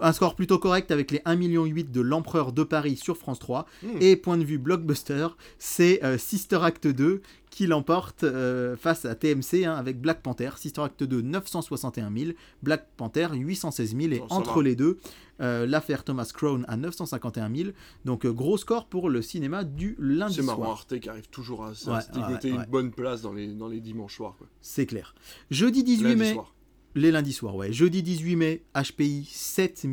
Un 0.00 0.12
score 0.12 0.34
plutôt 0.36 0.58
correct 0.58 0.90
avec 0.90 1.10
les 1.10 1.18
1,8 1.20 1.36
million 1.36 1.64
de 1.66 2.00
l'Empereur 2.00 2.52
de 2.52 2.62
Paris 2.62 2.96
sur 2.96 3.16
France 3.16 3.38
3. 3.40 3.66
Hmm. 3.82 3.88
Et 4.00 4.16
point 4.16 4.36
de 4.36 4.44
vue 4.44 4.58
blockbuster, 4.58 5.28
c'est 5.58 6.02
euh, 6.04 6.18
Sister 6.18 6.58
Act 6.62 6.86
2 6.86 7.20
qui 7.50 7.66
l'emporte 7.66 8.22
euh, 8.22 8.76
face 8.76 9.04
à 9.04 9.14
TMC 9.14 9.64
hein, 9.64 9.74
avec 9.74 10.00
Black 10.00 10.22
Panther. 10.22 10.50
Sister 10.56 10.82
Act 10.82 11.02
2, 11.02 11.22
961 11.22 12.12
000. 12.16 12.30
Black 12.62 12.86
Panther, 12.96 13.28
816 13.32 13.96
000. 13.96 14.12
Et 14.12 14.22
Oh, 14.22 14.26
entre 14.30 14.58
va. 14.58 14.62
les 14.62 14.76
deux, 14.76 14.98
euh, 15.40 15.66
l'affaire 15.66 16.04
Thomas 16.04 16.30
Crown 16.32 16.64
à 16.68 16.76
951 16.76 17.52
000. 17.52 17.70
Donc 18.04 18.26
gros 18.26 18.56
score 18.58 18.86
pour 18.86 19.10
le 19.10 19.22
cinéma 19.22 19.64
du 19.64 19.96
lundi 19.98 20.34
c'est 20.34 20.42
marrant. 20.42 20.70
Arte 20.72 21.00
qui 21.00 21.08
arrive 21.08 21.28
toujours 21.28 21.64
à, 21.64 21.70
Ouais, 21.70 22.00
une 22.44 22.64
bonne 22.68 22.92
place 22.92 23.22
dans 23.22 23.32
les, 23.32 23.48
dans 23.48 23.68
les 23.68 23.80
dimanches 23.80 24.16
soirs. 24.16 24.36
C'est 24.60 24.86
clair. 24.86 25.14
Jeudi 25.50 25.82
18 25.82 26.04
Lundi 26.04 26.16
mai, 26.16 26.32
soir. 26.34 26.54
Les 26.94 27.10
lundis 27.10 27.32
soirs, 27.32 27.54
ouais. 27.54 27.72
Jeudi 27.72 28.02
18 28.02 28.36
mai, 28.36 28.62
HPI, 28.74 29.28
7 29.30 29.86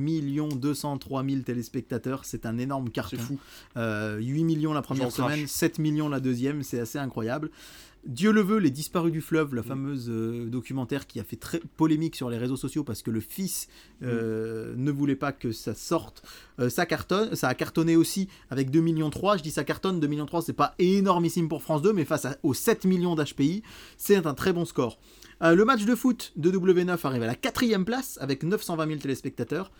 203 0.60 1.24
000 1.24 1.42
téléspectateurs. 1.42 2.26
C'est 2.26 2.46
un 2.46 2.58
énorme 2.58 2.90
carton. 2.90 3.18
C'est 3.18 3.24
fou. 3.24 3.40
Euh, 3.78 4.18
8 4.20 4.44
millions 4.44 4.74
la 4.74 4.82
première 4.82 5.10
crache. 5.10 5.32
semaine, 5.34 5.48
7 5.48 5.80
millions 5.80 6.10
la 6.10 6.20
deuxième, 6.20 6.64
c'est 6.64 6.80
assez 6.80 6.98
incroyable. 6.98 7.52
Dieu 8.08 8.32
le 8.32 8.42
veut, 8.42 8.60
Les 8.60 8.70
Disparus 8.70 9.12
du 9.12 9.20
fleuve, 9.22 9.52
Mm. 9.52 9.56
la 9.56 9.64
fameuse 9.64 10.10
euh, 10.12 10.46
documentaire 10.46 11.08
qui 11.08 11.20
a 11.20 11.24
fait 11.24 11.38
très 11.38 11.60
polémique 11.76 12.16
sur 12.16 12.30
les 12.30 12.38
réseaux 12.38 12.56
sociaux 12.56 12.84
parce 12.84 13.02
que 13.02 13.10
le 13.10 13.20
fils 13.20 13.68
euh, 14.04 14.76
Mm. 14.76 14.84
ne 14.84 14.92
voulait 14.92 15.16
pas 15.16 15.32
que 15.32 15.52
ça 15.52 15.74
sorte. 15.74 16.22
Euh, 16.60 16.70
ça 16.70 16.86
cartonne, 16.86 17.36
ça 17.36 17.48
a 17.48 17.56
cartonné 17.56 17.96
aussi 17.96 18.28
avec 18.52 18.70
2 18.70 18.80
millions 18.82 19.10
3. 19.10 19.38
Je 19.38 19.44
dis 19.44 19.50
ça 19.52 19.64
cartonne, 19.64 20.00
2 20.00 20.06
millions 20.08 20.28
3, 20.28 20.44
c'est 20.44 20.54
pas 20.54 20.76
énormissime 20.78 21.50
pour 21.50 21.64
France 21.64 21.82
2, 21.82 21.94
mais 21.94 22.06
face 22.06 22.26
à- 22.26 22.38
aux 22.44 22.54
7 22.54 22.86
millions 22.86 23.16
d'HPI, 23.16 23.64
c'est 23.98 24.26
un 24.28 24.34
très 24.36 24.54
bon 24.54 24.66
score. 24.66 25.00
Euh, 25.42 25.54
le 25.54 25.66
match 25.66 25.86
de 25.86 25.96
foot 25.96 26.32
de 26.38 26.50
W9 26.50 26.98
arrive 27.06 27.24
à 27.24 27.28
la 27.28 27.36
quatrième 27.36 27.86
place 27.86 28.18
avec 28.22 28.44
920 28.44 28.88
000 28.88 29.00
téléspectateurs. 29.00 29.72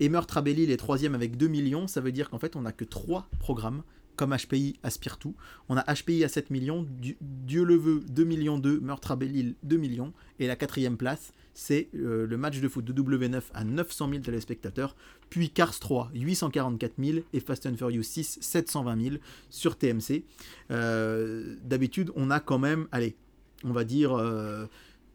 Et 0.00 0.08
Meurtre 0.08 0.38
à 0.38 0.42
Belle-Île 0.42 0.70
est 0.70 0.76
troisième 0.78 1.14
avec 1.14 1.36
2 1.36 1.48
millions. 1.48 1.86
Ça 1.86 2.00
veut 2.00 2.12
dire 2.12 2.30
qu'en 2.30 2.38
fait, 2.38 2.56
on 2.56 2.62
n'a 2.62 2.72
que 2.72 2.84
3 2.84 3.28
programmes, 3.38 3.82
comme 4.16 4.34
HPI 4.34 4.78
aspire 4.82 5.18
tout. 5.18 5.34
On 5.68 5.76
a 5.76 5.94
HPI 5.94 6.24
à 6.24 6.28
7 6.28 6.50
millions, 6.50 6.86
Dieu, 7.00 7.64
le 7.64 7.76
veut 7.76 8.00
2 8.08 8.24
millions 8.24 8.58
2, 8.58 8.80
Meurtre 8.80 9.12
à 9.12 9.16
Belle-Île 9.16 9.54
2 9.62 9.76
millions. 9.76 10.12
Et 10.38 10.46
la 10.46 10.56
quatrième 10.56 10.96
place, 10.96 11.32
c'est 11.52 11.88
euh, 11.94 12.26
le 12.26 12.36
match 12.38 12.60
de 12.60 12.68
foot 12.68 12.84
de 12.84 12.92
W9 13.02 13.42
à 13.52 13.64
900 13.64 14.08
000 14.08 14.22
téléspectateurs. 14.22 14.96
Puis 15.28 15.50
Cars 15.50 15.78
3, 15.78 16.10
844 16.14 16.94
000. 16.98 17.18
Et 17.34 17.40
Fast 17.40 17.66
and 17.66 17.76
Furious 17.76 18.02
6, 18.02 18.38
720 18.40 19.02
000 19.02 19.16
sur 19.50 19.76
TMC. 19.76 20.24
Euh, 20.70 21.56
D'habitude, 21.62 22.10
on 22.16 22.30
a 22.30 22.40
quand 22.40 22.58
même, 22.58 22.88
allez, 22.92 23.14
on 23.62 23.72
va 23.72 23.84
dire... 23.84 24.18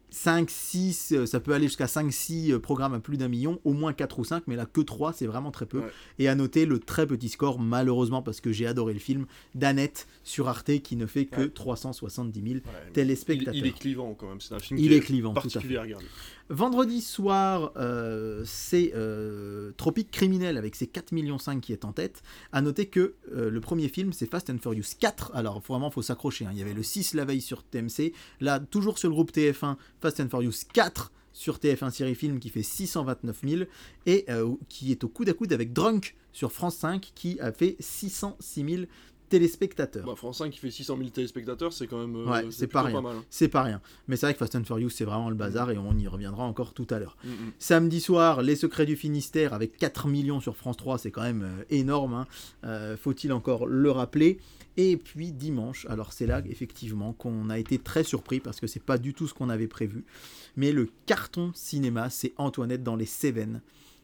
5, 0.10 0.50
6, 0.50 1.12
euh, 1.12 1.26
ça 1.26 1.40
peut 1.40 1.54
aller 1.54 1.68
jusqu'à 1.68 1.88
5, 1.88 2.12
6 2.12 2.54
euh, 2.54 2.60
programmes 2.60 2.94
à 2.94 3.00
plus 3.00 3.18
d'un 3.18 3.28
million, 3.28 3.60
au 3.66 3.74
moins 3.74 3.94
4 3.94 4.20
ou 4.20 4.24
5, 4.24 4.44
mais 4.48 4.56
là 4.56 4.66
que 4.66 4.82
3, 4.82 5.14
c'est 5.14 5.26
vraiment 5.28 5.52
très 5.52 5.66
peu. 5.66 5.80
Ouais. 5.80 5.92
Et 6.20 6.28
à 6.28 6.36
noter 6.36 6.66
le 6.66 6.80
très 6.80 7.06
petit 7.06 7.30
score, 7.30 7.60
malheureusement, 7.60 8.22
parce 8.22 8.40
que 8.40 8.52
j'ai 8.52 8.68
adoré 8.68 8.94
le 8.94 9.00
film, 9.00 9.26
d'Annette 9.56 10.08
sur 10.24 10.48
Arte 10.48 10.80
qui 10.80 10.96
ne 10.96 11.06
fait 11.06 11.26
que 11.26 11.42
Ouais. 11.42 11.50
370 11.50 12.42
000 12.42 12.54
Ouais, 12.56 12.62
mais 12.86 12.92
téléspectateurs. 12.94 13.54
Il, 13.54 13.60
il 13.60 13.68
est 13.68 13.78
clivant 13.78 14.14
quand 14.14 14.30
même, 14.30 14.42
c'est 14.42 14.54
un 14.54 14.60
film 14.60 14.80
Il 14.80 14.90
qui 14.90 14.94
est 14.96 15.00
clivant, 15.02 15.34
tout 15.34 15.40
à 15.40 15.42
particulier 15.42 15.78
à 15.78 15.82
regarder. 15.82 16.06
Vendredi 16.50 17.02
soir, 17.02 17.74
euh, 17.76 18.42
c'est 18.46 18.94
euh, 18.96 19.72
Tropique 19.76 20.12
Criminel 20.12 20.58
avec 20.58 20.76
ses 20.76 20.88
4 20.88 21.12
millions 21.12 21.38
5 21.38 21.60
qui 21.60 21.74
est 21.74 21.84
en 21.84 21.92
tête. 21.92 22.24
À 22.54 22.62
noter 22.62 22.86
que 22.86 23.16
euh, 23.34 23.50
le 23.50 23.60
premier 23.60 23.90
film, 23.90 24.14
c'est 24.14 24.28
Fast 24.28 24.50
and 24.50 24.60
Furious 24.62 24.96
4. 24.98 25.32
Alors 25.36 25.60
vraiment, 25.60 25.92
faut 25.92 26.02
s'accrocher. 26.02 26.46
hein. 26.46 26.52
Il 26.54 26.60
y 26.60 26.62
avait 26.62 26.74
le 26.74 26.84
6 26.84 27.16
la 27.16 27.26
veille 27.26 27.42
sur 27.42 27.64
TMC. 27.64 28.14
Là, 28.40 28.62
toujours 28.62 28.98
sur 28.98 29.10
le 29.10 29.14
groupe 29.14 29.32
TF1, 29.34 29.76
Fast 30.00 30.22
and 30.22 30.30
Furious 30.30 30.54
4 30.72 31.12
sur 31.34 31.58
TF1 31.58 31.92
Série 31.92 32.16
Film 32.16 32.40
qui 32.40 32.50
fait 32.50 32.64
629 32.64 33.42
000 33.48 33.62
et 34.08 34.26
euh, 34.30 34.56
qui 34.70 34.92
est 34.92 35.04
au 35.04 35.08
coude 35.08 35.30
à 35.30 35.34
coude 35.34 35.54
avec 35.54 35.72
Drunk 35.72 36.16
sur 36.34 36.52
France 36.52 36.78
5 36.78 37.12
qui 37.14 37.40
a 37.40 37.52
fait 37.52 37.76
606 37.80 38.66
000 38.68 38.84
téléspectateurs. 39.30 40.06
Bah, 40.06 40.14
France 40.16 40.38
5 40.40 40.50
qui 40.52 40.60
fait 40.60 40.72
600 40.72 40.98
000 40.98 41.10
téléspectateurs, 41.10 41.74
c'est 41.74 41.88
quand 41.88 42.00
même 42.00 42.16
euh, 42.16 42.26
Ouais, 42.32 42.46
c'est 42.50 42.68
pas 42.68 42.82
rien. 42.84 43.02
mal. 43.02 43.16
hein. 43.18 43.24
C'est 43.30 43.48
pas 43.48 43.64
rien. 43.64 43.82
Mais 44.08 44.16
c'est 44.16 44.26
vrai 44.26 44.34
que 44.34 44.40
Fast 44.40 44.56
and 44.56 44.64
Furious, 44.64 44.90
c'est 44.90 45.06
vraiment 45.06 45.30
le 45.30 45.36
bazar 45.36 45.72
et 45.72 45.78
on 45.78 45.98
y 45.98 46.08
reviendra 46.08 46.44
encore 46.44 46.74
tout 46.74 46.88
à 46.90 47.00
l'heure. 47.00 47.18
Mm, 47.24 47.30
mm. 47.30 47.52
Samedi 47.60 48.00
soir, 48.02 48.42
Les 48.42 48.56
Secrets 48.56 48.86
du 48.86 48.96
Finistère 48.96 49.54
avec 49.54 49.78
4 49.78 50.08
millions 50.08 50.40
sur 50.40 50.56
France 50.56 50.78
3, 50.78 50.98
c'est 50.98 51.12
quand 51.12 51.24
même 51.24 51.44
euh, 51.44 51.64
énorme, 51.70 52.14
hein. 52.14 52.28
Euh, 52.66 52.98
faut-il 52.98 53.32
encore 53.34 53.66
le 53.68 53.92
rappeler? 53.92 54.40
Et 54.80 54.96
puis 54.98 55.32
dimanche, 55.32 55.88
alors 55.90 56.14
c'est 56.14 56.28
là 56.28 56.42
effectivement 56.48 57.12
qu'on 57.14 57.50
a 57.50 57.58
été 57.58 57.80
très 57.80 58.04
surpris 58.04 58.40
parce 58.40 58.60
que 58.60 58.68
c'est 58.68 58.84
pas 58.84 59.00
du 59.00 59.16
tout 59.16 59.28
ce 59.28 59.34
qu'on 59.34 59.50
avait 59.50 59.68
prévu. 59.68 60.06
Mais 60.56 60.72
le 60.72 60.88
carton 61.08 61.52
cinéma, 61.56 62.12
c'est 62.12 62.34
Antoinette 62.38 62.84
dans 62.84 62.96
les 62.96 63.08
Cévennes 63.08 63.62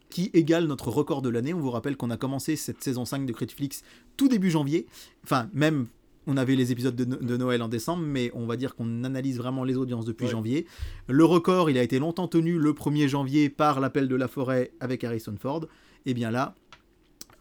qui 0.09 0.29
égale 0.33 0.65
notre 0.65 0.89
record 0.89 1.21
de 1.23 1.29
l'année. 1.29 1.53
On 1.55 1.59
vous 1.59 1.71
rappelle 1.71 1.97
qu'on 1.97 2.11
a 2.11 2.17
commencé 2.17 2.55
cette 2.55 2.83
saison 2.83 3.03
5 3.05 3.25
de 3.25 3.31
Critiflix 3.33 3.83
tout 4.17 4.27
début 4.27 4.49
janvier. 4.49 4.85
Enfin, 5.23 5.49
même 5.53 5.87
on 6.25 6.37
avait 6.37 6.55
les 6.55 6.71
épisodes 6.71 6.95
de, 6.95 7.03
No- 7.05 7.17
de 7.17 7.35
Noël 7.37 7.61
en 7.61 7.67
décembre, 7.67 8.03
mais 8.05 8.31
on 8.33 8.45
va 8.45 8.55
dire 8.55 8.75
qu'on 8.75 9.03
analyse 9.03 9.37
vraiment 9.37 9.63
les 9.65 9.75
audiences 9.75 10.05
depuis 10.05 10.25
Ouais. 10.25 10.31
janvier. 10.31 10.65
Le 11.09 11.25
record, 11.25 11.69
il 11.69 11.77
a 11.77 11.83
été 11.83 11.99
longtemps 11.99 12.27
tenu 12.29 12.57
le 12.57 12.71
1er 12.73 13.07
janvier 13.09 13.49
par 13.49 13.79
l'appel 13.81 14.07
de 14.07 14.15
la 14.15 14.27
forêt 14.29 14.71
avec 14.79 15.03
Harrison 15.03 15.35
Ford. 15.37 15.65
Et 16.05 16.13
bien 16.13 16.31
là, 16.31 16.55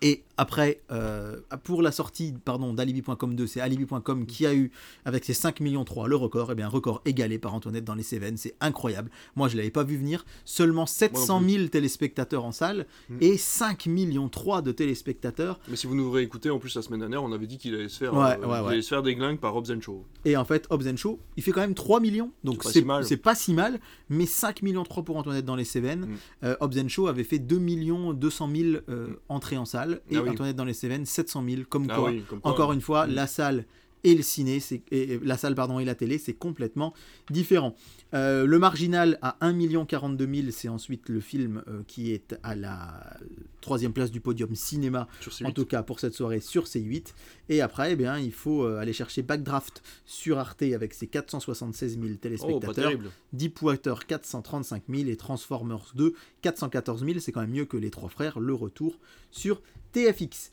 et 0.03 0.25
après, 0.37 0.81
euh, 0.91 1.37
pour 1.63 1.83
la 1.83 1.93
sortie 1.93 2.35
pardon, 2.45 2.73
d'Alibi.com 2.75 3.35
2, 3.37 3.47
c'est 3.47 3.61
Alibi.com 3.61 4.27
qui 4.27 4.45
a 4.47 4.55
eu, 4.55 4.71
avec 5.05 5.25
ses 5.25 5.35
5 5.35 5.61
millions 5.61 5.85
3, 5.85 6.09
le 6.09 6.17
record, 6.17 6.51
et 6.51 6.55
bien 6.55 6.69
record 6.69 7.01
égalé 7.05 7.39
par 7.39 7.55
Antoinette 7.55 7.85
dans 7.85 7.95
les 7.95 8.03
Cévennes, 8.03 8.37
c'est 8.37 8.55
incroyable. 8.61 9.11
Moi, 9.37 9.49
je 9.49 9.57
l'avais 9.57 9.71
pas 9.71 9.85
vu 9.85 9.97
venir. 9.97 10.25
Seulement 10.45 10.87
700 10.87 11.43
000 11.49 11.67
téléspectateurs 11.69 12.45
en 12.45 12.53
salle 12.53 12.87
Mm. 13.09 13.17
et 13.21 13.37
5 13.37 13.87
millions 13.87 14.29
3 14.29 14.63
de 14.63 14.73
téléspectateurs. 14.73 15.61
Mais 15.69 15.77
si 15.77 15.87
vous 15.87 15.95
nous 15.95 16.11
réécoutez, 16.11 16.51
en 16.51 16.59
plus 16.59 16.75
la 16.75 16.83
semaine 16.83 17.01
dernière, 17.01 17.23
on 17.23 17.33
avait 17.33 17.47
dit 17.47 17.59
qu'il 17.59 17.75
allait 17.75 17.89
se 17.89 17.99
faire, 17.99 18.15
Ouais, 18.15 18.37
euh, 18.43 18.47
ouais, 18.47 18.69
ouais. 18.77 18.83
se 18.83 18.89
faire 18.89 19.03
déglingue 19.03 19.39
par 19.39 19.55
Hobbs 19.55 19.81
Show. 19.81 20.05
Et 20.25 20.37
en 20.37 20.45
fait, 20.45 20.67
Hobbs 20.71 20.97
Show, 20.97 21.21
il 21.37 21.43
fait 21.43 21.53
quand 21.53 21.61
même 21.61 21.75
3 21.75 22.01
millions. 22.01 22.33
Donc 22.45 22.65
C'est 22.65 22.83
pas 22.83 23.03
si 23.03 23.17
pas 23.17 23.35
si 23.35 23.53
mal. 23.55 23.79
Mais 24.09 24.27
5 24.27 24.63
millions 24.63 24.83
3 24.85 25.05
pour 25.05 25.17
Antoinette 25.17 25.45
dans 25.45 25.57
les 25.57 25.65
Cévennes. 25.65 26.07
Mm. 26.07 26.17
Euh, 26.45 26.57
Hobbs 26.61 26.89
Show 26.89 27.07
avait 27.07 27.25
fait 27.25 27.39
2 27.39 27.59
millions 27.59 28.13
200 28.13 28.51
000 28.55 28.69
euh, 28.89 29.09
entrées 29.29 29.57
en 29.57 29.65
salle. 29.65 29.92
Et 30.11 30.17
Ah 30.17 30.23
oui. 30.23 30.31
Antoinette 30.31 30.57
dans 30.57 30.65
les 30.65 30.75
Cévennes, 30.75 31.07
700 31.07 31.45
000. 31.49 31.63
Comme 31.69 31.87
Ah 31.91 31.97
quoi, 31.97 32.11
oui, 32.11 32.23
comme 32.29 32.41
quoi, 32.41 32.51
encore 32.51 32.73
une 32.73 32.81
fois, 32.81 33.07
Mm. 33.07 33.11
la 33.13 33.27
salle 33.27 33.65
et 34.05 34.15
le 34.15 34.23
ciné, 34.23 34.61
c'est, 34.61 34.83
et, 34.91 35.19
la 35.23 35.37
salle 35.37 35.55
pardon, 35.55 35.79
et 35.79 35.85
la 35.85 35.95
télé, 35.95 36.19
c'est 36.19 36.33
complètement 36.33 36.93
différent. 37.31 37.75
Euh, 38.15 38.47
le 38.47 38.59
marginal 38.59 39.19
à 39.23 39.37
1 39.41 39.85
42 39.85 40.35
000, 40.35 40.49
c'est 40.51 40.69
ensuite 40.69 41.09
le 41.09 41.21
film 41.21 41.63
euh, 41.69 41.83
qui 41.87 42.13
est 42.13 42.37
à 42.43 42.55
la 42.55 43.17
troisième 43.61 43.93
place 43.93 44.11
du 44.11 44.21
podium 44.21 44.55
cinéma, 44.55 45.09
en 45.45 45.53
tout 45.53 45.65
cas 45.65 45.83
pour 45.83 46.01
cette 46.01 46.15
soirée 46.15 46.41
sur 46.41 46.65
C8. 46.65 47.15
Et 47.49 47.61
après, 47.61 47.93
eh 47.93 47.97
bien, 47.97 48.19
il 48.19 48.33
faut 48.33 48.65
euh, 48.65 48.79
aller 48.79 48.93
chercher 48.93 49.23
Backdraft 49.23 49.83
sur 50.05 50.39
Arte 50.39 50.63
avec 50.63 50.95
ses 50.95 51.07
476 51.07 51.99
000 52.01 52.15
téléspectateurs, 52.17 52.93
oh, 52.97 53.09
Deepwater 53.33 54.07
435 54.07 54.83
000 54.89 55.09
et 55.09 55.17
Transformers 55.17 55.93
2 55.95 56.15
414 56.43 57.05
000. 57.05 57.19
C'est 57.21 57.33
quand 57.33 57.41
même 57.41 57.51
mieux 57.51 57.67
que 57.67 57.77
les 57.77 57.91
trois 57.91 58.09
frères. 58.09 58.41
Le 58.41 58.55
retour 58.55 58.99
sur 59.31 59.63
TFX. 59.93 60.53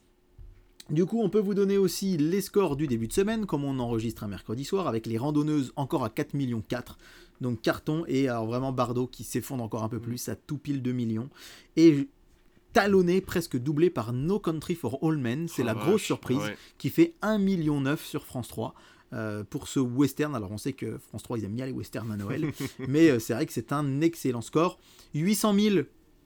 Du 0.89 1.05
coup, 1.05 1.21
on 1.21 1.29
peut 1.29 1.39
vous 1.39 1.53
donner 1.53 1.77
aussi 1.77 2.17
les 2.17 2.41
scores 2.41 2.75
du 2.75 2.87
début 2.87 3.07
de 3.07 3.13
semaine, 3.13 3.45
comme 3.45 3.63
on 3.63 3.77
enregistre 3.77 4.23
un 4.23 4.27
mercredi 4.27 4.65
soir, 4.65 4.87
avec 4.87 5.05
les 5.05 5.19
randonneuses 5.19 5.71
encore 5.75 6.03
à 6.03 6.09
4 6.09 6.33
millions 6.33 6.63
4. 6.67 6.97
Donc 7.41 7.61
carton 7.61 8.03
et 8.07 8.27
alors 8.27 8.47
vraiment 8.47 8.71
Bardot 8.71 9.07
qui 9.07 9.23
s'effondre 9.23 9.63
encore 9.63 9.83
un 9.83 9.89
peu 9.89 9.99
plus 9.99 10.29
à 10.29 10.35
tout 10.35 10.57
pile 10.57 10.81
2 10.81 10.91
millions. 10.91 11.29
Et 11.75 12.07
talonné, 12.73 13.21
presque 13.21 13.57
doublé 13.57 13.91
par 13.91 14.13
No 14.13 14.39
Country 14.39 14.73
for 14.73 14.97
All 15.03 15.17
Men. 15.17 15.47
C'est 15.47 15.63
la 15.63 15.75
oh 15.75 15.79
grosse 15.79 16.01
surprise 16.01 16.41
qui 16.79 16.89
fait 16.89 17.13
1 17.21 17.37
million 17.37 17.81
9 17.81 18.03
sur 18.03 18.25
France 18.25 18.47
3. 18.47 18.73
Euh, 19.11 19.43
pour 19.43 19.67
ce 19.67 19.79
western. 19.79 20.35
Alors 20.35 20.51
on 20.51 20.59
sait 20.59 20.73
que 20.73 20.99
France 20.99 21.23
3 21.23 21.39
ils 21.39 21.45
aiment 21.45 21.55
bien 21.55 21.65
les 21.65 21.71
westerns 21.71 22.11
à 22.11 22.15
Noël, 22.15 22.51
mais 22.87 23.09
euh, 23.09 23.17
c'est 23.17 23.33
vrai 23.33 23.47
que 23.47 23.53
c'est 23.53 23.73
un 23.73 24.01
excellent 24.01 24.41
score. 24.41 24.77
800 25.15 25.55
000 25.55 25.75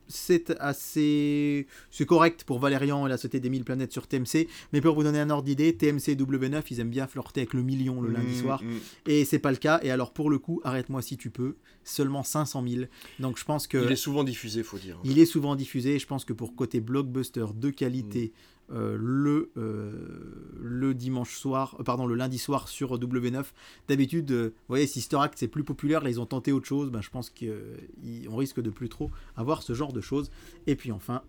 c'est 0.07 0.51
assez 0.59 1.67
c'est 1.91 2.05
correct 2.05 2.43
pour 2.43 2.59
Valérian 2.59 3.05
et 3.05 3.09
la 3.09 3.17
Société 3.17 3.39
des 3.39 3.49
Mille 3.49 3.63
Planètes 3.63 3.91
sur 3.91 4.07
TMC 4.07 4.47
mais 4.71 4.81
pour 4.81 4.95
vous 4.95 5.03
donner 5.03 5.19
un 5.19 5.29
ordre 5.29 5.43
d'idée 5.43 5.75
TMC 5.75 6.15
W9 6.15 6.63
ils 6.69 6.79
aiment 6.79 6.89
bien 6.89 7.07
flirter 7.07 7.41
avec 7.41 7.53
le 7.53 7.63
million 7.63 8.01
le 8.01 8.09
lundi 8.09 8.35
mmh, 8.35 8.41
soir 8.41 8.63
mmh. 8.63 9.09
et 9.09 9.25
c'est 9.25 9.39
pas 9.39 9.51
le 9.51 9.57
cas 9.57 9.79
et 9.83 9.91
alors 9.91 10.13
pour 10.13 10.29
le 10.29 10.39
coup 10.39 10.61
arrête-moi 10.63 11.01
si 11.01 11.17
tu 11.17 11.29
peux 11.29 11.55
seulement 11.83 12.23
500 12.23 12.63
000 12.67 12.83
donc 13.19 13.37
je 13.37 13.45
pense 13.45 13.67
que 13.67 13.83
il 13.83 13.91
est 13.91 13.95
souvent 13.95 14.23
diffusé 14.23 14.63
faut 14.63 14.77
dire 14.77 14.99
il 15.03 15.19
est 15.19 15.25
souvent 15.25 15.55
diffusé 15.55 15.99
je 15.99 16.07
pense 16.07 16.25
que 16.25 16.33
pour 16.33 16.55
côté 16.55 16.79
blockbuster 16.79 17.45
de 17.55 17.69
qualité 17.69 18.33
mmh. 18.33 18.52
Euh, 18.74 18.97
le, 18.99 19.51
euh, 19.57 19.91
le 20.59 20.95
dimanche 20.95 21.36
soir, 21.36 21.76
euh, 21.80 21.84
pardon, 21.84 22.07
le 22.07 22.15
lundi 22.15 22.39
soir 22.39 22.67
sur 22.67 22.97
W9. 22.97 23.45
D'habitude, 23.88 24.32
vous 24.32 24.51
voyez, 24.67 24.88
si 24.88 25.01
Star 25.01 25.30
c'est 25.36 25.47
plus 25.47 25.63
populaire, 25.63 26.03
là 26.03 26.09
ils 26.09 26.19
ont 26.19 26.26
tenté 26.26 26.51
autre 26.51 26.65
chose, 26.65 26.89
ben, 26.89 27.01
je 27.01 27.09
pense 27.09 27.30
qu'on 27.30 28.36
risque 28.36 28.61
de 28.61 28.69
plus 28.69 28.89
trop 28.89 29.11
avoir 29.36 29.61
ce 29.61 29.74
genre 29.74 29.93
de 29.93 30.01
choses. 30.01 30.32
Et 30.65 30.76
puis 30.76 30.91
enfin, 30.91 31.21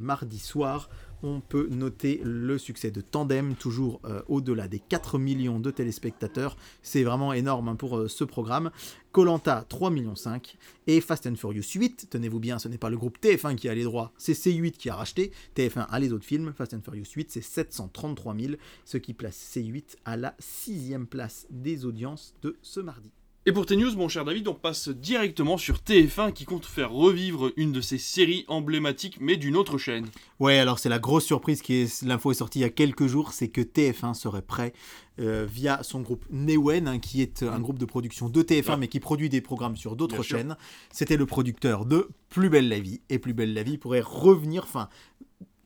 mardi 0.00 0.38
soir, 0.38 0.88
on 1.22 1.40
peut 1.40 1.68
noter 1.70 2.20
le 2.24 2.58
succès 2.58 2.90
de 2.90 3.00
Tandem, 3.00 3.54
toujours 3.54 4.00
euh, 4.04 4.22
au-delà 4.28 4.68
des 4.68 4.78
4 4.78 5.18
millions 5.18 5.60
de 5.60 5.70
téléspectateurs. 5.70 6.56
C'est 6.82 7.02
vraiment 7.02 7.32
énorme 7.32 7.68
hein, 7.68 7.76
pour 7.76 7.96
euh, 7.98 8.08
ce 8.08 8.24
programme. 8.24 8.70
Colanta 9.12 9.64
3 9.68 9.90
millions 9.90 10.14
5 10.14 10.56
et 10.86 11.00
Fast 11.00 11.26
and 11.26 11.36
Furious 11.36 11.62
8. 11.74 12.08
Tenez-vous 12.10 12.40
bien, 12.40 12.58
ce 12.58 12.68
n'est 12.68 12.78
pas 12.78 12.90
le 12.90 12.96
groupe 12.96 13.18
TF1 13.20 13.56
qui 13.56 13.68
a 13.68 13.74
les 13.74 13.84
droits, 13.84 14.12
c'est 14.18 14.34
C8 14.34 14.72
qui 14.72 14.90
a 14.90 14.94
racheté. 14.94 15.32
TF1 15.56 15.86
a 15.88 15.98
les 15.98 16.12
autres 16.12 16.26
films. 16.26 16.52
Fast 16.56 16.74
and 16.74 16.82
Furious 16.84 17.12
8, 17.14 17.30
c'est 17.30 17.40
733 17.40 18.36
000, 18.36 18.52
ce 18.84 18.98
qui 18.98 19.14
place 19.14 19.36
C8 19.36 19.96
à 20.04 20.16
la 20.16 20.34
sixième 20.38 21.06
place 21.06 21.46
des 21.50 21.84
audiences 21.84 22.34
de 22.42 22.56
ce 22.62 22.80
mardi. 22.80 23.10
Et 23.48 23.52
pour 23.52 23.64
tes 23.64 23.76
news, 23.76 23.96
mon 23.96 24.08
cher 24.08 24.26
David, 24.26 24.46
on 24.46 24.52
passe 24.52 24.90
directement 24.90 25.56
sur 25.56 25.76
TF1 25.78 26.34
qui 26.34 26.44
compte 26.44 26.66
faire 26.66 26.92
revivre 26.92 27.50
une 27.56 27.72
de 27.72 27.80
ses 27.80 27.96
séries 27.96 28.44
emblématiques, 28.46 29.16
mais 29.22 29.38
d'une 29.38 29.56
autre 29.56 29.78
chaîne. 29.78 30.04
Ouais, 30.38 30.58
alors 30.58 30.78
c'est 30.78 30.90
la 30.90 30.98
grosse 30.98 31.24
surprise 31.24 31.62
qui 31.62 31.76
est, 31.76 32.02
l'info 32.02 32.30
est 32.30 32.34
sortie 32.34 32.58
il 32.58 32.62
y 32.62 32.66
a 32.66 32.68
quelques 32.68 33.06
jours, 33.06 33.32
c'est 33.32 33.48
que 33.48 33.62
TF1 33.62 34.12
serait 34.12 34.42
prêt 34.42 34.74
euh, 35.18 35.46
via 35.50 35.82
son 35.82 36.02
groupe 36.02 36.26
Newen, 36.30 36.86
hein, 36.88 36.98
qui 36.98 37.22
est 37.22 37.42
un 37.42 37.58
groupe 37.58 37.78
de 37.78 37.86
production 37.86 38.28
de 38.28 38.42
TF1, 38.42 38.76
mais 38.76 38.88
qui 38.88 39.00
produit 39.00 39.30
des 39.30 39.40
programmes 39.40 39.78
sur 39.78 39.96
d'autres 39.96 40.22
chaînes. 40.22 40.54
C'était 40.92 41.16
le 41.16 41.24
producteur 41.24 41.86
de 41.86 42.10
Plus 42.28 42.50
belle 42.50 42.68
la 42.68 42.80
vie, 42.80 43.00
et 43.08 43.18
Plus 43.18 43.32
belle 43.32 43.54
la 43.54 43.62
vie 43.62 43.78
pourrait 43.78 44.02
revenir, 44.04 44.64
enfin 44.64 44.90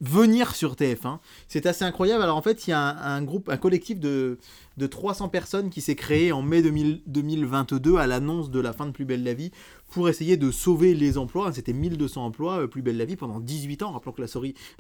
venir 0.03 0.55
sur 0.55 0.74
TF1. 0.74 1.20
C'est 1.48 1.64
assez 1.64 1.84
incroyable. 1.84 2.22
Alors 2.22 2.36
en 2.36 2.42
fait, 2.42 2.66
il 2.66 2.70
y 2.70 2.72
a 2.74 2.80
un, 2.80 3.22
groupe, 3.22 3.48
un 3.48 3.57
collectif 3.57 3.98
de, 4.00 4.38
de 4.76 4.86
300 4.86 5.28
personnes 5.28 5.70
qui 5.70 5.80
s'est 5.80 5.94
créé 5.94 6.32
en 6.32 6.42
mai 6.42 6.61
2022 6.62 7.96
à 7.96 8.07
l'annonce 8.07 8.50
de 8.50 8.61
la 8.61 8.72
fin 8.72 8.86
de 8.86 8.90
Plus 8.90 9.05
belle 9.05 9.22
la 9.22 9.34
vie 9.34 9.53
pour 9.88 10.09
essayer 10.09 10.36
de 10.36 10.50
sauver 10.50 10.94
les 10.94 11.16
emplois. 11.16 11.53
C'était 11.53 11.72
1200 11.72 12.26
emplois, 12.26 12.62
euh, 12.62 12.66
Plus 12.66 12.82
belle 12.82 12.96
la 12.96 13.05
vie, 13.05 13.16
pendant 13.16 13.40
18 13.40 13.82
ans. 13.82 13.92
Rappelons 13.92 14.12
que 14.12 14.22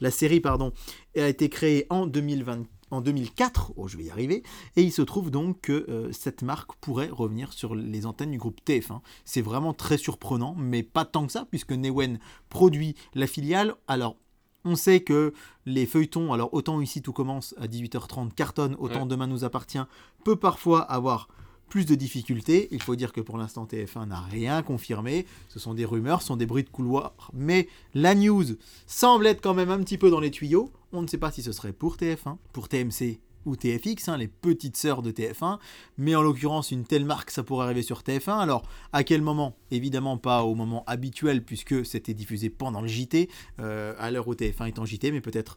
la 0.00 0.10
série, 0.10 0.40
pardon, 0.40 0.72
a 1.16 1.28
été 1.28 1.48
créée 1.48 1.86
en 1.88 2.06
2020 2.06 2.64
en 2.92 3.00
2004, 3.00 3.72
oh 3.76 3.88
je 3.88 3.96
vais 3.96 4.04
y 4.04 4.10
arriver, 4.10 4.42
et 4.76 4.82
il 4.82 4.92
se 4.92 5.00
trouve 5.00 5.30
donc 5.30 5.62
que 5.62 5.86
euh, 5.88 6.12
cette 6.12 6.42
marque 6.42 6.74
pourrait 6.74 7.08
revenir 7.08 7.52
sur 7.52 7.74
les 7.74 8.04
antennes 8.04 8.30
du 8.30 8.38
groupe 8.38 8.60
TF1. 8.66 9.00
C'est 9.24 9.40
vraiment 9.40 9.72
très 9.72 9.96
surprenant, 9.96 10.54
mais 10.58 10.82
pas 10.82 11.06
tant 11.06 11.26
que 11.26 11.32
ça, 11.32 11.46
puisque 11.50 11.72
Newen 11.72 12.18
produit 12.50 12.94
la 13.14 13.26
filiale. 13.26 13.74
Alors 13.88 14.16
on 14.64 14.76
sait 14.76 15.00
que 15.00 15.32
les 15.66 15.86
feuilletons, 15.86 16.32
alors 16.32 16.52
autant 16.54 16.80
ici 16.80 17.02
tout 17.02 17.12
commence 17.12 17.54
à 17.58 17.66
18h30, 17.66 18.32
cartonne, 18.32 18.76
autant 18.78 19.06
demain 19.06 19.26
nous 19.26 19.44
appartient, 19.44 19.82
peut 20.24 20.36
parfois 20.36 20.80
avoir 20.82 21.28
plus 21.68 21.86
de 21.86 21.94
difficultés. 21.94 22.68
Il 22.70 22.82
faut 22.82 22.96
dire 22.96 23.12
que 23.12 23.22
pour 23.22 23.38
l'instant 23.38 23.64
TF1 23.64 24.06
n'a 24.08 24.20
rien 24.20 24.62
confirmé. 24.62 25.24
Ce 25.48 25.58
sont 25.58 25.72
des 25.72 25.86
rumeurs, 25.86 26.20
ce 26.20 26.28
sont 26.28 26.36
des 26.36 26.44
bruits 26.44 26.64
de 26.64 26.68
couloir. 26.68 27.30
Mais 27.32 27.66
la 27.94 28.14
news 28.14 28.44
semble 28.86 29.26
être 29.26 29.40
quand 29.40 29.54
même 29.54 29.70
un 29.70 29.78
petit 29.78 29.96
peu 29.96 30.10
dans 30.10 30.20
les 30.20 30.30
tuyaux. 30.30 30.70
On 30.92 31.00
ne 31.00 31.06
sait 31.06 31.16
pas 31.16 31.30
si 31.30 31.42
ce 31.42 31.50
serait 31.50 31.72
pour 31.72 31.96
TF1, 31.96 32.36
pour 32.52 32.68
TMC 32.68 33.20
ou 33.46 33.56
TFX, 33.56 34.08
hein, 34.08 34.16
les 34.16 34.28
petites 34.28 34.76
sœurs 34.76 35.02
de 35.02 35.10
TF1, 35.10 35.58
mais 35.98 36.14
en 36.14 36.22
l'occurrence 36.22 36.70
une 36.70 36.84
telle 36.84 37.04
marque 37.04 37.30
ça 37.30 37.42
pourrait 37.42 37.64
arriver 37.64 37.82
sur 37.82 38.00
TF1. 38.00 38.38
Alors 38.38 38.62
à 38.92 39.04
quel 39.04 39.22
moment? 39.22 39.56
Évidemment 39.70 40.18
pas 40.18 40.42
au 40.42 40.54
moment 40.54 40.84
habituel 40.86 41.44
puisque 41.44 41.84
c'était 41.84 42.14
diffusé 42.14 42.50
pendant 42.50 42.80
le 42.80 42.88
JT, 42.88 43.28
euh, 43.60 43.94
à 43.98 44.10
l'heure 44.10 44.28
où 44.28 44.34
TF1 44.34 44.66
est 44.66 44.78
en 44.78 44.84
JT, 44.84 45.12
mais 45.12 45.20
peut-être 45.20 45.56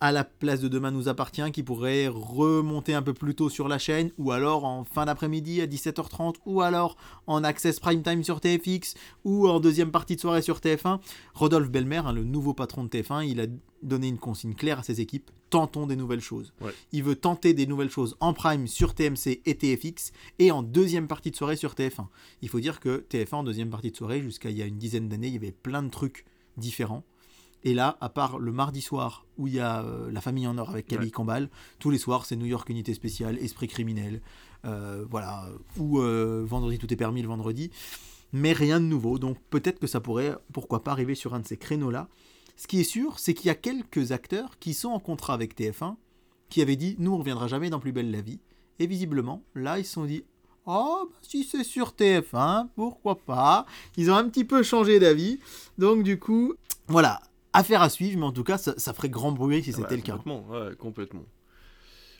à 0.00 0.12
la 0.12 0.24
place 0.24 0.60
de 0.60 0.68
Demain 0.68 0.90
nous 0.90 1.08
appartient 1.08 1.50
qui 1.52 1.62
pourrait 1.62 2.08
remonter 2.08 2.94
un 2.94 3.02
peu 3.02 3.14
plus 3.14 3.34
tôt 3.34 3.48
sur 3.48 3.68
la 3.68 3.78
chaîne 3.78 4.10
ou 4.18 4.32
alors 4.32 4.64
en 4.64 4.84
fin 4.84 5.06
d'après-midi 5.06 5.60
à 5.60 5.66
17h30 5.66 6.36
ou 6.44 6.60
alors 6.60 6.96
en 7.26 7.44
access 7.44 7.80
prime 7.80 8.02
time 8.02 8.22
sur 8.22 8.40
TFX 8.40 8.94
ou 9.24 9.48
en 9.48 9.60
deuxième 9.60 9.90
partie 9.90 10.16
de 10.16 10.20
soirée 10.20 10.42
sur 10.42 10.58
TF1. 10.58 11.00
Rodolphe 11.34 11.70
Belmer, 11.70 12.02
hein, 12.04 12.12
le 12.12 12.24
nouveau 12.24 12.54
patron 12.54 12.84
de 12.84 12.88
TF1, 12.88 13.26
il 13.26 13.40
a 13.40 13.46
donné 13.82 14.08
une 14.08 14.18
consigne 14.18 14.54
claire 14.54 14.80
à 14.80 14.82
ses 14.82 15.00
équipes 15.00 15.30
tentons 15.50 15.86
des 15.86 15.96
nouvelles 15.96 16.20
choses. 16.20 16.52
Il 16.92 17.04
veut 17.04 17.16
tenter 17.16 17.54
des 17.54 17.66
nouvelles 17.66 17.90
choses 17.90 18.16
en 18.20 18.32
prime 18.32 18.66
sur 18.66 18.94
TMC 18.94 19.42
et 19.44 19.56
TFX 19.56 20.12
et 20.38 20.50
en 20.50 20.62
deuxième 20.62 21.08
partie 21.08 21.30
de 21.30 21.36
soirée 21.36 21.56
sur 21.56 21.74
TF1. 21.74 22.06
Il 22.42 22.48
faut 22.48 22.60
dire 22.60 22.80
que 22.80 23.06
TF1 23.10 23.36
en 23.36 23.44
deuxième 23.44 23.70
partie 23.70 23.90
de 23.90 23.96
soirée, 23.96 24.20
jusqu'à 24.20 24.50
il 24.50 24.56
y 24.56 24.62
a 24.62 24.66
une 24.66 24.78
dizaine 24.78 25.08
d'années, 25.08 25.28
il 25.28 25.34
y 25.34 25.38
avait 25.38 25.52
plein 25.52 25.82
de 25.82 25.90
trucs 25.90 26.24
différents. 26.56 27.04
Et 27.64 27.74
là, 27.74 27.96
à 28.00 28.08
part 28.08 28.38
le 28.38 28.52
mardi 28.52 28.80
soir 28.80 29.26
où 29.38 29.46
il 29.48 29.54
y 29.54 29.60
a 29.60 29.82
euh, 29.82 30.10
La 30.12 30.20
famille 30.20 30.46
en 30.46 30.56
or 30.58 30.70
avec 30.70 30.86
Camille 30.86 31.10
Cambal, 31.10 31.50
tous 31.78 31.90
les 31.90 31.98
soirs 31.98 32.24
c'est 32.24 32.36
New 32.36 32.46
York 32.46 32.68
Unité 32.68 32.94
Spéciale, 32.94 33.38
Esprit 33.38 33.68
criminel, 33.68 34.20
euh, 34.64 35.04
voilà, 35.10 35.48
ou 35.78 36.00
euh, 36.00 36.44
Vendredi 36.46 36.78
tout 36.78 36.92
est 36.92 36.96
permis 36.96 37.22
le 37.22 37.28
vendredi, 37.28 37.70
mais 38.32 38.52
rien 38.52 38.80
de 38.80 38.86
nouveau. 38.86 39.18
Donc 39.18 39.38
peut-être 39.50 39.78
que 39.78 39.86
ça 39.86 40.00
pourrait, 40.00 40.36
pourquoi 40.52 40.84
pas, 40.84 40.92
arriver 40.92 41.14
sur 41.14 41.34
un 41.34 41.40
de 41.40 41.46
ces 41.46 41.56
créneaux-là. 41.56 42.08
Ce 42.56 42.66
qui 42.66 42.80
est 42.80 42.84
sûr, 42.84 43.18
c'est 43.18 43.34
qu'il 43.34 43.46
y 43.46 43.50
a 43.50 43.54
quelques 43.54 44.12
acteurs 44.12 44.58
qui 44.58 44.72
sont 44.72 44.88
en 44.88 45.00
contrat 45.00 45.34
avec 45.34 45.58
TF1 45.58 45.96
qui 46.48 46.62
avaient 46.62 46.76
dit 46.76 46.94
nous 46.98 47.12
on 47.12 47.18
reviendra 47.18 47.48
jamais 47.48 47.70
dans 47.70 47.80
Plus 47.80 47.92
belle 47.92 48.10
la 48.10 48.20
vie. 48.20 48.40
Et 48.78 48.86
visiblement, 48.86 49.42
là 49.54 49.78
ils 49.78 49.84
se 49.84 49.92
sont 49.92 50.04
dit 50.04 50.24
Oh, 50.68 51.08
bah, 51.08 51.18
si 51.22 51.44
c'est 51.44 51.62
sur 51.62 51.90
TF1, 51.90 52.68
pourquoi 52.74 53.16
pas? 53.20 53.66
Ils 53.96 54.10
ont 54.10 54.16
un 54.16 54.28
petit 54.28 54.44
peu 54.44 54.64
changé 54.64 54.98
d'avis. 54.98 55.38
Donc, 55.78 56.02
du 56.02 56.18
coup, 56.18 56.54
voilà, 56.88 57.20
affaire 57.56 57.82
à 57.82 57.88
suivre, 57.88 58.18
mais 58.18 58.26
en 58.26 58.32
tout 58.32 58.44
cas, 58.44 58.58
ça, 58.58 58.92
ferait 58.92 59.08
grand 59.08 59.32
bruit 59.32 59.62
si 59.62 59.70
ah 59.70 59.76
c'était 59.76 59.88
bah, 59.88 59.96
le 59.96 60.02
cas. 60.02 60.12
Complètement, 60.12 60.46
ouais, 60.48 60.76
complètement. 60.76 61.24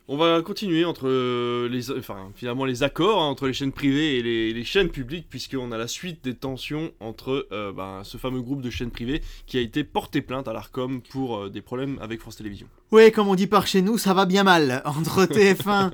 On 0.09 0.16
va 0.16 0.41
continuer 0.41 0.84
entre 0.84 1.09
euh, 1.09 1.68
les, 1.68 1.91
enfin, 1.91 2.30
finalement 2.37 2.64
les 2.64 2.84
accords 2.84 3.20
hein, 3.20 3.26
entre 3.26 3.49
les 3.49 3.53
chaînes 3.53 3.72
privées 3.72 4.18
et 4.18 4.53
les, 4.53 4.64
chaînes 4.64 4.89
publiques, 4.89 5.26
puisqu'on 5.28 5.72
a 5.72 5.78
la 5.78 5.89
suite 5.89 6.22
des 6.22 6.34
tensions 6.34 6.93
entre 7.01 7.49
euh, 7.51 7.72
ben, 7.72 8.03
ce 8.05 8.16
fameux 8.16 8.41
groupe 8.41 8.62
de 8.62 8.70
chaînes 8.70 8.93
privées 8.93 9.20
qui 9.47 9.59
a 9.59 9.61
été 9.61 9.82
porté 9.82 10.22
plainte 10.22 10.47
à 10.47 10.53
l'ARCOM 10.53 11.03
pour 11.03 11.37
euh, 11.37 11.51
des 11.51 11.61
problèmes 11.61 11.99
avec 12.01 12.20
France 12.20 12.37
Télévisions. 12.37 12.68
Oui, 12.93 13.11
comme 13.11 13.26
on 13.26 13.34
dit 13.34 13.49
par 13.49 13.66
chez 13.66 13.82
nous, 13.82 13.99
ça 13.99 14.14
va 14.14 14.26
bien 14.26 14.45
mal. 14.45 14.80
Entre 14.84 15.24
TF1, 15.24 15.91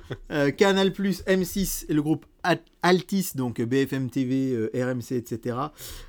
Canal, 0.57 0.90
M6 0.90 1.86
et 1.88 1.95
le 1.95 2.03
groupe 2.03 2.26
Altis, 2.82 3.30
donc 3.34 3.61
BFM 3.61 4.11
TV, 4.11 4.53
euh, 4.53 4.70
RMC, 4.74 5.12
etc. 5.12 5.57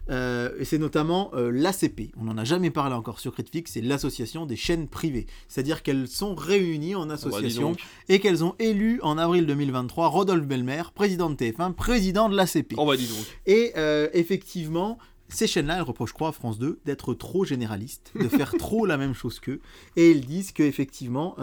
Euh, 0.10 0.50
et 0.60 0.66
c'est 0.66 0.78
notamment 0.78 1.32
euh, 1.34 1.52
l'ACP. 1.52 2.12
On 2.18 2.24
n'en 2.24 2.38
a 2.38 2.44
jamais 2.44 2.72
parlé 2.72 2.96
encore 2.96 3.20
sur 3.20 3.34
Critflix, 3.34 3.72
c'est 3.72 3.82
l'association 3.82 4.46
des 4.46 4.56
chaînes 4.56 4.88
privées. 4.88 5.28
C'est-à-dire 5.48 5.84
qu'elles 5.84 6.08
sont 6.08 6.36
réunies 6.36 6.96
en 6.96 7.10
association 7.10 7.76
et 8.10 8.20
qu'elles 8.20 8.44
ont 8.44 8.56
élu 8.60 9.00
en 9.04 9.18
avril 9.18 9.46
2023 9.46 10.08
Rodolphe 10.08 10.46
Belmer, 10.46 10.84
président 10.96 11.30
de 11.30 11.36
TF1, 11.36 11.74
président 11.74 12.30
de 12.30 12.36
l'ACP. 12.36 12.74
On 12.78 12.86
va 12.86 12.98
dire 12.98 13.10
donc. 13.10 13.26
Et 13.46 13.74
effectivement, 14.14 14.98
ces 15.30 15.48
chaînes-là, 15.48 15.78
elles 15.78 15.84
reprochent, 15.84 16.10
je 16.10 16.16
crois, 16.16 16.30
à 16.30 16.32
France 16.32 16.58
2 16.60 16.80
d'être 16.86 17.14
trop 17.14 17.46
généralistes, 17.46 18.12
de 18.16 18.28
faire 18.28 18.54
trop 18.58 18.86
la 18.86 18.98
même 18.98 19.14
chose 19.14 19.40
qu'eux. 19.40 19.60
Et 19.96 20.12
ils 20.12 20.26
disent 20.26 20.52
qu'effectivement, 20.52 21.36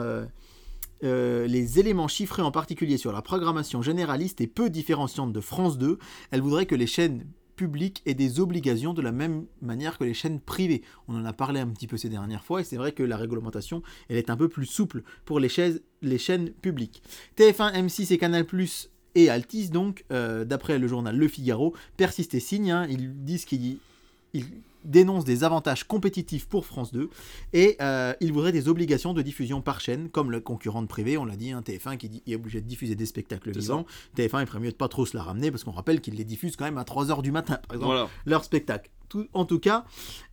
euh, 1.05 1.47
les 1.47 1.79
éléments 1.79 2.09
chiffrés 2.09 2.43
en 2.43 2.51
particulier 2.51 2.97
sur 2.97 3.13
la 3.13 3.23
programmation 3.23 3.83
généraliste 3.83 4.41
et 4.41 4.47
peu 4.47 4.71
différenciante 4.71 5.33
de 5.33 5.41
France 5.41 5.79
2. 5.79 5.99
Elle 6.31 6.41
voudrait 6.41 6.67
que 6.67 6.75
les 6.75 6.87
chaînes 6.87 7.25
publiques 7.57 8.03
aient 8.07 8.15
des 8.15 8.41
obligations 8.41 8.95
de 8.95 9.03
la 9.03 9.13
même 9.13 9.45
manière 9.61 9.99
que 9.99 10.05
les 10.05 10.15
chaînes 10.15 10.41
privées. 10.41 10.83
On 11.09 11.15
en 11.15 11.25
a 11.27 11.33
parlé 11.33 11.61
un 11.61 11.69
petit 11.69 11.87
peu 11.87 11.99
ces 11.99 12.09
dernières 12.09 12.45
fois 12.45 12.63
et 12.63 12.65
c'est 12.65 12.77
vrai 12.77 12.93
que 12.93 13.03
la 13.03 13.19
réglementation 13.19 13.83
elle 14.09 14.17
est 14.17 14.31
un 14.31 14.37
peu 14.37 14.49
plus 14.49 14.65
souple 14.65 15.03
pour 15.27 15.41
les 15.41 15.51
chaînes, 15.51 15.81
les 16.01 16.19
publiques. 16.63 17.03
TF1, 17.37 17.75
M6 17.75 18.13
et 18.15 18.19
Canal+ 18.19 18.47
et 19.15 19.29
Altis, 19.29 19.71
donc, 19.71 20.05
euh, 20.13 20.45
d'après 20.45 20.79
le 20.79 20.87
journal 20.87 21.17
Le 21.17 21.29
Figaro, 21.29 21.75
persistent 21.97 22.35
et 22.35 22.41
signent. 22.41 22.71
hein. 22.71 22.87
Ils 22.89 23.25
disent 23.25 23.45
qu'ils 23.45 23.79
ils 24.33 24.45
dénoncent 24.85 25.25
des 25.25 25.45
avantages 25.45 25.85
compétitifs 25.85 26.47
pour 26.49 26.67
France 26.67 26.93
2 26.93 27.11
et 27.53 27.77
euh, 27.81 28.13
ils 28.21 28.33
voudraient 28.33 28.53
des 28.53 28.69
obligations 28.69 29.13
de 29.15 29.23
diffusion 29.23 29.61
par 29.61 29.81
chaîne, 29.81 30.09
comme 30.09 30.31
le 30.31 30.41
concurrent 30.41 30.85
privé, 30.87 31.19
on 31.19 31.25
l'a 31.25 31.37
dit, 31.37 31.53
hein, 31.53 31.63
TF1 31.63 31.97
qui 31.97 32.09
dit- 32.09 32.23
est 32.27 32.35
obligé 32.35 32.61
de 32.61 32.67
diffuser 32.67 32.95
des 32.95 33.07
spectacles 33.07 33.51
vivants. 33.53 33.87
TF1, 34.17 34.41
il 34.41 34.47
ferait 34.47 34.61
mieux 34.61 34.71
de 34.71 34.77
pas 34.77 34.89
trop 34.89 35.05
se 35.07 35.17
la 35.17 35.23
ramener 35.23 35.51
parce 35.51 35.65
qu'on 35.65 35.71
rappelle 35.73 36.01
qu'ils 36.01 36.15
les 36.15 36.25
diffusent 36.25 36.57
quand 36.57 36.65
même 36.65 36.79
à 36.79 36.85
3h 36.85 37.23
du 37.23 37.33
matin, 37.33 37.59
par 37.69 37.77
exemple 37.77 37.95
Voilà. 37.95 38.09
leur 38.27 38.45
spectacle. 38.45 38.91
Tout- 39.09 39.27
en 39.33 39.45
tout 39.45 39.59
cas, 39.59 39.85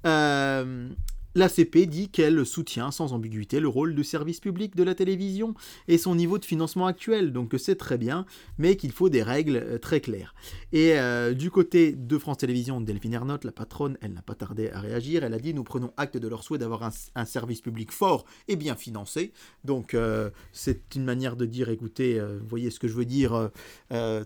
euh, 0.06 0.90
l'ACP 1.38 1.86
dit 1.88 2.10
qu'elle 2.10 2.46
soutient 2.46 2.90
sans 2.90 3.14
ambiguïté 3.14 3.60
le 3.60 3.68
rôle 3.68 3.94
de 3.94 4.02
service 4.02 4.40
public 4.40 4.76
de 4.76 4.84
la 4.84 4.96
télévision 4.96 5.54
et 5.88 6.00
son 6.00 6.16
niveau 6.16 6.40
de 6.40 6.46
financement 6.46 6.88
actuel, 6.88 7.32
donc 7.32 7.50
que 7.50 7.60
c'est 7.60 7.76
très 7.76 8.00
bien, 8.00 8.26
mais 8.58 8.76
qu'il 8.76 8.92
faut 8.92 9.08
des 9.08 9.22
règles 9.22 9.58
euh, 9.58 9.78
très 9.78 10.02
claires. 10.02 10.34
Et 10.74 10.98
euh, 10.98 11.34
du 11.34 11.52
côté 11.52 11.92
de 11.94 12.18
France 12.18 12.38
Télévisions, 12.38 12.82
Delphine 12.82 13.14
Ernotte, 13.14 13.44
la 13.44 13.52
patronne, 13.52 13.98
elle 14.02 14.14
n'a 14.14 14.24
pas 14.24 14.34
tardé 14.34 14.72
à 14.72 14.80
réagir, 14.80 15.24
elle 15.24 15.34
a 15.36 15.40
dit 15.40 15.54
«Nous 15.56 15.64
prenons 15.64 15.94
acte 15.96 16.18
de 16.18 16.28
leur 16.28 16.44
souhait 16.44 16.58
d'avoir 16.58 16.82
un, 17.16 17.26
service 17.26 17.62
public 17.62 17.92
fort 17.92 18.26
et 18.48 18.56
bien 18.56 18.76
financé». 18.76 19.32
Donc 19.64 19.94
euh, 19.94 20.32
c'est 20.52 20.96
une 20.96 21.04
manière 21.04 21.36
de 21.36 21.46
dire 21.46 21.70
«Écoutez, 21.78 22.20
voyez 22.48 22.72
ce 22.72 22.80
que 22.80 22.88
je 22.88 22.94
veux 22.94 23.06
dire, 23.06 23.52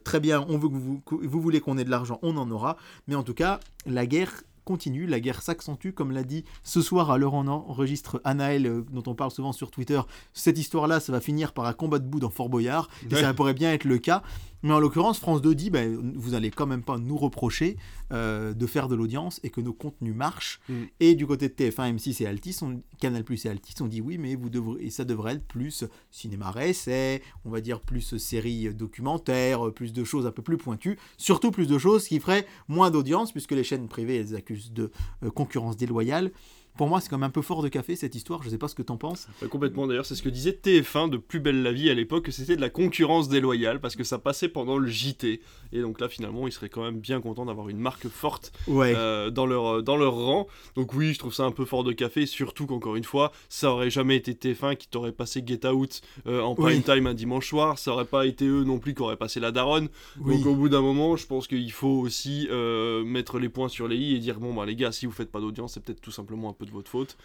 très 0.04 0.20
bien, 0.20 0.46
on 0.48 0.58
veut 0.58 0.70
que 0.70 1.16
vous 1.26 1.42
voulez 1.42 1.60
qu'on 1.60 1.78
ait 1.78 1.84
de 1.84 1.90
l'argent, 1.90 2.20
on 2.22 2.38
en 2.38 2.50
aura». 2.52 2.78
Mais 3.08 3.16
en 3.16 3.24
tout 3.24 3.34
cas, 3.34 3.60
la 3.86 4.06
guerre 4.06 4.44
continue, 4.66 5.06
la 5.06 5.20
guerre 5.20 5.42
s'accentue, 5.42 5.92
comme 5.92 6.12
l'a 6.12 6.24
dit 6.24 6.46
ce 6.64 6.82
soir 6.82 7.12
à 7.12 7.18
l'heure 7.18 7.34
en 7.34 7.48
enregistre 7.48 8.22
Anaël, 8.24 8.66
euh, 8.66 8.86
dont 8.92 9.04
on 9.08 9.16
parle 9.16 9.32
souvent 9.32 9.52
sur 9.52 9.72
Twitter. 9.72 10.02
Cette 10.34 10.58
histoire-là, 10.58 11.00
ça 11.00 11.12
va 11.12 11.22
finir 11.22 11.54
par 11.54 11.66
un 11.66 11.74
combat 11.74 12.00
de 12.00 12.06
bout 12.06 12.20
dans 12.20 12.30
Fort 12.30 12.50
Boyard, 12.50 12.90
et 13.10 13.16
ça 13.16 13.34
pourrait 13.34 13.54
bien 13.54 13.74
être 13.74 13.86
le 13.86 13.98
cas. 13.98 14.24
Mais 14.64 14.74
en 14.74 14.80
l'occurrence, 14.80 15.20
France 15.20 15.42
2 15.42 15.56
dit, 15.56 15.70
ben, 15.70 16.14
vous 16.16 16.34
allez 16.34 16.52
quand 16.52 16.68
même 16.68 16.84
pas 16.84 16.98
nous 16.98 17.18
reprocher 17.18 17.78
euh, 18.12 18.54
de 18.54 18.68
faire 18.68 18.88
de 18.88 18.96
l'audience 18.96 19.40
et 19.44 19.50
que 19.50 19.62
nos 19.62 19.74
contenus 19.74 20.16
marchent. 20.16 20.60
Mm. 20.70 20.84
Et 21.00 21.16
du 21.16 21.26
côté 21.26 21.50
de 21.50 21.54
TF1, 21.54 21.96
M6 21.96 22.24
et 22.24 22.28
Altis, 22.28 22.58
on, 22.62 22.82
Canal 23.00 23.24
Plus 23.24 23.46
et 23.46 23.50
Altis, 23.50 23.76
on 23.82 23.88
dit 23.88 24.02
oui, 24.02 24.18
mais 24.18 24.36
vous 24.36 24.50
devrez, 24.50 24.84
et 24.84 24.90
ça 24.90 25.06
devrait 25.06 25.34
être 25.34 25.46
plus 25.46 25.86
cinéma 26.12 26.52
réessai, 26.52 27.22
on 27.46 27.50
va 27.50 27.62
dire 27.62 27.80
plus 27.80 28.18
séries 28.18 28.74
documentaires, 28.74 29.72
plus 29.74 29.94
de 29.94 30.04
choses 30.04 30.26
un 30.26 30.32
peu 30.32 30.42
plus 30.42 30.58
pointues, 30.58 30.98
surtout 31.18 31.52
plus 31.52 31.68
de 31.68 31.78
choses 31.78 32.08
qui 32.08 32.20
feraient 32.20 32.46
moins 32.68 32.92
d'audience, 32.92 33.32
puisque 33.32 33.52
les 33.52 33.64
chaînes 33.64 33.88
privées, 33.88 34.18
elles 34.18 34.36
accusent 34.36 34.74
de 34.74 34.92
euh, 35.24 35.30
concurrence 35.30 35.78
déloyale. 35.78 36.32
Pour 36.78 36.88
moi, 36.88 37.02
c'est 37.02 37.10
comme 37.10 37.24
un 37.24 37.30
peu 37.30 37.42
fort 37.42 37.62
de 37.62 37.68
café 37.68 37.96
cette 37.96 38.16
histoire, 38.16 38.42
je 38.44 38.50
sais 38.50 38.58
pas 38.58 38.68
ce 38.68 38.76
que 38.76 38.82
t'en 38.82 38.98
penses. 38.98 39.28
Complètement 39.50 39.88
d'ailleurs, 39.88 40.06
c'est 40.06 40.16
ce 40.16 40.24
que 40.24 40.30
disait 40.30 40.58
TF1 40.64 41.10
de 41.10 41.18
Plus 41.18 41.40
belle 41.40 41.62
la 41.64 41.72
vie 41.72 41.90
à 41.90 41.94
l'époque, 41.94 42.26
que 42.26 42.32
c'était 42.32 42.56
de 42.56 42.62
la 42.62 42.70
concurrence 42.70 43.30
déloyale 43.30 43.80
parce 43.82 43.96
que 43.96 44.04
ça 44.04 44.18
passait 44.20 44.48
pendant 44.48 44.78
le 44.78 44.88
JT. 44.88 45.42
Et 45.74 45.82
donc 45.82 46.00
là 46.02 46.10
finalement 46.10 46.48
ils 46.48 46.52
seraient 46.52 46.70
quand 46.70 46.84
même 46.84 47.00
bien 47.00 47.22
contents 47.22 47.46
d'avoir 47.46 47.70
une 47.70 47.78
marque 47.80 48.08
forte 48.08 48.52
Ouais. 48.68 48.94
euh, 48.96 49.30
dans, 49.30 49.46
leur, 49.46 49.84
dans 49.84 49.98
leur 49.98 50.14
rang. 50.16 50.48
Donc 50.76 50.94
oui, 50.94 51.14
je 51.14 51.20
trouve 51.20 51.34
ça 51.34 51.44
un 51.44 51.52
peu 51.52 51.66
fort 51.66 51.84
de 51.84 51.92
café, 51.92 52.26
surtout 52.26 52.66
qu'encore 52.66 52.96
une 52.96 53.04
fois, 53.04 53.32
ça 53.50 53.72
aurait 53.72 53.90
jamais 53.90 54.16
été 54.16 54.34
TF1 54.34 54.76
qui 54.78 54.88
t'aurait 54.88 55.12
passé 55.12 55.44
Get 55.46 55.66
Out 55.68 56.02
euh, 56.28 56.42
en 56.42 56.56
prime 56.56 56.78
Oui. 56.78 56.84
time 56.84 57.08
un 57.08 57.14
dimanche 57.14 57.48
soir, 57.50 57.78
ça 57.80 57.92
aurait 57.92 58.06
pas 58.06 58.26
été 58.26 58.46
eux 58.46 58.64
non 58.64 58.80
plus 58.80 58.94
qui 58.94 59.02
auraient 59.02 59.18
passé 59.18 59.40
La 59.40 59.52
Daronne. 59.52 59.90
oui. 60.20 60.38
Donc 60.38 60.46
au 60.46 60.56
bout 60.56 60.70
d'un 60.70 60.82
moment, 60.82 61.16
je 61.16 61.28
pense 61.28 61.48
qu'il 61.48 61.72
faut 61.72 61.88
aussi 62.00 62.48
euh, 62.50 63.04
mettre 63.04 63.40
les 63.40 63.50
points 63.50 63.70
sur 63.70 63.88
les 63.88 63.98
i 63.98 64.16
et 64.16 64.20
dire 64.20 64.40
bon 64.40 64.54
bah 64.54 64.66
les 64.66 64.76
gars, 64.76 64.92
si 64.92 65.06
vous 65.06 65.12
faites 65.12 65.32
pas 65.32 65.40
d'audience, 65.42 65.74
c'est 65.74 65.84
peut-être 65.84 66.02
tout 66.02 66.12
simplement 66.12 66.50
un 66.50 66.54
peu 66.62 66.66
de 66.68 66.72
votre 66.72 66.90
faute 66.92 67.18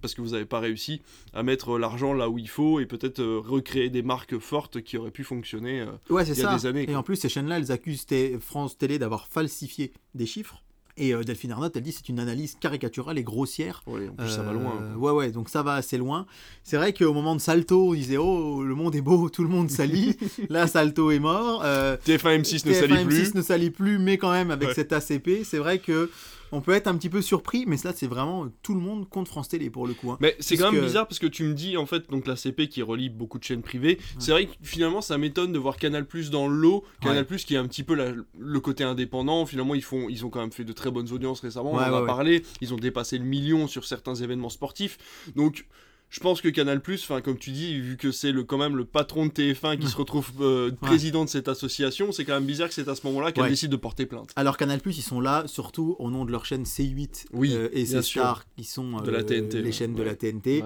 parce 0.00 0.14
que 0.14 0.22
vous 0.22 0.30
n'avez 0.30 0.46
pas 0.46 0.58
réussi 0.60 1.02
à 1.34 1.42
mettre 1.42 1.78
l'argent 1.78 2.12
là 2.14 2.28
où 2.30 2.38
il 2.38 2.48
faut 2.48 2.80
et 2.80 2.86
peut-être 2.86 3.20
euh, 3.20 3.40
recréer 3.44 3.90
des 3.90 4.02
marques 4.02 4.38
fortes 4.38 4.80
qui 4.82 4.96
auraient 4.96 5.10
pu 5.10 5.22
fonctionner. 5.22 5.80
euh. 5.82 5.86
Ouais, 6.08 6.24
il 6.24 6.28
y 6.28 6.32
a 6.32 6.34
ça. 6.34 6.56
des 6.56 6.66
années, 6.66 6.90
et 6.90 6.96
en 6.96 7.02
plus, 7.02 7.16
ces 7.16 7.28
chaînes-là, 7.28 7.58
elles 7.58 7.70
accusent 7.72 8.06
France 8.40 8.78
Télé 8.78 8.98
d'avoir 8.98 9.26
falsifié 9.26 9.92
des 10.14 10.26
chiffres. 10.26 10.62
Et 10.98 11.14
euh, 11.14 11.22
Delphine 11.24 11.52
Arnott, 11.52 11.74
elle 11.76 11.82
dit 11.82 11.92
c'est 11.92 12.08
une 12.10 12.20
analyse 12.20 12.54
caricaturale 12.60 13.16
et 13.18 13.22
grossière. 13.22 13.82
Ouais, 13.86 14.08
en 14.08 14.14
plus 14.14 14.28
ça 14.28 14.42
va 14.42 14.52
loin. 14.52 14.72
Euh, 14.80 14.94
quoi. 14.94 15.12
Ouais, 15.12 15.18
ouais, 15.26 15.30
donc 15.30 15.48
ça 15.48 15.62
va 15.62 15.74
assez 15.74 15.96
loin. 15.98 16.26
C'est 16.64 16.76
vrai 16.76 16.92
qu'au 16.92 17.12
moment 17.14 17.34
de 17.34 17.40
Salto, 17.40 17.90
on 17.90 17.94
disait 17.94 18.18
oh, 18.18 18.62
le 18.62 18.74
monde 18.74 18.94
est 18.94 19.00
beau, 19.02 19.28
tout 19.34 19.42
le 19.42 19.48
monde 19.48 19.70
salit. 19.70 20.16
Là, 20.50 20.66
Salto 20.66 21.10
est 21.10 21.18
mort. 21.18 21.62
Euh, 21.64 21.96
TF1 22.06 22.40
M6 22.42 22.66
ne 22.68 22.72
TF1, 22.72 22.80
salit 22.80 22.94
M6 22.94 23.04
plus. 23.06 23.34
ne 23.34 23.42
salit 23.42 23.70
plus, 23.70 23.98
mais 23.98 24.16
quand 24.18 24.32
même 24.32 24.50
avec 24.50 24.68
Ouais. 24.68 24.74
cet 24.74 24.92
ACP, 24.92 25.44
c'est 25.44 25.58
vrai 25.58 25.78
que 25.78 26.10
on 26.52 26.60
peut 26.60 26.72
être 26.72 26.86
un 26.86 26.94
petit 26.96 27.08
peu 27.08 27.20
surpris, 27.22 27.64
mais 27.66 27.76
là, 27.82 27.92
c'est 27.96 28.06
vraiment 28.06 28.46
tout 28.62 28.74
le 28.74 28.80
monde 28.80 29.08
contre 29.08 29.30
France 29.30 29.48
Télé 29.48 29.70
pour 29.70 29.86
le 29.86 29.94
coup. 29.94 30.10
hein. 30.12 30.18
Mais 30.20 30.36
c'est 30.38 30.56
quand 30.56 30.70
même 30.70 30.82
bizarre 30.86 31.08
parce 31.08 31.18
que 31.18 31.26
tu 31.26 31.42
me 31.44 31.54
dis 31.54 31.76
en 31.76 31.86
fait 31.86 32.08
donc 32.10 32.26
la 32.26 32.36
CP 32.36 32.68
qui 32.68 32.82
relie 32.82 33.08
beaucoup 33.08 33.38
de 33.38 33.44
chaînes 33.44 33.62
privées. 33.62 33.98
C'est 34.18 34.30
vrai 34.32 34.46
que 34.46 34.52
finalement 34.62 35.00
ça 35.00 35.18
m'étonne 35.18 35.52
de 35.52 35.58
voir 35.58 35.76
Canal 35.76 36.06
Plus 36.06 36.30
dans 36.30 36.46
l'eau. 36.46 36.84
Canal 37.00 37.26
Plus 37.26 37.44
qui 37.44 37.54
est 37.54 37.58
un 37.58 37.66
petit 37.66 37.82
peu 37.82 37.94
la- 37.94 38.12
le 38.38 38.60
côté 38.60 38.84
indépendant. 38.84 39.46
Finalement 39.46 39.74
ils 39.74 39.82
font 39.82 40.08
ils 40.08 40.24
ont 40.24 40.30
quand 40.30 40.40
même 40.40 40.52
fait 40.52 40.64
de 40.64 40.72
très 40.72 40.90
bonnes 40.90 41.10
audiences 41.10 41.40
récemment. 41.40 41.72
On 41.72 41.76
en 41.76 41.80
a 41.80 42.06
parlé. 42.06 42.42
Ils 42.60 42.72
ont 42.74 42.76
dépassé 42.76 43.18
le 43.18 43.24
million 43.24 43.66
sur 43.66 43.84
certains 43.84 44.14
événements 44.14 44.50
sportifs. 44.50 44.98
Donc 45.34 45.66
je 46.12 46.20
pense 46.20 46.42
que 46.42 46.48
Canal 46.50 46.82
Plus, 46.82 47.02
enfin 47.04 47.22
comme 47.22 47.38
tu 47.38 47.52
dis, 47.52 47.80
vu 47.80 47.96
que 47.96 48.12
c'est 48.12 48.32
le 48.32 48.44
quand 48.44 48.58
même 48.58 48.76
le 48.76 48.84
patron 48.84 49.24
de 49.24 49.30
TF1 49.30 49.78
qui 49.78 49.88
se 49.88 49.96
retrouve 49.96 50.30
euh, 50.42 50.70
président 50.78 51.24
de 51.24 51.30
cette 51.30 51.48
association, 51.48 52.12
c'est 52.12 52.26
quand 52.26 52.34
même 52.34 52.44
bizarre 52.44 52.68
que 52.68 52.74
c'est 52.74 52.86
à 52.86 52.94
ce 52.94 53.06
moment-là 53.06 53.32
qu'elle 53.32 53.44
Ouais. 53.44 53.48
décide 53.48 53.70
de 53.70 53.76
porter 53.76 54.04
plainte. 54.04 54.30
Alors 54.36 54.58
Canal 54.58 54.80
Plus, 54.80 54.98
ils 54.98 55.02
sont 55.02 55.20
là 55.22 55.44
surtout 55.46 55.96
au 55.98 56.10
nom 56.10 56.26
de 56.26 56.30
leur 56.30 56.44
chaîne 56.44 56.64
C8 56.64 57.28
Oui, 57.32 57.54
euh, 57.54 57.70
et 57.72 57.84
bien 57.84 58.02
C 58.02 58.02
sûr. 58.02 58.20
Star 58.22 58.44
qui 58.56 58.64
sont 58.64 59.00
De 59.00 59.10
la 59.10 59.20
euh, 59.20 59.22
TNT, 59.22 59.54
les 59.60 59.64
ouais. 59.64 59.72
chaînes 59.72 59.94
de 59.94 60.02
la 60.02 60.14
TNT. 60.14 60.62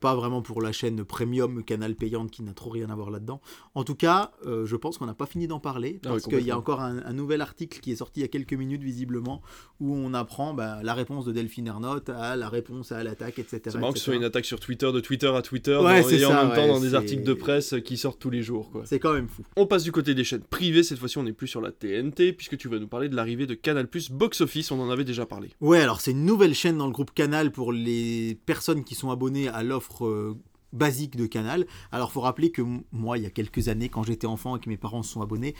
Pas 0.00 0.14
vraiment 0.14 0.40
pour 0.40 0.62
la 0.62 0.70
chaîne 0.72 1.04
premium 1.04 1.64
Canal 1.64 1.96
payante 1.96 2.30
qui 2.30 2.42
n'a 2.44 2.52
trop 2.52 2.70
rien 2.70 2.90
à 2.90 2.94
voir 2.94 3.10
là-dedans. 3.10 3.40
En 3.74 3.82
tout 3.82 3.96
cas, 3.96 4.30
je 4.46 4.76
pense 4.76 4.98
qu'on 4.98 5.06
n'a 5.06 5.14
pas 5.14 5.26
fini 5.26 5.48
d'en 5.48 5.58
parler 5.60 5.98
Ah 6.04 6.10
parce 6.10 6.26
qu'il 6.26 6.40
y 6.46 6.50
a 6.52 6.56
encore 6.58 6.80
un, 6.80 6.98
un 7.04 7.12
nouvel 7.12 7.40
article 7.40 7.80
qui 7.80 7.90
est 7.90 7.96
sorti 7.96 8.20
il 8.20 8.22
y 8.22 8.24
a 8.24 8.28
quelques 8.28 8.52
minutes 8.54 8.82
visiblement 8.84 9.42
où 9.80 9.94
on 9.96 10.14
apprend 10.14 10.54
bah, 10.54 10.80
la 10.84 10.94
réponse 10.94 11.24
de 11.24 11.32
Delphine 11.32 11.66
Ernotte 11.66 12.08
à 12.10 12.36
la 12.36 12.48
réponse 12.48 12.92
à 12.92 13.02
l'attaque, 13.02 13.38
etc. 13.40 13.60
C'est 13.64 13.74
marrant 13.78 13.92
que 13.92 13.98
ce 13.98 14.04
soit 14.04 14.14
une 14.14 14.24
attaque 14.24 14.44
sur 14.44 14.59
Twitter, 14.60 14.92
de 14.92 15.00
Twitter 15.00 15.26
à 15.34 15.42
Twitter, 15.42 15.76
Ouais, 15.76 16.02
dans- 16.02 16.30
en 16.30 16.46
même 16.46 16.54
temps 16.54 16.66
dans 16.68 16.80
des 16.80 16.94
articles 16.94 17.22
de 17.24 17.34
presse 17.34 17.74
qui 17.84 17.96
sortent 17.96 18.20
tous 18.20 18.30
les 18.30 18.42
jours. 18.42 18.70
Quoi. 18.70 18.82
C'est 18.84 18.98
quand 19.00 19.12
même 19.12 19.28
fou. 19.28 19.42
On 19.56 19.66
passe 19.66 19.82
du 19.82 19.92
côté 19.92 20.14
des 20.14 20.22
chaînes 20.24 20.42
privées, 20.48 20.82
cette 20.82 20.98
fois-ci 20.98 21.18
on 21.18 21.22
n'est 21.24 21.32
plus 21.32 21.48
sur 21.48 21.60
la 21.60 21.72
TNT, 21.72 22.32
puisque 22.32 22.56
tu 22.56 22.68
vas 22.68 22.78
nous 22.78 22.86
parler 22.88 23.08
de 23.08 23.16
l'arrivée 23.16 23.46
de 23.46 23.54
Canal 23.54 23.88
Plus 23.88 24.10
Box 24.10 24.40
Office, 24.40 24.70
on 24.70 24.80
en 24.80 24.90
avait 24.90 25.04
déjà 25.04 25.26
parlé. 25.26 25.50
Ouais, 25.60 25.80
alors 25.80 26.00
c'est 26.00 26.12
une 26.12 26.24
nouvelle 26.24 26.54
chaîne 26.54 26.78
dans 26.78 26.86
le 26.86 26.92
groupe 26.92 27.12
Canal 27.12 27.50
pour 27.52 27.72
les 27.72 28.38
personnes 28.46 28.84
qui 28.84 28.94
sont 28.94 29.10
abonnées 29.10 29.48
à 29.48 29.62
l'offre 29.62 30.06
euh, 30.06 30.36
basique 30.72 31.16
de 31.16 31.26
Canal. 31.26 31.66
Alors 31.90 32.12
faut 32.12 32.20
rappeler 32.20 32.50
que 32.52 32.62
moi, 32.92 33.18
il 33.18 33.24
y 33.24 33.26
a 33.26 33.30
quelques 33.30 33.68
années, 33.68 33.88
quand 33.88 34.02
j'étais 34.04 34.26
enfant 34.26 34.56
et 34.56 34.60
que 34.60 34.68
mes 34.68 34.76
parents 34.76 35.02
se 35.02 35.12
sont 35.12 35.22
abonnés, 35.22 35.54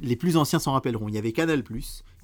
les 0.00 0.16
plus 0.16 0.36
anciens 0.36 0.58
s'en 0.58 0.72
rappelleront. 0.72 1.08
Il 1.08 1.14
y 1.14 1.18
avait 1.18 1.32
Canal 1.32 1.62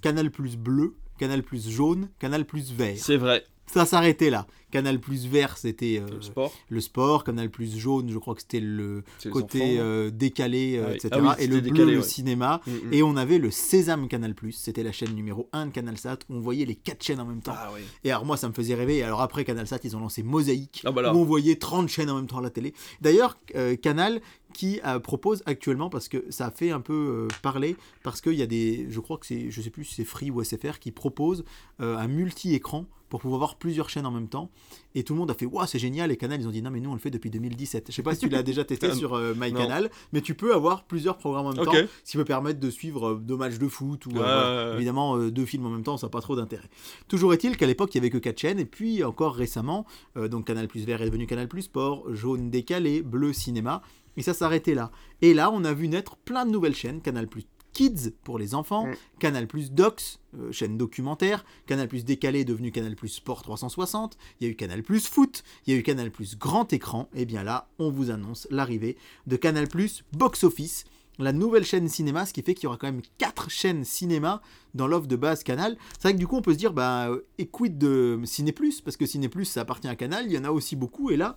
Canal 0.02 0.30
bleu, 0.58 0.94
Canal 1.18 1.42
jaune, 1.66 2.08
Canal 2.18 2.44
vert. 2.76 2.94
C'est 2.98 3.16
vrai, 3.16 3.44
Ça 3.66 3.86
s'arrêtait 3.86 4.30
là. 4.30 4.46
Canal 4.74 4.98
vert, 5.30 5.56
c'était 5.56 6.02
euh, 6.02 6.16
le 6.16 6.20
sport, 6.20 6.52
le 6.68 6.80
sport. 6.80 7.22
Canal 7.22 7.48
jaune, 7.60 8.10
je 8.10 8.18
crois 8.18 8.34
que 8.34 8.40
c'était 8.40 8.58
le 8.58 9.04
côté 9.30 9.78
euh, 9.78 10.10
décalé, 10.10 10.76
euh, 10.76 10.86
Ah 10.86 10.90
oui. 10.90 10.96
etc. 10.96 11.08
Ah 11.12 11.18
oui, 11.38 11.44
et 11.44 11.46
le 11.46 11.60
bleu, 11.60 11.70
décalé, 11.70 11.92
le 11.92 11.98
ouais. 11.98 12.04
cinéma. 12.04 12.60
Mm, 12.66 12.70
mm. 12.70 12.92
Et 12.92 13.02
on 13.04 13.16
avait 13.16 13.38
le 13.38 13.52
Sésame 13.52 14.08
Canal 14.08 14.34
c'était 14.50 14.82
la 14.82 14.90
chaîne 14.90 15.14
numéro 15.14 15.48
1 15.52 15.66
de 15.66 15.70
CanalSat, 15.70 16.18
où 16.28 16.34
on 16.34 16.40
voyait 16.40 16.64
les 16.64 16.74
quatre 16.74 17.04
chaînes 17.04 17.20
en 17.20 17.24
même 17.24 17.40
temps. 17.40 17.54
Ah. 17.56 17.70
Et 18.02 18.10
alors 18.10 18.24
moi 18.24 18.36
ça 18.36 18.48
me 18.48 18.52
faisait 18.52 18.74
rêver, 18.74 18.96
et 18.96 19.02
alors 19.04 19.22
après 19.22 19.44
CanalSat 19.44 19.78
ils 19.84 19.96
ont 19.96 20.00
lancé 20.00 20.24
Mosaïque, 20.24 20.82
Ah 20.84 20.90
bah 20.90 21.02
là. 21.02 21.14
où 21.14 21.18
on 21.18 21.24
voyait 21.24 21.54
30 21.54 21.88
chaînes 21.88 22.10
en 22.10 22.16
même 22.16 22.26
temps 22.26 22.38
à 22.38 22.42
la 22.42 22.50
télé. 22.50 22.74
D'ailleurs 23.00 23.38
euh, 23.54 23.76
Canal 23.76 24.20
qui 24.54 24.80
propose 25.02 25.42
actuellement, 25.46 25.90
parce 25.90 26.08
que 26.08 26.24
ça 26.30 26.46
a 26.46 26.50
fait 26.52 26.70
un 26.70 26.80
peu 26.80 27.26
parler, 27.42 27.76
parce 28.04 28.20
qu'il 28.20 28.34
y 28.34 28.42
a 28.42 28.46
des, 28.46 28.86
je 28.88 29.00
crois 29.00 29.18
que 29.18 29.26
c'est, 29.26 29.50
je 29.50 29.60
sais 29.60 29.70
plus 29.70 29.84
si 29.84 29.96
c'est 29.96 30.04
Free 30.04 30.30
ou 30.30 30.42
SFR, 30.44 30.78
qui 30.78 30.92
propose 30.92 31.44
un 31.80 32.06
multi-écran 32.06 32.86
pour 33.14 33.20
pouvoir 33.20 33.38
voir 33.38 33.58
plusieurs 33.58 33.88
chaînes 33.90 34.06
en 34.06 34.10
même 34.10 34.26
temps. 34.26 34.50
Et 34.96 35.04
tout 35.04 35.12
le 35.12 35.20
monde 35.20 35.30
a 35.30 35.34
fait, 35.34 35.46
waouh 35.46 35.64
c'est 35.68 35.78
génial, 35.78 36.10
et 36.10 36.16
Canal 36.16 36.40
ils 36.40 36.48
ont 36.48 36.50
dit, 36.50 36.62
non 36.62 36.72
mais 36.72 36.80
nous 36.80 36.90
on 36.90 36.94
le 36.94 36.98
fait 36.98 37.12
depuis 37.12 37.30
2017. 37.30 37.86
Je 37.90 37.92
sais 37.94 38.02
pas 38.02 38.12
si 38.12 38.22
tu 38.22 38.28
l'as 38.28 38.42
déjà 38.42 38.64
testé 38.64 38.88
Ah, 38.90 38.94
sur 38.96 39.14
euh. 39.14 39.34
MyCanal, 39.36 39.88
mais 40.12 40.20
tu 40.20 40.34
peux 40.34 40.52
avoir 40.52 40.82
plusieurs 40.82 41.16
programmes 41.16 41.46
en 41.46 41.52
même 41.52 41.64
temps, 41.64 41.72
ce 42.02 42.10
qui 42.10 42.16
peut 42.16 42.24
permettre 42.24 42.58
de 42.58 42.70
suivre 42.70 43.10
euh, 43.10 43.14
deux 43.14 43.36
matchs 43.36 43.58
de 43.58 43.68
foot 43.68 44.04
ou 44.06 44.08
euh, 44.08 44.14
voilà. 44.14 44.70
ouais. 44.70 44.74
évidemment 44.78 45.16
euh, 45.16 45.30
deux 45.30 45.44
films 45.46 45.64
en 45.64 45.70
même 45.70 45.84
temps, 45.84 45.96
ça 45.96 46.08
n'a 46.08 46.10
pas 46.10 46.22
trop 46.22 46.34
d'intérêt. 46.34 46.68
Toujours 47.06 47.32
est-il 47.32 47.56
qu'à 47.56 47.68
l'époque, 47.68 47.94
il 47.94 47.98
n'y 48.00 48.06
avait 48.08 48.10
que 48.10 48.18
4 48.18 48.36
chaînes, 48.36 48.58
et 48.58 48.64
puis 48.66 49.04
encore 49.04 49.36
récemment, 49.36 49.86
euh, 50.16 50.26
donc 50.26 50.48
Canal 50.48 50.66
Plus 50.66 50.84
Vert 50.84 51.00
est 51.00 51.06
devenu 51.06 51.28
Canal 51.28 51.46
Plus 51.46 51.62
Sport, 51.62 52.12
jaune 52.12 52.50
décalé, 52.50 53.02
bleu 53.02 53.32
cinéma, 53.32 53.82
et 54.16 54.22
ça 54.22 54.34
s'arrêtait 54.34 54.74
là. 54.74 54.90
Et 55.22 55.34
là, 55.34 55.52
on 55.52 55.62
a 55.62 55.72
vu 55.72 55.86
naître 55.86 56.16
plein 56.16 56.46
de 56.46 56.50
nouvelles 56.50 56.74
chaînes, 56.74 57.00
Canal 57.00 57.28
Plus 57.28 57.44
Kids 57.74 58.12
pour 58.22 58.38
les 58.38 58.54
enfants, 58.54 58.86
Mm. 58.86 58.94
Canal 59.18 59.46
Plus 59.46 59.72
Docs, 59.72 60.18
euh, 60.38 60.50
chaîne 60.52 60.78
documentaire, 60.78 61.44
Canal 61.66 61.88
Plus 61.88 62.04
Décalé 62.04 62.44
devenu 62.46 62.72
Canal 62.72 62.96
Plus 62.96 63.08
Sport 63.08 63.42
360, 63.42 64.16
il 64.40 64.46
y 64.46 64.48
a 64.48 64.52
eu 64.52 64.56
Canal 64.56 64.82
Plus 64.82 65.06
Foot, 65.06 65.42
il 65.66 65.74
y 65.74 65.76
a 65.76 65.78
eu 65.78 65.82
Canal 65.82 66.10
Plus 66.10 66.38
Grand 66.38 66.72
Écran, 66.72 67.08
et 67.14 67.26
bien 67.26 67.42
là, 67.42 67.68
on 67.78 67.90
vous 67.90 68.10
annonce 68.10 68.46
l'arrivée 68.50 68.96
de 69.26 69.36
Canal 69.36 69.68
Plus 69.68 70.04
Box 70.12 70.44
Office, 70.44 70.84
la 71.18 71.32
nouvelle 71.32 71.64
chaîne 71.64 71.88
cinéma, 71.88 72.26
ce 72.26 72.32
qui 72.32 72.42
fait 72.42 72.54
qu'il 72.54 72.64
y 72.64 72.66
aura 72.66 72.76
quand 72.76 72.88
même 72.88 73.02
4 73.18 73.50
chaînes 73.50 73.84
cinéma 73.84 74.42
dans 74.74 74.86
l'offre 74.88 75.06
de 75.06 75.16
base 75.16 75.44
Canal. 75.44 75.76
C'est 75.92 76.02
vrai 76.02 76.12
que 76.14 76.18
du 76.18 76.26
coup, 76.26 76.36
on 76.36 76.42
peut 76.42 76.52
se 76.54 76.58
dire, 76.58 76.72
bah, 76.72 77.08
euh, 77.08 77.24
quid 77.52 77.78
de 77.78 78.18
Ciné 78.24 78.50
Plus 78.50 78.80
Parce 78.80 78.96
que 78.96 79.06
Ciné 79.06 79.28
Plus, 79.28 79.44
ça 79.44 79.60
appartient 79.60 79.86
à 79.86 79.94
Canal, 79.94 80.26
il 80.26 80.32
y 80.32 80.38
en 80.38 80.44
a 80.44 80.50
aussi 80.50 80.74
beaucoup, 80.74 81.10
et 81.10 81.16
là, 81.16 81.36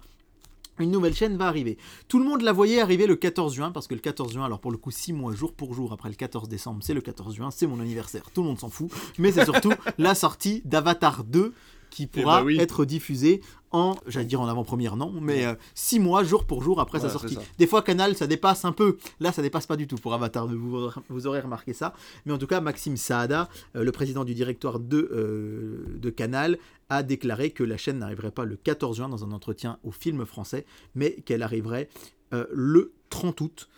une 0.79 0.91
nouvelle 0.91 1.13
chaîne 1.13 1.37
va 1.37 1.47
arriver. 1.47 1.77
Tout 2.07 2.19
le 2.19 2.25
monde 2.25 2.41
la 2.41 2.51
voyait 2.51 2.81
arriver 2.81 3.07
le 3.07 3.15
14 3.15 3.53
juin, 3.53 3.71
parce 3.71 3.87
que 3.87 3.93
le 3.93 3.99
14 3.99 4.33
juin, 4.33 4.45
alors 4.45 4.59
pour 4.59 4.71
le 4.71 4.77
coup, 4.77 4.91
6 4.91 5.13
mois, 5.13 5.33
jour 5.33 5.53
pour 5.53 5.73
jour, 5.73 5.93
après 5.93 6.09
le 6.09 6.15
14 6.15 6.47
décembre, 6.47 6.79
c'est 6.81 6.93
le 6.93 7.01
14 7.01 7.35
juin, 7.35 7.51
c'est 7.51 7.67
mon 7.67 7.79
anniversaire, 7.79 8.29
tout 8.33 8.41
le 8.41 8.47
monde 8.47 8.59
s'en 8.59 8.69
fout, 8.69 8.91
mais 9.17 9.31
c'est 9.31 9.45
surtout 9.45 9.73
la 9.97 10.15
sortie 10.15 10.61
d'Avatar 10.65 11.23
2 11.23 11.53
qui 11.97 12.05
pourra 12.05 12.41
bah 12.41 12.45
oui. 12.45 12.59
être 12.59 12.85
diffusée 12.85 13.41
en, 13.71 13.95
j'allais 14.05 14.27
dire 14.27 14.39
en 14.39 14.47
avant-première, 14.47 14.95
non, 14.95 15.11
mais 15.19 15.45
6 15.73 15.99
mois, 15.99 16.23
jour 16.23 16.45
pour 16.45 16.61
jour 16.61 16.79
après 16.79 16.99
Voilà, 16.99 17.11
sa 17.11 17.19
sortie. 17.19 17.37
Des 17.57 17.65
fois, 17.65 17.81
Canal, 17.81 18.15
ça 18.15 18.27
dépasse 18.27 18.65
un 18.65 18.71
peu. 18.71 18.97
Là, 19.19 19.31
ça 19.31 19.41
dépasse 19.41 19.65
pas 19.65 19.75
du 19.75 19.87
tout 19.87 19.97
pour 19.97 20.13
Avatar 20.13 20.47
2, 20.47 20.55
vous, 20.55 20.89
vous 21.09 21.27
aurez 21.27 21.39
remarqué 21.39 21.73
ça. 21.73 21.93
Mais 22.25 22.33
en 22.33 22.37
tout 22.37 22.45
cas, 22.45 22.61
Maxime 22.61 22.97
Saada, 22.97 23.49
euh, 23.75 23.83
le 23.83 23.91
président 23.91 24.23
du 24.23 24.35
directoire 24.35 24.79
de, 24.79 25.09
euh, 25.11 25.97
de 25.99 26.09
Canal, 26.11 26.59
a 26.89 27.01
déclaré 27.01 27.49
que 27.49 27.63
la 27.63 27.77
chaîne 27.77 27.97
n'arriverait 27.97 28.31
pas 28.31 28.45
le 28.45 28.57
14 28.57 28.97
juin 28.97 29.09
dans 29.09 29.25
un 29.25 29.31
entretien 29.31 29.79
au 29.83 29.91
film 29.91 30.25
français, 30.25 30.65
mais 30.93 31.13
qu'elle 31.25 31.41
arriverait 31.41 31.89
euh, 32.33 32.45
le 32.51 32.93
30 33.09 33.41
août. 33.41 33.69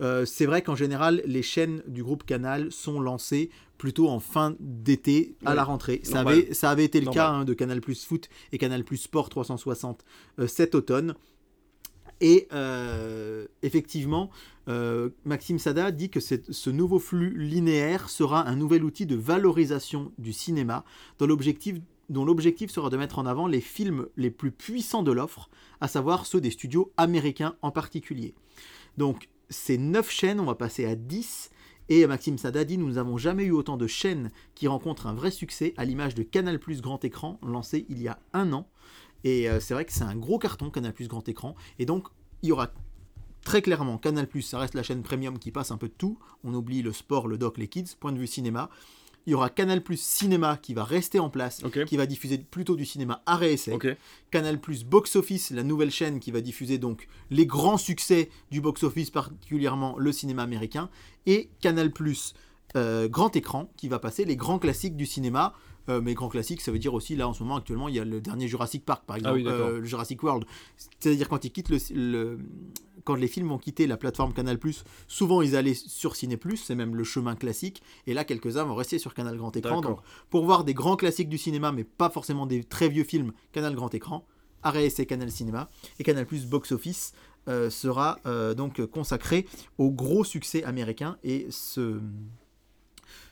Euh, 0.00 0.24
c'est 0.24 0.46
vrai 0.46 0.62
qu'en 0.62 0.74
général, 0.74 1.22
les 1.24 1.42
chaînes 1.42 1.82
du 1.86 2.02
groupe 2.02 2.24
Canal 2.24 2.72
sont 2.72 3.00
lancées 3.00 3.50
plutôt 3.78 4.08
en 4.08 4.20
fin 4.20 4.56
d'été 4.60 5.36
à 5.44 5.50
Ouais, 5.50 5.56
la 5.56 5.64
rentrée. 5.64 6.00
Ça 6.04 6.20
avait, 6.20 6.52
ça 6.54 6.70
avait 6.70 6.84
été 6.84 7.00
le 7.00 7.06
Normal. 7.06 7.24
cas 7.24 7.30
hein, 7.30 7.44
de 7.44 7.54
Canal 7.54 7.80
Plus 7.80 8.04
Foot 8.04 8.28
et 8.52 8.58
Canal 8.58 8.84
Plus 8.84 8.96
Sport 8.98 9.28
360 9.28 10.04
euh, 10.38 10.46
cet 10.46 10.74
automne. 10.74 11.14
Et 12.20 12.48
euh, 12.52 13.46
effectivement, 13.62 14.30
euh, 14.68 15.10
Maxime 15.24 15.58
Sada 15.58 15.90
dit 15.90 16.10
que 16.10 16.20
ce 16.20 16.70
nouveau 16.70 16.98
flux 16.98 17.36
linéaire 17.36 18.08
sera 18.08 18.48
un 18.48 18.56
nouvel 18.56 18.84
outil 18.84 19.04
de 19.04 19.16
valorisation 19.16 20.12
du 20.18 20.32
cinéma 20.32 20.84
dont 21.18 21.26
l'objectif 21.26 21.76
dont 22.10 22.24
l'objectif 22.26 22.70
sera 22.70 22.90
de 22.90 22.98
mettre 22.98 23.18
en 23.18 23.24
avant 23.24 23.46
les 23.46 23.62
films 23.62 24.06
les 24.18 24.30
plus 24.30 24.50
puissants 24.50 25.02
de 25.02 25.10
l'offre, 25.10 25.48
à 25.80 25.88
savoir 25.88 26.26
ceux 26.26 26.38
des 26.38 26.50
studios 26.50 26.92
américains 26.98 27.56
en 27.62 27.70
particulier. 27.70 28.34
Donc 28.98 29.28
ces 29.48 29.78
9 29.78 30.10
chaînes, 30.10 30.40
on 30.40 30.44
va 30.44 30.54
passer 30.54 30.84
à 30.86 30.94
10, 30.94 31.50
et 31.88 32.06
Maxime 32.06 32.38
Sada 32.38 32.64
dit 32.64 32.78
Nous 32.78 32.92
n'avons 32.92 33.18
jamais 33.18 33.44
eu 33.44 33.50
autant 33.52 33.76
de 33.76 33.86
chaînes 33.86 34.30
qui 34.54 34.68
rencontrent 34.68 35.06
un 35.06 35.14
vrai 35.14 35.30
succès, 35.30 35.74
à 35.76 35.84
l'image 35.84 36.14
de 36.14 36.22
Canal 36.22 36.58
Plus 36.58 36.80
Grand 36.80 37.04
Écran, 37.04 37.38
lancé 37.42 37.86
il 37.88 38.00
y 38.00 38.08
a 38.08 38.18
un 38.32 38.52
an. 38.52 38.68
Et 39.22 39.48
euh, 39.48 39.60
c'est 39.60 39.74
vrai 39.74 39.84
que 39.84 39.92
c'est 39.92 40.04
un 40.04 40.16
gros 40.16 40.38
carton, 40.38 40.70
Canal 40.70 40.92
Plus 40.92 41.08
Grand 41.08 41.26
Écran. 41.28 41.54
Et 41.78 41.86
donc, 41.86 42.08
il 42.42 42.48
y 42.48 42.52
aura 42.52 42.72
très 43.44 43.60
clairement 43.60 43.98
Canal 43.98 44.26
Plus, 44.26 44.42
ça 44.42 44.58
reste 44.58 44.74
la 44.74 44.82
chaîne 44.82 45.02
premium 45.02 45.38
qui 45.38 45.50
passe 45.50 45.70
un 45.70 45.76
peu 45.76 45.88
de 45.88 45.94
tout. 45.94 46.18
On 46.42 46.54
oublie 46.54 46.82
le 46.82 46.92
sport, 46.92 47.28
le 47.28 47.36
doc, 47.36 47.58
les 47.58 47.68
kids, 47.68 47.96
point 48.00 48.12
de 48.12 48.18
vue 48.18 48.26
cinéma. 48.26 48.70
Il 49.26 49.30
y 49.30 49.34
aura 49.34 49.48
Canal 49.48 49.82
Plus 49.82 50.00
Cinéma 50.00 50.58
qui 50.60 50.74
va 50.74 50.84
rester 50.84 51.18
en 51.18 51.30
place, 51.30 51.62
qui 51.86 51.96
va 51.96 52.06
diffuser 52.06 52.38
plutôt 52.38 52.76
du 52.76 52.84
cinéma 52.84 53.22
réessai. 53.26 53.72
Ok. 53.72 53.88
Canal 54.30 54.60
Plus 54.60 54.84
Box 54.84 55.16
Office, 55.16 55.50
la 55.50 55.62
nouvelle 55.62 55.90
chaîne 55.90 56.20
qui 56.20 56.30
va 56.30 56.40
diffuser 56.40 56.78
donc 56.78 57.08
les 57.30 57.46
grands 57.46 57.78
succès 57.78 58.28
du 58.50 58.60
box 58.60 58.82
office, 58.82 59.10
particulièrement 59.10 59.96
le 59.98 60.12
cinéma 60.12 60.42
américain, 60.42 60.90
et 61.26 61.48
Canal 61.60 61.90
Plus 61.90 62.34
euh, 62.76 63.08
Grand 63.08 63.34
Écran 63.36 63.70
qui 63.76 63.88
va 63.88 63.98
passer 63.98 64.24
les 64.24 64.36
grands 64.36 64.58
classiques 64.58 64.96
du 64.96 65.06
cinéma. 65.06 65.54
Euh, 65.90 66.00
mais 66.00 66.14
grands 66.14 66.30
classiques, 66.30 66.62
ça 66.62 66.72
veut 66.72 66.78
dire 66.78 66.94
aussi 66.94 67.14
là 67.14 67.28
en 67.28 67.34
ce 67.34 67.42
moment 67.42 67.56
actuellement 67.56 67.88
il 67.88 67.94
y 67.94 67.98
a 68.00 68.06
le 68.06 68.18
dernier 68.20 68.48
Jurassic 68.48 68.84
Park 68.86 69.04
par 69.06 69.16
exemple, 69.16 69.32
Ah 69.34 69.36
oui, 69.36 69.44
d'accord. 69.44 69.66
euh, 69.68 69.78
le 69.80 69.84
Jurassic 69.84 70.22
World. 70.22 70.44
C'est-à-dire 70.98 71.28
quand 71.28 71.44
ils 71.44 71.50
quittent 71.52 71.68
le, 71.68 71.78
le- 71.94 72.38
quand 73.04 73.16
les 73.16 73.28
films 73.28 73.48
vont 73.48 73.58
quitter 73.58 73.86
la 73.86 73.98
plateforme 73.98 74.32
Canal 74.32 74.58
souvent 75.08 75.42
ils 75.42 75.56
allaient 75.56 75.74
sur 75.74 76.16
Ciné 76.16 76.38
c'est 76.56 76.74
même 76.74 76.94
le 76.96 77.04
chemin 77.04 77.34
classique. 77.36 77.82
Et 78.06 78.14
là 78.14 78.24
quelques-uns 78.24 78.64
vont 78.64 78.74
rester 78.74 78.98
sur 78.98 79.12
Canal 79.12 79.36
Grand 79.36 79.54
Écran. 79.54 79.82
Donc 79.82 79.98
pour 80.30 80.46
voir 80.46 80.64
des 80.64 80.72
grands 80.72 80.96
classiques 80.96 81.28
du 81.28 81.36
cinéma, 81.38 81.70
mais 81.70 81.84
pas 81.84 82.08
forcément 82.08 82.46
des 82.46 82.64
très 82.64 82.88
vieux 82.88 83.04
films, 83.04 83.32
Canal 83.52 83.74
Grand 83.74 83.92
Écran, 83.94 84.26
Arrêt 84.62 84.88
et 84.98 85.04
Canal 85.06 85.30
Cinéma, 85.30 85.68
et 85.98 86.02
Canal 86.04 86.24
Plus 86.24 86.46
Box 86.46 86.72
Office 86.72 87.12
euh, 87.46 87.68
sera 87.68 88.18
euh, 88.24 88.54
donc 88.54 88.82
consacré 88.86 89.46
au 89.76 89.90
gros 89.90 90.24
succès 90.24 90.64
américain. 90.64 91.18
Et 91.24 91.46
ce, 91.50 92.00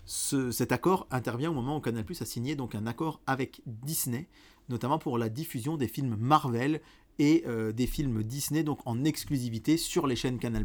ce- 0.05 0.51
cet 0.51 0.73
accord 0.73 1.07
intervient 1.11 1.51
au 1.51 1.55
moment 1.55 1.77
où 1.77 1.81
Canal 1.81 2.05
Plus 2.05 2.21
a 2.23 2.25
signé 2.25 2.55
donc 2.57 2.75
un 2.75 2.87
accord 2.87 3.21
avec 3.27 3.61
Disney, 3.67 4.29
notamment 4.69 4.99
pour 4.99 5.19
la 5.19 5.29
diffusion 5.29 5.77
des 5.77 5.89
films 5.89 6.17
Marvel 6.19 6.81
et 7.19 7.45
euh, 7.47 7.73
des 7.73 7.87
films 7.87 8.23
Disney 8.23 8.63
donc 8.65 8.79
en 8.87 9.05
exclusivité 9.05 9.77
sur 9.77 10.07
les 10.07 10.17
chaînes 10.17 10.39
Canal+. 10.39 10.65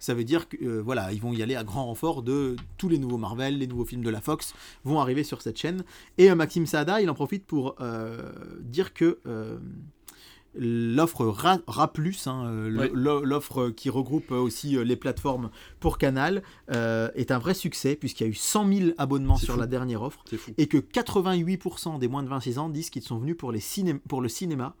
Ça 0.00 0.14
veut 0.14 0.24
dire 0.24 0.48
que 0.48 0.56
euh, 0.62 0.82
voilà, 0.82 1.12
ils 1.12 1.20
vont 1.20 1.32
y 1.34 1.42
aller 1.42 1.56
à 1.56 1.62
grand 1.62 1.84
renfort 1.86 2.22
de 2.22 2.56
tous 2.78 2.88
les 2.88 2.98
nouveaux 2.98 3.18
Marvel, 3.18 3.58
les 3.58 3.66
nouveaux 3.66 3.84
films 3.84 4.02
de 4.02 4.08
la 4.10 4.22
Fox 4.22 4.54
vont 4.84 4.98
arriver 4.98 5.24
sur 5.24 5.42
cette 5.42 5.58
chaîne. 5.58 5.84
Et 6.16 6.30
euh, 6.30 6.34
Maxime 6.34 6.66
Saada, 6.66 7.02
il 7.02 7.10
en 7.10 7.14
profite 7.14 7.44
pour 7.44 7.76
dire 8.60 8.94
que 8.94 9.20
l'offre 10.56 11.24
Ra, 11.26 11.58
Ra+, 11.66 11.92
hein, 12.26 12.46
euh, 12.46 12.90
l'offre 13.24 13.70
qui 13.70 13.90
regroupe 13.90 14.30
euh, 14.32 14.36
aussi 14.40 14.76
euh, 14.76 14.84
les 14.84 14.96
plateformes 14.96 15.50
pour 15.80 15.98
Canal, 15.98 16.42
euh, 16.70 17.10
est 17.14 17.30
un 17.30 17.38
vrai 17.38 17.54
succès 17.54 17.96
puisqu'il 17.96 18.24
y 18.24 18.26
a 18.26 18.30
eu 18.30 18.34
100 18.34 18.72
000 18.72 18.90
abonnements 18.98 19.36
sur 19.36 19.54
fou. 19.54 19.60
la 19.60 19.66
dernière 19.66 20.02
offre 20.02 20.22
C'est 20.28 20.36
fou. 20.36 20.52
et 20.58 20.66
que 20.66 20.78
88% 20.78 21.98
des 21.98 22.08
moins 22.08 22.22
de 22.22 22.28
26 22.28 22.58
ans 22.58 22.68
disent 22.68 22.90
qu'ils 22.90 23.02
sont 23.02 23.18
venus 23.18 23.36
pour, 23.36 23.52
les 23.52 23.60
ciné- 23.60 23.98
pour 24.08 24.20
le 24.20 24.28
cinéma, 24.28 24.74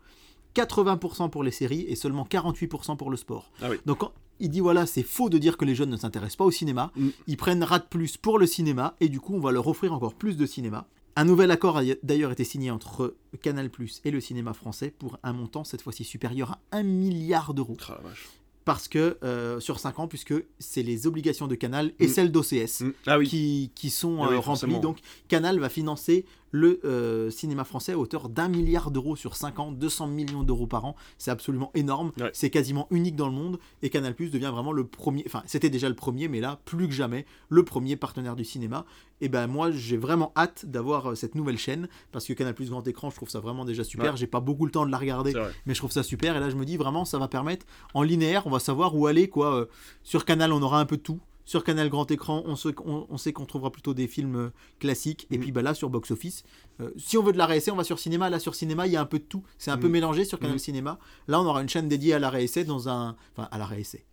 80% 0.54 1.30
pour 1.30 1.42
les 1.42 1.50
séries 1.50 1.84
et 1.88 1.96
seulement 1.96 2.24
48% 2.30 2.96
pour 2.96 3.10
le 3.10 3.16
sport. 3.16 3.50
Ah 3.60 3.68
oui. 3.70 3.76
Donc 3.86 4.02
il 4.40 4.50
dit 4.50 4.60
voilà, 4.60 4.86
c'est 4.86 5.02
faux 5.02 5.28
de 5.28 5.38
dire 5.38 5.56
que 5.56 5.64
les 5.64 5.74
jeunes 5.74 5.90
ne 5.90 5.96
s'intéressent 5.96 6.36
pas 6.36 6.44
au 6.44 6.50
cinéma, 6.50 6.92
Mm. 6.96 7.08
ils 7.26 7.36
prennent 7.36 7.62
Rat 7.64 7.80
Plus 7.80 8.16
pour 8.16 8.38
le 8.38 8.46
cinéma 8.46 8.94
et 9.00 9.08
du 9.08 9.20
coup 9.20 9.34
on 9.34 9.40
va 9.40 9.52
leur 9.52 9.66
offrir 9.66 9.92
encore 9.92 10.14
plus 10.14 10.36
de 10.36 10.46
cinéma. 10.46 10.86
Un 11.16 11.24
nouvel 11.24 11.50
accord 11.52 11.78
a 11.78 11.82
d'ailleurs 12.02 12.32
été 12.32 12.42
signé 12.44 12.70
entre 12.70 13.14
Canal 13.42 13.70
Plus 13.70 14.00
et 14.04 14.10
le 14.10 14.20
cinéma 14.20 14.52
français 14.52 14.90
pour 14.90 15.18
un 15.22 15.32
montant 15.32 15.62
cette 15.62 15.82
fois-ci 15.82 16.02
supérieur 16.04 16.52
à 16.72 16.78
1 16.78 16.82
milliard 16.82 17.54
d'euros. 17.54 17.76
Ah, 17.88 18.00
la 18.02 18.08
vache. 18.08 18.28
Parce 18.64 18.88
que 18.88 19.18
euh, 19.22 19.60
sur 19.60 19.78
5 19.78 19.98
ans, 20.00 20.08
puisque 20.08 20.34
c'est 20.58 20.82
les 20.82 21.06
obligations 21.06 21.46
de 21.46 21.54
Canal 21.54 21.92
et 22.00 22.06
Mm. 22.06 22.08
celles 22.10 22.32
d'OCS 22.32 22.80
Mm. 22.80 22.92
Ah 23.06 23.18
oui. 23.18 23.28
qui, 23.28 23.70
qui 23.74 23.90
sont 23.90 24.22
Ah 24.24 24.28
oui, 24.30 24.36
euh, 24.36 24.40
forcément. 24.40 24.72
remplies. 24.74 24.82
Donc 24.82 24.98
Canal 25.28 25.60
va 25.60 25.68
financer 25.68 26.24
le 26.54 26.78
euh, 26.84 27.30
cinéma 27.30 27.64
français 27.64 27.94
à 27.94 27.98
hauteur 27.98 28.28
d'un 28.28 28.46
milliard 28.46 28.92
d'euros 28.92 29.16
sur 29.16 29.34
5 29.34 29.58
ans, 29.58 29.72
200 29.72 30.06
millions 30.06 30.44
d'euros 30.44 30.68
par 30.68 30.84
an. 30.84 30.94
C'est 31.18 31.32
absolument 31.32 31.72
énorme. 31.74 32.12
Ouais. 32.20 32.30
C'est 32.32 32.48
quasiment 32.48 32.86
unique 32.92 33.16
dans 33.16 33.26
le 33.26 33.32
monde. 33.32 33.58
Et 33.82 33.90
Canal 33.90 34.14
Plus 34.14 34.30
devient 34.30 34.52
vraiment 34.52 34.70
le 34.70 34.86
premier, 34.86 35.24
enfin 35.26 35.42
c'était 35.46 35.68
déjà 35.68 35.88
le 35.88 35.96
premier, 35.96 36.28
mais 36.28 36.38
là, 36.38 36.60
plus 36.64 36.86
que 36.86 36.94
jamais, 36.94 37.26
le 37.48 37.64
premier 37.64 37.96
partenaire 37.96 38.36
du 38.36 38.44
cinéma. 38.44 38.86
Et 39.20 39.28
ben 39.28 39.48
moi, 39.48 39.72
j'ai 39.72 39.96
vraiment 39.96 40.30
hâte 40.36 40.64
d'avoir 40.64 41.10
euh, 41.10 41.14
cette 41.16 41.34
nouvelle 41.34 41.58
chaîne, 41.58 41.88
parce 42.12 42.24
que 42.24 42.32
Canal 42.32 42.54
Plus 42.54 42.70
Grand 42.70 42.86
Écran, 42.86 43.10
je 43.10 43.16
trouve 43.16 43.30
ça 43.30 43.40
vraiment 43.40 43.64
déjà 43.64 43.82
super. 43.82 44.12
Ouais. 44.12 44.16
J'ai 44.16 44.28
pas 44.28 44.40
beaucoup 44.40 44.64
le 44.64 44.70
temps 44.70 44.86
de 44.86 44.92
la 44.92 44.98
regarder, 44.98 45.34
mais 45.66 45.74
je 45.74 45.80
trouve 45.80 45.90
ça 45.90 46.04
super. 46.04 46.36
Et 46.36 46.40
là, 46.40 46.50
je 46.50 46.56
me 46.56 46.64
dis 46.64 46.76
vraiment, 46.76 47.04
ça 47.04 47.18
va 47.18 47.26
permettre, 47.26 47.66
en 47.94 48.02
linéaire, 48.02 48.46
on 48.46 48.50
va 48.50 48.60
savoir 48.60 48.94
où 48.94 49.08
aller, 49.08 49.28
quoi. 49.28 49.56
Euh, 49.56 49.66
Sur 50.04 50.24
Canal, 50.24 50.52
on 50.52 50.62
aura 50.62 50.78
un 50.78 50.86
peu 50.86 50.98
de 50.98 51.02
tout. 51.02 51.20
Sur 51.46 51.62
Canal 51.64 51.90
Grand 51.90 52.10
Écran, 52.10 52.42
on, 52.46 52.56
se- 52.56 52.68
on- 52.84 53.06
on 53.10 53.16
sait 53.18 53.32
qu'on 53.34 53.44
trouvera 53.44 53.70
plutôt 53.70 53.92
des 53.92 54.06
films 54.08 54.36
euh, 54.36 54.50
classiques. 54.78 55.26
Et 55.30 55.36
Mhm. 55.36 55.42
puis 55.42 55.52
bah, 55.52 55.62
là, 55.62 55.74
sur 55.74 55.90
Box 55.90 56.10
Office, 56.10 56.42
euh, 56.80 56.90
si 56.96 57.18
on 57.18 57.22
veut 57.22 57.32
de 57.32 57.38
la 57.38 57.46
réessai, 57.46 57.70
on 57.70 57.76
va 57.76 57.84
sur 57.84 57.98
Cinéma. 57.98 58.30
Là, 58.30 58.38
sur 58.38 58.54
Cinéma, 58.54 58.86
il 58.86 58.92
y 58.92 58.96
a 58.96 59.00
un 59.00 59.06
peu 59.06 59.18
de 59.18 59.24
tout. 59.24 59.42
C'est 59.58 59.70
un 59.70 59.76
peu 59.78 59.86
Mhm. 59.88 59.92
mélangé 59.92 60.24
sur 60.24 60.38
Canal 60.38 60.54
Mhm. 60.54 60.58
Cinéma. 60.58 60.98
Là, 61.28 61.40
on 61.40 61.44
aura 61.44 61.60
une 61.62 61.68
chaîne 61.68 61.86
dédiée 61.88 62.14
à 62.14 62.18
la 62.18 62.30
réessai 62.30 62.64
dans 62.64 62.88
un. 62.88 63.16
Enfin, 63.36 63.48
à 63.50 63.58
la 63.58 63.66
réessai. 63.66 64.04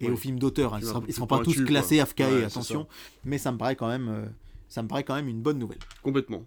Et 0.00 0.06
Ouais. 0.06 0.12
aux 0.12 0.16
films 0.16 0.38
d'auteur. 0.38 0.74
hein. 0.74 0.78
Ils 0.80 0.86
ne 1.08 1.12
seront, 1.12 1.26
pas 1.26 1.40
tous 1.40 1.62
classés. 1.64 1.98
AFKE, 2.00 2.20
Ouais, 2.20 2.44
attention. 2.44 2.86
Mais 3.24 3.36
ça 3.36 3.50
me 3.52 3.58
paraît 3.58 3.74
quand 3.76 3.88
même. 3.88 4.08
euh, 4.08 4.26
ça 4.68 4.82
me 4.82 4.88
paraît 4.88 5.02
quand 5.04 5.14
même 5.16 5.28
une 5.28 5.42
bonne 5.42 5.58
nouvelle. 5.58 5.78
Complètement. 6.02 6.44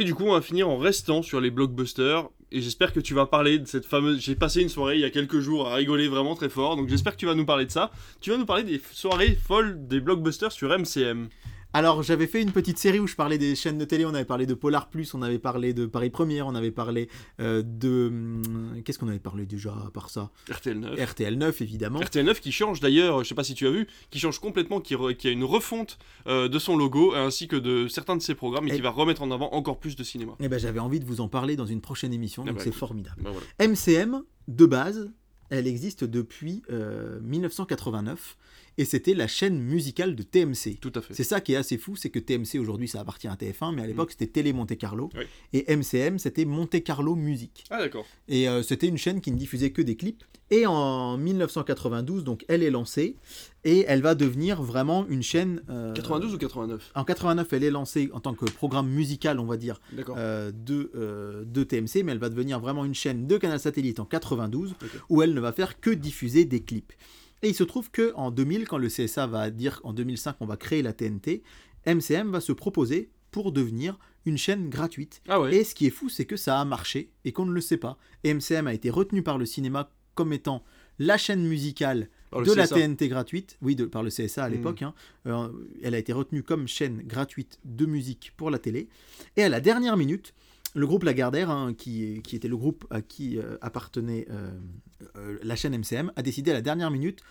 Et 0.00 0.04
du 0.04 0.14
coup, 0.14 0.22
on 0.22 0.32
va 0.32 0.40
finir 0.40 0.68
en 0.68 0.78
restant 0.78 1.22
sur 1.22 1.40
les 1.40 1.50
blockbusters. 1.50 2.28
Et 2.52 2.60
j'espère 2.60 2.92
que 2.92 3.00
tu 3.00 3.14
vas 3.14 3.26
parler 3.26 3.58
de 3.58 3.66
cette 3.66 3.84
fameuse. 3.84 4.20
J'ai 4.20 4.36
passé 4.36 4.62
une 4.62 4.68
soirée 4.68 4.94
il 4.94 5.00
y 5.00 5.04
a 5.04 5.10
quelques 5.10 5.40
jours 5.40 5.66
à 5.66 5.74
rigoler 5.74 6.06
vraiment 6.06 6.36
très 6.36 6.48
fort. 6.48 6.76
Donc 6.76 6.88
j'espère 6.88 7.14
que 7.14 7.18
tu 7.18 7.26
vas 7.26 7.34
nous 7.34 7.44
parler 7.44 7.66
de 7.66 7.72
ça. 7.72 7.90
Tu 8.20 8.30
vas 8.30 8.36
nous 8.36 8.46
parler 8.46 8.62
des 8.62 8.80
soirées 8.92 9.34
folles 9.34 9.88
des 9.88 9.98
blockbusters 9.98 10.52
sur 10.52 10.68
MCM. 10.68 11.30
Alors, 11.74 12.02
j'avais 12.02 12.26
fait 12.26 12.40
une 12.40 12.50
petite 12.50 12.78
série 12.78 12.98
où 12.98 13.06
je 13.06 13.14
parlais 13.14 13.36
des 13.36 13.54
chaînes 13.54 13.76
de 13.76 13.84
télé. 13.84 14.06
On 14.06 14.14
avait 14.14 14.24
parlé 14.24 14.46
de 14.46 14.54
Polar 14.54 14.88
Plus, 14.88 15.12
on 15.12 15.20
avait 15.22 15.38
parlé 15.38 15.74
de 15.74 15.84
Paris 15.86 16.08
Première, 16.08 16.46
on 16.46 16.54
avait 16.54 16.70
parlé 16.70 17.08
euh, 17.40 17.62
de. 17.64 18.06
hum, 18.08 18.80
Qu'est-ce 18.84 18.98
qu'on 18.98 19.08
avait 19.08 19.18
parlé 19.18 19.44
déjà 19.44 19.72
à 19.86 19.90
part 19.90 20.08
ça? 20.08 20.30
RTL 20.50 20.78
9. 20.80 20.98
RTL 21.10 21.36
9, 21.36 21.60
évidemment. 21.60 22.00
RTL 22.00 22.24
9 22.24 22.40
qui 22.40 22.52
change 22.52 22.80
d'ailleurs, 22.80 23.22
je 23.22 23.28
sais 23.28 23.34
pas 23.34 23.44
si 23.44 23.54
tu 23.54 23.66
as 23.66 23.70
vu, 23.70 23.86
qui 24.10 24.18
change 24.18 24.38
complètement, 24.38 24.80
qui, 24.80 24.94
re- 24.94 25.14
qui 25.14 25.28
a 25.28 25.30
une 25.30 25.44
refonte 25.44 25.98
euh, 26.26 26.48
de 26.48 26.58
son 26.58 26.76
logo 26.76 27.14
ainsi 27.14 27.48
que 27.48 27.56
de 27.56 27.86
certains 27.86 28.16
de 28.16 28.22
ses 28.22 28.34
programmes 28.34 28.66
et, 28.66 28.72
Et- 28.72 28.76
qui 28.76 28.80
va 28.80 28.90
remettre 28.90 29.20
en 29.22 29.30
avant 29.30 29.50
encore 29.52 29.78
plus 29.78 29.94
de 29.94 30.02
cinéma. 30.04 30.32
Eh 30.40 30.48
ben, 30.48 30.58
j'avais 30.58 30.80
envie 30.80 31.00
de 31.00 31.04
vous 31.04 31.20
en 31.20 31.28
parler 31.28 31.54
dans 31.56 31.66
une 31.66 31.80
prochaine 31.82 32.12
émission, 32.14 32.44
Ah 32.46 32.48
donc 32.48 32.56
bah, 32.58 32.62
c'est 32.64 32.72
formidable. 32.72 33.22
Bah 33.22 33.30
voilà. 33.30 33.46
MCM, 33.70 34.22
de 34.48 34.64
base, 34.66 35.12
elle 35.50 35.66
existe 35.66 36.04
depuis 36.04 36.62
euh, 36.70 37.20
1989. 37.22 38.36
Et 38.78 38.84
c'était 38.86 39.12
la 39.14 39.26
chaîne 39.26 39.58
musicale 39.60 40.14
de 40.16 40.22
TMC. 40.22 40.78
Tout 40.80 40.92
à 40.94 41.02
fait. 41.02 41.12
C'est 41.12 41.24
ça 41.24 41.40
qui 41.42 41.52
est 41.52 41.56
assez 41.56 41.76
fou, 41.76 41.96
c'est 41.96 42.08
que 42.08 42.18
TMC 42.18 42.58
aujourd'hui 42.58 42.88
ça 42.88 43.00
appartient 43.00 43.28
à 43.28 43.34
TF1, 43.34 43.74
mais 43.74 43.82
à 43.82 43.86
l'époque 43.86 44.12
c'était 44.12 44.28
Télé 44.28 44.52
Monte 44.54 44.78
Carlo, 44.78 45.10
Oui. 45.16 45.24
et 45.52 45.76
MCM 45.76 46.18
c'était 46.18 46.44
Monte 46.46 46.82
Carlo 46.82 47.14
Musique. 47.14 47.64
Ah 47.68 47.78
d'accord. 47.78 48.06
Et 48.28 48.48
euh, 48.48 48.62
c'était 48.62 48.88
une 48.88 48.96
chaîne 48.96 49.20
qui 49.20 49.30
ne 49.32 49.36
diffusait 49.36 49.70
que 49.72 49.82
des 49.82 49.96
clips. 49.96 50.24
Et 50.50 50.64
en 50.64 51.18
1992, 51.18 52.24
donc 52.24 52.44
elle 52.48 52.62
est 52.62 52.70
lancée, 52.70 53.16
et 53.64 53.84
elle 53.86 54.00
va 54.00 54.14
devenir 54.14 54.62
vraiment 54.62 55.06
une 55.08 55.22
chaîne... 55.22 55.60
euh, 55.68 55.92
92 55.92 56.32
ou 56.34 56.38
89 56.38 56.92
En 56.94 57.04
89, 57.04 57.52
elle 57.52 57.64
est 57.64 57.70
lancée 57.70 58.08
en 58.14 58.20
tant 58.20 58.32
que 58.32 58.46
programme 58.46 58.88
musical, 58.88 59.40
on 59.40 59.44
va 59.44 59.58
dire, 59.58 59.78
euh, 60.16 60.50
de, 60.54 60.90
euh, 60.94 61.44
de 61.44 61.64
TMC, 61.64 62.02
mais 62.02 62.12
elle 62.12 62.18
va 62.18 62.30
devenir 62.30 62.60
vraiment 62.60 62.86
une 62.86 62.94
chaîne 62.94 63.26
de 63.26 63.36
canal 63.36 63.60
satellite 63.60 64.00
en 64.00 64.06
92, 64.06 64.70
Ok. 64.70 64.88
où 65.10 65.20
elle 65.22 65.34
ne 65.34 65.40
va 65.40 65.52
faire 65.52 65.80
que 65.80 65.90
diffuser 65.90 66.46
des 66.46 66.60
clips. 66.60 66.92
Et 67.42 67.48
il 67.48 67.54
se 67.54 67.64
trouve 67.64 67.90
que 67.90 68.12
en 68.16 68.30
2000, 68.30 68.66
quand 68.66 68.78
le 68.78 68.88
CSA 68.88 69.26
va 69.26 69.50
dire 69.50 69.80
qu'en 69.82 69.92
2005 69.92 70.36
on 70.40 70.46
va 70.46 70.56
créer 70.56 70.82
la 70.82 70.92
TNT, 70.92 71.42
MCM 71.86 72.30
va 72.30 72.40
se 72.40 72.52
proposer 72.52 73.10
pour 73.30 73.52
devenir 73.52 73.98
une 74.26 74.36
chaîne 74.38 74.68
gratuite. 74.68 75.22
Ah 75.28 75.40
ouais. 75.40 75.54
Et 75.56 75.64
ce 75.64 75.74
qui 75.74 75.86
est 75.86 75.90
fou, 75.90 76.08
c'est 76.08 76.24
que 76.24 76.36
ça 76.36 76.60
a 76.60 76.64
marché 76.64 77.10
et 77.24 77.32
qu'on 77.32 77.46
ne 77.46 77.52
le 77.52 77.60
sait 77.60 77.76
pas. 77.76 77.96
Et 78.24 78.32
MCM 78.34 78.66
a 78.66 78.74
été 78.74 78.90
retenu 78.90 79.22
par 79.22 79.38
le 79.38 79.46
cinéma 79.46 79.90
comme 80.14 80.32
étant 80.32 80.64
la 80.98 81.16
chaîne 81.16 81.46
musicale 81.46 82.08
Par 82.30 82.42
de 82.42 82.52
la 82.52 82.64
CSA. 82.66 82.74
TNT 82.74 83.08
gratuite, 83.08 83.56
oui, 83.62 83.76
de- 83.76 83.84
par 83.84 84.02
le 84.02 84.10
CSA 84.10 84.44
à 84.44 84.48
Mm. 84.48 84.52
l'époque. 84.52 84.82
hein. 84.82 84.94
Euh, 85.26 85.48
elle 85.82 85.94
a 85.94 85.98
été 85.98 86.12
retenue 86.12 86.42
comme 86.42 86.66
chaîne 86.66 87.02
gratuite 87.02 87.60
de 87.64 87.86
musique 87.86 88.32
pour 88.36 88.50
la 88.50 88.58
télé. 88.58 88.88
Et 89.36 89.44
à 89.44 89.48
la 89.48 89.60
dernière 89.60 89.96
minute, 89.96 90.34
le 90.74 90.86
groupe 90.86 91.04
Lagardère, 91.04 91.50
hein, 91.50 91.72
qui, 91.72 92.20
qui 92.24 92.34
était 92.34 92.48
le 92.48 92.56
groupe 92.56 92.84
à 92.90 93.00
qui 93.00 93.38
euh, 93.38 93.56
appartenait 93.60 94.26
euh, 94.30 94.50
la 95.42 95.56
chaîne 95.56 95.76
MCM, 95.76 96.12
a 96.16 96.22
décidé 96.22 96.50
à 96.50 96.54
la 96.54 96.62
dernière 96.62 96.90
minute 96.90 97.22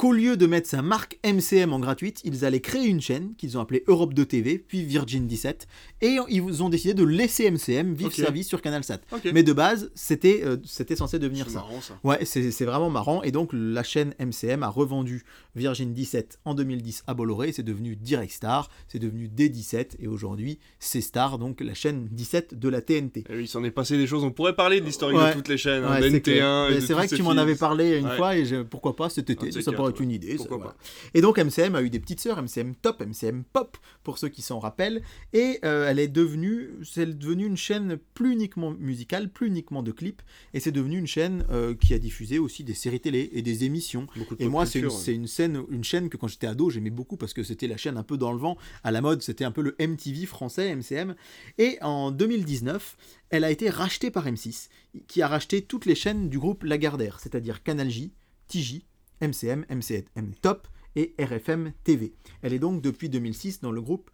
qu'au 0.00 0.12
lieu 0.12 0.38
de 0.38 0.46
mettre 0.46 0.66
sa 0.66 0.80
marque 0.80 1.18
MCM 1.26 1.74
en 1.74 1.78
gratuite, 1.78 2.22
ils 2.24 2.46
allaient 2.46 2.60
créer 2.60 2.86
une 2.86 3.02
chaîne 3.02 3.34
qu'ils 3.36 3.58
ont 3.58 3.60
appelée 3.60 3.84
Europe 3.86 4.14
2 4.14 4.24
TV, 4.24 4.56
puis 4.58 4.82
Virgin 4.82 5.26
17, 5.26 5.66
et 6.00 6.16
ils 6.30 6.62
ont 6.62 6.70
décidé 6.70 6.94
de 6.94 7.04
laisser 7.04 7.50
MCM 7.50 7.92
vivre 7.92 8.08
Ok. 8.08 8.14
sa 8.24 8.30
vie 8.30 8.42
sur 8.42 8.62
CanalSat. 8.62 9.00
Ok. 9.12 9.28
Mais 9.34 9.42
de 9.42 9.52
base, 9.52 9.90
c'était 9.94 10.40
euh, 10.42 10.56
c'était 10.64 10.96
censé 10.96 11.18
devenir 11.18 11.44
C'est 11.48 11.52
ça. 11.52 11.58
marrant 11.58 11.82
ça. 11.82 11.98
Ouais, 12.02 12.24
c'est 12.24 12.64
vraiment 12.64 12.88
marrant. 12.88 13.22
Et 13.24 13.30
donc, 13.30 13.50
la 13.52 13.82
chaîne 13.82 14.14
MCM 14.18 14.62
a 14.62 14.68
revendu 14.68 15.22
Virgin 15.54 15.92
17 15.92 16.38
en 16.46 16.54
2010 16.54 17.02
à 17.06 17.12
Bolloré. 17.12 17.52
C'est 17.52 17.62
devenu 17.62 17.94
Direct 17.94 18.32
Star, 18.32 18.70
c'est 18.88 18.98
devenu 19.00 19.28
D17. 19.28 19.96
Et 19.98 20.06
aujourd'hui, 20.08 20.58
c'est 20.78 21.02
Star, 21.02 21.38
donc 21.38 21.60
la 21.60 21.74
chaîne 21.74 22.08
17 22.10 22.58
de 22.58 22.68
la 22.70 22.80
TNT. 22.80 23.24
Eh 23.28 23.34
oui, 23.36 23.42
il 23.42 23.48
s'en 23.48 23.62
est 23.64 23.70
passé 23.70 23.98
des 23.98 24.06
choses. 24.06 24.24
On 24.24 24.30
pourrait 24.30 24.56
parler 24.56 24.80
de 24.80 24.86
l'historique 24.86 25.18
Ouais. 25.18 25.28
de 25.28 25.34
toutes 25.34 25.48
les 25.48 25.58
chaînes, 25.58 25.84
hein, 25.84 25.90
Ouais, 26.00 26.00
c'est 26.00 26.10
d'NT1. 26.10 26.22
clair. 26.22 26.66
et 26.68 26.70
Mais 26.70 26.76
de 26.76 26.80
C'est 26.86 26.94
vrai 26.94 27.06
que 27.06 27.14
tu 27.14 27.22
m'en 27.22 27.32
avais 27.32 27.54
parlé 27.54 27.98
une 27.98 28.06
Ouais. 28.06 28.16
fois 28.16 28.34
et 28.34 28.46
je- 28.46 28.62
pourquoi 28.62 28.96
pas 28.96 29.10
cet 29.10 29.28
été, 29.28 29.52
ça 29.52 29.72
pourrait 29.72 29.89
être 29.90 30.00
une 30.00 30.10
idée. 30.10 30.38
ça, 30.38 30.44
voilà. 30.48 30.74
Et 31.14 31.20
donc 31.20 31.38
MCM 31.38 31.74
a 31.74 31.82
eu 31.82 31.90
des 31.90 32.00
petites 32.00 32.20
sœurs, 32.20 32.42
MCM 32.42 32.74
Top, 32.74 33.02
MCM 33.02 33.44
Pop, 33.44 33.76
pour 34.02 34.18
ceux 34.18 34.28
qui 34.28 34.42
s'en 34.42 34.58
rappellent, 34.58 35.02
et 35.32 35.58
euh, 35.64 35.88
elle 35.88 35.98
est 35.98 36.08
devenue, 36.08 36.70
c'est 36.82 37.18
devenu 37.18 37.46
une 37.46 37.56
chaîne 37.56 37.98
plus 38.14 38.32
uniquement 38.32 38.70
musicale, 38.72 39.30
plus 39.30 39.48
uniquement 39.48 39.82
de 39.82 39.92
clips, 39.92 40.22
et 40.54 40.60
c'est 40.60 40.72
devenu 40.72 40.98
une 40.98 41.06
chaîne 41.06 41.44
euh, 41.50 41.74
qui 41.74 41.94
a 41.94 41.98
diffusé 41.98 42.38
aussi 42.38 42.64
des 42.64 42.74
séries 42.74 43.00
télé 43.00 43.30
et 43.32 43.42
des 43.42 43.64
émissions. 43.64 44.06
De 44.16 44.36
Et 44.38 44.48
moi, 44.48 44.66
c'est 44.66 44.78
une, 44.78 44.86
culture, 44.86 44.98
ouais. 44.98 45.04
c'est 45.04 45.14
une 45.14 45.26
scène, 45.26 45.62
une 45.70 45.84
chaîne 45.84 46.08
que 46.08 46.16
quand 46.16 46.28
j'étais 46.28 46.46
ado, 46.46 46.70
j'aimais 46.70 46.90
beaucoup 46.90 47.16
parce 47.16 47.32
que 47.32 47.42
c'était 47.42 47.68
la 47.68 47.76
chaîne 47.76 47.96
un 47.96 48.02
peu 48.02 48.16
dans 48.16 48.32
le 48.32 48.38
vent, 48.38 48.56
à 48.84 48.90
la 48.90 49.00
mode, 49.00 49.22
c'était 49.22 49.44
un 49.44 49.52
peu 49.52 49.62
le 49.62 49.76
MTV 49.80 50.26
français, 50.26 50.74
MCM. 50.74 51.14
Et 51.58 51.78
en 51.82 52.10
2019, 52.10 52.96
elle 53.30 53.44
a 53.44 53.50
été 53.50 53.70
rachetée 53.70 54.10
par 54.10 54.26
M6, 54.26 54.68
qui 55.06 55.22
a 55.22 55.28
racheté 55.28 55.62
toutes 55.62 55.86
les 55.86 55.94
chaînes 55.94 56.28
du 56.28 56.38
groupe 56.38 56.64
Lagardère, 56.64 57.20
c'est-à-dire 57.20 57.62
Canal 57.62 57.90
J, 57.90 58.12
TJ, 58.48 58.82
MCM, 59.20 59.64
MCM 59.70 60.34
Top 60.42 60.68
et 60.96 61.14
RFM 61.18 61.72
TV. 61.84 62.12
Elle 62.42 62.52
est 62.52 62.58
donc 62.58 62.82
depuis 62.82 63.08
2006 63.08 63.60
dans 63.60 63.72
le 63.72 63.80
groupe 63.80 64.10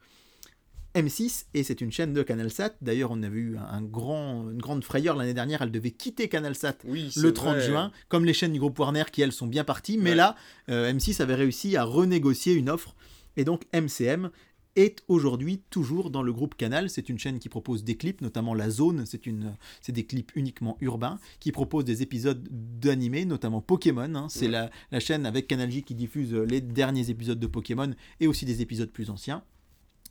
M6 0.94 1.44
et 1.52 1.62
c'est 1.62 1.80
une 1.82 1.92
chaîne 1.92 2.14
de 2.14 2.22
CanalSat. 2.22 2.70
D'ailleurs, 2.80 3.10
on 3.10 3.22
avait 3.22 3.38
eu 3.38 3.56
un 3.58 3.82
grand, 3.82 4.50
une 4.50 4.58
grande 4.58 4.82
frayeur 4.82 5.14
l'année 5.14 5.34
dernière, 5.34 5.60
elle 5.60 5.70
devait 5.70 5.90
quitter 5.90 6.28
CanalSat 6.28 6.76
Oui, 6.84 7.10
le 7.16 7.34
30 7.34 7.56
vrai. 7.56 7.66
juin, 7.66 7.92
comme 8.08 8.24
les 8.24 8.32
chaînes 8.32 8.52
du 8.54 8.58
groupe 8.58 8.78
Warner 8.78 9.04
qui 9.12 9.20
elles 9.20 9.32
sont 9.32 9.46
bien 9.46 9.64
parties, 9.64 9.98
mais 9.98 10.10
Ouais. 10.10 10.16
là, 10.16 10.36
euh, 10.70 10.90
M6 10.92 11.20
avait 11.20 11.34
réussi 11.34 11.76
à 11.76 11.84
renégocier 11.84 12.54
une 12.54 12.70
offre, 12.70 12.94
et 13.36 13.44
donc 13.44 13.64
MCM 13.74 14.30
est 14.76 15.02
aujourd'hui 15.08 15.62
toujours 15.70 16.10
dans 16.10 16.22
le 16.22 16.32
groupe 16.32 16.54
Canal. 16.54 16.88
C'est 16.90 17.08
une 17.08 17.18
chaîne 17.18 17.38
qui 17.38 17.48
propose 17.48 17.82
des 17.82 17.96
clips, 17.96 18.20
notamment 18.20 18.54
La 18.54 18.70
Zone, 18.70 19.04
c'est 19.06 19.26
une, 19.26 19.56
c'est 19.80 19.92
des 19.92 20.04
clips 20.04 20.32
uniquement 20.36 20.76
urbains, 20.80 21.18
qui 21.40 21.50
propose 21.50 21.84
des 21.84 22.02
épisodes 22.02 22.46
d'animés, 22.50 23.24
notamment 23.24 23.60
Pokémon. 23.60 24.14
hein. 24.14 24.26
C'est 24.28 24.48
la, 24.48 24.70
la 24.92 25.00
chaîne 25.00 25.26
avec 25.26 25.48
Canal 25.48 25.70
J 25.70 25.82
qui 25.82 25.94
diffuse 25.94 26.32
euh, 26.34 26.44
les 26.44 26.60
derniers 26.60 27.10
épisodes 27.10 27.40
de 27.40 27.46
Pokémon 27.46 27.92
et 28.20 28.26
aussi 28.26 28.44
des 28.44 28.62
épisodes 28.62 28.90
plus 28.90 29.10
anciens. 29.10 29.42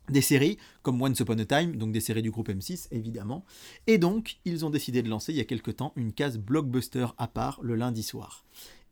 Des 0.10 0.22
séries 0.22 0.58
comme 0.84 1.02
Once 1.02 1.20
Upon 1.20 1.40
a 1.40 1.46
Time, 1.46 1.78
donc 1.78 1.92
des 1.92 2.00
séries 2.00 2.22
du 2.22 2.30
groupe 2.30 2.50
M6 2.50 2.90
évidemment. 2.92 3.44
Et 3.88 3.98
donc, 3.98 4.38
ils 4.46 4.64
ont 4.64 4.70
décidé 4.70 5.02
de 5.02 5.10
lancer 5.10 5.32
il 5.32 5.38
y 5.38 5.42
a 5.42 5.46
quelque 5.46 5.72
temps 5.72 5.94
une 5.96 6.14
case 6.14 6.38
blockbuster 6.38 7.08
à 7.18 7.28
part 7.28 7.60
le 7.64 7.76
lundi 7.76 8.04
soir. 8.04 8.46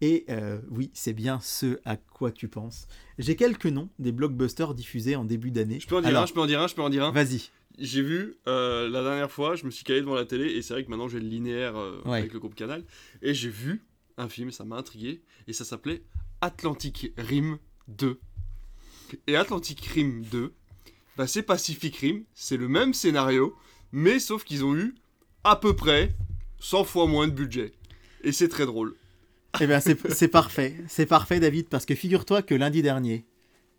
Et 0.06 0.26
euh, 0.30 0.60
oui, 0.70 0.92
c'est 0.94 1.14
bien 1.14 1.40
ce 1.42 1.80
à 1.86 1.96
quoi 1.96 2.30
tu 2.32 2.50
penses. 2.50 2.88
J'ai 3.18 3.38
quelques 3.38 3.68
noms 3.68 3.88
des 4.00 4.12
blockbusters 4.12 4.74
diffusés 4.74 5.16
en 5.16 5.24
début 5.24 5.50
d'année. 5.50 5.80
Je 5.80 5.88
peux 5.88 5.96
en 5.96 6.02
dire 6.02 6.10
Alors, 6.10 6.24
un, 6.24 6.26
je 6.26 6.34
peux 6.34 6.42
en 6.42 6.46
dire 6.46 6.60
un, 6.62 6.68
je 6.68 6.76
peux 6.76 6.82
en 6.82 6.90
dire 6.90 7.06
un. 7.06 7.12
Vas-y. 7.12 7.52
J'ai 7.80 8.02
vu 8.02 8.36
euh, 8.48 8.90
la 8.90 9.02
dernière 9.02 9.32
fois, 9.32 9.56
je 9.56 9.66
me 9.66 9.72
suis 9.72 9.86
calé 9.86 10.02
devant 10.02 10.14
la 10.16 10.26
télé 10.26 10.46
et 10.52 10.62
c'est 10.62 10.74
vrai 10.74 10.84
que 10.84 10.90
maintenant 10.90 11.08
j'ai 11.08 11.22
le 11.22 11.28
linéaire 11.28 11.78
euh, 11.78 12.02
Ouais. 12.06 12.20
avec 12.20 12.34
le 12.34 12.40
groupe 12.40 12.54
Canal 12.54 12.84
et 13.22 13.34
j'ai 13.34 13.48
vu 13.50 13.82
un 14.18 14.28
film, 14.28 14.52
ça 14.52 14.64
m'a 14.66 14.76
intrigué 14.76 15.22
et 15.48 15.54
ça 15.54 15.64
s'appelait 15.64 16.04
Atlantic 16.42 17.14
Rim 17.18 17.58
2. 17.88 18.20
Et 19.28 19.36
Atlantic 19.38 19.84
Rim 19.86 20.24
2, 20.30 20.54
bah, 21.18 21.28
c'est 21.28 21.44
Pacific 21.44 21.96
Rim, 21.96 22.24
c'est 22.34 22.58
le 22.58 22.68
même 22.68 22.94
scénario, 22.94 23.56
mais 23.94 24.20
sauf 24.20 24.44
qu'ils 24.44 24.66
ont 24.66 24.76
eu 24.76 24.94
à 25.46 25.56
peu 25.56 25.76
près 25.76 26.14
100 26.60 26.84
fois 26.84 27.08
moins 27.08 27.28
de 27.28 27.34
budget. 27.34 27.72
Et 28.24 28.32
c'est 28.34 28.50
très 28.50 28.66
drôle. 28.66 28.96
Eh 29.62 29.68
bien, 29.68 29.80
c'est 29.80 30.28
parfait. 30.28 30.76
C'est 30.88 31.06
parfait, 31.06 31.40
David, 31.40 31.68
parce 31.68 31.86
que 31.86 31.96
figure-toi 31.96 32.42
que 32.42 32.56
lundi 32.56 32.82
dernier, 32.82 33.26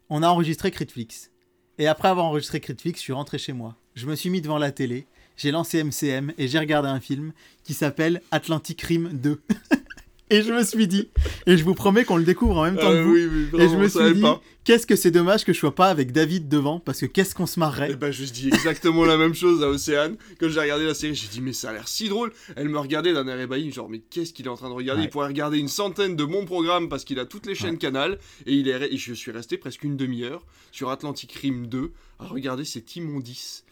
on 0.09 0.23
a 0.23 0.29
enregistré 0.29 0.71
Critflix. 0.71 1.31
Et 1.79 1.89
après 1.89 2.09
avoir 2.09 2.27
enregistré 2.27 2.61
Critflix, 2.61 3.01
je 3.01 3.03
suis 3.03 3.13
rentré 3.13 3.39
chez 3.39 3.53
moi. 3.53 3.77
Je 3.95 4.07
me 4.07 4.15
suis 4.15 4.31
mis 4.31 4.41
devant 4.41 4.59
la 4.59 4.71
télé, 4.71 5.07
j'ai 5.37 5.51
lancé 5.51 5.83
MCM 5.83 6.33
et 6.39 6.47
j'ai 6.47 6.59
regardé 6.59 6.89
un 6.89 7.01
film 7.01 7.33
qui 7.65 7.75
s'appelle 7.75 8.23
Atlantic 8.31 8.81
Rim 8.83 9.11
2. 9.13 9.43
et 10.31 10.43
je 10.43 10.53
me 10.53 10.63
suis 10.65 10.89
dit, 10.89 11.09
et 11.47 11.57
je 11.57 11.65
vous 11.65 11.75
promets 11.75 12.05
qu'on 12.05 12.17
le 12.17 12.25
découvre 12.25 12.57
en 12.59 12.65
même 12.65 12.77
temps 12.77 12.89
que 12.91 12.95
Euh, 12.97 13.03
vous. 13.05 13.13
oui, 13.13 13.29
oui, 13.53 13.63
et 13.63 13.69
je 13.69 13.77
me 13.77 13.89
suis 13.89 14.15
dit, 14.15 14.23
qu'est-ce 14.65 14.87
que 14.87 14.97
c'est 14.97 15.11
dommage 15.11 15.45
que 15.45 15.53
je 15.53 15.59
sois 15.59 15.75
pas 15.75 15.89
avec 15.91 16.13
David 16.13 16.49
devant, 16.49 16.81
parce 16.81 17.01
que 17.01 17.07
qu'est-ce 17.07 17.35
qu'on 17.35 17.47
se 17.47 17.61
marrait. 17.61 17.93
Et 17.93 17.97
bah 17.97 18.11
je 18.11 18.25
dis 18.25 18.49
exactement 18.49 19.05
la 19.05 19.17
même 19.19 19.35
chose 19.35 19.63
à 19.63 19.69
Océane 19.69 20.17
quand 20.41 20.49
j'ai 20.49 20.61
regardé 20.61 20.87
la 20.87 20.95
série. 20.95 21.15
J'ai 21.15 21.29
dit 21.29 21.41
mais 21.41 21.53
ça 21.53 21.71
a 21.71 21.73
l'air 21.75 21.87
si 21.89 22.09
drôle. 22.09 22.33
Elle 22.57 22.69
me 22.71 22.79
regardait 22.79 23.13
d'un 23.13 23.29
air 23.29 23.39
ébahi 23.39 23.71
genre 23.71 23.89
mais 23.91 23.99
qu'est-ce 23.99 24.33
qu'il 24.33 24.47
est 24.47 24.51
en 24.51 24.57
train 24.57 24.69
de 24.71 24.75
regarder? 24.75 25.03
Ouais. 25.03 25.09
Il 25.09 25.11
pourrait 25.11 25.27
regarder 25.29 25.59
une 25.59 25.69
centaine 25.69 26.17
de 26.17 26.25
bons 26.25 26.47
programmes 26.47 26.89
parce 26.89 27.05
qu'il 27.05 27.19
a 27.19 27.27
toutes 27.27 27.47
les 27.47 27.55
chaînes 27.55 27.73
Ouais. 27.73 27.79
Canal 27.79 28.19
et 28.47 28.55
il 28.55 28.69
est 28.69 28.93
et 28.93 28.97
je 28.97 29.13
suis 29.15 29.31
resté 29.31 29.59
presque 29.59 29.85
une 29.85 29.97
demi-heure 29.97 30.45
sur 30.73 30.91
Atlantic 30.91 31.33
Rim 31.33 31.67
2 31.67 31.93
à 32.19 32.27
regarder 32.27 32.65
cette 32.65 32.97
immondice. 32.97 33.65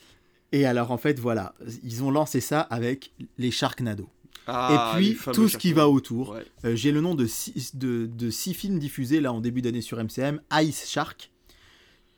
Et 0.55 0.67
alors, 0.67 0.91
en 0.91 0.99
fait, 0.99 1.19
voilà, 1.19 1.55
ils 1.83 2.03
ont 2.05 2.11
lancé 2.11 2.41
ça 2.41 2.61
avec 2.61 3.13
les 3.39 3.51
Sharknado. 3.51 4.07
Ah, 4.47 4.97
et 4.99 5.15
puis, 5.15 5.19
tout 5.33 5.49
ce 5.49 5.57
qui 5.57 5.73
va 5.73 5.89
autour. 5.89 6.31
Ouais. 6.31 6.45
Euh, 6.65 6.75
J'ai 6.75 6.91
le 6.93 7.01
nom 7.01 7.15
de 7.15 7.27
six, 7.27 7.77
de, 7.77 8.07
de 8.07 8.31
six 8.31 8.55
films 8.55 8.79
diffusés 8.79 9.21
là 9.21 9.33
en 9.33 9.41
début 9.41 9.63
d'année 9.63 9.83
sur 9.83 10.03
MCM 10.03 10.41
Ice 10.63 10.89
Shark, 10.89 11.31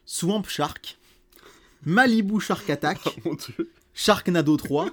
Swamp 0.06 0.44
Shark, 0.48 0.98
Malibu 1.84 2.40
Shark 2.40 2.68
Attack, 2.70 3.01
Oh 3.06 3.10
mon 3.24 3.34
dieu. 3.34 3.70
Sharknado 3.92 4.56
3, 4.56 4.90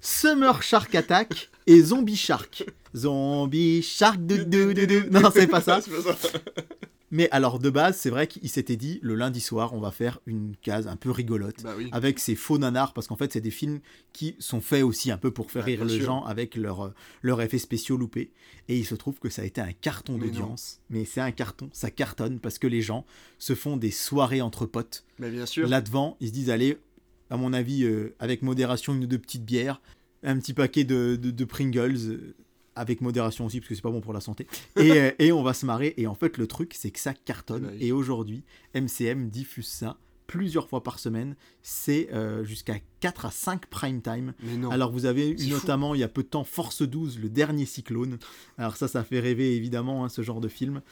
Summer 0.00 0.62
Shark 0.62 0.94
Attack 0.94 1.50
et 1.66 1.82
Zombie 1.82 2.16
Shark. 2.16 2.64
Zombie 2.96 3.82
Shark. 3.82 4.18
Non, 4.18 5.30
c'est 5.34 5.46
pas 5.48 5.60
ça. 5.60 5.80
C'est 5.84 5.90
pas 5.90 6.14
ça. 6.16 6.38
Mais 7.10 7.30
alors 7.30 7.58
de 7.58 7.70
base, 7.70 7.96
c'est 7.96 8.10
vrai 8.10 8.26
qu'il 8.26 8.48
s'était 8.50 8.76
dit 8.76 8.98
le 9.02 9.14
lundi 9.14 9.40
soir, 9.40 9.72
on 9.72 9.80
va 9.80 9.90
faire 9.90 10.20
une 10.26 10.54
case 10.60 10.86
un 10.86 10.96
peu 10.96 11.10
rigolote. 11.10 11.62
Bah 11.62 11.74
oui. 11.76 11.88
Avec 11.92 12.18
ces 12.18 12.34
faux 12.34 12.58
nanars, 12.58 12.92
parce 12.92 13.06
qu'en 13.06 13.16
fait, 13.16 13.32
c'est 13.32 13.40
des 13.40 13.50
films 13.50 13.80
qui 14.12 14.36
sont 14.38 14.60
faits 14.60 14.82
aussi 14.82 15.10
un 15.10 15.16
peu 15.16 15.30
pour 15.30 15.50
faire 15.50 15.64
Ouais, 15.64 15.72
rire 15.76 15.84
les 15.86 16.00
gens 16.00 16.22
avec 16.24 16.54
leurs 16.54 16.92
leur 17.22 17.40
effets 17.40 17.58
spéciaux 17.58 17.96
loupés. 17.96 18.30
Et 18.68 18.76
il 18.76 18.84
se 18.84 18.94
trouve 18.94 19.18
que 19.18 19.30
ça 19.30 19.40
a 19.42 19.44
été 19.46 19.60
un 19.62 19.72
carton 19.72 20.18
d'audience. 20.18 20.80
Mais 20.90 21.06
c'est 21.06 21.22
un 21.22 21.30
carton, 21.32 21.70
ça 21.72 21.90
cartonne 21.90 22.40
parce 22.40 22.58
que 22.58 22.66
les 22.66 22.82
gens 22.82 23.06
se 23.38 23.54
font 23.54 23.78
des 23.78 23.90
soirées 23.90 24.42
entre 24.42 24.66
potes. 24.66 25.04
Mais 25.18 25.30
bien 25.30 25.46
sûr. 25.46 25.66
Là-devant, 25.66 26.16
ils 26.20 26.28
se 26.28 26.32
disent 26.34 26.50
allez, 26.50 26.76
à 27.30 27.36
mon 27.38 27.54
avis, 27.54 27.84
euh, 27.84 28.14
avec 28.18 28.42
modération, 28.42 28.94
une 28.94 29.04
ou 29.04 29.06
deux 29.06 29.18
petites 29.18 29.44
bières, 29.46 29.80
un 30.22 30.38
petit 30.38 30.52
paquet 30.52 30.84
de, 30.84 31.16
de- 31.16 31.30
de 31.30 31.44
Pringles. 31.46 32.34
Avec 32.78 33.00
modération 33.00 33.46
aussi, 33.46 33.60
parce 33.60 33.68
que 33.68 33.74
c'est 33.74 33.82
pas 33.82 33.90
bon 33.90 34.00
pour 34.00 34.12
la 34.12 34.20
santé. 34.20 34.46
Et, 34.76 34.90
euh, 34.92 35.10
et 35.18 35.32
on 35.32 35.42
va 35.42 35.54
se 35.54 35.66
marrer. 35.66 35.94
Et 35.96 36.06
en 36.06 36.14
fait, 36.14 36.38
le 36.38 36.46
truc, 36.46 36.74
c'est 36.74 36.90
que 36.90 37.00
ça 37.00 37.14
cartonne. 37.14 37.72
Et 37.80 37.92
aujourd'hui, 37.92 38.44
MCM 38.74 39.28
diffuse 39.28 39.68
ça 39.68 39.98
plusieurs 40.28 40.68
fois 40.68 40.84
par 40.84 41.00
semaine. 41.00 41.34
C'est 41.62 42.08
euh, 42.12 42.44
jusqu'à 42.44 42.76
4 43.00 43.26
à 43.26 43.30
5 43.32 43.66
prime 43.66 44.00
time. 44.00 44.34
Alors 44.70 44.92
vous 44.92 45.06
avez 45.06 45.36
fou. 45.36 45.48
notamment 45.48 45.96
il 45.96 46.00
y 46.00 46.04
a 46.04 46.08
peu 46.08 46.22
de 46.22 46.28
temps 46.28 46.44
Force 46.44 46.82
12, 46.82 47.18
le 47.18 47.28
dernier 47.28 47.66
cyclone. 47.66 48.18
Alors 48.58 48.76
ça, 48.76 48.86
ça 48.86 49.02
fait 49.02 49.18
rêver 49.18 49.56
évidemment 49.56 50.04
hein, 50.04 50.08
ce 50.08 50.22
genre 50.22 50.40
de 50.40 50.48
film. 50.48 50.82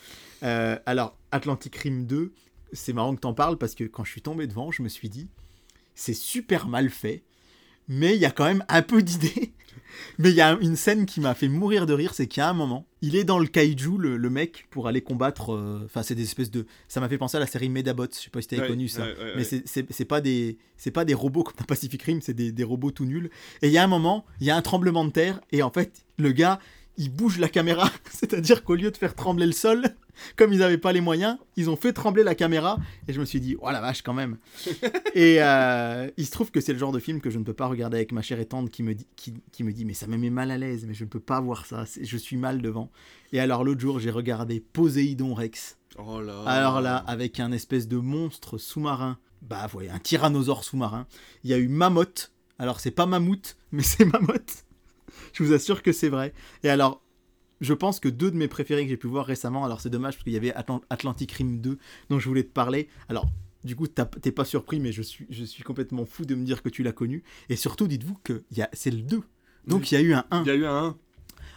Euh, 0.42 0.76
alors 0.86 1.16
Atlantic 1.30 1.76
Rim 1.76 2.06
2, 2.06 2.32
c'est 2.72 2.92
marrant 2.92 3.14
que 3.14 3.20
t'en 3.20 3.34
parles 3.34 3.58
parce 3.58 3.76
que 3.76 3.84
quand 3.84 4.02
je 4.02 4.10
suis 4.10 4.22
tombé 4.22 4.48
devant, 4.48 4.72
je 4.72 4.82
me 4.82 4.88
suis 4.88 5.08
dit, 5.08 5.28
c'est 5.94 6.14
super 6.14 6.66
mal 6.66 6.90
fait, 6.90 7.22
mais 7.88 8.14
il 8.14 8.20
y 8.20 8.24
a 8.26 8.30
quand 8.30 8.44
même 8.44 8.64
un 8.68 8.82
peu 8.82 9.02
d'idées. 9.02 9.52
Mais 10.18 10.30
il 10.30 10.34
y 10.36 10.40
a 10.40 10.56
une 10.62 10.76
scène 10.76 11.04
qui 11.04 11.20
m'a 11.20 11.34
fait 11.34 11.48
mourir 11.48 11.84
de 11.84 11.92
rire, 11.92 12.14
c'est 12.14 12.26
qu'il 12.26 12.40
y 12.40 12.44
a 12.44 12.48
un 12.48 12.54
moment, 12.54 12.86
il 13.02 13.16
est 13.16 13.24
dans 13.24 13.38
le 13.38 13.46
kaiju, 13.46 13.98
le, 13.98 14.16
le 14.16 14.30
mec, 14.30 14.66
pour 14.70 14.88
aller 14.88 15.02
combattre. 15.02 15.54
euh, 15.54 15.82
Enfin, 15.84 16.02
c'est 16.02 16.14
des 16.14 16.22
espèces 16.22 16.50
de. 16.50 16.64
Ça 16.88 17.00
m'a 17.00 17.08
fait 17.08 17.18
penser 17.18 17.36
à 17.36 17.40
la 17.40 17.46
série 17.46 17.68
Medabots. 17.68 18.06
Je 18.12 18.20
sais 18.24 18.30
pas 18.30 18.40
si 18.40 18.48
t'avais 18.48 18.62
Ouais, 18.62 18.68
connu 18.68 18.88
ça. 18.88 19.02
ouais, 19.02 19.08
ouais, 19.18 19.32
Mais 19.36 19.44
c'est- 19.44 20.04
pas 20.06 20.20
des 20.22 20.56
pas 20.94 21.04
des 21.04 21.12
robots 21.14 21.42
comme 21.42 21.56
dans 21.58 21.64
Pacific 21.66 22.02
Rim, 22.02 22.20
c'est 22.22 22.32
des, 22.34 22.50
des 22.50 22.64
robots 22.64 22.90
tout 22.92 23.04
nuls. 23.04 23.30
Et 23.60 23.66
il 23.68 23.72
y 23.72 23.78
a 23.78 23.84
un 23.84 23.88
moment, 23.88 24.24
il 24.40 24.46
y 24.46 24.50
a 24.50 24.56
un 24.56 24.62
tremblement 24.62 25.04
de 25.04 25.10
terre 25.10 25.40
et 25.52 25.62
en 25.62 25.70
fait, 25.70 26.04
le 26.18 26.32
gars, 26.32 26.60
il 26.96 27.10
bouge 27.10 27.38
la 27.38 27.48
caméra, 27.50 27.90
c'est-à-dire 28.10 28.64
qu'au 28.64 28.74
lieu 28.74 28.90
de 28.90 28.96
faire 28.96 29.14
trembler 29.14 29.44
le 29.46 29.52
sol, 29.52 29.84
comme 30.36 30.52
ils 30.52 30.58
n'avaient 30.60 30.78
pas 30.78 30.92
les 30.92 31.00
moyens, 31.00 31.38
ils 31.56 31.70
ont 31.70 31.76
fait 31.76 31.92
trembler 31.92 32.22
la 32.22 32.34
caméra 32.34 32.78
et 33.08 33.12
je 33.12 33.20
me 33.20 33.24
suis 33.24 33.40
dit, 33.40 33.56
oh 33.60 33.70
la 33.70 33.80
vache 33.80 34.02
quand 34.02 34.14
même. 34.14 34.38
et 35.14 35.36
euh, 35.40 36.10
il 36.16 36.26
se 36.26 36.30
trouve 36.30 36.50
que 36.50 36.60
c'est 36.60 36.72
le 36.72 36.78
genre 36.78 36.92
de 36.92 36.98
film 36.98 37.20
que 37.20 37.30
je 37.30 37.38
ne 37.38 37.44
peux 37.44 37.54
pas 37.54 37.66
regarder 37.66 37.96
avec 37.96 38.12
ma 38.12 38.22
chère 38.22 38.40
et 38.40 38.46
tendre 38.46 38.70
qui 38.70 38.82
me 38.82 38.94
dit 38.94 39.06
qui, 39.16 39.34
qui 39.52 39.64
me 39.64 39.72
dit 39.72 39.84
mais 39.84 39.94
ça 39.94 40.06
me 40.06 40.16
met 40.16 40.30
mal 40.30 40.50
à 40.50 40.58
l'aise, 40.58 40.84
mais 40.86 40.94
je 40.94 41.04
ne 41.04 41.08
peux 41.08 41.20
pas 41.20 41.40
voir 41.40 41.66
ça, 41.66 41.84
je 42.00 42.16
suis 42.16 42.36
mal 42.36 42.62
devant. 42.62 42.90
Et 43.32 43.40
alors 43.40 43.64
l'autre 43.64 43.80
jour, 43.80 43.98
j'ai 43.98 44.10
regardé 44.10 44.60
Poséidon 44.60 45.34
Rex. 45.34 45.78
Oh 45.98 46.20
là. 46.20 46.42
Alors 46.44 46.80
là, 46.80 46.96
avec 47.06 47.40
un 47.40 47.52
espèce 47.52 47.88
de 47.88 47.96
monstre 47.96 48.58
sous-marin, 48.58 49.18
bah 49.42 49.66
voyez, 49.70 49.90
un 49.90 49.98
tyrannosaure 49.98 50.64
sous-marin. 50.64 51.06
Il 51.44 51.50
y 51.50 51.54
a 51.54 51.58
eu 51.58 51.68
Mammoth. 51.68 52.32
Alors 52.58 52.80
c'est 52.80 52.90
pas 52.90 53.06
mammouth, 53.06 53.56
mais 53.72 53.82
c'est 53.82 54.04
Mammoth. 54.04 54.64
Je 55.32 55.42
vous 55.42 55.52
assure 55.52 55.82
que 55.82 55.92
c'est 55.92 56.08
vrai. 56.08 56.32
Et 56.62 56.68
alors, 56.68 57.02
je 57.60 57.72
pense 57.74 58.00
que 58.00 58.08
deux 58.08 58.30
de 58.30 58.36
mes 58.36 58.48
préférés 58.48 58.84
que 58.84 58.90
j'ai 58.90 58.96
pu 58.96 59.06
voir 59.06 59.26
récemment, 59.26 59.64
alors 59.64 59.80
c'est 59.80 59.90
dommage 59.90 60.14
parce 60.14 60.24
qu'il 60.24 60.32
y 60.32 60.36
avait 60.36 60.52
Atlant- 60.54 60.82
Atlantic 60.90 61.32
Rim 61.32 61.58
2 61.60 61.78
dont 62.10 62.18
je 62.18 62.28
voulais 62.28 62.42
te 62.44 62.52
parler. 62.52 62.88
Alors, 63.08 63.26
du 63.64 63.74
coup, 63.74 63.86
t'es 63.88 64.30
pas 64.32 64.44
surpris, 64.44 64.78
mais 64.78 64.92
je 64.92 65.02
suis, 65.02 65.26
je 65.30 65.44
suis 65.44 65.62
complètement 65.64 66.04
fou 66.04 66.24
de 66.24 66.34
me 66.34 66.44
dire 66.44 66.62
que 66.62 66.68
tu 66.68 66.82
l'as 66.82 66.92
connu. 66.92 67.24
Et 67.48 67.56
surtout, 67.56 67.88
dites-vous 67.88 68.16
que 68.22 68.44
c'est 68.72 68.90
le 68.90 69.02
2. 69.02 69.22
Donc 69.66 69.90
il 69.90 69.94
y 69.94 69.98
a 69.98 70.00
eu 70.00 70.12
un 70.14 70.24
1. 70.30 70.42
Il 70.42 70.46
y 70.46 70.50
a 70.50 70.54
eu 70.54 70.66
un 70.66 70.84
1. 70.84 70.96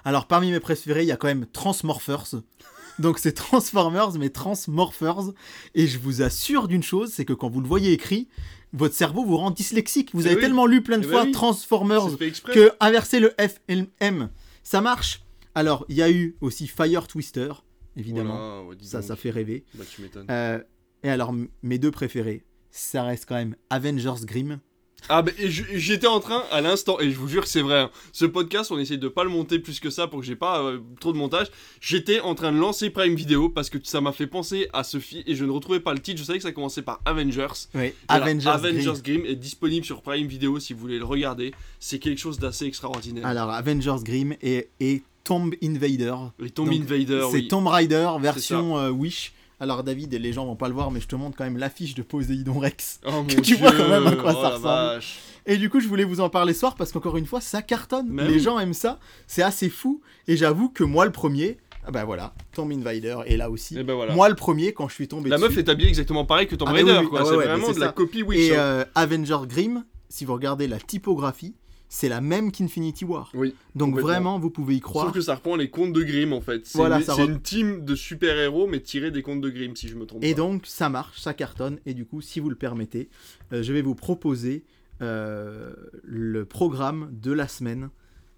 Alors 0.05 0.26
parmi 0.27 0.49
mes 0.51 0.59
préférés, 0.59 1.03
il 1.03 1.07
y 1.07 1.11
a 1.11 1.17
quand 1.17 1.27
même 1.27 1.45
Transmorphers. 1.45 2.41
Donc 2.99 3.19
c'est 3.19 3.34
Transformers 3.34 4.13
mais 4.17 4.30
Transmorphers. 4.30 5.34
Et 5.76 5.85
je 5.88 5.99
vous 5.99 6.21
assure 6.21 6.67
d'une 6.67 6.81
chose, 6.84 7.11
c'est 7.13 7.26
que 7.26 7.34
quand 7.34 7.49
vous 7.49 7.61
le 7.61 7.67
voyez 7.67 7.91
écrit, 7.91 8.27
votre 8.73 8.95
cerveau 8.95 9.23
vous 9.26 9.38
rend 9.38 9.51
dyslexique. 9.51 10.09
Vous 10.13 10.23
Eh 10.23 10.27
avez 10.27 10.35
oui. 10.38 10.41
tellement 10.41 10.65
lu 10.65 10.81
plein 10.81 10.97
de 10.97 11.05
Eh 11.05 11.09
fois 11.09 11.21
ben 11.21 11.27
oui. 11.27 11.31
Transformers 11.34 12.07
que 12.53 12.71
inverser 12.80 13.19
le 13.19 13.30
F 13.39 13.59
et 13.67 13.76
le 13.76 13.88
M, 13.99 14.30
ça 14.63 14.81
marche. 14.81 15.21
Alors 15.55 15.85
il 15.89 15.95
y 15.95 16.01
a 16.01 16.09
eu 16.09 16.35
aussi 16.41 16.67
Fire 16.67 17.07
Twister, 17.07 17.51
évidemment. 17.95 18.35
Voilà, 18.35 18.63
ouais, 18.69 18.76
dis 18.76 18.88
ça, 18.88 18.99
donc. 18.99 19.07
ça 19.07 19.15
fait 19.15 19.31
rêver. 19.31 19.65
Bah, 19.76 19.84
tu 19.89 20.01
m'étonnes. 20.01 20.27
Euh, 20.30 20.59
et 21.03 21.09
alors 21.09 21.34
mes 21.63 21.77
deux 21.80 21.91
préférés, 21.91 22.43
ça 22.71 23.03
reste 23.03 23.26
quand 23.27 23.35
même 23.35 23.55
Avengers 23.69 24.26
Grimm. 24.26 24.59
Ah, 25.07 25.21
bah, 25.21 25.31
j'étais 25.38 26.07
en 26.07 26.19
train 26.19 26.43
à 26.51 26.59
l'instant, 26.59 26.99
et 26.99 27.09
je 27.09 27.15
vous 27.15 27.27
jure 27.27 27.43
que 27.43 27.49
c'est 27.49 27.61
vrai, 27.61 27.80
hein, 27.80 27.91
ce 28.11 28.26
podcast, 28.26 28.69
on 28.71 28.77
essaye 28.77 28.97
de 28.97 29.07
pas 29.07 29.23
le 29.23 29.30
monter 29.30 29.59
plus 29.59 29.80
que 29.80 29.89
ça 29.89 30.07
pour 30.07 30.19
que 30.19 30.26
j'ai 30.26 30.35
pas 30.35 30.61
euh, 30.61 30.80
trop 30.99 31.13
de 31.13 31.17
montage. 31.17 31.47
J'étais 31.80 32.19
en 32.19 32.35
train 32.35 32.51
de 32.51 32.57
lancer 32.57 32.89
Prime 32.89 33.15
Video 33.15 33.47
parce 33.49 33.69
que 33.69 33.77
ça 33.81 34.01
m'a 34.01 34.11
fait 34.11 34.27
penser 34.27 34.67
à 34.73 34.84
ce 34.84 34.99
film 34.99 35.23
et 35.26 35.35
je 35.35 35.45
ne 35.45 35.51
retrouvais 35.51 35.80
pas 35.80 35.93
le 35.93 35.99
titre. 35.99 36.19
Je 36.19 36.26
savais 36.26 36.39
que 36.39 36.43
ça 36.43 36.51
commençait 36.51 36.81
par 36.81 37.01
Avengers. 37.05 37.47
Oui, 37.73 37.93
alors, 38.07 38.27
Avengers, 38.27 38.49
Avengers 38.49 38.84
Grimm. 39.01 39.21
Grimm 39.21 39.26
est 39.26 39.35
disponible 39.35 39.85
sur 39.85 40.01
Prime 40.01 40.27
Video 40.27 40.59
si 40.59 40.73
vous 40.73 40.80
voulez 40.80 40.99
le 40.99 41.05
regarder. 41.05 41.53
C'est 41.80 41.99
quelque 41.99 42.19
chose 42.19 42.38
d'assez 42.38 42.65
extraordinaire. 42.65 43.26
Alors 43.26 43.49
Avengers 43.51 44.03
Grimm 44.03 44.35
et, 44.41 44.69
et 44.81 45.01
Tomb 45.30 45.53
Invader. 45.61 46.15
Et 46.43 46.49
Tomb 46.49 46.65
Donc, 46.65 46.81
Invader, 46.81 47.27
C'est 47.30 47.38
oui. 47.38 47.47
Tomb 47.47 47.68
Raider 47.68 48.10
version 48.19 48.80
euh, 48.80 48.89
Wish. 48.89 49.34
Alors 49.60 49.84
David, 49.84 50.11
les 50.11 50.34
gens 50.34 50.43
vont 50.43 50.56
pas 50.56 50.68
le 50.68 50.73
voir, 50.73 50.89
mais 50.89 50.99
je 50.99 51.07
te 51.07 51.15
montre 51.15 51.38
quand 51.38 51.43
même 51.43 51.57
l'affiche 51.57 51.93
de 51.93 52.01
Poséidon 52.01 52.57
Rex. 52.57 52.99
Oh, 53.06 53.23
que 53.27 53.39
tu 53.39 53.53
vois 53.56 53.72
quand 53.72 53.88
même 53.88 54.07
à 54.07 54.15
quoi 54.15 54.34
oh, 54.35 54.41
ça 54.41 54.49
ressemble. 54.49 54.64
vache. 54.64 55.19
Et 55.45 55.57
du 55.57 55.69
coup, 55.69 55.81
je 55.81 55.88
voulais 55.88 56.03
vous 56.03 56.19
en 56.19 56.30
parler 56.30 56.53
ce 56.53 56.61
soir 56.61 56.73
parce 56.73 56.91
qu'encore 56.91 57.15
une 57.15 57.27
fois, 57.27 57.41
ça 57.41 57.61
cartonne. 57.61 58.19
Les 58.19 58.39
gens 58.39 58.57
aiment 58.57 58.73
ça. 58.73 58.99
C'est 59.27 59.43
assez 59.43 59.69
fou. 59.69 60.01
Et 60.27 60.35
j'avoue 60.35 60.69
que 60.69 60.84
moi, 60.84 61.06
le 61.06 61.11
premier, 61.11 61.57
ah 61.85 61.91
bah 61.91 62.06
voilà, 62.06 62.34
Tomb 62.51 62.72
Invader 62.72 63.18
est 63.27 63.38
là 63.38 63.51
aussi. 63.51 63.77
Et 63.77 63.84
ben 63.84 63.93
voilà. 63.93 64.15
Moi, 64.15 64.30
le 64.30 64.35
premier, 64.35 64.73
quand 64.73 64.88
je 64.88 64.95
suis 64.95 65.07
tombé 65.07 65.30
La 65.30 65.38
dessus. 65.38 65.49
meuf 65.49 65.57
est 65.60 65.69
habillée 65.69 65.89
exactement 65.89 66.26
pareil 66.26 66.47
que 66.47 66.56
Tomb 66.56 66.69
Ah, 66.69 66.73
mais 66.73 66.80
Raider, 66.80 66.93
oui, 66.93 67.03
oui. 67.03 67.10
quoi. 67.10 67.19
Ah, 67.19 67.23
ouais, 67.26 67.30
c'est 67.30 67.38
ouais, 67.38 67.45
vraiment 67.45 67.72
de 67.72 67.80
la 67.80 67.91
copie 67.91 68.23
Wish. 68.23 68.39
Et 68.39 68.56
hein. 68.56 68.60
euh, 68.60 68.85
Avenger 68.95 69.38
Grimm, 69.47 69.84
si 70.10 70.26
vous 70.26 70.34
regardez 70.34 70.68
la 70.68 70.80
typographie, 70.80 71.53
c'est 71.90 72.07
la 72.07 72.22
même 72.22 72.52
qu'Infinity 72.52 73.03
War. 73.03 73.32
Oui. 73.34 73.53
Donc 73.76 73.99
vraiment, 73.99 74.38
vous 74.40 74.49
pouvez 74.52 74.76
y 74.76 74.80
croire. 74.80 75.06
Sauf 75.07 75.14
que 75.16 75.22
ça 75.22 75.36
reprend 75.36 75.56
les 75.56 75.70
contes 75.70 75.91
de 75.91 76.03
Grimm 76.03 76.34
en 76.34 76.40
fait. 76.41 76.66
C'est 76.66 76.78
Voilà, 76.78 76.98
une, 76.99 77.03
re- 77.03 77.26
une 77.26 77.41
team 77.41 77.84
de 77.84 77.95
super-héros 77.95 78.68
mais 78.68 78.80
tirés 78.80 79.11
des 79.11 79.22
contes 79.24 79.41
de 79.41 79.49
Grimm 79.49 79.76
si 79.76 79.88
je 79.88 79.95
me 79.95 80.06
trompe 80.06 80.24
Et 80.24 80.32
pas. 80.32 80.38
donc, 80.38 80.66
ça 80.68 80.88
marche, 80.90 81.20
ça 81.20 81.34
cartonne. 81.34 81.80
Et 81.86 81.94
du 81.94 82.06
coup, 82.06 82.22
si 82.22 82.40
vous 82.40 82.49
le 82.49 82.56
permettez, 82.56 83.10
euh, 83.53 83.64
je 83.64 83.74
vais 83.74 83.82
vous 83.82 83.95
proposer 83.95 84.64
euh, 85.02 85.74
le 86.03 86.45
programme 86.45 87.10
de 87.11 87.32
la 87.32 87.48
semaine 87.48 87.90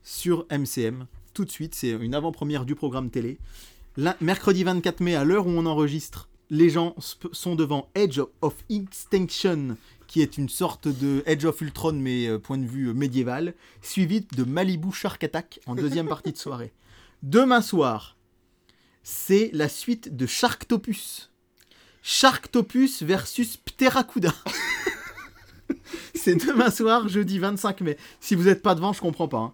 sur 0.03 0.45
MCM. 0.49 1.05
Tout 1.33 1.45
de 1.45 1.51
suite, 1.51 1.75
c'est 1.75 1.91
une 1.91 2.15
avant-première 2.15 2.65
du 2.65 2.75
programme 2.75 3.09
télé. 3.09 3.37
Mercredi 4.21 4.63
24 4.63 5.01
mai, 5.01 5.15
à 5.15 5.23
l'heure 5.25 5.47
où 5.47 5.49
on 5.49 5.65
enregistre, 5.65 6.29
les 6.49 6.69
gens 6.69 6.95
sont 7.33 7.55
devant 7.55 7.89
Edge 7.95 8.19
of 8.41 8.55
Extinction, 8.69 9.75
qui 10.11 10.21
est 10.21 10.37
une 10.37 10.49
sorte 10.49 10.89
de 10.89 11.23
Edge 11.25 11.45
of 11.45 11.61
Ultron, 11.61 11.93
mais 11.93 12.27
euh, 12.27 12.37
point 12.37 12.57
de 12.57 12.65
vue 12.65 12.87
euh, 12.89 12.93
médiéval, 12.93 13.53
suivi 13.81 14.19
de 14.35 14.43
Malibu 14.43 14.91
Shark 14.91 15.23
Attack 15.23 15.61
en 15.67 15.73
deuxième 15.75 16.09
partie 16.09 16.33
de 16.33 16.37
soirée. 16.37 16.73
Demain 17.23 17.61
soir, 17.61 18.17
c'est 19.03 19.51
la 19.53 19.69
suite 19.69 20.13
de 20.17 20.25
Sharktopus. 20.25 21.31
Sharktopus 22.01 23.03
versus 23.03 23.55
Pteracuda. 23.55 24.33
c'est 26.13 26.35
demain 26.45 26.69
soir, 26.71 27.07
jeudi 27.07 27.39
25 27.39 27.79
mai. 27.81 27.97
Si 28.19 28.35
vous 28.35 28.43
n'êtes 28.43 28.61
pas 28.61 28.75
devant, 28.75 28.91
je 28.91 28.99
comprends 28.99 29.29
pas. 29.29 29.37
hein. 29.37 29.53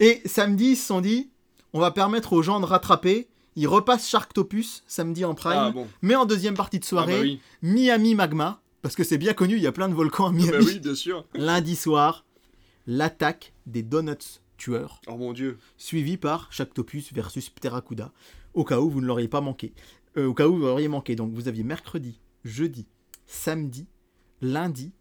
Et 0.00 0.22
samedi, 0.24 0.70
ils 0.70 0.76
se 0.76 0.86
sont 0.86 1.02
dit, 1.02 1.28
on 1.74 1.80
va 1.80 1.90
permettre 1.90 2.32
aux 2.32 2.40
gens 2.42 2.58
de 2.58 2.64
rattraper. 2.64 3.28
Ils 3.54 3.66
repassent 3.68 4.08
Sharktopus 4.08 4.82
samedi 4.86 5.26
en 5.26 5.34
prime, 5.34 5.52
Ah 5.58 5.70
bon. 5.72 5.86
mais 6.00 6.14
en 6.14 6.24
deuxième 6.24 6.54
partie 6.54 6.78
de 6.78 6.84
Ah 6.84 6.88
soirée, 6.88 7.12
bah 7.16 7.20
oui. 7.22 7.40
Miami 7.60 8.14
Magma, 8.14 8.59
parce 8.82 8.96
que 8.96 9.04
c'est 9.04 9.18
bien 9.18 9.32
connu, 9.34 9.56
il 9.56 9.62
y 9.62 9.66
a 9.66 9.72
plein 9.72 9.88
de 9.88 9.94
volcans 9.94 10.26
à 10.26 10.32
Miami. 10.32 10.50
bah 10.50 10.58
oui, 10.64 10.78
bien 10.80 10.94
sûr. 10.94 11.26
Lundi 11.34 11.76
soir, 11.76 12.24
l'attaque 12.86 13.52
des 13.66 13.82
Donuts 13.82 14.40
tueurs 14.56 15.00
Oh 15.06 15.16
mon 15.16 15.32
dieu. 15.32 15.58
suivi 15.76 16.16
par 16.16 16.52
Sharktopus 16.52 17.12
versus 17.12 17.48
Pteracuda, 17.50 18.12
au 18.54 18.64
cas 18.64 18.80
où 18.80 18.90
vous 18.90 19.00
ne 19.00 19.06
l'auriez 19.06 19.28
pas 19.28 19.40
manqué. 19.40 19.72
Euh, 20.16 20.26
au 20.26 20.34
cas 20.34 20.48
où 20.48 20.54
vous 20.56 20.62
l'auriez 20.62 20.88
manqué. 20.88 21.14
Donc 21.16 21.32
vous 21.32 21.48
aviez 21.48 21.62
mercredi, 21.62 22.20
jeudi, 22.44 22.86
samedi, 23.26 23.86
lundi. 24.40 24.92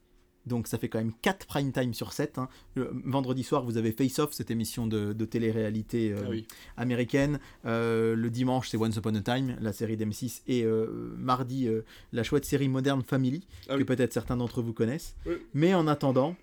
Donc 0.45 0.68
ça 0.68 0.78
fait 0.78 0.90
quand 0.90 0.98
même 0.99 1.11
4 1.22 1.45
prime 1.45 1.72
time 1.72 1.94
sur 1.94 2.11
7. 2.14 2.38
hein. 2.38 2.49
Vendredi 2.76 3.44
soir, 3.44 3.64
vous 3.64 3.78
avez 3.78 3.91
Face 3.91 4.20
Off, 4.20 4.34
cette 4.34 4.49
émission 4.52 4.88
de, 4.88 5.14
de 5.14 5.26
télé-réalité 5.26 6.11
euh, 6.11 6.22
Ah 6.26 6.30
oui. 6.30 6.48
américaine. 6.78 7.40
Euh, 7.66 8.16
le 8.16 8.30
dimanche, 8.30 8.70
c'est 8.70 8.78
Once 8.78 8.95
Upon 8.95 9.16
a 9.16 9.22
Time, 9.22 9.57
la 9.60 9.74
série 9.74 9.98
d'M6. 9.98 10.41
Et 10.48 10.64
euh, 10.64 11.14
mardi, 11.18 11.68
la 12.14 12.24
chouette 12.24 12.45
série 12.45 12.68
Modern 12.68 13.03
Family, 13.03 13.45
Ah 13.68 13.74
que 13.74 13.80
oui. 13.80 13.84
peut-être 13.84 14.14
certains 14.14 14.38
d'entre 14.38 14.61
vous 14.61 14.74
connaissent. 14.74 15.16
Oui. 15.26 15.34
Mais 15.53 15.74
en 15.74 15.88
attendant, 15.88 16.36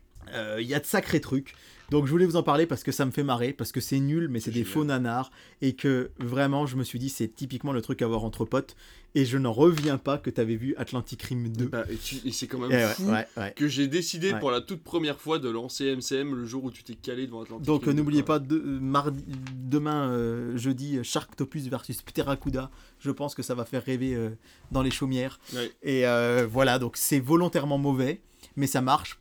il 0.59 0.67
y 0.67 0.75
a 0.75 0.81
de 0.81 0.87
sacrés 0.87 1.21
trucs. 1.21 1.55
Donc 1.91 2.07
je 2.07 2.11
voulais 2.11 2.27
vous 2.27 2.37
en 2.37 2.43
parler 2.43 2.67
parce 2.67 2.83
que 2.83 2.93
ça 2.93 3.05
me 3.07 3.11
fait 3.11 3.23
marrer, 3.23 3.53
parce 3.53 3.71
que 3.73 3.81
c'est 3.81 4.01
nul, 4.01 4.29
mais 4.29 4.41
c'est 4.41 4.51
des 4.51 4.65
faux 4.65 4.85
nanars. 4.85 5.31
Et 5.63 5.75
que 5.75 6.11
vraiment, 6.19 6.67
je 6.67 6.77
me 6.77 6.85
suis 6.85 6.99
dit, 6.99 7.09
c'est 7.09 7.29
typiquement 7.29 7.73
le 7.73 7.81
truc 7.83 8.03
à 8.03 8.07
voir 8.07 8.25
entre 8.25 8.45
potes. 8.45 8.77
Et 9.15 9.25
je 9.25 9.39
n'en 9.39 9.53
reviens 9.53 9.97
pas 9.97 10.19
que 10.19 10.29
tu 10.29 10.41
avais 10.41 10.57
vu 10.57 10.75
Atlantic 10.77 11.23
Rim 11.23 11.49
2. 11.49 11.67
Bah, 11.69 11.85
et, 11.89 12.29
et 12.29 12.33
c'est 12.33 12.47
quand 12.47 12.59
même 12.59 12.71
Eh 12.71 12.75
ouais, 12.75 12.89
fou 12.93 13.05
ouais, 13.11 13.27
ouais. 13.39 13.53
que 13.57 13.67
j'ai 13.67 13.89
décidé 13.89 14.35
pour 14.41 14.51
la 14.51 14.61
toute 14.61 14.83
première 14.83 15.19
fois 15.19 15.39
de 15.39 15.49
lancer 15.49 15.97
MCM 15.97 16.35
le 16.35 16.45
jour 16.45 16.65
où 16.65 16.71
tu 16.71 16.83
t'es 16.83 16.95
calé 16.97 17.27
devant 17.27 17.43
Atlantic. 17.43 17.65
Donc 17.65 17.89
euh, 17.89 17.93
n'oubliez 17.95 18.23
pas, 18.23 18.39
de, 18.41 18.57
euh, 18.57 18.79
mardi, 18.79 19.25
demain, 19.55 20.11
euh, 20.11 20.57
jeudi, 20.59 20.99
Sharktopus 21.03 21.69
versus 21.69 22.03
Pteracuda. 22.03 22.71
Je 22.99 23.11
pense 23.11 23.35
que 23.35 23.43
ça 23.43 23.55
va 23.55 23.65
faire 23.65 23.83
rêver 23.85 24.15
euh, 24.15 24.31
dans 24.71 24.83
les 24.83 24.91
chaumières. 24.91 25.41
Et 25.83 26.07
euh, 26.07 26.47
voilà, 26.51 26.79
donc 26.79 26.99
c'est 26.99 27.21
volontairement 27.21 27.79
mauvais, 27.79 28.21
mais 28.57 28.67
ça 28.67 28.83
marche. 28.83 29.19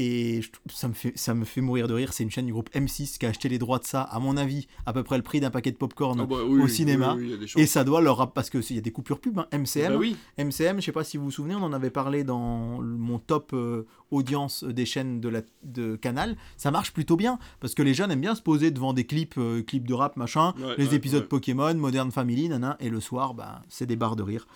Et 0.00 0.42
je- 0.42 0.50
ça 0.72 0.86
me, 0.86 0.94
fait, 0.94 1.12
ça 1.16 1.34
me 1.34 1.44
fait 1.44 1.60
mourir 1.60 1.88
de 1.88 1.94
rire. 1.94 2.12
C'est 2.12 2.22
une 2.22 2.30
chaîne 2.30 2.46
du 2.46 2.52
groupe 2.52 2.70
M6 2.72 3.18
qui 3.18 3.26
a 3.26 3.30
acheté 3.30 3.48
les 3.48 3.58
droits 3.58 3.80
de 3.80 3.84
ça, 3.84 4.02
à 4.02 4.20
mon 4.20 4.36
avis, 4.36 4.68
à 4.86 4.92
peu 4.92 5.02
près 5.02 5.16
le 5.16 5.24
prix 5.24 5.40
d'un 5.40 5.50
paquet 5.50 5.72
de 5.72 5.76
popcorn. 5.76 6.20
Ah 6.20 6.24
bah 6.26 6.36
oui, 6.46 6.62
au 6.62 6.68
cinéma. 6.68 7.16
oui, 7.18 7.34
oui. 7.40 7.50
Et 7.60 7.66
ça 7.66 7.82
doit 7.82 8.00
leur. 8.00 8.32
Parce 8.32 8.48
qu'il 8.48 8.62
y 8.76 8.78
a 8.78 8.80
des 8.80 8.92
coupures 8.92 9.18
pub, 9.20 9.38
hein, 9.40 9.48
MCM. 9.52 9.92
Bah 9.94 9.98
oui. 9.98 10.16
MCM, 10.38 10.80
je 10.80 10.84
sais 10.86 10.92
pas 10.92 11.02
si 11.02 11.16
vous 11.16 11.24
vous 11.24 11.30
souvenez, 11.32 11.56
on 11.56 11.62
en 11.64 11.72
avait 11.72 11.90
parlé 11.90 12.22
dans 12.22 12.80
mon 12.80 13.18
top 13.18 13.50
euh, 13.54 13.86
audience 14.10 14.64
des 14.64 14.86
chaînes 14.86 15.20
de, 15.20 15.28
la, 15.28 15.42
de 15.62 15.96
Canal. 15.96 16.36
Ça 16.56 16.70
marche 16.70 16.92
plutôt 16.92 17.16
bien 17.16 17.38
parce 17.60 17.74
que 17.74 17.82
les 17.82 17.94
jeunes 17.94 18.10
aiment 18.10 18.20
bien 18.20 18.34
se 18.34 18.42
poser 18.42 18.70
devant 18.70 18.92
des 18.92 19.04
clips, 19.04 19.34
euh, 19.38 19.62
clips 19.62 19.86
de 19.86 19.94
rap, 19.94 20.16
machin, 20.16 20.54
Ouais, 20.58 20.74
les 20.78 20.88
ouais, 20.88 20.94
épisodes 20.94 21.22
ouais. 21.22 21.28
Pokémon, 21.28 21.74
Modern 21.74 22.10
Family, 22.10 22.48
nana, 22.48 22.76
et 22.80 22.90
le 22.90 23.00
soir, 23.00 23.34
bah, 23.34 23.62
c'est 23.68 23.86
des 23.86 23.96
barres 23.96 24.16
de 24.16 24.22
rire. 24.22 24.46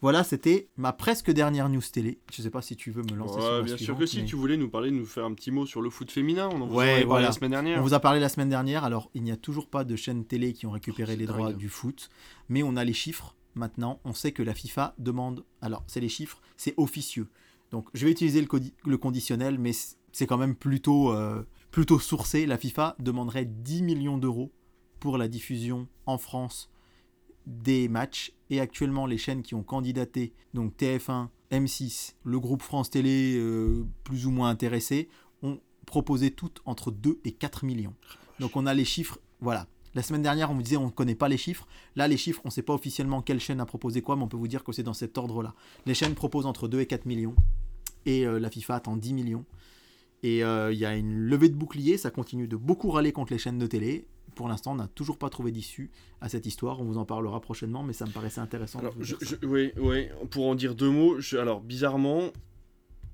Voilà, 0.00 0.24
c'était 0.24 0.68
ma 0.76 0.92
presque 0.92 1.30
dernière 1.30 1.68
news 1.68 1.80
télé. 1.80 2.18
Je 2.32 2.42
sais 2.42 2.50
pas 2.50 2.60
si 2.60 2.74
tu 2.74 2.90
veux 2.90 3.02
me 3.02 3.14
lancer 3.16 3.40
sur 3.40 3.62
bien 3.62 3.76
sûr 3.76 3.96
que 3.96 4.06
si 4.06 4.24
tu 4.24 4.34
voulais 4.34 4.56
nous 4.56 4.68
parler, 4.68 4.90
nous 4.90 5.06
faire 5.06 5.24
un 5.24 5.32
petit 5.32 5.52
mot 5.52 5.64
sur 5.64 5.80
le 5.80 5.90
foot 5.90 6.10
féminin. 6.10 6.48
On 6.52 6.60
en 6.60 6.66
vous 6.66 6.74
parlé 6.76 7.06
la 7.24 7.32
semaine 7.32 7.52
dernière. 7.52 7.78
On 7.78 7.82
vous 7.82 7.94
a 7.94 8.00
parlé 8.00 8.18
la 8.18 8.28
semaine 8.28 8.48
dernière, 8.48 8.82
alors 8.84 9.10
il 9.14 9.22
n'y 9.22 9.30
a 9.30 9.36
toujours 9.36 9.68
pas 9.68 9.84
de 9.84 9.94
chaînes 9.94 10.24
télé 10.24 10.52
qui 10.54 10.66
ont 10.66 10.72
récupéré 10.72 11.12
C'est 11.12 11.18
les 11.18 11.26
droits 11.26 11.50
dingue. 11.50 11.56
du 11.56 11.68
foot, 11.68 12.08
mais 12.48 12.62
on 12.64 12.76
a 12.76 12.84
les 12.84 12.92
chiffres 12.92 13.36
maintenant. 13.54 14.00
On 14.04 14.12
sait 14.14 14.32
que 14.32 14.42
la 14.42 14.54
FIFA 14.54 14.94
demande. 14.98 15.44
Alors, 15.60 15.84
c'est 15.86 16.00
les 16.00 16.08
chiffres, 16.08 16.40
c'est 16.56 16.74
officieux. 16.76 17.28
Donc, 17.72 17.88
je 17.94 18.04
vais 18.04 18.12
utiliser 18.12 18.46
le, 18.84 18.98
conditionnel, 18.98 19.58
mais 19.58 19.72
c'est 20.12 20.26
quand 20.26 20.38
même 20.38 20.54
plutôt, 20.54 21.10
euh, 21.12 21.42
plutôt 21.70 21.98
sourcé. 21.98 22.46
La 22.46 22.58
FIFA 22.58 22.96
demanderait 22.98 23.46
10 23.46 23.82
millions 23.82 24.18
d'euros 24.18 24.52
pour 25.00 25.18
la 25.18 25.26
diffusion 25.26 25.88
en 26.06 26.18
France 26.18 26.70
des 27.46 27.88
matchs. 27.88 28.32
Et 28.50 28.60
actuellement, 28.60 29.06
les 29.06 29.18
chaînes 29.18 29.42
qui 29.42 29.54
ont 29.54 29.62
candidaté, 29.62 30.34
donc 30.52 30.76
TF1, 30.76 31.28
M6, 31.50 32.14
le 32.24 32.38
groupe 32.38 32.62
France 32.62 32.90
Télé, 32.90 33.36
euh, 33.36 33.86
plus 34.04 34.26
ou 34.26 34.30
moins 34.30 34.50
intéressé, 34.50 35.08
ont 35.42 35.58
proposé 35.86 36.30
toutes 36.30 36.60
entre 36.66 36.90
2 36.90 37.20
et 37.24 37.32
4 37.32 37.64
millions. 37.64 37.94
Donc 38.38 38.56
on 38.56 38.66
a 38.66 38.74
les 38.74 38.84
chiffres, 38.84 39.18
voilà. 39.40 39.66
La 39.94 40.02
semaine 40.02 40.22
dernière, 40.22 40.50
on 40.50 40.54
vous 40.54 40.62
disait 40.62 40.78
on 40.78 40.86
ne 40.86 40.90
connaît 40.90 41.14
pas 41.14 41.28
les 41.28 41.36
chiffres. 41.36 41.66
Là, 41.96 42.08
les 42.08 42.16
chiffres, 42.16 42.40
on 42.44 42.48
ne 42.48 42.52
sait 42.52 42.62
pas 42.62 42.72
officiellement 42.72 43.20
quelle 43.20 43.40
chaîne 43.40 43.60
a 43.60 43.66
proposé 43.66 44.00
quoi, 44.00 44.16
mais 44.16 44.22
on 44.22 44.28
peut 44.28 44.38
vous 44.38 44.48
dire 44.48 44.64
que 44.64 44.72
c'est 44.72 44.82
dans 44.82 44.94
cet 44.94 45.18
ordre-là. 45.18 45.54
Les 45.84 45.94
chaînes 45.94 46.14
proposent 46.14 46.46
entre 46.46 46.68
2 46.68 46.80
et 46.80 46.86
4 46.86 47.04
millions. 47.04 47.34
Et 48.06 48.26
euh, 48.26 48.38
la 48.38 48.50
FIFA 48.50 48.76
attend 48.76 48.96
10 48.96 49.12
millions. 49.14 49.44
Et 50.22 50.44
euh, 50.44 50.72
il 50.72 50.78
y 50.78 50.84
a 50.86 50.94
une 50.96 51.18
levée 51.18 51.48
de 51.48 51.54
bouclier, 51.56 51.96
ça 51.98 52.10
continue 52.10 52.46
de 52.46 52.56
beaucoup 52.56 52.90
râler 52.90 53.10
contre 53.12 53.32
les 53.32 53.38
chaînes 53.38 53.58
de 53.58 53.66
télé. 53.66 54.06
Pour 54.36 54.48
l'instant, 54.48 54.72
on 54.72 54.76
n'a 54.76 54.86
toujours 54.88 55.18
pas 55.18 55.28
trouvé 55.30 55.50
d'issue 55.50 55.90
à 56.20 56.28
cette 56.28 56.46
histoire. 56.46 56.80
On 56.80 56.84
vous 56.84 56.96
en 56.96 57.04
parlera 57.04 57.40
prochainement, 57.40 57.82
mais 57.82 57.92
ça 57.92 58.06
me 58.06 58.12
paraissait 58.12 58.40
intéressant. 58.40 58.78
Alors, 58.78 58.94
je- 59.00 59.16
je- 59.20 59.44
oui, 59.46 59.72
oui, 59.76 60.06
pour 60.30 60.46
en 60.46 60.54
dire 60.54 60.74
deux 60.74 60.88
mots, 60.90 61.20
je- 61.20 61.36
alors 61.36 61.60
bizarrement, 61.60 62.30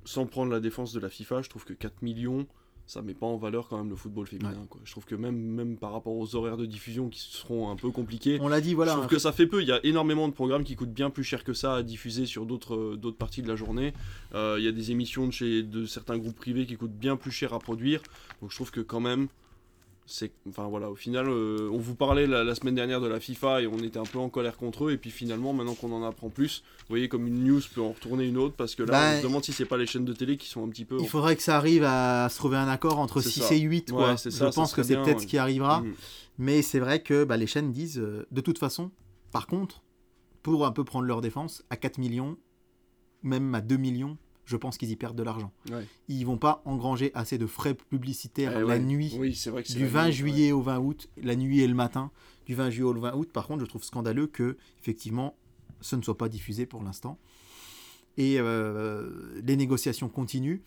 sans 0.05 0.27
prendre 0.27 0.52
la 0.52 0.60
défense 0.60 0.93
de 0.93 1.01
la 1.01 1.09
FIFA, 1.09 1.43
je 1.43 1.48
trouve 1.48 1.65
que 1.65 1.73
4 1.73 2.02
millions, 2.02 2.47
ça 2.89 3.02
met 3.02 3.12
pas 3.12 3.27
en 3.27 3.36
valeur 3.36 3.69
quand 3.69 3.77
même 3.77 3.90
le 3.90 3.97
football 3.97 4.27
féminin. 4.27 4.66
quoi. 4.70 4.81
Je 4.82 4.90
trouve 4.90 5.05
que 5.05 5.15
même, 5.15 5.36
même 5.36 5.77
par 5.77 5.93
rapport 5.93 6.16
aux 6.16 6.35
horaires 6.35 6.56
de 6.56 6.65
diffusion 6.65 7.10
qui 7.10 7.20
seront 7.20 7.70
un 7.70 7.77
peu 7.77 7.90
compliqués, 7.90 8.39
On 8.40 8.48
l'a 8.48 8.62
dit, 8.62 8.73
voilà. 8.73 8.93
je 8.93 8.97
trouve 8.97 9.10
que 9.10 9.19
ça 9.19 9.31
fait 9.31 9.47
peu. 9.47 9.60
Il 9.60 9.69
y 9.69 9.73
a 9.73 9.85
énormément 9.85 10.27
de 10.27 10.32
programmes 10.32 10.65
qui 10.65 10.74
coûtent 10.74 10.93
bien 10.94 11.10
plus 11.10 11.23
cher 11.23 11.44
que 11.44 11.52
ça 11.52 11.74
à 11.74 11.82
diffuser 11.82 12.24
sur 12.24 12.47
d'autres 12.47 12.74
euh, 12.74 12.97
d'autres 12.97 13.19
parties 13.19 13.43
de 13.43 13.48
la 13.48 13.56
journée. 13.56 13.93
Euh, 14.35 14.56
il 14.59 14.65
y 14.65 14.69
a 14.69 14.73
des 14.73 14.90
émissions 14.90 15.27
de, 15.27 15.32
chez, 15.32 15.62
de 15.62 15.85
certains 15.85 16.16
groupes 16.16 16.36
privés 16.36 16.65
qui 16.65 16.77
coûtent 16.77 16.98
bien 16.98 17.16
plus 17.16 17.31
cher 17.31 17.52
à 17.52 17.59
produire. 17.59 18.01
Donc 18.40 18.51
je 18.51 18.56
trouve 18.56 18.70
que 18.70 18.81
quand 18.81 19.01
même, 19.01 19.28
c'est, 20.11 20.33
enfin 20.49 20.67
voilà, 20.69 20.91
au 20.91 20.95
final, 20.95 21.27
euh, 21.29 21.69
on 21.71 21.77
vous 21.77 21.95
parlait 21.95 22.27
la, 22.27 22.43
la 22.43 22.55
semaine 22.55 22.75
dernière 22.75 23.03
de 23.03 23.07
la 23.09 23.21
FIFA 23.21 23.61
et 23.63 23.67
on 23.67 23.77
était 23.79 23.99
un 23.99 24.05
peu 24.05 24.19
en 24.19 24.31
colère 24.31 24.57
contre 24.57 24.87
eux. 24.87 24.93
Et 24.93 24.97
puis 24.97 25.11
finalement, 25.11 25.53
maintenant 25.53 25.75
qu'on 25.75 25.93
en 25.93 26.03
apprend 26.03 26.31
plus, 26.31 26.63
vous 26.81 26.87
voyez 26.89 27.09
comme 27.11 27.27
une 27.27 27.45
news 27.45 27.61
peut 27.75 27.83
en 27.83 27.93
retourner 27.93 28.27
une 28.27 28.39
autre 28.39 28.55
parce 28.57 28.75
que 28.75 28.83
là, 28.85 28.93
Bah, 28.93 29.11
on 29.15 29.19
se 29.19 29.27
demande 29.27 29.45
si 29.45 29.53
c'est 29.53 29.67
pas 29.67 29.77
les 29.77 29.87
chaînes 29.87 30.07
de 30.07 30.15
télé 30.15 30.39
qui 30.39 30.49
sont 30.49 30.65
un 30.65 30.69
petit 30.71 30.87
peu. 30.87 30.97
Il 30.99 31.09
faudrait 31.09 31.37
que 31.37 31.43
ça 31.43 31.57
arrive 31.59 31.85
à 31.85 32.29
se 32.31 32.37
trouver 32.39 32.57
un 32.57 32.69
accord 32.69 32.99
entre 32.99 33.21
C'est 33.21 33.29
6 33.29 33.41
ça. 33.43 33.55
et 33.55 33.61
8. 33.61 33.91
Quoi. 33.93 34.09
Ouais, 34.13 34.17
c'est 34.17 34.31
ça, 34.31 34.47
Je 34.47 34.51
ça 34.51 34.55
pense 34.55 34.73
que 34.73 34.83
c'est 34.83 34.95
peut-être 34.97 35.17
ouais. 35.19 35.23
ce 35.23 35.27
qui 35.27 35.37
arrivera. 35.37 35.83
Mhm. 35.83 35.93
Mais 36.39 36.63
c'est 36.63 36.79
vrai 36.81 37.03
que 37.03 37.25
bah, 37.25 37.37
les 37.37 37.47
chaînes 37.47 37.71
disent, 37.73 37.99
euh, 37.99 38.27
de 38.33 38.41
toute 38.41 38.59
façon, 38.59 38.91
par 39.31 39.47
contre, 39.47 39.83
pour 40.43 40.65
un 40.65 40.73
peu 40.73 40.85
prendre 40.85 41.05
leur 41.05 41.21
défense, 41.21 41.65
à 41.69 41.77
4 41.77 41.99
millions, 41.99 42.39
même 43.23 43.55
à 43.55 43.61
2 43.61 43.77
millions, 43.77 44.17
je 44.49 44.57
pense 44.57 44.79
qu'ils 44.79 44.91
y 44.91 44.97
perdent 44.97 45.16
de 45.16 45.23
l'argent. 45.23 45.53
Ouais. 45.70 45.87
Ils 46.09 46.25
vont 46.25 46.39
pas 46.39 46.62
engranger 46.65 47.11
assez 47.15 47.37
de 47.39 47.47
frais 47.47 47.75
publicitaires 47.75 48.53
Eh 48.57 48.61
la 48.61 48.65
ouais. 48.66 48.79
nuit, 48.81 49.15
Oui, 49.19 49.39
vrai 49.51 49.62
que 49.62 49.73
du 49.73 49.81
la 49.81 49.87
20 49.89 50.01
nuit, 50.01 50.07
ouais. 50.09 50.12
juillet 50.12 50.53
au 50.53 50.62
20 50.62 50.79
août, 50.79 51.09
la 51.23 51.37
nuit 51.37 51.61
et 51.61 51.69
le 51.69 51.75
matin, 51.75 52.11
du 52.47 52.55
20 52.55 52.70
juillet 52.70 52.85
au 52.89 52.95
20 52.95 53.15
août. 53.15 53.29
Par 53.33 53.47
contre, 53.47 53.61
je 53.61 53.66
trouve 53.66 53.85
scandaleux 53.85 54.27
que, 54.27 54.57
effectivement, 54.81 55.37
ce 55.83 55.97
ne 55.97 56.03
soit 56.03 56.16
pas 56.16 56.29
diffusé 56.31 56.65
pour 56.65 56.83
l'instant. 56.83 57.19
Et 58.16 58.37
euh, 58.41 59.11
les 59.45 59.57
négociations 59.57 60.09
continuent. 60.09 60.59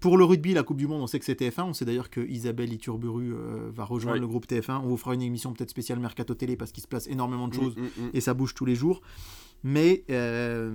Pour 0.00 0.16
le 0.16 0.24
rugby, 0.24 0.54
la 0.54 0.62
Coupe 0.62 0.76
du 0.78 0.86
Monde, 0.86 1.02
on 1.02 1.06
sait 1.06 1.18
que 1.18 1.24
c'est 1.24 1.38
TF1. 1.40 1.62
On 1.64 1.72
sait 1.74 1.84
d'ailleurs 1.84 2.08
que 2.08 2.20
Isabelle 2.20 2.72
Iturburu 2.72 3.32
euh, 3.34 3.70
va 3.72 3.84
rejoindre 3.84 4.20
le 4.20 4.26
groupe 4.28 4.46
TF1. 4.46 4.80
On 4.82 4.88
vous 4.88 4.96
fera 4.96 5.14
une 5.14 5.20
émission 5.22 5.52
peut-être 5.52 5.70
spéciale 5.70 5.98
Mercato 5.98 6.34
Télé 6.34 6.56
parce 6.56 6.72
qu'il 6.72 6.82
se 6.82 6.88
passe 6.88 7.06
énormément 7.08 7.48
de 7.48 7.54
choses 7.54 7.74
Mm, 7.76 7.80
mm, 7.82 8.06
mm. 8.06 8.10
et 8.14 8.20
ça 8.20 8.32
bouge 8.34 8.54
tous 8.54 8.64
les 8.64 8.74
jours. 8.74 9.00
Mais 9.62 10.04
euh, 10.10 10.70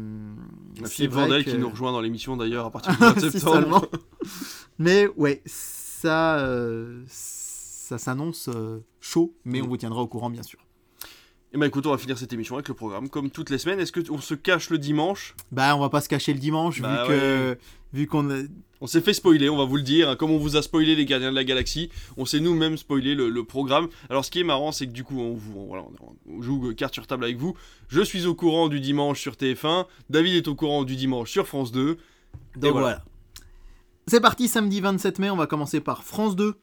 Philippe 0.86 1.14
Vandel 1.14 1.44
que- 1.44 1.50
qui 1.52 1.58
nous 1.58 1.70
rejoint 1.70 1.92
dans 1.92 2.02
l'émission 2.02 2.38
d'ailleurs 2.38 2.66
à 2.68 2.72
partir 2.72 2.94
du 2.94 3.00
mois 3.04 3.14
de 3.14 3.30
septembre. 3.30 3.90
Mais 4.80 5.08
ouais, 5.18 5.42
ça, 5.46 6.38
euh, 6.40 7.02
ça 7.08 7.98
s'annonce 7.98 8.50
euh, 8.54 8.80
chaud, 9.00 9.34
mais 9.46 9.62
on 9.62 9.66
Mm. 9.66 9.68
vous 9.70 9.78
tiendra 9.78 10.02
au 10.02 10.08
courant 10.08 10.30
bien 10.30 10.44
sûr. 10.44 10.60
Et 11.54 11.58
bah 11.58 11.68
écoute, 11.68 11.86
on 11.88 11.92
va 11.92 11.98
finir 11.98 12.18
cette 12.18 12.34
émission 12.34 12.56
avec 12.56 12.68
le 12.68 12.74
programme 12.74 13.08
comme 13.08 13.30
toutes 13.30 13.50
les 13.50 13.58
semaines. 13.58 13.80
Est-ce 13.80 13.94
que 13.94 14.02
t- 14.02 14.12
on 14.12 14.20
se 14.20 14.34
cache 14.34 14.70
le 14.70 14.78
dimanche? 14.78 15.34
Bah, 15.54 15.74
on 15.78 15.80
va 15.80 15.90
pas 15.90 16.02
se 16.02 16.10
cacher 16.10 16.34
le 16.34 16.40
dimanche 16.40 16.82
Bah 16.82 17.04
vu 17.04 17.08
que 17.10 17.58
vu 17.96 18.08
qu'on 18.08 18.30
a- 18.30 18.44
On 18.82 18.88
s'est 18.88 19.02
fait 19.02 19.14
spoiler, 19.14 19.50
on 19.50 19.56
va 19.58 19.64
vous 19.64 19.78
le 19.78 19.82
dire. 19.84 20.10
hein, 20.10 20.16
Comme 20.18 20.32
on 20.32 20.38
vous 20.38 20.58
a 20.58 20.62
spoilé 20.62 20.96
les 20.96 21.06
Gardiens 21.06 21.32
de 21.32 21.36
la 21.36 21.46
Galaxie, 21.46 21.90
on 22.18 22.26
s'est 22.26 22.42
nous-mêmes 22.42 22.78
spoilé 22.78 23.16
le, 23.16 23.30
le 23.30 23.44
programme. 23.46 23.88
Alors 24.10 24.26
ce 24.26 24.30
qui 24.32 24.42
est 24.42 24.44
marrant, 24.44 24.72
c'est 24.74 24.86
que 24.86 24.92
du 24.92 25.04
coup, 25.06 25.20
on, 25.20 25.34
vous, 25.34 25.58
on- 25.60 25.66
voilà, 25.68 25.86
on 26.30 26.42
joue 26.42 26.74
carte 26.76 26.94
sur 26.94 27.08
table 27.08 27.24
avec 27.24 27.38
vous. 27.38 27.56
Je 27.88 28.02
suis 28.02 28.26
au 28.28 28.36
courant 28.36 28.68
du 28.68 28.80
dimanche 28.82 29.22
sur 29.22 29.36
TF1. 29.38 29.86
David 30.10 30.36
est 30.36 30.48
au 30.50 30.56
courant 30.56 30.84
du 30.84 30.96
dimanche 30.98 31.32
sur 31.32 31.48
France 31.48 31.72
2. 31.72 31.96
donc 31.96 31.98
voilà. 32.58 32.72
voilà. 32.74 33.04
C'est 34.08 34.20
parti 34.22 34.48
samedi 34.48 34.82
27 34.82 35.18
mai, 35.20 35.30
on 35.32 35.36
va 35.38 35.48
commencer 35.48 35.80
par 35.80 36.04
France 36.04 36.36
2 36.36 36.56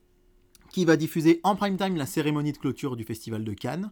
qui 0.71 0.85
va 0.85 0.97
diffuser 0.97 1.41
en 1.43 1.57
prime 1.57 1.77
time 1.77 1.97
la 1.97 2.07
cérémonie 2.07 2.53
de 2.53 2.59
clôture 2.59 2.95
du 2.97 3.05
festival 3.05 3.43
de 3.43 3.53
Cannes. 3.53 3.91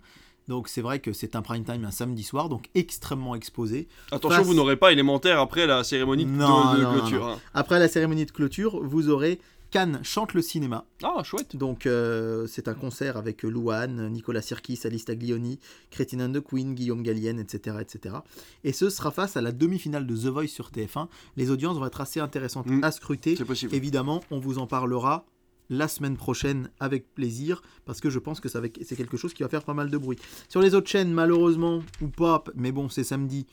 Donc 0.51 0.67
c'est 0.69 0.81
vrai 0.83 0.99
que 0.99 1.13
c'est 1.13 1.37
un 1.37 1.43
prime 1.43 1.63
time 1.65 1.85
un 1.85 1.93
samedi 1.93 2.25
soir, 2.25 2.49
donc 2.49 2.69
extrêmement 2.75 3.37
exposé. 3.37 3.87
Attention, 4.11 4.39
Face- 4.39 4.47
vous 4.47 4.55
n'aurez 4.55 4.77
pas 4.77 4.91
élémentaire 4.91 5.39
après 5.39 5.65
la 5.67 5.85
cérémonie 5.85 6.25
de, 6.27 6.31
Non, 6.31 6.73
de- 6.75 6.79
de 6.79 6.83
non, 6.83 6.93
clôture. 6.99 7.25
hein. 7.29 7.39
Après 7.55 7.79
la 7.79 7.87
cérémonie 7.87 8.27
de 8.27 8.33
clôture, 8.33 8.83
vous 8.83 9.09
aurez 9.09 9.39
Cannes 9.71 10.01
chante 10.03 10.35
le 10.35 10.43
cinéma. 10.43 10.85
Ah, 11.05 11.23
chouette. 11.23 11.55
Donc 11.55 11.87
euh, 11.87 12.49
c'est 12.49 12.67
un 12.67 12.75
concert 12.75 13.17
avec 13.17 13.45
Louane, 13.45 14.09
Nicolas 14.11 14.43
Sirkis, 14.43 14.81
Alice 14.83 15.05
Taglioni, 15.05 15.61
Christine 15.93 16.23
and 16.23 16.33
the 16.33 16.41
Queen, 16.41 16.75
Guillaume 16.75 17.05
Gallienne, 17.05 17.39
etc., 17.39 17.77
etc. 17.81 18.17
Et 18.65 18.73
ce 18.73 18.91
sera 18.91 19.13
face 19.13 19.37
à 19.37 19.41
la 19.41 19.53
demi-finale 19.53 20.09
de 20.09 20.17
The 20.17 20.27
Voice 20.27 20.49
sur 20.49 20.71
TF1. 20.73 21.07
Les 21.37 21.53
audiences 21.53 21.79
vont 21.79 21.87
être 21.87 22.01
assez 22.01 22.19
intéressantes 22.19 22.67
Mm. 22.67 22.83
à 22.83 22.91
scruter. 22.91 23.37
C'est 23.37 23.45
possible. 23.45 23.73
Évidemment, 23.73 24.21
on 24.33 24.41
vous 24.41 24.59
en 24.59 24.67
parlera 24.67 25.25
la 25.71 25.89
semaine 25.89 26.17
prochaine 26.17 26.69
avec 26.81 27.15
plaisir 27.15 27.63
parce 27.87 28.01
que 28.01 28.11
je 28.11 28.19
pense 28.19 28.41
que 28.41 28.49
c'est 28.49 28.97
quelque 28.97 29.17
chose 29.17 29.33
qui 29.33 29.43
va 29.43 29.49
faire 29.49 29.65
pas 29.65 29.73
mal 29.75 29.89
de 29.91 29.97
bruit. 29.97 30.19
Sur 30.49 30.61
les 30.61 30.75
autres 30.75 30.89
chaînes, 30.91 31.13
malheureusement 31.13 31.83
ou 32.03 32.09
pas, 32.09 32.45
mais 32.55 32.73
bon, 32.73 32.89
c'est 32.91 33.05
samedi, 33.05 33.47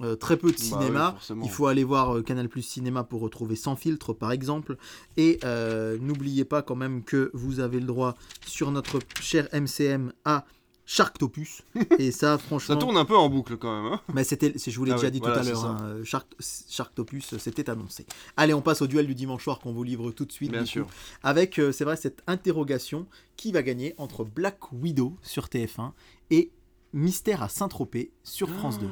euh, 0.00 0.16
très 0.16 0.36
peu 0.36 0.48
de 0.50 0.56
Bah 0.56 0.62
cinéma. 0.62 1.16
oui. 1.30 1.36
Il 1.44 1.50
faut 1.50 1.66
aller 1.66 1.84
voir 1.84 2.16
euh, 2.16 2.22
Canal 2.22 2.48
Plus 2.48 2.62
Cinéma 2.62 3.04
pour 3.04 3.20
retrouver 3.20 3.54
Sans 3.54 3.76
filtre, 3.76 4.12
par 4.12 4.32
exemple. 4.32 4.76
Et 5.16 5.38
euh, 5.44 5.98
n'oubliez 6.00 6.44
pas 6.44 6.62
quand 6.62 6.74
même 6.74 7.04
que 7.04 7.30
vous 7.32 7.60
avez 7.60 7.78
le 7.78 7.86
droit 7.86 8.16
sur 8.44 8.70
notre 8.72 8.98
cher 9.20 9.48
MCM 9.52 10.12
à 10.24 10.46
Sharktopus. 10.86 11.62
Et 11.98 12.10
ça, 12.12 12.36
franchement. 12.38 12.74
Ça 12.74 12.80
tourne 12.80 12.96
un 12.96 13.04
peu 13.04 13.16
en 13.16 13.28
boucle 13.28 13.56
quand 13.56 13.82
même. 13.82 13.92
hein. 13.92 14.00
Mais 14.12 14.24
c'était, 14.24 14.52
je 14.56 14.76
vous 14.78 14.84
l'ai 14.84 14.92
Ah 14.92 14.96
déjà 14.96 15.10
dit 15.10 15.18
voilà, 15.18 15.36
tout 15.36 15.40
à 15.40 15.44
l'heure, 15.50 15.64
hein, 15.64 15.96
Shark, 16.04 16.26
Sharktopus, 16.68 17.36
c'était 17.38 17.70
annoncé. 17.70 18.06
Allez, 18.36 18.52
on 18.54 18.60
passe 18.62 18.82
au 18.82 18.86
duel 18.86 19.06
du 19.06 19.14
dimanche 19.14 19.44
soir 19.44 19.60
qu'on 19.60 19.72
vous 19.72 19.82
livre 19.82 20.10
tout 20.10 20.24
de 20.24 20.32
suite. 20.32 20.50
Bien 20.52 20.62
du 20.62 20.66
sûr. 20.66 20.86
coup, 20.86 20.92
avec, 21.22 21.58
euh, 21.58 21.72
c'est 21.72 21.84
vrai, 21.84 21.96
cette 21.96 22.22
interrogation 22.26 23.06
qui 23.36 23.50
va 23.52 23.62
gagner 23.62 23.94
entre 23.98 24.24
Black 24.24 24.72
Widow 24.72 25.16
sur 25.22 25.46
TF1 25.46 25.92
et 26.30 26.50
Mystère 26.92 27.42
à 27.42 27.48
Saint-Tropez 27.48 28.12
sur 28.22 28.48
France 28.48 28.78
2. 28.78 28.86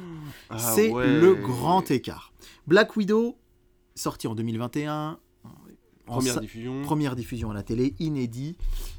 Ah 0.49 0.57
c'est 0.57 0.89
ouais. 0.89 1.19
le 1.21 1.35
grand 1.35 1.89
écart. 1.91 2.33
Black 2.67 2.95
Widow, 2.97 3.37
sorti 3.95 4.27
en 4.27 4.35
2021. 4.35 5.19
Première 6.13 6.33
sa- 6.35 6.39
diffusion. 6.39 6.81
première 6.83 7.15
diffusion 7.15 7.51
à 7.51 7.53
la 7.53 7.63
télé, 7.63 7.95
inédit, 7.99 8.55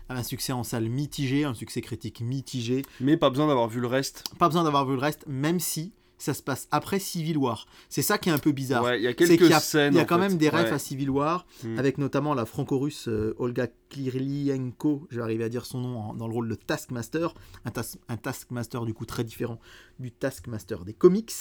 un 0.08 0.22
succès 0.22 0.52
en 0.52 0.64
salle 0.64 0.88
mitigé, 0.88 1.44
un 1.44 1.54
succès 1.54 1.80
critique 1.80 2.20
mitigé. 2.20 2.82
Mais 3.00 3.16
pas 3.16 3.30
besoin 3.30 3.46
d'avoir 3.46 3.68
vu 3.68 3.80
le 3.80 3.86
reste. 3.86 4.24
Pas 4.38 4.48
besoin 4.48 4.64
d'avoir 4.64 4.86
vu 4.86 4.94
le 4.94 5.00
reste, 5.00 5.24
même 5.26 5.60
si 5.60 5.92
ça 6.16 6.32
se 6.32 6.42
passe 6.42 6.68
après 6.70 7.00
Civil 7.00 7.36
War. 7.36 7.66
C'est 7.90 8.00
ça 8.00 8.16
qui 8.18 8.28
est 8.30 8.32
un 8.32 8.38
peu 8.38 8.52
bizarre. 8.52 8.82
Ouais, 8.84 8.98
il 8.98 9.02
y 9.02 9.06
a 9.06 9.10
C'est 9.10 9.16
quelques 9.16 9.38
qu'il 9.42 9.50
y 9.50 9.52
a, 9.52 9.60
scènes. 9.60 9.92
il 9.92 9.96
y 9.96 10.00
a 10.00 10.04
en 10.04 10.06
quand 10.06 10.14
fait. 10.16 10.28
même 10.28 10.38
des 10.38 10.48
rêves 10.48 10.66
Ouais. 10.68 10.72
à 10.72 10.78
Civil 10.78 11.10
War, 11.10 11.44
Mm. 11.64 11.78
avec 11.78 11.98
notamment 11.98 12.32
la 12.34 12.46
franco-russe 12.46 13.08
euh, 13.08 13.34
Olga 13.38 13.66
Kirlienko, 13.90 15.06
je 15.10 15.16
vais 15.16 15.22
arriver 15.22 15.44
à 15.44 15.48
dire 15.48 15.66
son 15.66 15.80
nom, 15.80 15.98
en- 15.98 16.14
dans 16.14 16.26
le 16.28 16.32
rôle 16.32 16.48
de 16.48 16.54
Taskmaster, 16.54 17.34
un, 17.64 17.70
tas- 17.70 17.96
un 18.08 18.16
Taskmaster 18.16 18.84
du 18.84 18.94
coup 18.94 19.04
très 19.06 19.24
différent 19.24 19.58
du 19.98 20.10
Taskmaster 20.12 20.84
des 20.84 20.94
comics. 20.94 21.32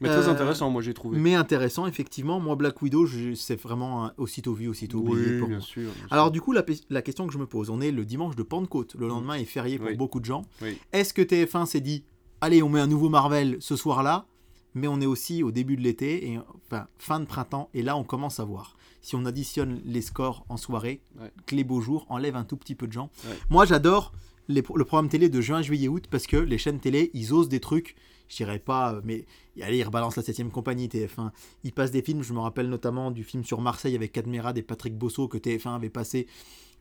Mais 0.00 0.08
très 0.08 0.28
Euh, 0.28 0.32
intéressant, 0.32 0.70
moi 0.70 0.80
j'ai 0.82 0.94
trouvé. 0.94 1.18
Mais 1.18 1.34
intéressant, 1.34 1.86
effectivement. 1.86 2.40
Moi, 2.40 2.56
Black 2.56 2.80
Widow, 2.80 3.06
c'est 3.34 3.60
vraiment 3.60 4.06
un 4.06 4.12
aussitôt 4.16 4.54
vu, 4.54 4.66
aussitôt 4.68 4.98
oublié 4.98 5.38
pour 5.38 5.48
bien 5.48 5.60
sûr. 5.60 5.82
bien 5.82 5.92
sûr. 5.92 6.06
Alors, 6.12 6.30
du 6.30 6.40
coup, 6.40 6.52
la, 6.52 6.62
question 7.02 7.26
que 7.26 7.32
je 7.32 7.38
me 7.38 7.46
pose, 7.46 7.68
on 7.70 7.80
est 7.80 7.90
le 7.90 8.04
dimanche 8.04 8.34
de 8.36 8.42
Pentecôte. 8.42 8.94
Le 8.98 9.08
lendemain 9.08 9.34
est 9.34 9.44
férié 9.44 9.78
pour 9.78 9.88
Oui. 9.88 9.96
beaucoup 9.96 10.20
de 10.20 10.24
gens. 10.24 10.42
Oui. 10.62 10.78
Est-ce 10.92 11.12
que 11.12 11.22
TF1 11.22 11.66
s'est 11.66 11.80
dit, 11.80 12.04
allez, 12.40 12.62
on 12.62 12.68
met 12.70 12.80
un 12.80 12.86
nouveau 12.86 13.08
Marvel 13.10 13.56
ce 13.60 13.76
soir-là 13.76 14.26
Mais 14.74 14.86
on 14.86 15.00
est 15.00 15.06
aussi 15.06 15.42
au 15.42 15.50
début 15.50 15.76
de 15.76 15.82
l'été, 15.82 16.30
et 16.30 16.38
enfin 16.38 16.86
fin 16.96 17.18
de 17.20 17.24
printemps, 17.26 17.68
et 17.74 17.82
là, 17.82 17.96
on 17.96 18.04
commence 18.04 18.38
à 18.40 18.44
voir. 18.44 18.76
Si 19.02 19.16
on 19.16 19.24
additionne 19.26 19.80
les 19.84 20.00
scores 20.00 20.44
en 20.48 20.56
soirée, 20.56 21.02
Ouais. 21.20 21.32
que 21.46 21.56
les 21.56 21.64
beaux 21.64 21.80
jours 21.80 22.06
enlèvent 22.08 22.36
un 22.36 22.44
tout 22.44 22.56
petit 22.56 22.74
peu 22.76 22.86
de 22.86 22.92
gens. 22.92 23.10
Ouais. 23.28 23.34
Moi, 23.50 23.64
j'adore 23.66 24.12
les 24.48 24.62
le 24.74 24.84
programme 24.84 25.08
télé 25.08 25.28
de 25.28 25.40
juin, 25.40 25.60
juillet, 25.62 25.88
août 25.88 26.04
parce 26.10 26.26
que 26.26 26.36
les 26.36 26.56
chaînes 26.58 26.78
télé, 26.80 27.10
ils 27.14 27.32
osent 27.34 27.48
des 27.48 27.60
trucs. 27.60 27.96
Je 28.30 28.36
dirais 28.36 28.58
pas, 28.60 28.94
euh, 28.94 29.00
mais 29.04 29.26
allez, 29.60 29.78
ils 29.78 29.82
rebalancent 29.82 30.16
la 30.16 30.22
7ème 30.22 30.48
compagnie 30.50 30.86
TF1. 30.88 31.30
Ils 31.64 31.72
passent 31.72 31.90
des 31.90 32.00
films, 32.00 32.22
je 32.22 32.32
me 32.32 32.38
rappelle 32.38 32.70
notamment 32.70 33.10
du 33.10 33.24
film 33.24 33.44
sur 33.44 33.60
Marseille 33.60 33.94
avec 33.94 34.12
Cadmerade 34.12 34.56
et 34.56 34.62
Patrick 34.62 34.96
Bosso 34.96 35.28
que 35.28 35.36
TF1 35.36 35.74
avait 35.74 35.90
passé 35.90 36.26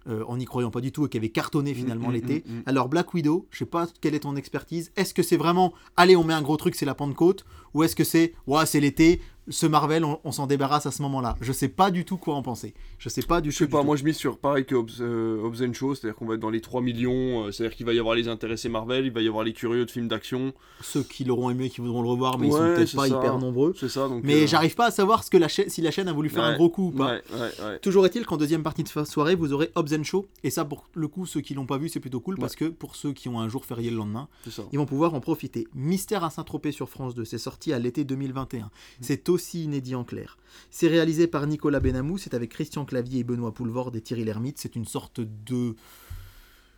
euh, 0.07 0.23
en 0.27 0.37
n'y 0.37 0.45
croyant 0.45 0.71
pas 0.71 0.79
du 0.79 0.93
tout 0.93 1.05
et 1.05 1.09
qui 1.09 1.17
avait 1.17 1.27
cartonné 1.29 1.73
finalement 1.73 2.07
Mm, 2.07 2.11
mm, 2.11 2.13
l'été. 2.13 2.43
mm, 2.47 2.53
mm. 2.59 2.63
Alors 2.67 2.87
Black 2.87 3.13
Widow, 3.13 3.47
je 3.51 3.57
sais 3.59 3.65
pas 3.65 3.85
quelle 3.99 4.15
est 4.15 4.21
ton 4.21 4.37
expertise. 4.37 4.91
Est-ce 4.95 5.13
que 5.13 5.23
c'est 5.23 5.35
vraiment, 5.35 5.73
allez, 5.97 6.15
on 6.15 6.23
met 6.23 6.33
un 6.33 6.41
gros 6.41 6.55
truc, 6.55 6.75
c'est 6.75 6.85
la 6.85 6.95
Pentecôte, 6.95 7.43
ou 7.73 7.83
est-ce 7.83 7.97
que 7.97 8.05
c'est, 8.05 8.33
ouais, 8.47 8.65
c'est 8.65 8.79
l'été, 8.79 9.19
ce 9.49 9.65
Marvel, 9.65 10.03
on, 10.05 10.19
on 10.23 10.31
s'en 10.31 10.47
débarrasse 10.47 10.85
à 10.85 10.91
ce 10.91 11.01
moment-là. 11.01 11.35
Je 11.41 11.51
sais 11.51 11.67
pas 11.69 11.91
du 11.91 12.05
tout 12.05 12.17
quoi 12.17 12.35
en 12.35 12.41
penser. 12.41 12.73
Je 12.97 13.09
sais 13.09 13.21
pas 13.21 13.41
du 13.41 13.51
Je 13.51 13.57
sais 13.57 13.65
du 13.65 13.71
pas, 13.71 13.79
tout. 13.79 13.85
moi 13.85 13.95
je 13.95 14.03
mise 14.03 14.15
sur 14.17 14.37
pareil 14.37 14.65
que 14.65 14.75
Hobbs, 14.75 14.89
euh, 15.01 15.41
Hobbs 15.43 15.61
and 15.63 15.73
Shaw, 15.73 15.95
c'est-à-dire 15.95 16.15
qu'on 16.17 16.25
va 16.25 16.35
être 16.35 16.39
dans 16.39 16.49
les 16.49 16.61
3 16.61 16.81
millions, 16.81 17.45
euh, 17.45 17.51
c'est-à-dire 17.51 17.75
qu'il 17.75 17.85
va 17.85 17.93
y 17.93 17.99
avoir 17.99 18.15
les 18.15 18.27
intéressés 18.27 18.69
Marvel, 18.69 19.05
il 19.05 19.11
va 19.11 19.21
y 19.21 19.27
avoir 19.27 19.43
les 19.43 19.53
curieux 19.53 19.85
de 19.85 19.91
films 19.91 20.07
d'action, 20.07 20.53
Ceux 20.81 21.03
qui 21.03 21.23
l'auront 21.23 21.49
aimé, 21.49 21.69
qui 21.69 21.81
voudront 21.81 22.01
le 22.01 22.09
revoir, 22.09 22.37
mais 22.37 22.47
ils 22.47 22.51
sont 22.53 22.59
Ouais, 22.59 22.75
peut-être 22.75 22.87
c'est 22.89 22.97
pas 22.97 23.07
ça. 23.07 23.17
hyper 23.17 23.37
nombreux. 23.39 23.73
c'est 23.79 23.89
ça 23.89 24.07
donc. 24.07 24.23
Mais 24.23 24.43
euh, 24.43 24.47
j'arrive 24.47 24.75
pas 24.75 24.87
à 24.87 24.91
savoir 24.91 25.23
ce 25.23 25.29
que 25.29 25.37
la 25.37 25.47
chaîne, 25.47 25.69
si 25.69 25.81
la 25.81 25.91
chaîne 25.91 26.07
a 26.07 26.13
voulu 26.13 26.29
faire 26.29 26.43
un 26.43 26.51
Ouais, 26.51 26.55
gros 26.57 26.69
coup 26.69 26.87
ou 26.87 26.91
pas. 26.91 27.05
Ouais, 27.13 27.21
ouais, 27.33 27.65
ouais. 27.65 27.79
Toujours 27.79 28.05
est-il 28.05 28.25
qu'en 28.25 28.37
deuxième 28.37 28.63
partie 28.63 28.83
de 28.83 28.89
soirée, 29.05 29.35
vous 29.35 29.53
aurez 29.53 29.71
Hobbs 29.75 29.93
and 29.97 30.03
Show. 30.03 30.27
Et 30.43 30.49
ça, 30.49 30.65
pour 30.65 30.85
le 30.93 31.07
coup, 31.07 31.25
ceux 31.25 31.41
qui 31.41 31.53
l'ont 31.53 31.65
pas 31.65 31.77
vu, 31.77 31.89
c'est 31.89 31.99
plutôt 31.99 32.19
cool 32.19 32.37
parce 32.37 32.55
que 32.55 32.65
pour 32.65 32.95
ceux 32.95 33.13
qui 33.13 33.29
ont 33.29 33.39
un 33.39 33.49
jour 33.49 33.65
férié 33.65 33.89
le 33.89 33.97
lendemain, 33.97 34.27
C'est 34.47 34.61
ils 34.71 34.77
vont 34.77 34.85
pouvoir 34.85 35.13
en 35.13 35.19
profiter. 35.21 35.67
Mystère 35.73 36.23
à 36.23 36.29
Saint-Tropez 36.29 36.71
sur 36.71 36.89
France 36.89 37.15
2, 37.15 37.25
c'est 37.25 37.37
sorti 37.37 37.73
à 37.73 37.79
l'été 37.79 38.03
2021. 38.03 38.69
C'est 39.01 39.27
aussi 39.29 39.38
inédit 39.53 39.95
en 39.95 40.03
clair. 40.03 40.37
C'est 40.69 40.87
réalisé 40.87 41.27
par 41.27 41.47
Nicolas 41.47 41.79
Benamou, 41.79 42.17
c'est 42.17 42.33
avec 42.33 42.51
Christian 42.51 42.85
Clavier 42.85 43.19
et 43.19 43.23
Benoît 43.23 43.53
Poulvord 43.53 43.95
et 43.95 44.01
Thierry 44.01 44.23
Lhermitte. 44.23 44.59
C'est 44.59 44.75
une 44.75 44.85
sorte 44.85 45.19
de 45.21 45.75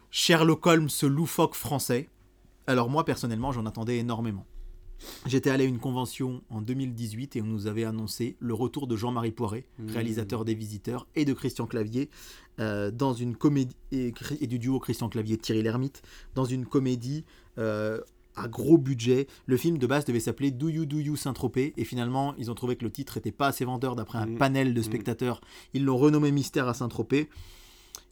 Sherlock 0.09 0.65
Holmes 0.65 0.89
loufoque 1.03 1.55
français. 1.55 2.09
Alors 2.67 2.89
moi, 2.89 3.05
personnellement, 3.05 3.51
j'en 3.51 3.65
attendais 3.65 3.97
énormément. 3.97 4.45
J'étais 5.25 5.49
allé 5.49 5.63
à 5.63 5.67
une 5.67 5.79
convention 5.79 6.43
en 6.49 6.61
2018 6.61 7.35
et 7.35 7.41
on 7.41 7.45
nous 7.45 7.65
avait 7.67 7.85
annoncé 7.85 8.35
le 8.39 8.53
retour 8.53 8.85
de 8.85 8.95
Jean-Marie 8.95 9.31
Poiret, 9.31 9.65
Mmh. 9.79 9.91
réalisateur 9.91 10.45
des 10.45 10.53
Visiteurs, 10.53 11.07
et 11.15 11.25
de 11.25 11.33
Christian 11.33 11.65
Clavier 11.65 12.09
euh, 12.59 12.91
dans 12.91 13.13
une 13.13 13.35
comédie 13.35 13.75
et, 13.91 14.13
et 14.39 14.47
du 14.47 14.59
duo 14.59 14.79
Christian 14.79 15.09
Clavier 15.09 15.37
Thierry 15.37 15.63
Lhermitte 15.63 16.03
dans 16.35 16.45
une 16.45 16.65
comédie 16.65 17.25
euh, 17.57 17.99
à 18.35 18.47
gros 18.47 18.77
budget. 18.77 19.27
Le 19.45 19.57
film 19.57 19.77
de 19.77 19.87
base 19.87 20.05
devait 20.05 20.19
s'appeler 20.19 20.51
Do 20.51 20.69
You 20.69 20.85
Do 20.85 20.99
You 20.99 21.15
Saint-Tropez 21.15 21.73
et 21.77 21.83
finalement 21.83 22.33
ils 22.37 22.49
ont 22.51 22.55
trouvé 22.55 22.75
que 22.75 22.83
le 22.83 22.91
titre 22.91 23.17
était 23.17 23.31
pas 23.31 23.47
assez 23.47 23.65
vendeur 23.65 23.95
d'après 23.95 24.19
un 24.19 24.25
Mhm. 24.27 24.37
panel 24.37 24.73
de 24.73 24.79
Mhm. 24.79 24.83
spectateurs. 24.85 25.41
Ils 25.73 25.83
l'ont 25.85 25.97
renommé 25.97 26.31
Mystère 26.31 26.67
à 26.67 26.73
Saint-Tropez. 26.73 27.29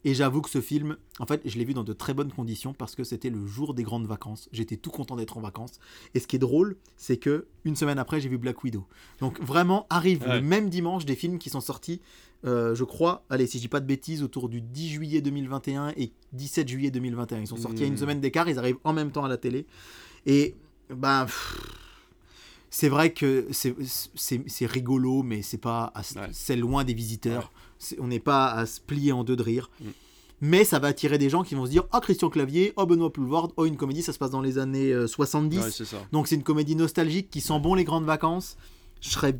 Et 0.04 0.14
j'avoue 0.14 0.40
que 0.40 0.48
ce 0.48 0.62
film, 0.62 0.96
en 1.18 1.26
fait, 1.26 1.42
je 1.44 1.58
l'ai 1.58 1.64
vu 1.66 1.74
dans 1.74 1.84
de 1.84 1.92
très 1.92 2.14
bonnes 2.14 2.32
conditions 2.32 2.72
parce 2.72 2.94
que 2.94 3.04
c'était 3.04 3.28
le 3.28 3.46
jour 3.46 3.74
des 3.74 3.82
grandes 3.82 4.06
vacances. 4.06 4.48
J'étais 4.50 4.76
tout 4.78 4.88
content 4.90 5.14
d'être 5.14 5.36
en 5.36 5.42
vacances. 5.42 5.78
Et 6.14 6.20
ce 6.20 6.26
qui 6.26 6.36
est 6.36 6.38
drôle, 6.38 6.76
c'est 6.96 7.18
que 7.18 7.46
une 7.64 7.76
semaine 7.76 7.98
après, 7.98 8.18
j'ai 8.18 8.30
vu 8.30 8.38
Black 8.38 8.64
Widow. 8.64 8.86
Donc 9.20 9.38
vraiment, 9.42 9.86
arrive 9.90 10.22
Ouais. 10.22 10.36
le 10.36 10.40
même 10.40 10.70
dimanche 10.70 11.04
des 11.04 11.16
films 11.16 11.38
qui 11.38 11.50
sont 11.50 11.60
sortis, 11.60 12.00
euh, 12.46 12.74
je 12.74 12.84
crois, 12.84 13.24
allez, 13.28 13.46
si 13.46 13.58
je 13.58 13.62
dis 13.64 13.68
pas 13.68 13.80
de 13.80 13.86
bêtises, 13.86 14.22
autour 14.22 14.48
du 14.48 14.62
10 14.62 14.88
juillet 14.88 15.20
2021 15.20 15.92
et 15.98 16.12
17 16.32 16.66
juillet 16.68 16.90
2021. 16.90 17.40
Ils 17.40 17.46
sont 17.46 17.56
sortis 17.58 17.82
à 17.82 17.86
une 17.86 17.92
Mhm. 17.92 17.98
semaine 17.98 18.20
d'écart, 18.22 18.48
ils 18.48 18.58
arrivent 18.58 18.78
en 18.84 18.94
même 18.94 19.10
temps 19.12 19.24
à 19.26 19.28
la 19.28 19.36
télé. 19.36 19.66
Et 20.26 20.54
ben, 20.90 21.26
c'est 22.70 22.88
vrai 22.88 23.12
que 23.12 23.46
c'est- 23.50 23.74
c'est 24.14 24.42
c'est 24.46 24.66
rigolo, 24.66 25.22
mais 25.22 25.42
c'est 25.42 25.58
pas, 25.58 25.92
Ouais. 26.16 26.28
c'est 26.32 26.56
loin 26.56 26.84
des 26.84 26.94
visiteurs. 26.94 27.50
On 27.98 28.06
n'est 28.08 28.20
pas 28.20 28.50
à 28.52 28.66
se 28.66 28.80
plier 28.80 29.12
en 29.12 29.24
deux 29.24 29.36
de 29.36 29.42
rire. 29.42 29.70
Mm. 29.80 29.84
Mais 30.42 30.64
ça 30.64 30.78
va 30.78 30.88
attirer 30.88 31.18
des 31.18 31.28
gens 31.28 31.42
qui 31.42 31.54
vont 31.54 31.66
se 31.66 31.70
dire 31.70 31.84
Oh, 31.92 31.98
Christian 32.00 32.30
Clavier, 32.30 32.72
oh, 32.76 32.86
Benoît 32.86 33.12
Poulvord, 33.12 33.52
oh, 33.56 33.66
une 33.66 33.76
comédie, 33.76 34.02
ça 34.02 34.12
se 34.12 34.18
passe 34.18 34.30
dans 34.30 34.40
les 34.40 34.56
années 34.58 34.92
euh, 34.92 35.06
70. 35.06 35.58
Ouais, 35.58 35.70
c'est 35.70 35.84
ça. 35.84 35.98
Donc 36.12 36.28
c'est 36.28 36.34
une 36.36 36.42
comédie 36.42 36.76
nostalgique 36.76 37.28
qui 37.30 37.40
sent 37.42 37.58
bon 37.60 37.74
les 37.74 37.84
grandes 37.84 38.04
vacances. 38.06 38.56
Je 39.02 39.10
serais. 39.10 39.38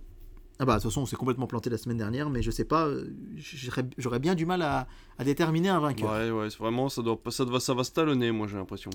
Ah 0.59 0.67
bah 0.67 0.77
de 0.77 0.83
toute 0.83 0.91
façon 0.91 1.01
on 1.03 1.07
s'est 1.07 1.17
complètement 1.17 1.47
planté 1.47 1.71
la 1.71 1.79
semaine 1.79 1.97
dernière, 1.97 2.29
mais 2.29 2.43
je 2.43 2.51
sais 2.51 2.67
pas, 2.67 2.87
euh, 2.87 3.11
j'aurais 3.39 3.85
j'aurais 3.97 4.19
bien 4.19 4.35
du 4.35 4.45
mal 4.45 4.61
à, 4.61 4.89
à 5.17 5.25
déterminer 5.25 5.71
un 5.71 5.81
vainqueur. 5.81 6.11
Ouais, 6.13 6.31
ouais, 6.31 6.51
c'est 6.51 6.59
vraiment, 6.59 6.91
ça, 6.91 7.01
doit, 7.01 7.19
ça, 7.31 7.47
doit, 7.47 7.61
ça 7.61 7.73
va 7.73 7.83
se 7.83 7.93
talonner, 7.93 8.31
moi 8.31 8.47
j'ai 8.47 8.57
l'impression. 8.59 8.91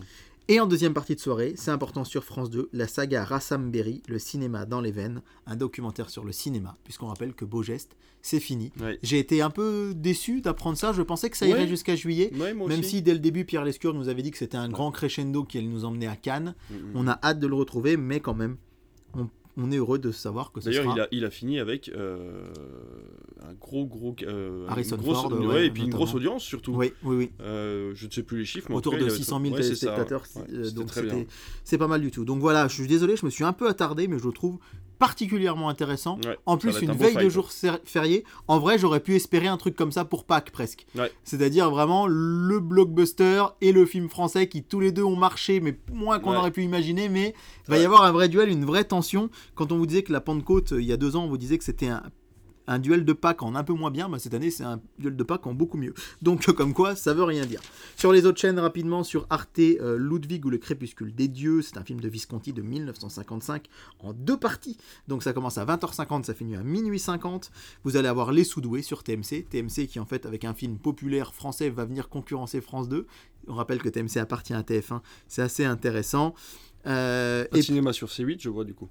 Et 0.47 0.59
en 0.59 0.67
deuxième 0.67 0.93
partie 0.93 1.15
de 1.15 1.19
soirée, 1.19 1.53
c'est 1.57 1.71
important 1.71 2.03
sur 2.03 2.23
France 2.23 2.51
2, 2.51 2.69
la 2.71 2.87
saga 2.87 3.25
Rassam 3.25 3.71
Berry, 3.71 4.03
le 4.07 4.19
cinéma 4.19 4.65
dans 4.65 4.79
les 4.79 4.91
veines, 4.91 5.23
un 5.47 5.55
documentaire 5.55 6.11
sur 6.11 6.23
le 6.23 6.31
cinéma, 6.31 6.77
puisqu'on 6.83 7.07
rappelle 7.07 7.33
que 7.33 7.45
Beau 7.45 7.63
Geste, 7.63 7.95
c'est 8.21 8.39
fini. 8.39 8.71
Ouais. 8.79 8.99
J'ai 9.01 9.17
été 9.17 9.41
un 9.41 9.49
peu 9.49 9.93
déçu 9.95 10.41
d'apprendre 10.41 10.77
ça, 10.77 10.93
je 10.93 11.01
pensais 11.01 11.31
que 11.31 11.37
ça 11.37 11.45
Ouais. 11.45 11.51
irait 11.51 11.67
jusqu'à 11.67 11.95
juillet, 11.95 12.31
Ouais, 12.35 12.53
même 12.53 12.61
aussi. 12.61 12.83
si 12.83 13.01
dès 13.01 13.13
le 13.13 13.19
début 13.19 13.43
Pierre 13.43 13.63
Lescure 13.65 13.95
nous 13.95 14.07
avait 14.07 14.21
dit 14.21 14.29
que 14.29 14.37
c'était 14.37 14.57
un 14.57 14.69
grand 14.69 14.91
crescendo 14.91 15.43
qui 15.45 15.57
allait 15.57 15.65
nous 15.67 15.83
emmener 15.83 16.05
à 16.07 16.15
Cannes. 16.15 16.53
Mm, 16.69 16.75
mm. 16.75 16.91
On 16.93 17.07
a 17.07 17.19
hâte 17.23 17.39
de 17.39 17.47
le 17.47 17.55
retrouver, 17.55 17.97
mais 17.97 18.19
quand 18.19 18.35
même, 18.35 18.57
on, 19.57 19.71
est 19.71 19.77
heureux 19.77 19.99
de 19.99 20.11
savoir 20.11 20.51
que 20.51 20.59
D'ailleurs, 20.59 20.83
sera... 20.83 20.95
il, 20.95 21.01
a, 21.01 21.07
il 21.11 21.25
a 21.25 21.29
fini 21.29 21.59
avec 21.59 21.89
euh, 21.89 22.45
un 23.41 23.53
gros, 23.53 23.85
gros. 23.85 24.15
euh, 24.23 24.65
Harrison 24.67 24.97
grosse, 24.97 25.21
Ford, 25.21 25.31
ouais, 25.33 25.45
ouais, 25.45 25.65
et 25.67 25.71
puis 25.71 25.83
une 25.83 25.89
grosse 25.89 26.13
audience 26.13 26.43
surtout. 26.43 26.73
Oui, 26.73 26.93
oui, 27.03 27.15
oui. 27.15 27.31
Euh, 27.41 27.91
je 27.95 28.07
ne 28.07 28.11
sais 28.11 28.23
plus 28.23 28.39
les 28.39 28.45
chiffres, 28.45 28.67
mais 28.69 28.75
en 28.75 28.79
autour 28.79 28.93
tout 28.93 28.97
cas, 28.99 29.03
de 29.05 29.09
il 29.09 29.11
avait- 29.13 29.17
600 29.23 29.41
000 29.41 29.53
ouais, 29.55 29.63
c'est 29.63 29.75
ça, 29.75 29.87
téléspectateurs. 29.87 30.23
ouais. 30.35 30.41
euh, 30.53 30.71
donc 30.71 30.89
c'est 31.63 31.77
pas 31.77 31.87
mal 31.87 32.01
du 32.01 32.11
tout. 32.11 32.25
Donc 32.25 32.39
voilà, 32.39 32.67
je 32.67 32.73
suis 32.73 32.87
désolé, 32.87 33.15
je 33.15 33.25
me 33.25 33.31
suis 33.31 33.43
un 33.43 33.53
peu 33.53 33.67
attardé, 33.67 34.07
mais 34.07 34.19
je 34.19 34.29
trouve 34.29 34.57
particulièrement 34.97 35.69
intéressant. 35.69 36.17
Ouais, 36.25 36.37
En 36.45 36.57
plus, 36.57 36.79
une 36.81 36.91
un 36.91 36.93
veille 36.93 37.15
de 37.15 37.29
jour 37.29 37.49
férié. 37.85 38.23
En 38.47 38.59
vrai, 38.59 38.77
j'aurais 38.77 38.99
pu 38.99 39.15
espérer 39.15 39.47
un 39.47 39.57
truc 39.57 39.75
comme 39.75 39.91
ça 39.91 40.05
pour 40.05 40.23
Pâques 40.25 40.51
presque. 40.51 40.85
Ouais. 40.95 41.11
C'est-à-dire 41.23 41.69
vraiment 41.69 42.07
le 42.07 42.59
blockbuster 42.59 43.43
et 43.61 43.71
le 43.71 43.85
film 43.85 44.09
français 44.09 44.47
qui 44.47 44.63
tous 44.63 44.79
les 44.79 44.91
deux 44.91 45.03
ont 45.03 45.15
marché, 45.15 45.59
mais 45.59 45.77
moins 45.91 46.19
qu'on 46.19 46.31
Ouais. 46.31 46.37
aurait 46.37 46.51
pu 46.51 46.63
imaginer. 46.63 47.09
Mais 47.09 47.33
il 47.67 47.71
va 47.71 47.77
y 47.77 47.85
avoir 47.85 48.03
un 48.03 48.11
vrai 48.11 48.29
duel, 48.29 48.49
une 48.49 48.65
vraie 48.65 48.83
tension. 48.83 49.29
Quand 49.55 49.71
on 49.71 49.77
vous 49.77 49.85
disait 49.85 50.03
que 50.03 50.11
la 50.13 50.21
Pentecôte, 50.21 50.73
euh, 50.73 50.81
il 50.81 50.87
y 50.87 50.93
a 50.93 50.97
deux 50.97 51.15
ans, 51.15 51.25
on 51.25 51.27
vous 51.29 51.37
disait 51.37 51.57
que 51.57 51.63
c'était 51.63 51.87
un, 51.87 52.03
un 52.67 52.79
duel 52.79 53.05
de 53.05 53.13
Pâques 53.13 53.43
en 53.43 53.55
un 53.55 53.63
peu 53.63 53.73
moins 53.73 53.91
bien, 53.91 54.09
bah, 54.09 54.19
cette 54.19 54.33
année 54.33 54.51
c'est 54.51 54.63
un 54.63 54.81
duel 54.99 55.15
de 55.15 55.23
Pâques 55.23 55.47
en 55.47 55.53
beaucoup 55.53 55.77
mieux. 55.77 55.93
Donc 56.21 56.45
comme 56.55 56.73
quoi, 56.73 56.95
ça 56.95 57.13
veut 57.13 57.23
rien 57.23 57.45
dire. 57.45 57.61
Sur 57.95 58.11
les 58.11 58.25
autres 58.25 58.39
chaînes, 58.39 58.59
rapidement, 58.59 59.03
sur 59.03 59.27
Arte, 59.29 59.59
euh, 59.59 59.97
Ludwig 59.97 60.45
ou 60.45 60.49
le 60.49 60.57
crépuscule 60.57 61.13
des 61.13 61.27
dieux, 61.27 61.61
c'est 61.61 61.77
un 61.77 61.83
film 61.83 61.99
de 61.99 62.09
Visconti 62.09 62.53
de 62.53 62.61
1955 62.61 63.67
en 63.99 64.13
deux 64.13 64.37
parties. 64.37 64.77
Donc 65.07 65.23
ça 65.23 65.33
commence 65.33 65.57
à 65.57 65.65
20h50, 65.65 66.23
ça 66.23 66.33
finit 66.33 66.55
à 66.55 66.63
minuit 66.63 66.99
50. 66.99 67.51
Vous 67.83 67.97
allez 67.97 68.07
avoir 68.07 68.31
Les 68.31 68.43
Soudoués 68.43 68.81
sur 68.81 69.03
TMC. 69.03 69.45
TMC 69.49 69.87
qui 69.87 69.99
en 69.99 70.05
fait 70.05 70.25
avec 70.25 70.45
un 70.45 70.53
film 70.53 70.77
populaire 70.77 71.33
français 71.33 71.69
va 71.69 71.85
venir 71.85 72.09
concurrencer 72.09 72.61
France 72.61 72.89
2. 72.89 73.05
On 73.47 73.53
rappelle 73.53 73.81
que 73.81 73.89
TMC 73.89 74.17
appartient 74.17 74.53
à 74.53 74.61
TF1, 74.61 75.01
c'est 75.27 75.41
assez 75.41 75.65
intéressant. 75.65 76.33
Euh, 76.87 77.45
et 77.53 77.61
cinéma 77.61 77.93
sur 77.93 78.09
C8, 78.09 78.41
je 78.41 78.49
vois 78.49 78.63
du 78.63 78.73
coup. 78.73 78.89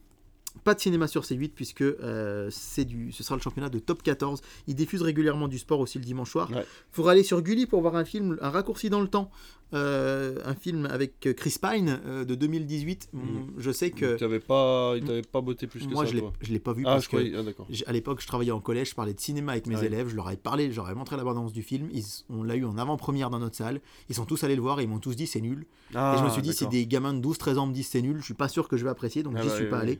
Pas 0.63 0.75
de 0.75 0.81
cinéma 0.81 1.09
sur 1.09 1.23
C8 1.23 1.51
puisque 1.55 1.83
euh, 1.83 2.49
c'est 2.51 2.85
du, 2.85 3.13
ce 3.13 3.23
sera 3.23 3.35
le 3.37 3.43
championnat 3.43 3.69
de 3.69 3.79
top 3.79 4.03
14. 4.03 4.41
Ils 4.67 4.75
diffusent 4.75 5.03
régulièrement 5.03 5.49
du 5.49 5.59
sport 5.59 5.81
aussi 5.81 5.99
le 5.99 6.05
dimanche 6.05 6.31
soir. 6.31 6.49
Il 6.51 6.57
Ouais. 6.57 6.67
faudra 6.93 7.13
aller 7.13 7.25
sur 7.25 7.43
Gulli 7.43 7.67
pour 7.67 7.81
voir 7.81 7.97
un 7.97 8.05
film, 8.05 8.39
un 8.41 8.51
raccourci 8.51 8.89
dans 8.91 9.01
le 9.01 9.09
temps. 9.09 9.31
Euh, 9.73 10.39
un 10.45 10.55
film 10.55 10.87
avec 10.87 11.19
Chris 11.37 11.57
Pine 11.61 11.99
euh, 12.07 12.25
de 12.25 12.37
2018. 12.37 13.09
Mhm. 13.13 13.23
Mm, 13.23 13.47
Je 13.59 13.71
sais 13.73 13.91
que 13.91 14.13
Il 14.13 14.19
t'avait 14.19 14.39
pas, 14.39 14.93
il 14.97 15.03
t'avait 15.05 15.23
pas 15.23 15.41
botté 15.41 15.67
plus 15.67 15.81
que 15.81 15.93
moi 15.93 16.07
ça, 16.07 16.13
je 16.13 16.19
toi. 16.19 16.33
je 16.41 16.53
l'ai 16.53 16.61
pas 16.61 16.73
vu 16.73 16.85
Ah, 16.87 16.93
parce 16.93 17.05
je 17.07 17.09
que. 17.09 17.17
Ah, 17.17 17.89
à 17.89 17.93
l'époque 17.93 18.21
je 18.21 18.27
travaillais 18.29 18.53
en 18.53 18.61
collège, 18.61 18.91
je 18.91 18.95
parlais 18.95 19.15
de 19.15 19.21
cinéma 19.21 19.53
avec 19.53 19.67
mes 19.67 19.75
Ouais. 19.77 19.87
élèves, 19.87 20.09
je 20.11 20.15
leur 20.17 20.29
avais 20.29 20.37
parlé, 20.37 20.71
je 20.71 20.77
leur 20.77 20.87
avais 20.87 20.95
montré 20.95 21.17
la 21.17 21.25
bande-annonce 21.25 21.53
du 21.53 21.63
film. 21.63 21.89
Ils, 21.93 22.05
on 22.31 22.45
l'a 22.45 22.55
eu 22.55 22.65
en 22.65 22.79
avant-première 22.79 23.31
dans 23.31 23.41
notre 23.41 23.57
salle. 23.57 23.81
Ils 24.09 24.15
sont 24.15 24.27
tous 24.27 24.45
allés 24.45 24.55
le 24.55 24.63
voir 24.63 24.79
et 24.79 24.85
ils 24.85 24.89
m'ont 24.89 25.01
tous 25.01 25.17
dit 25.17 25.27
c'est 25.27 25.41
nul. 25.41 25.67
Ah, 25.95 26.15
et 26.15 26.19
je 26.21 26.25
me 26.25 26.29
suis 26.31 26.43
dit, 26.43 26.53
si 26.53 26.61
d'accord. 26.61 26.71
des 26.73 26.87
gamins 26.87 27.15
de 27.15 27.21
12-13 27.27 27.57
ans 27.59 27.67
me 27.67 27.73
disent 27.75 27.89
c'est 27.89 28.03
nul, 28.03 28.19
je 28.21 28.25
suis 28.25 28.35
pas 28.35 28.49
sûr 28.49 28.69
que 28.69 28.77
je 28.77 28.85
vais 28.85 28.91
apprécier, 28.91 29.25
donc 29.25 29.35
Ah 29.37 29.43
j'y 29.43 29.49
bah 29.49 29.55
suis 29.57 29.65
oui, 29.65 29.71
pas 29.71 29.77
oui. 29.79 29.83
allé. 29.83 29.99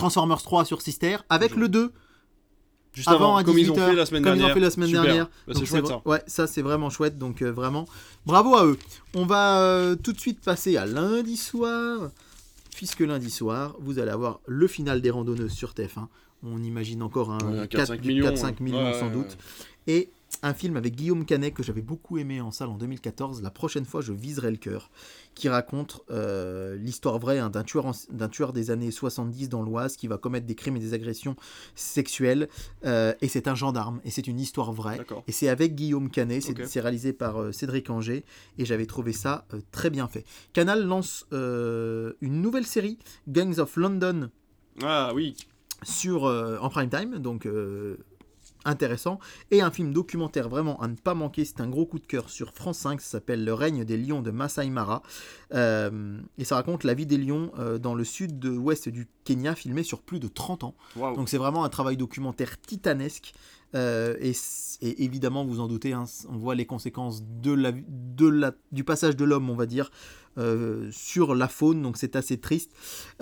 Transformers 0.00 0.42
3 0.42 0.64
sur 0.64 0.82
Sister, 0.82 1.18
avec 1.28 1.54
le 1.56 1.68
2, 1.68 1.92
Juste 2.92 3.06
avant 3.08 3.16
avant, 3.16 3.36
à 3.36 3.44
comme 3.44 3.56
ils 3.58 3.70
ont 3.70 3.74
18h, 3.76 3.90
fait 3.90 3.94
la 3.94 4.06
semaine 4.06 4.24
comme 4.24 4.36
ils 4.36 4.44
ont 4.44 4.48
fait 4.52 4.60
la 4.60 4.70
semaine 4.70 4.88
Super. 4.88 5.02
dernière. 5.04 5.30
Bah, 5.46 5.52
c'est 5.56 5.64
chouette 5.64 5.86
ça. 5.86 6.02
Ouais, 6.04 6.22
ça 6.26 6.46
c'est 6.48 6.62
vraiment 6.62 6.90
chouette, 6.90 7.18
donc 7.18 7.40
euh, 7.40 7.52
vraiment, 7.52 7.86
bravo 8.26 8.56
à 8.56 8.66
eux. 8.66 8.78
On 9.14 9.26
va 9.26 9.60
euh, 9.60 9.94
tout 9.94 10.12
de 10.12 10.18
suite 10.18 10.40
passer 10.40 10.76
à 10.76 10.86
lundi 10.86 11.36
soir, 11.36 12.10
puisque 12.74 13.00
lundi 13.00 13.30
soir, 13.30 13.76
vous 13.78 14.00
allez 14.00 14.10
avoir 14.10 14.40
le 14.46 14.66
final 14.66 15.02
des 15.02 15.10
randonneuses 15.10 15.52
sur 15.52 15.72
TF1. 15.72 16.08
On 16.42 16.60
imagine 16.62 17.02
encore 17.02 17.30
un 17.30 17.60
Ouais, 17.60 17.68
4, 17.68 17.94
4-5 17.94 18.06
millions, 18.06 18.26
4-5 18.26 18.44
ouais. 18.44 18.54
millions 18.60 18.84
Ouais, 18.84 18.98
sans 18.98 19.06
ouais, 19.06 19.12
doute. 19.12 19.36
Et 19.86 20.08
un 20.42 20.54
film 20.54 20.76
avec 20.76 20.94
Guillaume 20.96 21.24
Canet 21.26 21.52
que 21.52 21.62
j'avais 21.62 21.82
beaucoup 21.82 22.16
aimé 22.18 22.40
en 22.40 22.50
salle 22.50 22.68
en 22.68 22.76
2014. 22.78 23.42
La 23.42 23.50
prochaine 23.50 23.84
fois, 23.84 24.00
je 24.00 24.12
viserai 24.12 24.50
le 24.50 24.56
cœur. 24.56 24.90
Qui 25.34 25.48
raconte 25.48 26.00
euh, 26.10 26.76
l'histoire 26.76 27.18
vraie 27.18 27.38
hein, 27.38 27.50
d'un 27.50 27.62
tueur, 27.62 27.86
en- 27.86 27.92
d'un 28.10 28.28
tueur 28.28 28.52
des 28.52 28.70
années 28.70 28.90
70 28.90 29.48
dans 29.48 29.62
l'Oise 29.62 29.96
qui 29.96 30.06
va 30.08 30.16
commettre 30.18 30.46
des 30.46 30.54
crimes 30.54 30.76
et 30.76 30.80
des 30.80 30.94
agressions 30.94 31.36
sexuelles. 31.74 32.48
Euh, 32.84 33.12
et 33.20 33.28
c'est 33.28 33.48
un 33.48 33.54
gendarme. 33.54 34.00
Et 34.04 34.10
c'est 34.10 34.26
une 34.26 34.40
histoire 34.40 34.72
vraie. 34.72 34.98
D'accord. 34.98 35.22
Et 35.26 35.32
c'est 35.32 35.48
avec 35.48 35.74
Guillaume 35.74 36.10
Canet. 36.10 36.42
C'est 36.66 36.80
réalisé 36.80 37.12
par 37.12 37.40
euh, 37.40 37.52
Cédric 37.52 37.90
Anger. 37.90 38.24
Et 38.58 38.64
j'avais 38.64 38.86
trouvé 38.86 39.12
ça 39.12 39.46
très 39.72 39.90
bien 39.90 40.08
fait. 40.08 40.24
Canal 40.52 40.84
lance 40.84 41.26
une 41.32 42.40
nouvelle 42.42 42.66
série, 42.66 42.98
Gangs 43.28 43.58
of 43.58 43.76
London, 43.76 44.30
Ah 44.82 45.12
oui. 45.14 45.36
sur, 45.82 46.24
euh, 46.26 46.56
en 46.60 46.70
prime 46.70 46.88
time. 46.90 47.18
Donc. 47.18 47.46
euh, 47.46 47.96
intéressant. 48.64 49.18
Et 49.50 49.60
un 49.62 49.70
film 49.70 49.92
documentaire 49.92 50.48
vraiment 50.48 50.80
à 50.80 50.88
ne 50.88 50.94
pas 50.94 51.14
manquer, 51.14 51.44
c'est 51.44 51.60
un 51.60 51.68
gros 51.68 51.86
coup 51.86 51.98
de 51.98 52.06
cœur 52.06 52.30
sur 52.30 52.52
France 52.52 52.78
5, 52.78 53.00
ça 53.00 53.10
s'appelle 53.12 53.44
Le 53.44 53.54
règne 53.54 53.84
des 53.84 53.96
lions 53.96 54.22
de 54.22 54.30
Masai 54.30 54.68
Mara. 54.70 55.02
Euh, 55.54 56.20
et 56.38 56.44
ça 56.44 56.56
raconte 56.56 56.84
la 56.84 56.94
vie 56.94 57.06
des 57.06 57.18
lions 57.18 57.52
euh, 57.58 57.78
dans 57.78 57.94
le 57.94 58.04
sud-ouest 58.04 58.88
du 58.88 59.08
Kenya, 59.24 59.54
filmé 59.54 59.82
sur 59.82 60.02
plus 60.02 60.20
de 60.20 60.28
30 60.28 60.64
ans. 60.64 60.74
Donc 60.96 61.28
c'est 61.28 61.38
vraiment 61.38 61.64
un 61.64 61.68
travail 61.68 61.96
documentaire 61.96 62.60
titanesque. 62.60 63.34
Euh, 63.74 64.16
et 64.20 65.04
évidemment, 65.04 65.44
vous 65.44 65.60
en 65.60 65.68
doutez, 65.68 65.92
hein, 65.92 66.04
on 66.28 66.36
voit 66.36 66.54
les 66.54 66.66
conséquences 66.66 67.22
de 67.22 67.52
la, 67.52 67.72
de 67.72 68.26
la, 68.26 68.52
du 68.72 68.82
passage 68.82 69.16
de 69.16 69.24
l'homme, 69.24 69.48
on 69.48 69.54
va 69.54 69.66
dire, 69.66 69.90
euh, 70.38 70.88
sur 70.92 71.34
la 71.34 71.48
faune. 71.48 71.82
Donc 71.82 71.96
c'est 71.96 72.16
assez 72.16 72.38
triste. 72.38 72.72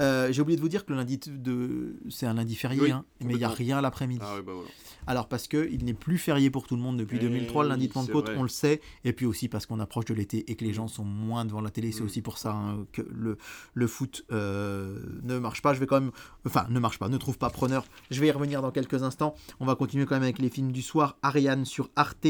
Euh, 0.01 0.33
J'ai 0.33 0.43
oublié 0.43 0.57
de 0.57 0.63
vous 0.63 0.69
dire 0.69 0.85
que 0.85 0.93
le 0.93 0.99
lundi 0.99 1.19
de, 1.27 1.97
c'est 2.11 2.27
un 2.27 2.35
lundi 2.35 2.55
férié, 2.55 2.81
Oui, 2.81 2.91
hein, 2.91 3.05
mais 3.25 3.35
il 3.35 3.39
n'y 3.39 3.45
a 3.45 3.49
rien 3.49 3.81
l'après-midi. 3.81 4.21
Ah 4.25 4.35
ouais, 4.37 4.43
bah 4.43 4.53
voilà. 4.55 4.69
Alors 5.07 5.29
parce 5.29 5.49
que 5.49 5.69
il 5.73 5.85
n'est 5.85 5.95
plus 5.95 6.19
férié 6.19 6.51
pour 6.51 6.67
tout 6.67 6.77
le 6.77 6.83
monde 6.83 6.99
depuis 6.99 7.17
Eh 7.17 7.21
2003, 7.25 7.63
le 7.65 7.71
lundi 7.71 7.89
de 7.89 7.93
Pentecôte, 7.93 8.31
on 8.37 8.43
le 8.43 8.49
sait, 8.51 8.81
et 9.05 9.13
puis 9.15 9.25
aussi 9.25 9.49
parce 9.49 9.65
qu'on 9.65 9.81
approche 9.81 10.05
de 10.05 10.13
l'été 10.15 10.51
et 10.51 10.55
que 10.55 10.65
les 10.65 10.75
gens 10.75 10.87
sont 10.87 11.05
moins 11.05 11.45
devant 11.47 11.63
la 11.63 11.71
télé, 11.71 11.93
c'est 11.93 12.03
Mm. 12.03 12.07
aussi 12.07 12.21
pour 12.23 12.37
ça 12.39 12.53
hein, 12.53 12.87
que 12.93 13.03
le, 13.11 13.39
le 13.75 13.87
foot 13.87 14.25
euh, 14.33 14.99
ne 15.23 15.39
marche 15.39 15.63
pas. 15.63 15.73
Je 15.73 15.81
vais 15.81 15.87
quand 15.87 16.01
même, 16.01 16.11
enfin 16.47 16.67
ne 16.69 16.79
marche 16.79 16.99
pas, 16.99 17.09
ne 17.09 17.17
trouve 17.17 17.39
pas 17.39 17.49
preneur. 17.51 17.87
Je 18.11 18.21
vais 18.21 18.27
y 18.27 18.31
revenir 18.31 18.61
dans 18.61 18.71
quelques 18.71 19.03
instants. 19.03 19.35
On 19.61 19.65
va 19.67 19.75
continuer 19.77 20.05
quand 20.05 20.15
même 20.17 20.23
avec 20.25 20.39
les 20.41 20.51
films 20.51 20.73
du 20.73 20.83
soir. 20.83 21.17
Ariane 21.23 21.65
sur 21.65 21.89
Arte, 21.97 22.27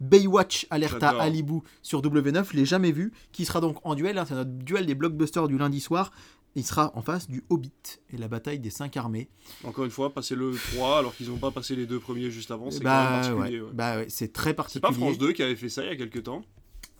Baywatch 0.00 0.66
Alerta. 0.70 1.10
Alibu 1.10 1.60
sur 1.82 2.00
W9, 2.02 2.46
je 2.52 2.56
l'ai 2.56 2.64
jamais 2.64 2.92
vu, 2.92 3.12
qui 3.32 3.44
sera 3.44 3.60
donc 3.60 3.78
en 3.84 3.94
duel. 3.94 4.18
C'est 4.26 4.34
notre 4.34 4.50
duel 4.50 4.86
des 4.86 4.94
blockbusters 4.94 5.48
du 5.48 5.58
lundi 5.58 5.80
soir. 5.80 6.10
Il 6.54 6.64
sera 6.64 6.92
en 6.94 7.00
face 7.00 7.28
du 7.30 7.42
Hobbit 7.48 7.72
et 8.12 8.18
la 8.18 8.28
bataille 8.28 8.58
des 8.58 8.68
cinq 8.68 8.98
armées. 8.98 9.30
Encore 9.64 9.86
une 9.86 9.90
fois, 9.90 10.12
passer 10.12 10.34
le 10.34 10.52
3 10.74 10.98
alors 10.98 11.14
qu'ils 11.16 11.28
n'ont 11.30 11.38
pas 11.38 11.50
passé 11.50 11.74
les 11.74 11.86
deux 11.86 11.98
premiers 11.98 12.30
juste 12.30 12.50
avant, 12.50 12.70
c'est 12.70 12.82
Bah, 12.82 13.22
même 13.22 13.22
particulier. 13.36 13.60
ouais, 13.62 13.66
ouais. 13.68 13.72
bah 13.74 13.96
ouais, 13.96 14.06
c'est 14.10 14.32
très 14.34 14.50
C'est 14.50 14.54
particulier. 14.54 14.82
pas 14.82 14.92
France 14.92 15.16
2 15.18 15.32
qui 15.32 15.42
avait 15.42 15.56
fait 15.56 15.70
ça 15.70 15.82
il 15.82 15.88
y 15.88 15.92
a 15.92 15.96
quelques 15.96 16.22
temps 16.24 16.42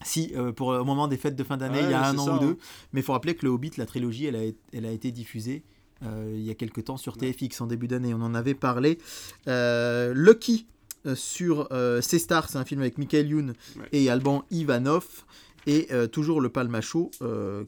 Si, 0.04 0.32
euh, 0.36 0.52
pour 0.52 0.68
au 0.68 0.84
moment 0.84 1.06
des 1.06 1.18
fêtes 1.18 1.36
de 1.36 1.44
fin 1.44 1.58
d'année, 1.58 1.80
il 1.82 1.90
y 1.90 1.92
a 1.92 2.08
un 2.08 2.12
c'est 2.14 2.18
an 2.20 2.24
ça, 2.24 2.34
ou 2.36 2.38
deux. 2.38 2.52
hein. 2.52 2.56
Mais 2.94 3.00
il 3.00 3.02
faut 3.04 3.12
rappeler 3.12 3.34
que 3.34 3.44
le 3.44 3.50
Hobbit, 3.52 3.72
la 3.76 3.84
trilogie, 3.84 4.24
elle 4.24 4.36
a, 4.36 4.40
elle 4.72 4.86
a 4.86 4.90
été 4.90 5.10
diffusée 5.12 5.64
euh, 6.02 6.32
il 6.34 6.42
y 6.42 6.50
a 6.50 6.54
quelques 6.54 6.84
temps 6.84 6.96
sur 6.96 7.18
TFX 7.18 7.60
en 7.60 7.66
début 7.66 7.88
d'année. 7.88 8.14
On 8.14 8.22
en 8.22 8.34
avait 8.34 8.54
parlé. 8.54 8.96
Euh, 9.48 10.12
Lucky 10.14 10.66
euh, 11.06 11.14
sur 11.14 11.68
euh, 11.72 12.00
C-Star, 12.00 12.48
c'est 12.48 12.58
un 12.58 12.64
film 12.64 12.80
avec 12.80 12.96
Michael 12.98 13.28
Youn 13.28 13.54
Ouais. 13.78 13.88
et 13.92 14.08
Alban 14.10 14.44
Ivanov. 14.50 15.24
Et 15.66 15.88
euh, 15.92 16.06
toujours 16.06 16.40
le 16.40 16.48
Palmacho 16.48 17.10
euh, 17.22 17.64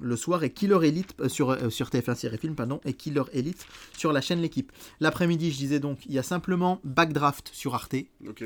le 0.00 0.16
soir 0.16 0.44
et 0.44 0.50
Killer 0.50 0.78
Elite 0.86 1.14
euh, 1.20 1.28
sur, 1.28 1.50
euh, 1.50 1.70
sur 1.70 1.88
TF1 1.88 2.14
Série 2.14 2.38
Film 2.38 2.54
pardon, 2.54 2.80
et 2.84 2.92
Killer 2.92 3.22
Elite 3.32 3.66
sur 3.96 4.12
la 4.12 4.20
chaîne 4.20 4.40
L'équipe. 4.40 4.70
L'après-midi, 5.00 5.50
je 5.50 5.56
disais 5.56 5.80
donc, 5.80 5.98
il 6.06 6.12
y 6.12 6.18
a 6.18 6.22
simplement 6.22 6.80
Backdraft 6.84 7.50
sur 7.52 7.74
Arte 7.74 7.94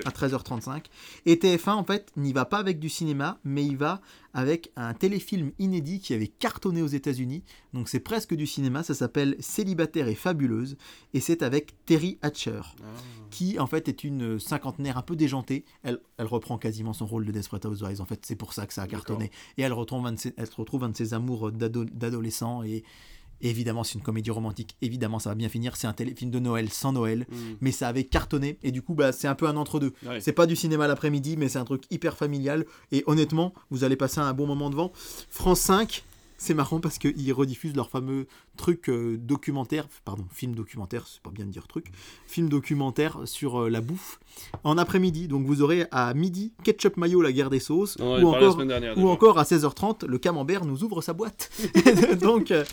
à 0.04 0.10
13h35. 0.10 0.84
Et 1.26 1.36
TF1, 1.36 1.70
en 1.70 1.84
fait, 1.84 2.10
n'y 2.16 2.32
va 2.32 2.44
pas 2.44 2.58
avec 2.58 2.78
du 2.78 2.88
cinéma, 2.88 3.38
mais 3.44 3.64
il 3.64 3.76
va 3.76 4.00
avec 4.38 4.70
un 4.76 4.94
téléfilm 4.94 5.50
inédit 5.58 5.98
qui 5.98 6.14
avait 6.14 6.28
cartonné 6.28 6.80
aux 6.80 6.86
États-Unis. 6.86 7.42
Donc 7.74 7.88
c'est 7.88 7.98
presque 8.00 8.34
du 8.34 8.46
cinéma. 8.46 8.82
Ça 8.84 8.94
s'appelle 8.94 9.34
Célibataire 9.40 10.06
et 10.08 10.14
fabuleuse. 10.14 10.76
Et 11.12 11.20
c'est 11.20 11.42
avec 11.42 11.74
Terry 11.86 12.18
Hatcher, 12.22 12.60
Ah. 12.62 12.84
qui 13.30 13.58
en 13.58 13.66
fait 13.66 13.88
est 13.88 14.04
une 14.04 14.38
cinquantenaire 14.38 14.96
un 14.96 15.02
peu 15.02 15.16
déjantée. 15.16 15.64
Elle, 15.82 15.98
elle 16.18 16.26
reprend 16.26 16.56
quasiment 16.56 16.92
son 16.92 17.06
rôle 17.06 17.24
de 17.26 17.32
Desperate 17.32 17.64
Housewives. 17.64 18.00
En 18.00 18.06
fait, 18.06 18.24
c'est 18.24 18.36
pour 18.36 18.52
ça 18.52 18.66
que 18.66 18.72
ça 18.74 18.82
a 18.82 18.86
cartonné. 18.86 19.30
Et 19.56 19.62
elle 19.62 19.72
retrouve 19.72 20.06
un 20.06 20.12
de 20.12 20.18
ses, 20.18 20.32
elle 20.36 20.48
retrouve 20.56 20.84
un 20.84 20.90
de 20.90 20.96
ses 20.96 21.14
amours 21.14 21.50
d'ado- 21.50 21.84
d'adolescent. 21.84 22.62
Et 22.62 22.84
évidemment, 23.40 23.84
c'est 23.84 23.94
une 23.94 24.02
comédie 24.02 24.30
romantique. 24.30 24.76
Évidemment, 24.82 25.18
ça 25.18 25.30
va 25.30 25.34
bien 25.34 25.48
finir. 25.48 25.76
C'est 25.76 25.86
un 25.86 25.92
téléfilm 25.92 26.30
de 26.30 26.38
Noël 26.38 26.68
sans 26.70 26.92
Noël. 26.92 27.26
Hmm. 27.30 27.54
Mais 27.60 27.72
ça 27.72 27.88
avait 27.88 28.04
cartonné. 28.04 28.58
Et 28.62 28.70
du 28.72 28.82
coup, 28.82 28.94
bah, 28.94 29.12
c'est 29.12 29.28
un 29.28 29.34
peu 29.34 29.46
un 29.46 29.56
entre-deux. 29.56 29.92
Ouais. 30.06 30.20
C'est 30.20 30.32
pas 30.32 30.46
du 30.46 30.56
cinéma 30.56 30.86
l'après-midi, 30.86 31.36
mais 31.36 31.48
c'est 31.48 31.58
un 31.58 31.64
truc 31.64 31.84
hyper 31.90 32.16
familial. 32.16 32.66
Et 32.92 33.04
honnêtement, 33.06 33.54
vous 33.70 33.84
allez 33.84 33.96
passer 33.96 34.20
un 34.20 34.32
bon 34.32 34.46
moment 34.46 34.70
devant. 34.70 34.92
France 35.28 35.60
5, 35.60 36.04
c'est 36.38 36.54
marrant 36.54 36.80
parce 36.80 36.98
qu'ils 36.98 37.32
rediffusent 37.32 37.74
leur 37.76 37.90
fameux 37.90 38.26
truc 38.56 38.88
euh, 38.88 39.16
documentaire, 39.18 39.88
pardon, 40.04 40.24
film 40.32 40.54
documentaire, 40.54 41.04
c'est 41.06 41.20
pas 41.20 41.30
bien 41.30 41.44
de 41.44 41.50
dire 41.50 41.66
truc, 41.66 41.86
film 42.26 42.48
documentaire 42.48 43.18
sur 43.24 43.62
euh, 43.62 43.68
la 43.68 43.80
bouffe 43.80 44.20
en 44.62 44.78
après-midi. 44.78 45.26
Donc 45.26 45.44
vous 45.44 45.62
aurez 45.62 45.86
à 45.90 46.14
midi 46.14 46.52
Ketchup 46.62 46.96
Mayo, 46.96 47.20
la 47.20 47.32
guerre 47.32 47.50
des 47.50 47.58
sauces, 47.58 47.96
ou, 47.96 48.04
encore, 48.04 48.52
semaine 48.52 48.68
dernière. 48.68 48.92
ou 48.96 49.00
déjà. 49.00 49.12
encore 49.12 49.38
à 49.38 49.42
16h30, 49.42 50.06
le 50.06 50.18
camembert 50.18 50.64
nous 50.64 50.84
ouvre 50.84 51.02
sa 51.02 51.12
boîte. 51.12 51.50
Donc 52.20 52.52
euh, 52.52 52.64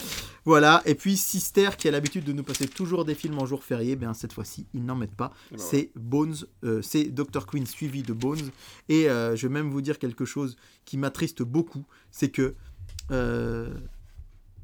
voilà. 0.46 0.84
Et 0.86 0.94
puis 0.94 1.18
Sister, 1.18 1.72
qui 1.76 1.88
a 1.88 1.92
l'habitude 1.92 2.24
de 2.24 2.34
nous 2.34 2.44
passer 2.44 2.68
toujours 2.68 3.04
des 3.04 3.16
films 3.16 3.40
en 3.40 3.48
jour 3.48 3.64
férié, 3.64 3.96
ben 3.96 4.14
cette 4.14 4.34
fois-ci, 4.34 4.68
ils 4.76 4.86
n'en 4.86 4.96
mettent 4.96 5.16
pas. 5.16 5.32
Et 5.52 5.56
ben 5.56 5.64
c'est 5.64 5.92
Bones, 5.96 6.36
c'est 6.84 7.06
Dr. 7.06 7.48
Queen 7.48 7.66
suivi 7.66 8.04
de 8.04 8.14
Bones. 8.14 8.52
Et 8.90 9.06
je 9.06 9.48
vais 9.48 9.54
même 9.54 9.72
vous 9.72 9.82
dire 9.82 9.98
quelque 9.98 10.26
chose 10.26 10.56
qui 10.86 10.98
m'attriste 10.98 11.42
beaucoup, 11.42 11.84
c'est 12.12 12.30
que 12.30 12.54
euh, 13.12 13.74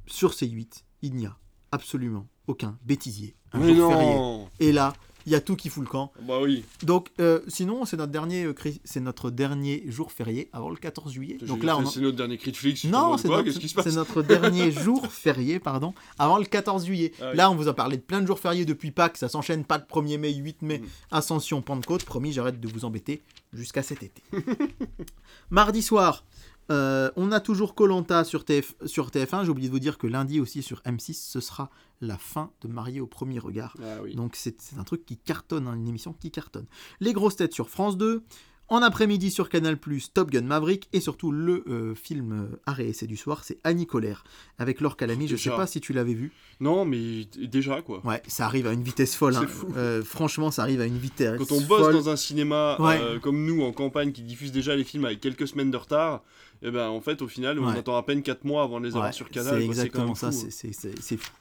sur 0.07 0.33
ces 0.33 0.47
8, 0.47 0.85
il 1.01 1.15
n'y 1.15 1.25
a 1.25 1.37
absolument 1.71 2.27
aucun 2.47 2.77
bêtisier. 2.83 3.35
Un 3.53 3.59
Mais 3.59 3.75
jour 3.75 3.91
férié. 3.91 4.17
Et 4.59 4.71
là, 4.71 4.93
il 5.25 5.31
y 5.31 5.35
a 5.35 5.41
tout 5.41 5.55
qui 5.55 5.69
fout 5.69 5.83
le 5.83 5.89
camp. 5.89 6.11
Bah 6.21 6.39
oui. 6.41 6.65
Donc, 6.83 7.11
euh, 7.19 7.41
sinon, 7.47 7.85
c'est 7.85 7.97
notre 7.97 8.11
dernier, 8.11 8.45
euh, 8.45 8.55
c'est 8.83 8.99
notre 8.99 9.29
dernier 9.29 9.83
jour 9.87 10.11
férié 10.11 10.49
avant 10.53 10.69
le 10.69 10.75
14 10.75 11.11
juillet. 11.13 11.37
Donc 11.45 11.63
là, 11.63 11.77
on 11.77 11.85
C'est 11.85 12.01
notre 12.01 12.17
dernier 12.17 12.37
cri 12.37 12.51
de 12.51 12.89
non, 12.89 13.17
c'est 13.17 13.27
notre, 13.27 13.43
Qu'est-ce 13.43 13.59
qui 13.59 13.69
se 13.69 13.75
passe 13.75 13.85
c'est 13.85 13.95
notre 13.95 14.21
dernier 14.23 14.71
jour 14.71 15.05
férié, 15.11 15.59
pardon, 15.59 15.93
avant 16.17 16.37
le 16.37 16.45
14 16.45 16.85
juillet. 16.85 17.11
Ah 17.21 17.29
oui. 17.31 17.37
Là, 17.37 17.51
on 17.51 17.55
vous 17.55 17.67
a 17.67 17.73
parlé 17.75 17.97
de 17.97 18.01
plein 18.01 18.21
de 18.21 18.27
jours 18.27 18.39
fériés 18.39 18.65
depuis 18.65 18.91
Pâques, 18.91 19.17
ça 19.17 19.29
s'enchaîne 19.29 19.63
Pâques 19.63 19.89
1er 19.89 20.17
mai, 20.17 20.33
8 20.33 20.61
mai, 20.63 20.79
Mm. 20.79 20.85
Ascension, 21.11 21.61
Pentecôte. 21.61 22.03
Promis, 22.03 22.31
j'arrête 22.31 22.59
de 22.59 22.67
vous 22.67 22.85
embêter 22.85 23.21
jusqu'à 23.53 23.83
cet 23.83 24.03
été. 24.03 24.21
Mardi 25.49 25.81
soir, 25.81 26.23
euh, 26.69 27.11
on 27.15 27.31
a 27.31 27.39
toujours 27.39 27.75
Colanta 27.75 28.23
sur, 28.23 28.45
TF, 28.45 28.75
sur 28.85 29.09
TF1. 29.09 29.43
J'ai 29.43 29.49
oublié 29.49 29.67
de 29.67 29.73
vous 29.73 29.79
dire 29.79 29.97
que 29.97 30.07
lundi 30.07 30.39
aussi 30.39 30.61
sur 30.61 30.81
M6, 30.81 31.13
ce 31.13 31.39
sera 31.39 31.69
la 32.01 32.17
fin 32.17 32.51
de 32.61 32.67
Marié 32.67 33.01
au 33.01 33.07
premier 33.07 33.39
regard. 33.39 33.75
Ah 33.81 34.01
oui. 34.03 34.15
Donc 34.15 34.35
c'est 34.35 34.61
c'est 34.61 34.77
un 34.77 34.83
truc 34.83 35.05
qui 35.05 35.17
cartonne, 35.17 35.67
hein, 35.67 35.75
une 35.75 35.87
émission 35.87 36.13
qui 36.13 36.31
cartonne. 36.31 36.65
Les 36.99 37.13
grosses 37.13 37.35
têtes 37.35 37.53
sur 37.53 37.69
France 37.69 37.97
2. 37.97 38.23
En 38.67 38.81
après-midi 38.81 39.31
sur 39.31 39.49
Canal+, 39.49 39.77
Top 40.13 40.31
Gun 40.31 40.43
Maverick 40.43 40.87
et 40.93 41.01
surtout 41.01 41.33
le 41.33 41.65
euh, 41.67 41.93
film 41.93 42.31
euh, 42.53 42.61
Arrêt 42.65 42.87
et 42.87 42.93
c'est 42.93 43.05
du 43.05 43.17
soir, 43.17 43.43
c'est 43.43 43.57
Annie 43.65 43.85
Colère 43.85 44.23
avec 44.59 44.79
Laure 44.79 44.95
Calamy. 44.95 45.27
Je 45.27 45.35
sais 45.35 45.49
Déjà. 45.49 45.57
pas 45.57 45.67
si 45.67 45.81
tu 45.81 45.91
l'avais 45.91 46.13
vu. 46.13 46.31
Non, 46.61 46.85
mais 46.85 47.25
déjà 47.37 47.81
quoi. 47.81 47.99
Ouais, 48.05 48.23
ça 48.27 48.45
arrive 48.45 48.67
à 48.67 48.71
une 48.71 48.81
vitesse 48.81 49.13
folle. 49.13 49.33
C'est 49.33 49.39
hein. 49.41 49.47
fou. 49.47 49.67
Euh, 49.75 50.01
franchement, 50.03 50.51
ça 50.51 50.61
arrive 50.61 50.79
à 50.79 50.85
une 50.85 50.97
vitesse 50.97 51.37
Quand 51.37 51.51
on 51.53 51.59
bosse 51.59 51.81
folle. 51.81 51.93
dans 51.93 52.07
un 52.07 52.15
cinéma 52.15 52.77
Ouais. 52.79 52.97
euh, 53.01 53.19
comme 53.19 53.45
nous 53.45 53.61
en 53.61 53.73
campagne 53.73 54.13
qui 54.13 54.21
diffuse 54.21 54.53
déjà 54.53 54.73
les 54.73 54.85
films 54.85 55.03
avec 55.03 55.19
quelques 55.19 55.49
semaines 55.49 55.71
de 55.71 55.75
retard, 55.77 56.23
et 56.61 56.71
ben 56.71 56.87
en 56.87 57.01
fait 57.01 57.21
au 57.21 57.27
final 57.27 57.59
on 57.59 57.67
Ouais. 57.67 57.77
attend 57.77 57.97
à 57.97 58.03
peine 58.03 58.21
4 58.23 58.45
mois 58.45 58.63
avant 58.63 58.79
de 58.79 58.85
les 58.85 58.91
avoir 58.91 59.07
Ouais, 59.07 59.11
sur 59.11 59.29
Canal. 59.29 59.59
C'est 59.59 59.65
exactement 59.65 60.15
ça, 60.15 60.31
fou, 60.31 60.47
c'est- 60.49 61.17
fou. 61.17 61.31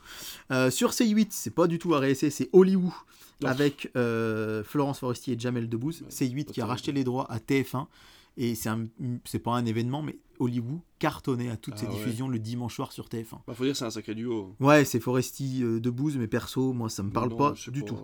Euh, 0.50 0.68
sur 0.72 0.90
C8, 0.90 1.28
c'est 1.30 1.54
pas 1.54 1.68
du 1.68 1.78
tout 1.78 1.94
c'est 2.16 2.30
c'est 2.30 2.48
Hollywood 2.52 2.90
Avec 3.44 3.90
euh, 3.96 4.62
Florence 4.64 4.98
Foresti 5.00 5.32
et 5.32 5.38
Jamel 5.38 5.68
Debbouze. 5.68 6.02
Ouais, 6.02 6.08
C8 6.08 6.44
pas 6.46 6.52
qui 6.52 6.60
a 6.60 6.66
racheté 6.66 6.92
les 6.92 7.04
droits 7.04 7.30
à 7.30 7.38
TF1 7.38 7.86
et 8.36 8.54
c'est 8.54 8.68
un- 8.68 8.86
c'est 9.24 9.38
pas 9.40 9.52
un 9.52 9.64
événement, 9.66 10.02
mais 10.02 10.18
Hollywood 10.38 10.80
cartonné 10.98 11.50
à 11.50 11.56
toutes 11.56 11.74
Ah 11.76 11.80
ses 11.80 11.86
ouais. 11.86 11.92
diffusions 11.94 12.28
le 12.28 12.38
dimanche 12.38 12.74
soir 12.76 12.92
sur 12.92 13.08
TF1. 13.08 13.40
Bah, 13.46 13.54
faut 13.54 13.64
dire 13.64 13.72
que 13.72 13.78
c'est 13.78 13.84
un 13.84 13.90
sacré 13.90 14.14
duo. 14.14 14.54
Ouais, 14.60 14.84
c'est 14.84 15.00
Foresti 15.00 15.62
euh, 15.62 15.80
Debbouze, 15.80 16.16
mais 16.16 16.28
perso, 16.28 16.72
moi 16.72 16.88
ça 16.88 17.02
me 17.02 17.10
parle 17.10 17.30
Non, 17.30 17.36
pas 17.36 17.54
du 17.70 17.80
pas, 17.82 17.86
tout. 17.86 17.98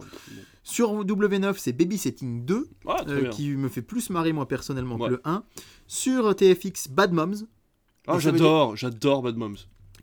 Sur 0.62 1.04
W9, 1.04 1.54
c'est 1.58 1.72
Babysitting 1.72 2.44
2, 2.44 2.68
Ah, 2.86 3.04
euh, 3.08 3.28
qui 3.30 3.50
me 3.50 3.68
fait 3.68 3.82
plus 3.82 4.10
marrer 4.10 4.32
moi 4.32 4.48
personnellement 4.48 4.96
Ouais. 4.96 5.08
que 5.08 5.14
le 5.14 5.20
1. 5.24 5.44
Sur 5.86 6.34
TFX, 6.34 6.88
Bad 6.88 7.12
Moms. 7.12 7.46
Ah, 8.08 8.18
j'adore, 8.18 8.74
j'adore 8.76 9.22
Bad 9.22 9.36
Moms. 9.36 9.56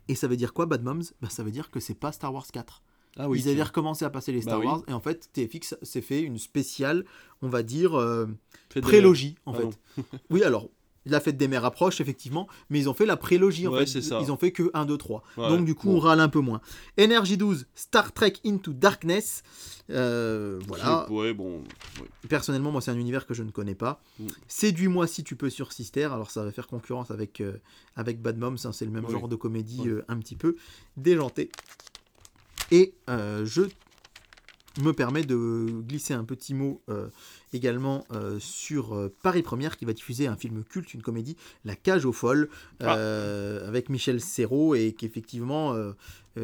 Et 0.08 0.14
ça 0.14 0.26
veut 0.28 0.36
dire 0.36 0.52
quoi, 0.52 0.66
Bad 0.66 0.82
Moms? 0.82 1.02
Bah, 1.22 1.28
Ça 1.30 1.42
veut 1.42 1.50
dire 1.50 1.70
que 1.70 1.80
c'est 1.80 1.94
pas 1.94 2.12
Star 2.12 2.32
Wars 2.32 2.46
4. 2.52 2.82
Ah 3.16 3.28
Ils 3.34 3.48
avaient 3.48 3.62
recommencé 3.62 4.04
à 4.04 4.10
passer 4.10 4.32
les 4.32 4.42
Star 4.42 4.54
Bah 4.58 4.60
oui. 4.60 4.66
Wars, 4.66 4.82
et 4.88 4.92
en 4.92 5.00
fait, 5.00 5.28
TFX 5.32 5.76
s'est 5.82 6.00
fait 6.00 6.20
une 6.20 6.38
spéciale, 6.38 7.04
on 7.42 7.48
va 7.48 7.62
dire, 7.62 7.94
euh, 7.98 8.26
prélogie, 8.82 9.36
en 9.46 9.54
Ah 9.54 9.58
fait. 9.60 10.02
oui, 10.30 10.42
alors, 10.42 10.68
la 11.06 11.20
fête 11.20 11.36
des 11.36 11.46
mères 11.48 11.64
approche, 11.66 12.00
effectivement, 12.00 12.48
mais 12.70 12.78
ils 12.80 12.88
ont 12.88 12.94
fait 12.94 13.06
la 13.06 13.16
prélogie, 13.16 13.68
en 13.68 13.72
fait. 13.76 13.86
ça. 13.86 14.20
Ils 14.22 14.32
ont 14.32 14.36
fait 14.36 14.50
que 14.52 14.70
1, 14.74 14.86
2, 14.86 14.96
3. 14.96 15.22
Ouais, 15.36 15.48
Donc, 15.48 15.64
du 15.66 15.74
coup, 15.74 15.88
bon. 15.88 15.96
on 15.96 16.00
râle 16.00 16.18
un 16.18 16.28
peu 16.30 16.40
moins. 16.40 16.60
Energy 16.98 17.36
12, 17.36 17.66
Star 17.74 18.10
Trek 18.12 18.32
Into 18.44 18.72
Darkness. 18.72 19.42
Euh, 19.90 20.58
voilà. 20.66 21.08
Ouais, 21.12 21.34
bon. 21.34 21.62
Personnellement, 22.28 22.72
moi, 22.72 22.80
c'est 22.80 22.90
un 22.90 22.98
univers 22.98 23.26
que 23.26 23.34
je 23.34 23.42
ne 23.42 23.50
connais 23.50 23.74
pas. 23.74 24.00
Mm. 24.18 24.26
Séduis-moi 24.48 25.06
si 25.06 25.22
tu 25.24 25.36
peux 25.36 25.50
sur 25.50 25.72
Sister. 25.72 26.04
Alors, 26.04 26.30
ça 26.30 26.42
va 26.42 26.50
faire 26.50 26.66
concurrence 26.66 27.10
avec, 27.10 27.40
euh, 27.42 27.58
avec 27.96 28.22
Bad 28.22 28.38
Moms. 28.38 28.56
hein, 28.64 28.72
c'est 28.72 28.86
le 28.86 28.90
même 28.90 29.08
genre 29.08 29.28
de 29.28 29.36
comédie 29.36 29.82
un 30.08 30.18
petit 30.18 30.36
peu 30.36 30.56
déjantée. 30.96 31.50
Et 32.70 32.94
euh, 33.08 33.44
je 33.44 33.62
me 34.80 34.92
permets 34.92 35.22
de 35.22 35.66
glisser 35.86 36.14
un 36.14 36.24
petit 36.24 36.52
mot 36.52 36.82
euh, 36.88 37.08
également 37.52 38.04
euh, 38.12 38.38
sur 38.40 38.94
euh, 38.94 39.14
Paris 39.22 39.42
Première 39.42 39.76
qui 39.76 39.84
va 39.84 39.92
diffuser 39.92 40.26
un 40.26 40.36
film 40.36 40.64
culte, 40.64 40.94
une 40.94 41.02
comédie, 41.02 41.36
La 41.64 41.76
Cage 41.76 42.04
aux 42.04 42.12
Folles, 42.12 42.48
Ah. 42.80 42.94
avec 43.66 43.88
Michel 43.88 44.20
Serrault 44.20 44.74
et 44.74 44.92
qu'effectivement 44.92 45.74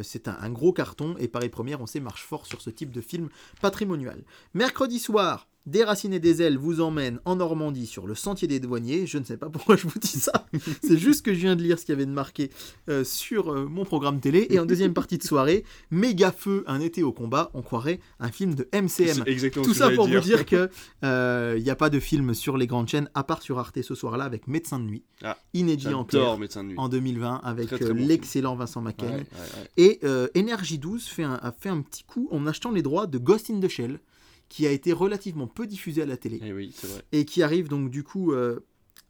c'est 0.02 0.28
un, 0.28 0.36
un 0.40 0.50
gros 0.50 0.72
carton 0.72 1.16
et 1.18 1.26
Paris 1.26 1.48
Première 1.48 1.80
on 1.80 1.86
sait 1.86 1.98
marche 2.00 2.24
fort 2.24 2.46
sur 2.46 2.60
ce 2.60 2.70
type 2.70 2.92
de 2.92 3.00
film 3.00 3.28
patrimonial. 3.60 4.22
Mercredi 4.54 5.00
soir, 5.00 5.48
Déraciner 5.66 6.18
des 6.20 6.40
ailes 6.42 6.56
vous 6.56 6.80
emmène 6.80 7.20
en 7.26 7.36
Normandie 7.36 7.86
sur 7.86 8.06
le 8.06 8.14
sentier 8.14 8.48
des 8.48 8.60
douaniers. 8.60 9.06
Je 9.06 9.18
ne 9.18 9.24
sais 9.24 9.36
pas 9.36 9.50
pourquoi 9.50 9.76
je 9.76 9.86
vous 9.86 9.98
dis 10.00 10.08
ça. 10.18 10.46
C'est 10.82 10.96
juste 10.96 11.22
que 11.24 11.34
je 11.34 11.40
viens 11.40 11.54
de 11.54 11.62
lire 11.62 11.78
ce 11.78 11.84
qu'il 11.84 11.92
y 11.92 11.96
avait 11.96 12.06
de 12.06 12.10
marqué 12.10 12.50
euh, 12.88 13.04
sur 13.04 13.52
euh, 13.52 13.66
mon 13.66 13.84
programme 13.84 14.20
télé. 14.20 14.46
Et 14.50 14.58
en 14.58 14.64
deuxième 14.64 14.94
partie 14.94 15.18
de 15.18 15.22
soirée, 15.22 15.64
méga 15.90 16.32
feu, 16.32 16.64
un 16.66 16.80
été 16.80 17.02
au 17.02 17.12
combat. 17.12 17.50
On 17.52 17.60
croirait 17.62 18.00
un 18.20 18.30
film 18.32 18.54
de 18.54 18.68
MCM. 18.72 19.22
Exactement 19.26 19.64
Tout 19.64 19.74
ça 19.74 19.90
pour 19.90 20.06
dire. 20.08 20.20
vous 20.22 20.26
dire 20.26 20.46
que 20.46 20.70
euh, 21.04 21.54
il 21.58 21.62
n'y 21.62 21.70
a 21.70 21.76
pas 21.76 21.90
de 21.90 22.00
film 22.00 22.32
sur 22.32 22.56
les 22.56 22.66
grandes 22.66 22.88
chaînes 22.88 23.10
à 23.14 23.22
part 23.22 23.42
sur 23.42 23.58
Arte 23.58 23.82
ce 23.82 23.94
soir-là 23.94 24.24
avec 24.24 24.48
Médecin 24.48 24.78
de 24.78 24.84
nuit, 24.84 25.04
Ah, 25.22 25.36
inédit 25.52 25.88
en 25.88 26.04
clair 26.04 26.38
Médecin 26.38 26.64
de 26.64 26.68
nuit. 26.70 26.74
en 26.78 26.88
2020 26.88 27.42
avec 27.44 27.66
Très, 27.66 27.76
très 27.76 27.84
euh, 27.84 27.88
bon 27.92 27.96
film. 27.98 28.08
l'excellent 28.08 28.56
Vincent 28.56 28.80
Macaigne. 28.80 29.08
Ouais, 29.10 29.16
ouais, 29.16 29.18
ouais. 29.18 29.68
Et 29.76 30.00
euh, 30.04 30.26
Energy 30.36 30.78
12 30.78 31.04
fait 31.04 31.22
un- 31.24 31.38
a 31.42 31.52
fait 31.52 31.68
un 31.68 31.82
petit 31.82 32.02
coup 32.04 32.28
en 32.32 32.46
achetant 32.46 32.70
les 32.70 32.82
droits 32.82 33.06
de 33.06 33.18
Ghost 33.18 33.50
in 33.50 33.60
the 33.60 33.68
Shell, 33.68 34.00
qui 34.50 34.66
a 34.66 34.70
été 34.70 34.92
relativement 34.92 35.46
peu 35.46 35.66
diffusé 35.66 36.02
à 36.02 36.06
la 36.06 36.18
télé, 36.18 36.38
Eh 36.44 36.52
oui, 36.52 36.72
c'est 36.74 36.88
vrai. 36.88 37.02
et 37.12 37.24
qui 37.24 37.42
arrive 37.42 37.68
donc 37.68 37.88
du 37.88 38.02
coup... 38.02 38.32
euh, 38.32 38.60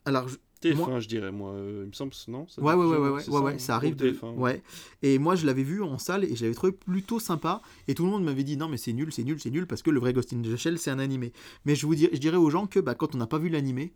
alors, 0.04 0.28
je- 0.28 0.36
TF1, 0.62 0.74
Moi- 0.76 1.00
je 1.00 1.08
dirais, 1.08 1.32
moi, 1.32 1.52
euh, 1.52 1.80
il 1.84 1.88
me 1.88 1.92
semble, 1.94 2.12
non 2.28 2.46
ça 2.46 2.60
ouais, 2.60 2.74
ouais, 2.74 2.84
ouais, 2.84 2.96
ouais, 2.98 3.08
ouais, 3.08 3.22
c'est 3.22 3.30
ouais, 3.30 3.58
ça 3.58 3.76
arrive 3.76 3.94
Ou 3.94 3.96
de... 3.96 4.10
TF1, 4.10 4.34
Ouais. 4.36 4.62
Et 5.02 5.18
moi, 5.18 5.34
je 5.34 5.46
l'avais 5.46 5.62
vu 5.62 5.82
en 5.82 5.96
salle, 5.96 6.22
et 6.24 6.36
je 6.36 6.42
l'avais 6.42 6.54
trouvé 6.54 6.72
plutôt 6.72 7.18
sympa, 7.18 7.62
et 7.88 7.94
tout 7.94 8.04
le 8.04 8.10
monde 8.10 8.24
m'avait 8.24 8.44
dit, 8.44 8.58
non, 8.58 8.68
mais 8.68 8.76
c'est 8.76 8.92
nul, 8.92 9.10
c'est 9.10 9.24
nul, 9.24 9.40
c'est 9.40 9.50
nul, 9.50 9.66
parce 9.66 9.80
que 9.82 9.88
le 9.90 9.98
vrai 9.98 10.12
Ghost 10.12 10.34
in 10.34 10.42
the 10.42 10.56
Shell, 10.56 10.78
c'est 10.78 10.90
un 10.90 10.98
animé. 10.98 11.32
Mais 11.64 11.74
je, 11.74 11.86
vous 11.86 11.94
dirais, 11.94 12.10
je 12.12 12.18
dirais 12.20 12.36
aux 12.36 12.50
gens 12.50 12.66
que 12.66 12.78
bah, 12.78 12.94
quand 12.94 13.14
on 13.14 13.18
n'a 13.18 13.26
pas 13.26 13.38
vu 13.38 13.48
l'animé, 13.48 13.94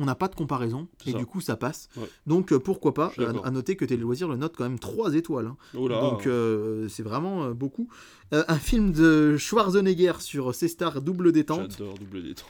on 0.00 0.06
n'a 0.06 0.14
pas 0.14 0.28
de 0.28 0.34
comparaison, 0.34 0.88
et 1.06 1.12
ça. 1.12 1.18
du 1.18 1.26
coup, 1.26 1.40
ça 1.40 1.56
passe. 1.56 1.88
Ouais. 1.96 2.08
Donc, 2.26 2.52
euh, 2.52 2.58
pourquoi 2.58 2.94
pas, 2.94 3.12
à, 3.44 3.50
noter 3.50 3.76
que 3.76 3.84
Télé 3.84 4.00
Loisirs 4.00 4.28
le 4.28 4.36
note 4.36 4.54
quand 4.56 4.64
même 4.64 4.78
3 4.78 5.14
étoiles. 5.14 5.46
hein. 5.46 5.56
Donc 5.74 6.26
euh, 6.26 6.88
c'est 6.88 7.02
vraiment 7.02 7.44
euh, 7.44 7.52
beaucoup. 7.52 7.88
Euh, 8.32 8.44
un 8.48 8.58
film 8.58 8.92
de 8.92 9.36
Schwarzenegger 9.36 10.14
sur 10.20 10.54
ses 10.54 10.68
stars 10.68 11.02
double 11.02 11.32
détente. 11.32 11.72
J'adore 11.72 11.98
double 11.98 12.22
détente. 12.22 12.48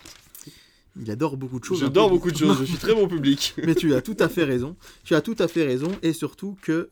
Il 1.00 1.10
adore 1.10 1.36
beaucoup 1.36 1.58
de 1.58 1.64
choses. 1.64 1.80
J'adore 1.80 2.08
peu 2.08 2.14
beaucoup 2.16 2.30
de 2.30 2.36
choses, 2.36 2.58
je 2.60 2.64
suis 2.64 2.78
très 2.78 2.94
bon 2.94 3.08
public. 3.08 3.54
Mais 3.64 3.74
tu 3.74 3.94
as 3.94 4.02
tout 4.02 4.16
à 4.18 4.28
fait 4.28 4.44
raison. 4.44 4.76
Tu 5.04 5.14
as 5.14 5.20
tout 5.20 5.36
à 5.38 5.48
fait 5.48 5.64
raison. 5.64 5.90
Et 6.02 6.12
surtout 6.12 6.56
que 6.62 6.88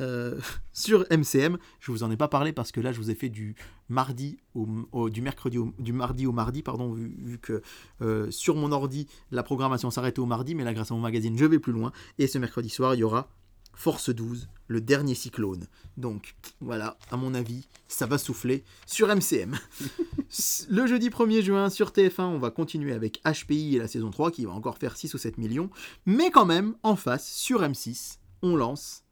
euh, 0.00 0.38
sur 0.72 1.04
MCM, 1.10 1.58
je 1.80 1.90
vous 1.92 2.02
en 2.02 2.10
ai 2.10 2.16
pas 2.16 2.28
parlé 2.28 2.52
parce 2.52 2.72
que 2.72 2.80
là, 2.80 2.92
je 2.92 2.98
vous 2.98 3.10
ai 3.10 3.14
fait 3.14 3.28
du 3.28 3.54
mardi 3.88 4.38
au, 4.54 4.66
au- 4.92 5.10
du 5.10 5.22
mercredi 5.22 5.58
au, 5.58 5.72
du 5.78 5.92
mardi 5.92 6.26
au 6.26 6.32
mardi, 6.32 6.62
pardon, 6.62 6.92
vu, 6.92 7.14
vu 7.18 7.38
que 7.38 7.62
euh, 8.02 8.30
sur 8.30 8.56
mon 8.56 8.72
ordi, 8.72 9.06
la 9.30 9.42
programmation 9.42 9.90
s'arrêtait 9.90 10.20
au 10.20 10.26
mardi, 10.26 10.54
mais 10.54 10.64
là, 10.64 10.74
grâce 10.74 10.90
à 10.90 10.94
mon 10.94 11.00
magazine, 11.00 11.36
je 11.38 11.44
vais 11.44 11.58
plus 11.58 11.72
loin. 11.72 11.92
Et 12.18 12.26
ce 12.26 12.38
mercredi 12.38 12.68
soir, 12.68 12.94
il 12.94 12.98
y 12.98 13.04
aura 13.04 13.28
Force 13.74 14.08
12, 14.08 14.48
le 14.68 14.80
dernier 14.80 15.14
cyclone. 15.14 15.66
Donc 15.98 16.34
voilà, 16.60 16.96
à 17.10 17.18
mon 17.18 17.34
avis, 17.34 17.66
ça 17.88 18.06
va 18.06 18.16
souffler 18.16 18.64
sur 18.86 19.06
MCM. 19.14 19.54
le 20.70 20.86
jeudi 20.86 21.10
1er 21.10 21.42
juin 21.42 21.68
sur 21.70 21.90
TF1, 21.90 22.22
on 22.22 22.38
va 22.38 22.50
continuer 22.50 22.92
avec 22.94 23.20
HPI 23.24 23.76
et 23.76 23.78
la 23.78 23.88
saison 23.88 24.10
3 24.10 24.30
qui 24.30 24.44
va 24.46 24.52
encore 24.52 24.78
faire 24.78 24.96
6 24.96 25.12
ou 25.14 25.18
7 25.18 25.36
millions. 25.38 25.68
Mais 26.06 26.30
quand 26.30 26.46
même, 26.46 26.74
en 26.82 26.96
face, 26.96 27.28
sur 27.30 27.60
M6, 27.62 28.16
on 28.42 28.56
lance 28.56 29.02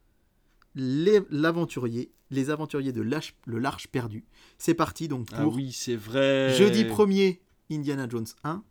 l'aventurier, 0.74 2.12
les 2.30 2.50
aventuriers 2.50 2.92
de 2.92 3.02
l'Arche- 3.02 3.36
le 3.46 3.62
perdue. 3.90 4.24
C'est 4.58 4.74
parti 4.74 5.08
donc 5.08 5.28
Ah 5.32 5.42
pour 5.42 5.54
oui, 5.54 5.72
c'est 5.72 5.96
vrai. 5.96 6.54
jeudi 6.56 6.84
1er, 6.84 7.40
Indiana 7.70 8.08
Jones 8.08 8.26
1, 8.42 8.62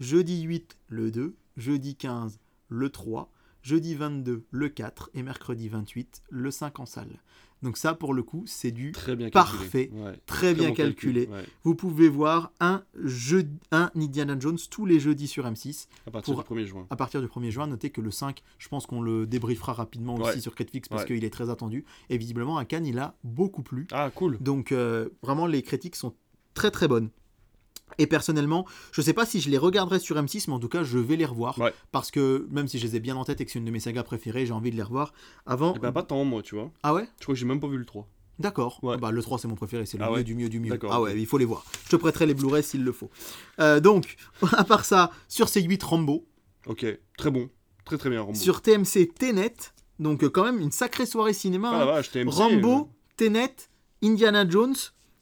jeudi 0.00 0.42
8, 0.42 0.76
le 0.88 1.10
2, 1.10 1.36
jeudi 1.56 1.94
15, 1.96 2.38
le 2.68 2.90
3, 2.90 3.30
jeudi 3.62 3.94
22, 3.94 4.44
le 4.50 4.68
4 4.68 5.10
et 5.14 5.22
mercredi 5.22 5.68
28, 5.68 6.22
le 6.30 6.50
5 6.50 6.80
en 6.80 6.86
salle. 6.86 7.22
Donc 7.62 7.76
ça, 7.76 7.94
pour 7.94 8.12
le 8.14 8.22
coup, 8.22 8.42
c'est 8.46 8.72
du 8.72 8.92
Très 8.92 9.14
bien 9.16 9.30
Parfait. 9.30 9.90
Ouais. 9.92 10.18
très 10.26 10.54
bien 10.54 10.68
bon 10.70 10.74
calculé. 10.74 11.28
ouais. 11.30 11.44
Vous 11.62 11.74
pouvez 11.74 12.08
voir 12.08 12.52
un, 12.60 12.82
jeu, 13.04 13.44
un 13.70 13.90
Indiana 13.94 14.36
Jones 14.38 14.58
tous 14.70 14.84
les 14.86 14.98
jeudis 14.98 15.28
sur 15.28 15.46
M6. 15.46 15.86
À 16.06 16.10
partir 16.10 16.34
Pour- 16.34 16.42
du 16.42 16.48
1er 16.62 16.66
juin. 16.66 16.86
À 16.90 16.96
partir 16.96 17.20
du 17.20 17.28
1er 17.28 17.50
juin, 17.50 17.66
notez 17.66 17.90
que 17.90 18.00
le 18.00 18.10
5, 18.10 18.42
je 18.58 18.68
pense 18.68 18.86
qu'on 18.86 19.00
le 19.00 19.26
débriefera 19.26 19.72
rapidement 19.72 20.16
aussi 20.16 20.40
sur 20.40 20.54
Critflix 20.54 20.88
parce 20.88 21.04
qu'il 21.04 21.24
est 21.24 21.30
très 21.30 21.50
attendu. 21.50 21.84
Et 22.10 22.18
visiblement, 22.18 22.58
à 22.58 22.64
Cannes, 22.64 22.86
il 22.86 22.98
a 22.98 23.14
beaucoup 23.24 23.62
plu. 23.62 23.86
Ah, 23.92 24.10
cool. 24.14 24.38
Donc 24.40 24.72
euh, 24.72 25.08
vraiment, 25.22 25.46
les 25.46 25.62
critiques 25.62 25.96
sont 25.96 26.14
très 26.54 26.70
très 26.70 26.88
bonnes. 26.88 27.10
Et 27.98 28.06
personnellement, 28.06 28.66
je 28.92 29.00
sais 29.02 29.12
pas 29.12 29.26
si 29.26 29.40
je 29.40 29.50
les 29.50 29.58
regarderai 29.58 29.98
sur 29.98 30.16
M6, 30.16 30.44
mais 30.48 30.54
en 30.54 30.58
tout 30.58 30.68
cas, 30.68 30.82
je 30.82 30.98
vais 30.98 31.16
les 31.16 31.24
revoir. 31.24 31.58
Ouais. 31.58 31.72
Parce 31.90 32.10
que 32.10 32.46
même 32.50 32.68
si 32.68 32.78
je 32.78 32.86
les 32.86 32.96
ai 32.96 33.00
bien 33.00 33.16
en 33.16 33.24
tête 33.24 33.40
et 33.40 33.44
que 33.44 33.50
c'est 33.50 33.58
une 33.58 33.64
de 33.64 33.70
mes 33.70 33.80
sagas 33.80 34.02
préférées, 34.02 34.46
j'ai 34.46 34.52
envie 34.52 34.70
de 34.70 34.76
les 34.76 34.82
revoir 34.82 35.12
avant. 35.46 35.74
Eh 35.76 35.78
ben, 35.78 35.92
pas 35.92 36.02
tant, 36.02 36.24
moi, 36.24 36.42
tu 36.42 36.54
vois. 36.54 36.70
Ah 36.82 36.94
ouais? 36.94 37.08
Je 37.18 37.24
crois 37.24 37.34
que 37.34 37.38
j'ai 37.38 37.46
même 37.46 37.60
pas 37.60 37.68
vu 37.68 37.78
le 37.78 37.84
3. 37.84 38.08
D'accord. 38.38 38.80
Ouais. 38.82 38.96
Bah, 38.96 39.10
le 39.10 39.22
3, 39.22 39.38
c'est 39.38 39.48
mon 39.48 39.54
préféré, 39.54 39.86
c'est 39.86 39.98
le 39.98 40.04
Ah 40.04 40.08
mieux 40.08 40.14
ouais 40.16 40.24
du 40.24 40.34
mieux 40.34 40.48
du 40.48 40.58
mieux. 40.58 40.78
Ah 40.90 41.00
ouais, 41.00 41.18
il 41.18 41.26
faut 41.26 41.38
les 41.38 41.44
voir. 41.44 41.64
Je 41.84 41.90
te 41.90 41.96
prêterai 41.96 42.26
les 42.26 42.34
Blu-ray 42.34 42.62
s'il 42.62 42.82
le 42.82 42.92
faut. 42.92 43.10
Euh, 43.60 43.78
donc, 43.80 44.16
à 44.52 44.64
part 44.64 44.84
ça, 44.84 45.10
sur 45.28 45.46
C8 45.46 45.84
Rambo, 45.84 46.26
Ok, 46.66 46.86
très 47.18 47.30
bon. 47.30 47.50
Très 47.84 47.98
très 47.98 48.08
bien, 48.10 48.22
Rambo. 48.22 48.38
sur 48.38 48.62
TMC 48.62 49.12
Tenet, 49.18 49.54
donc 49.98 50.22
euh, 50.22 50.30
quand 50.30 50.44
même 50.44 50.60
une 50.60 50.70
sacrée 50.70 51.06
soirée 51.06 51.32
cinéma. 51.32 51.70
Ah 51.72 51.82
hein. 51.82 51.86
vache, 51.86 52.10
TMC, 52.12 52.30
Rambo, 52.30 52.88
Tenet, 53.16 53.54
Indiana 54.02 54.48
Jones, 54.48 54.74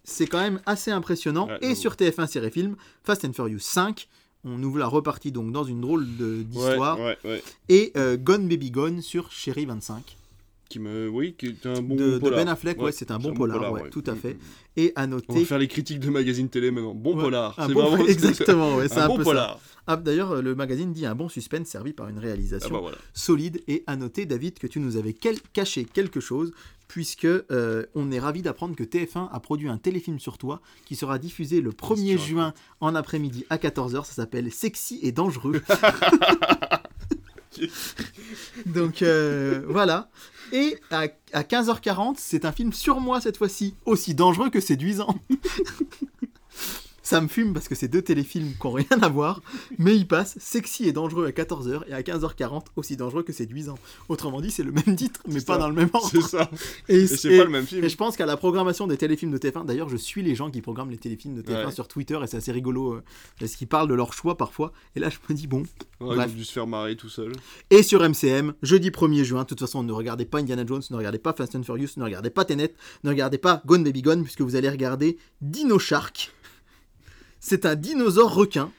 c'est 0.05 0.27
quand 0.27 0.40
même 0.40 0.60
assez 0.66 0.90
impressionnant. 0.90 1.48
Ouais, 1.48 1.59
et 1.62 1.74
sur 1.74 1.94
TF1 1.94 2.27
Série 2.27 2.51
Film, 2.51 2.77
Fast 3.02 3.24
and 3.24 3.32
Furious 3.32 3.59
5, 3.60 4.09
on 4.44 4.62
ouvre 4.62 4.78
la 4.78 4.86
repartie 4.86 5.32
donc 5.32 5.52
dans 5.52 5.64
une 5.64 5.81
drôle 5.81 6.06
d'histoire. 6.06 6.98
Ouais, 6.98 7.18
ouais, 7.24 7.31
ouais. 7.31 7.43
Et 7.68 7.93
euh, 7.97 8.16
Gone 8.16 8.48
Baby 8.48 8.70
Gone 8.70 9.02
sur 9.02 9.31
Chérie 9.31 9.66
25 9.66 10.16
Qui 10.70 10.78
me... 10.78 11.09
Oui, 11.09 11.34
qui 11.36 11.47
est 11.48 11.66
un 11.66 11.82
bon 11.82 11.97
de, 11.97 12.12
de 12.12 12.18
polar. 12.18 12.38
Ben 12.38 12.48
Affleck. 12.48 12.78
Ouais, 12.78 12.84
Ouais, 12.84 12.92
c'est 12.92 13.10
un 13.10 13.18
bon 13.18 13.32
un 13.32 13.34
polar, 13.34 13.56
polar, 13.59 13.72
ouais, 13.72 13.82
ouais. 13.82 13.90
tout 13.90 14.05
à 14.06 14.12
Mm, 14.12 14.16
fait. 14.16 14.34
mm, 14.34 14.36
mm. 14.38 14.40
Et 14.78 14.92
à 14.94 15.01
On 15.01 15.02
va 15.02 15.06
noter. 15.09 15.44
faire 15.44 15.59
les 15.59 15.66
critiques 15.68 15.98
de 16.01 16.09
magazine 16.10 16.48
télé 16.48 16.70
maintenant. 16.70 16.94
Bon 16.94 17.14
polar. 17.16 17.55
c'est 17.59 17.74
bon- 17.74 17.88
vraiment- 17.90 18.06
exactement, 18.09 18.76
ouais, 18.76 18.88
c'est 18.88 18.98
un 19.01 19.05
un 19.05 19.09
bon 19.09 19.16
peu 19.16 19.24
ça. 19.24 19.30
polar. 19.30 19.60
Ah, 19.88 19.97
D'ailleurs, 19.97 20.40
le 20.40 20.55
magazine 20.55 20.92
dit 20.92 21.05
un 21.06 21.16
bon 21.16 21.28
suspense 21.28 21.66
servi 21.66 21.92
par 21.92 22.09
une 22.09 22.18
Ah 22.18 22.20
réalisation 22.20 22.70
bah 22.70 22.78
voilà. 22.80 22.97
solide. 23.14 23.60
Et 23.66 23.82
à 23.88 23.97
noter, 23.97 24.24
David, 24.26 24.60
que 24.60 24.68
tu 24.68 24.78
nous 24.78 24.97
avais 24.97 25.12
quel- 25.12 25.40
caché 25.52 25.84
quelque 25.84 26.20
chose, 26.20 26.52
puisque 26.86 27.24
euh, 27.24 27.84
on 27.97 28.12
est 28.12 28.20
ravi 28.20 28.40
d'apprendre 28.42 28.76
que 28.76 28.84
TF1 28.84 29.28
a 29.32 29.40
produit 29.40 29.68
un 29.68 29.78
téléfilm 29.78 30.20
sur 30.20 30.38
toi 30.38 30.60
qui 30.86 30.94
sera 30.94 31.18
diffusé 31.18 31.60
le 31.60 31.72
1er 31.72 31.88
Qu'est-ce 32.06 32.16
que 32.16 32.22
tu 32.22 32.28
juin 32.30 32.55
en 32.80 32.94
après-midi 32.94 33.44
à 33.51 33.56
14h. 33.56 34.05
Ça 34.05 34.12
s'appelle 34.12 34.52
Sexy 34.52 35.01
et 35.02 35.10
dangereux. 35.10 35.60
Donc 38.66 39.02
euh, 39.02 39.62
voilà. 39.68 40.09
Et 40.52 40.78
à, 40.90 41.05
à 41.32 41.43
15h40, 41.43 42.14
c'est 42.18 42.44
un 42.44 42.52
film 42.52 42.72
sur 42.72 43.01
moi 43.01 43.20
cette 43.20 43.36
fois-ci, 43.36 43.74
aussi 43.85 44.14
dangereux 44.14 44.51
que 44.51 44.60
séduisant. 44.60 45.14
Ça 47.11 47.20
me 47.20 47.27
fume 47.28 47.53
parce 47.53 47.66
que 47.66 47.74
c'est 47.74 47.89
deux 47.89 48.03
téléfilms 48.03 48.53
qui 48.61 48.66
n'ont 48.66 48.73
rien 48.73 48.87
à 49.03 49.09
voir, 49.09 49.43
mais 49.78 49.97
ils 49.97 50.07
passent 50.07 50.37
sexy 50.39 50.85
et 50.87 50.93
dangereux 50.93 51.27
à 51.27 51.31
14h 51.31 51.81
et 51.89 51.93
à 51.93 52.03
15h40 52.03 52.66
aussi 52.77 52.97
dangereux 52.97 53.24
que 53.24 53.32
séduisant. 53.32 53.77
Autrement 54.09 54.41
dit, 54.41 54.53
c'est 54.53 54.62
le 54.62 54.70
même 54.70 54.95
titre, 54.95 55.20
mais 55.27 55.41
pas 55.41 55.55
ça. 55.55 55.59
dans 55.59 55.69
le 55.69 55.74
même 55.74 55.91
ordre. 55.93 56.09
C'est 56.09 56.20
ça. 56.23 56.49
Et, 56.89 56.99
Et 57.01 57.07
c'est 57.09 57.37
pas 57.37 57.45
le 57.45 57.51
même 57.51 57.66
film. 57.66 57.82
et 57.85 57.89
je 57.89 57.97
pense 57.97 58.16
qu'à 58.16 58.27
la 58.27 58.37
programmation 58.37 58.87
des 58.87 58.97
téléfilms 58.97 59.32
de 59.32 59.39
TF1, 59.39 59.66
d'ailleurs, 59.66 59.89
je 59.89 59.97
suis 59.97 60.23
les 60.23 60.37
gens 60.37 60.51
qui 60.53 60.61
programment 60.61 60.91
les 60.93 60.99
téléfilms 60.99 61.35
de 61.35 61.43
TF1 61.43 61.66
Ouais. 61.66 61.73
sur 61.73 61.89
Twitter 61.89 62.16
et 62.23 62.27
c'est 62.28 62.37
assez 62.37 62.53
rigolo 62.53 62.93
euh, 62.95 63.03
parce 63.41 63.57
qu'ils 63.57 63.66
parlent 63.66 63.89
de 63.89 63.95
leur 63.95 64.12
choix 64.12 64.37
parfois. 64.37 64.73
Et 64.95 65.01
là, 65.01 65.09
je 65.11 65.16
me 65.28 65.35
dis, 65.37 65.49
bon. 65.49 65.65
Ouais, 66.01 66.15
Bref. 66.15 66.31
il 66.31 66.35
a 66.35 66.37
dû 66.39 66.45
se 66.45 66.53
faire 66.53 66.66
marrer 66.69 66.95
tout 66.95 67.09
seul. 67.09 67.32
Et 67.70 67.82
sur 67.82 68.09
MCM, 68.09 68.55
jeudi 68.62 68.91
1er 68.91 69.24
juin, 69.24 69.43
de 69.43 69.47
toute 69.49 69.59
façon, 69.61 69.82
ne 69.82 69.93
regardez 69.93 70.27
pas 70.27 70.39
Indiana 70.39 70.65
Jones, 70.65 70.82
ne 70.91 70.97
regardez 70.97 71.19
pas 71.19 71.32
Fast 71.32 71.57
and 71.57 71.65
Furious, 71.65 71.89
ne 71.97 72.05
regardez 72.05 72.31
pas 72.31 72.45
Tenet, 72.45 72.73
ne 73.03 73.11
regardez 73.11 73.39
pas 73.39 73.62
Gone 73.66 73.82
Baby 73.82 74.03
Gone, 74.03 74.23
puisque 74.23 74.43
vous 74.43 74.55
allez 74.55 74.70
regarder 74.70 75.19
Dino 75.41 75.78
Shark. 75.81 76.32
C'est 77.40 77.66
un 77.66 77.74
dinosaure 77.74 78.32
requin. 78.34 78.70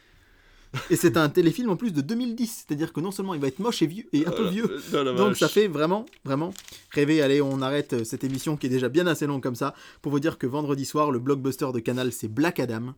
Et 0.90 0.96
c'est 0.96 1.18
un 1.18 1.28
téléfilm 1.28 1.70
en 1.70 1.76
plus 1.76 1.92
de 1.92 2.00
2010, 2.00 2.64
c'est-à-dire 2.66 2.94
que 2.94 3.02
non 3.02 3.12
seulement 3.12 3.34
il 3.34 3.42
va 3.42 3.48
être 3.50 3.60
moche 3.60 3.82
et, 3.82 3.88
vieux, 3.88 4.06
et 4.14 4.26
un 4.26 4.32
peu 4.32 4.48
vieux, 4.48 4.80
euh, 4.94 5.14
donc 5.18 5.36
ça 5.36 5.50
fait 5.50 5.68
vraiment, 5.68 6.06
vraiment 6.24 6.54
rêver. 6.92 7.22
Allez, 7.22 7.42
on 7.42 7.62
arrête 7.62 7.92
euh, 7.92 8.04
cette 8.06 8.24
émission 8.24 8.56
qui 8.56 8.68
est 8.68 8.70
déjà 8.70 8.88
bien 8.88 9.06
assez 9.06 9.28
longue 9.28 9.44
comme 9.44 9.56
ça 9.56 9.76
pour 10.02 10.14
vous 10.14 10.22
dire 10.22 10.38
que 10.38 10.48
vendredi 10.48 10.86
soir, 10.86 11.12
le 11.12 11.20
blockbuster 11.20 11.68
de 11.74 11.80
Canal, 11.80 12.14
c'est 12.14 12.30
Black 12.30 12.62
Adam. 12.62 12.94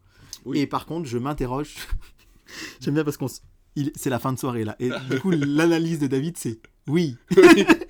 Oui. 0.45 0.59
Et 0.59 0.67
par 0.67 0.85
contre, 0.85 1.07
je 1.07 1.17
m'interroge. 1.17 1.73
J'aime 2.79 2.93
bien 2.93 3.03
parce 3.03 3.17
qu'on 3.17 3.25
s- 3.25 3.41
il- 3.75 3.91
c'est 3.95 4.11
la 4.11 4.19
fin 4.19 4.33
de 4.33 4.37
soirée 4.37 4.65
là. 4.65 4.75
Et 4.79 4.91
du 5.09 5.19
coup, 5.19 5.31
l'analyse 5.31 5.97
de 5.97 6.05
David, 6.05 6.37
c'est 6.37 6.59
oui. 6.87 7.15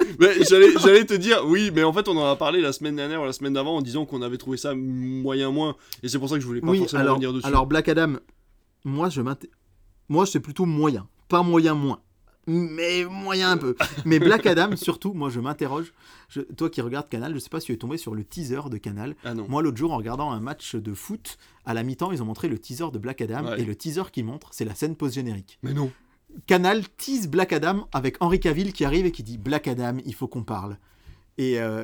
j'allais, 0.49 1.05
te 1.05 1.13
dire, 1.13 1.43
oui, 1.45 1.71
mais 1.73 1.83
en 1.83 1.93
fait, 1.93 2.07
on 2.07 2.17
en 2.17 2.25
a 2.25 2.35
parlé 2.35 2.61
la 2.61 2.73
semaine 2.73 2.95
dernière 2.95 3.21
ou 3.21 3.25
la 3.25 3.33
semaine 3.33 3.53
d'avant 3.53 3.77
en 3.77 3.81
disant 3.81 4.05
qu'on 4.05 4.21
avait 4.21 4.37
trouvé 4.37 4.57
ça 4.57 4.73
moyen 4.75 5.51
moins. 5.51 5.75
Et 6.01 6.07
c'est 6.07 6.19
pour 6.19 6.29
ça 6.29 6.35
que 6.35 6.41
je 6.41 6.47
voulais 6.47 6.61
pas 6.61 6.67
oui, 6.67 6.79
forcément 6.79 7.01
alors, 7.01 7.15
revenir 7.15 7.33
dessus. 7.33 7.45
alors 7.45 7.65
Black 7.65 7.89
Adam, 7.89 8.13
moi, 8.85 9.09
je 9.09 9.21
moi, 10.09 10.25
c'est 10.25 10.39
plutôt 10.39 10.65
moyen. 10.65 11.07
Pas 11.29 11.43
moyen 11.43 11.73
moins. 11.73 11.99
Mais 12.45 13.05
moyen 13.05 13.51
un 13.51 13.57
peu. 13.57 13.75
Mais 14.05 14.19
Black 14.19 14.45
Adam, 14.45 14.71
surtout, 14.75 15.13
moi, 15.13 15.29
je 15.29 15.39
m'interroge. 15.39 15.93
Toi 16.57 16.69
qui 16.69 16.81
regardes 16.81 17.07
Canal, 17.07 17.33
je 17.33 17.39
sais 17.39 17.49
pas 17.49 17.59
si 17.59 17.67
tu 17.67 17.73
es 17.73 17.77
tombé 17.77 17.97
sur 17.97 18.15
le 18.15 18.23
teaser 18.23 18.69
de 18.69 18.77
Canal. 18.77 19.15
Ah 19.23 19.33
non. 19.33 19.45
Moi, 19.47 19.61
l'autre 19.61 19.77
jour, 19.77 19.93
en 19.93 19.97
regardant 19.97 20.31
un 20.31 20.41
match 20.41 20.75
de 20.75 20.93
foot, 20.93 21.37
à 21.65 21.73
la 21.73 21.83
mi-temps, 21.83 22.11
ils 22.11 22.21
ont 22.21 22.25
montré 22.25 22.49
le 22.49 22.59
teaser 22.59 22.91
de 22.91 22.97
Black 22.97 23.21
Adam. 23.21 23.45
Ouais. 23.45 23.61
Et 23.61 23.65
le 23.65 23.75
teaser 23.75 24.03
qu'ils 24.11 24.25
montrent, 24.25 24.49
c'est 24.51 24.65
la 24.65 24.75
scène 24.75 24.95
post-générique. 24.95 25.57
Mais 25.63 25.73
non. 25.73 25.91
Canal 26.47 26.88
tease 26.97 27.27
Black 27.27 27.53
Adam 27.53 27.88
avec 27.93 28.18
Henri 28.22 28.39
Cavill 28.39 28.73
qui 28.73 28.85
arrive 28.85 29.05
et 29.05 29.11
qui 29.11 29.23
dit 29.23 29.38
Black 29.38 29.68
Adam, 29.68 29.97
il 30.05 30.14
faut 30.15 30.27
qu'on 30.27 30.43
parle. 30.43 30.77
Et 31.38 31.60
euh, 31.60 31.84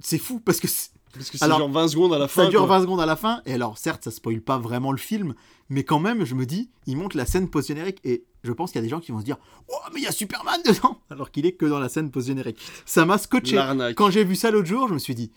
c'est 0.00 0.18
fou 0.18 0.40
parce 0.40 0.60
que 0.60 0.68
c'est- 0.68 0.90
Parce 1.12 1.30
que 1.30 1.38
c'est 1.38 1.44
Alors, 1.44 1.58
genre 1.58 1.70
20 1.70 1.88
secondes 1.88 2.12
à 2.12 2.18
la 2.18 2.28
fin. 2.28 2.44
Ça 2.44 2.50
dure 2.50 2.66
quoi. 2.66 2.76
20 2.78 2.82
secondes 2.82 3.00
à 3.00 3.06
la 3.06 3.16
fin, 3.16 3.40
et 3.46 3.54
alors 3.54 3.78
certes, 3.78 4.04
ça 4.04 4.10
spoil 4.10 4.40
pas 4.42 4.58
vraiment 4.58 4.92
le 4.92 4.98
film, 4.98 5.34
mais 5.70 5.82
quand 5.82 5.98
même, 5.98 6.24
je 6.26 6.34
me 6.34 6.44
dis, 6.44 6.70
il 6.86 6.96
montre 6.98 7.16
la 7.16 7.24
scène 7.24 7.48
post-générique, 7.48 8.00
et 8.04 8.24
je 8.44 8.52
pense 8.52 8.70
qu'il 8.70 8.78
y 8.78 8.80
a 8.80 8.82
des 8.82 8.90
gens 8.90 9.00
qui 9.00 9.12
vont 9.12 9.20
se 9.20 9.24
dire 9.24 9.38
Oh, 9.68 9.74
mais 9.94 10.00
il 10.00 10.04
y 10.04 10.06
a 10.06 10.12
Superman 10.12 10.60
dedans 10.66 11.00
Alors 11.10 11.30
qu'il 11.30 11.46
est 11.46 11.52
que 11.52 11.64
dans 11.66 11.78
la 11.78 11.88
scène 11.88 12.10
post-générique. 12.10 12.60
Ça 12.84 13.04
m'a 13.06 13.16
scotché. 13.18 13.56
Quand 13.96 14.10
j'ai 14.10 14.24
vu 14.24 14.36
ça 14.36 14.50
l'autre 14.50 14.68
jour, 14.68 14.88
je 14.88 14.94
me 14.94 14.98
suis 14.98 15.14
dit 15.14 15.30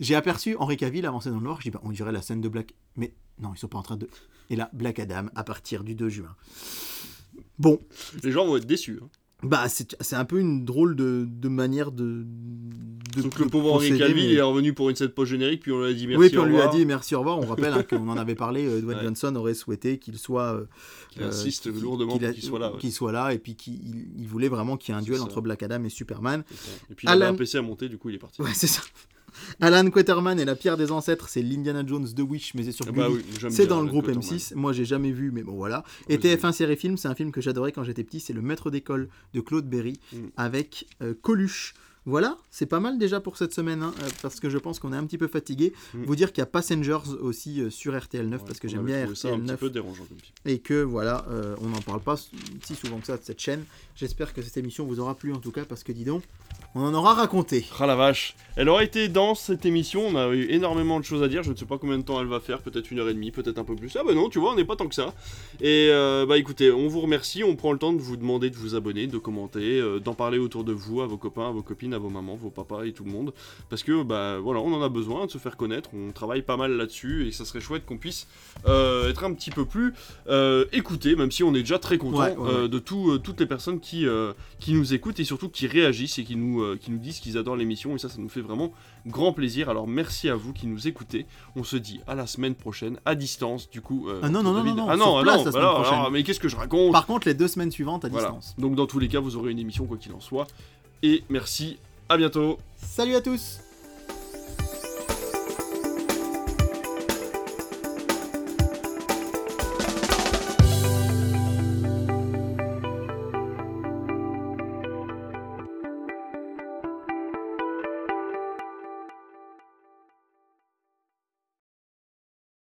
J'ai 0.00 0.14
aperçu 0.14 0.56
Henri 0.58 0.76
Cavill 0.78 1.04
avancer 1.06 1.28
dans 1.28 1.36
le 1.36 1.42
noir, 1.44 1.58
je 1.58 1.64
dis 1.64 1.70
bah, 1.70 1.80
On 1.84 1.90
dirait 1.90 2.10
la 2.12 2.22
scène 2.22 2.40
de 2.40 2.48
Black. 2.48 2.74
Mais 2.96 3.12
non, 3.38 3.52
ils 3.54 3.58
sont 3.58 3.68
pas 3.68 3.78
en 3.78 3.82
train 3.82 3.96
de. 3.98 4.08
Et 4.50 4.56
là, 4.56 4.70
Black 4.72 4.98
Adam 5.00 5.26
à 5.34 5.44
partir 5.44 5.84
du 5.84 5.94
2 5.94 6.08
juin. 6.08 6.34
Bon, 7.58 7.80
Les 8.22 8.30
gens 8.32 8.46
vont 8.46 8.56
être 8.56 8.66
déçus. 8.66 8.98
hein. 9.02 9.08
bah 9.42 9.68
c'est 9.68 9.94
c'est 10.00 10.16
un 10.16 10.24
peu 10.24 10.40
une 10.40 10.64
drôle 10.64 10.96
de, 10.96 11.26
de 11.28 11.48
manière 11.48 11.92
de. 11.92 12.24
de 13.14 13.22
Donc 13.22 13.38
le 13.38 13.46
pauvre 13.46 13.72
Henri 13.74 13.92
mais- 13.92 13.98
il 13.98 14.32
est 14.34 14.40
revenu 14.40 14.72
pour 14.72 14.88
une 14.90 14.96
set 14.96 15.14
post-générique, 15.14 15.60
puis 15.62 15.70
on 15.72 15.80
lui 15.82 15.90
a 15.90 15.92
dit 15.92 16.06
merci. 16.06 16.20
oui, 16.20 16.28
puis 16.30 16.38
on 16.38 16.46
lui 16.46 16.60
a 16.60 16.68
dit 16.68 16.84
merci, 16.86 17.14
au 17.14 17.18
revoir. 17.20 17.38
On 17.38 17.46
rappelle 17.46 17.72
hein, 17.74 17.82
qu'on 17.88 18.08
en 18.08 18.16
avait 18.16 18.34
parlé. 18.34 18.66
euh, 18.66 18.80
Dwayne 18.80 18.98
Ouais. 18.98 19.04
Johnson 19.04 19.34
aurait 19.36 19.54
souhaité 19.54 19.98
qu'il 19.98 20.18
soit. 20.18 20.54
euh, 20.54 20.64
Qu'il 21.10 21.22
euh, 21.22 21.28
insiste 21.28 21.66
lourdement 21.66 22.18
qu'il 22.18 22.42
soit 22.42 22.58
là, 22.58 22.72
ouais. 22.72 22.78
Qu'il 22.78 22.92
soit 22.92 23.12
là, 23.12 23.32
et 23.34 23.38
puis 23.38 23.54
qu'il 23.54 23.74
il- 23.74 24.08
il 24.18 24.26
voulait 24.28 24.48
vraiment 24.48 24.76
qu'il 24.76 24.94
y 24.94 24.96
ait 24.96 25.00
un 25.00 25.02
duel 25.04 25.18
ça. 25.18 25.24
entre 25.24 25.40
Black 25.42 25.62
Adam 25.62 25.84
et 25.84 25.90
Superman. 25.90 26.42
Et 26.90 26.94
puis 26.94 27.06
il 27.06 27.10
avait 27.10 27.22
Alan- 27.24 27.34
un 27.34 27.36
PC 27.36 27.58
à 27.58 27.62
monter, 27.62 27.88
du 27.88 27.98
coup 27.98 28.08
il 28.08 28.14
est 28.16 28.18
parti. 28.18 28.40
Ouais, 28.42 28.50
c'est 28.54 28.66
ça. 28.66 28.80
Alan 29.60 29.88
Quaterman 29.90 30.38
et 30.40 30.44
la 30.44 30.56
pierre 30.56 30.76
des 30.76 30.90
ancêtres, 30.92 31.28
c'est 31.28 31.42
l'Indiana 31.42 31.84
Jones 31.86 32.06
de 32.14 32.22
Wish, 32.22 32.54
mais 32.54 32.64
c'est 32.64 32.72
sur 32.72 32.86
Ah 32.88 32.92
bah 32.92 33.08
oui, 33.10 33.22
C'est 33.50 33.66
dans 33.66 33.80
le 33.80 33.88
groupe 33.88 34.06
Quaterman. 34.06 34.22
M6. 34.28 34.54
Moi, 34.54 34.72
j'ai 34.72 34.84
jamais 34.84 35.10
vu, 35.12 35.30
mais 35.32 35.42
bon, 35.42 35.54
voilà. 35.54 35.84
Et 36.08 36.14
Ouais, 36.16 36.20
j'ai 36.22 36.36
TF1 36.36 36.52
Série 36.52 36.76
Film, 36.76 36.96
c'est 36.96 37.08
un 37.08 37.14
film 37.14 37.32
que 37.32 37.40
j'adorais 37.40 37.72
quand 37.72 37.84
j'étais 37.84 38.04
petit. 38.04 38.20
C'est 38.20 38.32
Le 38.32 38.42
Maître 38.42 38.70
d'école 38.70 39.08
de 39.34 39.40
Claude 39.40 39.68
Berry 39.68 39.94
Mm. 40.12 40.16
avec 40.36 40.86
euh, 41.02 41.14
Coluche. 41.22 41.74
Voilà, 42.06 42.36
c'est 42.50 42.66
pas 42.66 42.80
mal 42.80 42.98
déjà 42.98 43.18
pour 43.18 43.38
cette 43.38 43.54
semaine, 43.54 43.82
hein, 43.82 43.94
euh, 44.02 44.08
parce 44.20 44.38
que 44.38 44.50
je 44.50 44.58
pense 44.58 44.78
qu'on 44.78 44.92
est 44.92 44.96
un 44.96 45.06
petit 45.06 45.16
peu 45.16 45.26
fatigué. 45.26 45.72
Mm. 45.94 46.04
Vous 46.04 46.16
dire 46.16 46.32
qu'il 46.32 46.42
y 46.42 46.42
a 46.42 46.46
Passengers 46.46 46.98
aussi 47.22 47.62
euh, 47.62 47.70
sur 47.70 47.98
RTL 47.98 48.28
9, 48.28 48.40
Ouais, 48.42 48.46
parce 48.46 48.60
que 48.60 48.68
j'aime 48.68 48.84
bien 48.84 49.00
trouvé 49.04 49.14
ça 49.16 49.28
un 49.28 49.30
RTL 49.30 49.40
petit 49.40 49.50
9 49.52 49.60
peu 49.60 49.70
dérangeant 49.70 50.04
comme 50.04 50.18
film. 50.18 50.32
et 50.44 50.58
que 50.58 50.82
voilà, 50.82 51.24
euh, 51.30 51.56
on 51.62 51.68
n'en 51.70 51.80
parle 51.80 52.02
pas 52.02 52.16
si 52.16 52.74
souvent 52.74 52.98
que 52.98 53.06
ça 53.06 53.16
de 53.16 53.22
cette 53.24 53.40
chaîne. 53.40 53.64
J'espère 53.96 54.32
que 54.34 54.42
cette 54.42 54.56
émission 54.56 54.84
vous 54.84 54.98
aura 54.98 55.14
plu 55.14 55.32
en 55.32 55.38
tout 55.38 55.52
cas, 55.52 55.64
parce 55.64 55.84
que 55.84 55.92
dis 55.92 56.04
donc, 56.04 56.22
on 56.74 56.80
en 56.82 56.92
aura 56.94 57.14
raconté. 57.14 57.64
Ah 57.78 57.86
la 57.86 57.94
vache. 57.94 58.34
Elle 58.56 58.68
aura 58.68 58.82
été 58.82 59.06
dense 59.08 59.38
cette 59.40 59.64
émission, 59.66 60.04
on 60.08 60.16
a 60.16 60.28
eu 60.34 60.50
énormément 60.50 60.98
de 60.98 61.04
choses 61.04 61.22
à 61.22 61.28
dire, 61.28 61.44
je 61.44 61.52
ne 61.52 61.56
sais 61.56 61.64
pas 61.64 61.78
combien 61.78 61.96
de 61.98 62.02
temps 62.02 62.20
elle 62.20 62.26
va 62.26 62.40
faire, 62.40 62.60
peut-être 62.60 62.90
une 62.90 62.98
heure 62.98 63.08
et 63.08 63.14
demie, 63.14 63.30
peut-être 63.30 63.58
un 63.58 63.62
peu 63.64 63.76
plus. 63.76 63.96
Ah 63.96 64.02
bah 64.04 64.12
non, 64.12 64.28
tu 64.28 64.40
vois, 64.40 64.50
on 64.52 64.56
n'est 64.56 64.64
pas 64.64 64.74
tant 64.74 64.88
que 64.88 64.96
ça. 64.96 65.14
Et 65.60 65.88
euh, 65.90 66.26
bah 66.26 66.38
écoutez, 66.38 66.72
on 66.72 66.88
vous 66.88 67.00
remercie, 67.02 67.44
on 67.44 67.54
prend 67.54 67.70
le 67.72 67.78
temps 67.78 67.92
de 67.92 68.00
vous 68.00 68.16
demander 68.16 68.50
de 68.50 68.56
vous 68.56 68.74
abonner, 68.74 69.06
de 69.06 69.18
commenter, 69.18 69.78
euh, 69.80 70.00
d'en 70.00 70.14
parler 70.14 70.38
autour 70.38 70.64
de 70.64 70.72
vous, 70.72 71.00
à 71.00 71.06
vos 71.06 71.16
copains, 71.16 71.48
à 71.48 71.52
vos 71.52 71.62
copines, 71.62 71.94
à 71.94 71.98
vos 71.98 72.10
mamans, 72.10 72.34
vos 72.34 72.50
papas 72.50 72.82
et 72.84 72.92
tout 72.92 73.04
le 73.04 73.12
monde. 73.12 73.32
Parce 73.70 73.84
que 73.84 74.02
bah 74.02 74.38
voilà, 74.40 74.58
on 74.58 74.72
en 74.74 74.82
a 74.82 74.88
besoin 74.88 75.26
de 75.26 75.30
se 75.30 75.38
faire 75.38 75.56
connaître, 75.56 75.90
on 75.94 76.10
travaille 76.10 76.42
pas 76.42 76.56
mal 76.56 76.72
là-dessus 76.72 77.28
et 77.28 77.32
ça 77.32 77.44
serait 77.44 77.60
chouette 77.60 77.86
qu'on 77.86 77.98
puisse 77.98 78.26
euh, 78.66 79.08
être 79.08 79.22
un 79.22 79.32
petit 79.34 79.50
peu 79.52 79.64
plus 79.64 79.94
écouté, 80.72 81.14
même 81.14 81.30
si 81.30 81.44
on 81.44 81.54
est 81.54 81.60
déjà 81.60 81.78
très 81.78 81.96
content 81.98 82.14
Ouais, 82.14 82.36
ouais, 82.36 82.54
ouais. 82.62 82.68
de 82.68 82.78
tout, 82.78 83.18
toutes 83.18 83.38
les 83.40 83.46
personnes 83.46 83.78
qui, 83.84 84.06
euh, 84.06 84.32
qui 84.58 84.72
nous 84.72 84.94
écoutent 84.94 85.20
et 85.20 85.24
surtout 85.24 85.48
qui 85.48 85.66
réagissent 85.66 86.18
et 86.18 86.24
qui 86.24 86.34
nous, 86.36 86.62
euh, 86.62 86.78
qui 86.80 86.90
nous 86.90 86.98
disent 86.98 87.20
qu'ils 87.20 87.38
adorent 87.38 87.56
l'émission 87.56 87.94
et 87.94 87.98
ça, 87.98 88.08
ça 88.08 88.16
nous 88.18 88.28
fait 88.28 88.40
vraiment 88.40 88.72
grand 89.06 89.32
plaisir. 89.32 89.68
Alors 89.68 89.86
merci 89.86 90.28
à 90.28 90.34
vous 90.34 90.52
qui 90.52 90.66
nous 90.66 90.88
écoutez. 90.88 91.26
On 91.54 91.62
se 91.64 91.76
dit 91.76 92.00
à 92.06 92.14
la 92.14 92.26
semaine 92.26 92.54
prochaine, 92.54 92.98
à 93.04 93.14
distance, 93.14 93.68
du 93.70 93.80
coup. 93.80 94.08
euh, 94.08 94.20
Ah 94.22 94.28
non, 94.30 94.42
non, 94.42 94.52
non, 94.52 94.64
non, 94.64 94.74
non, 94.74 94.86
ah 94.88 94.96
non, 94.96 95.22
place 95.22 95.44
non, 95.44 95.52
alors, 95.56 95.86
alors, 95.86 96.10
mais 96.10 96.22
qu'est-ce 96.22 96.40
que 96.40 96.48
je 96.48 96.56
raconte? 96.56 96.92
Par 96.92 97.06
contre, 97.06 97.28
les 97.28 97.34
deux 97.34 97.48
semaines 97.48 97.70
suivantes 97.70 98.04
à 98.04 98.08
Voilà. 98.08 98.28
distance. 98.28 98.54
Donc 98.58 98.74
dans 98.74 98.86
tous 98.86 98.98
les 98.98 99.08
cas, 99.08 99.20
vous 99.20 99.36
aurez 99.36 99.52
une 99.52 99.58
émission 99.58 99.84
quoi 99.86 99.96
qu'il 99.98 100.12
en 100.12 100.20
soit. 100.20 100.46
Et 101.02 101.22
merci, 101.28 101.78
à 102.08 102.16
bientôt. 102.16 102.58
Salut 102.76 103.14
à 103.14 103.20
tous 103.20 103.60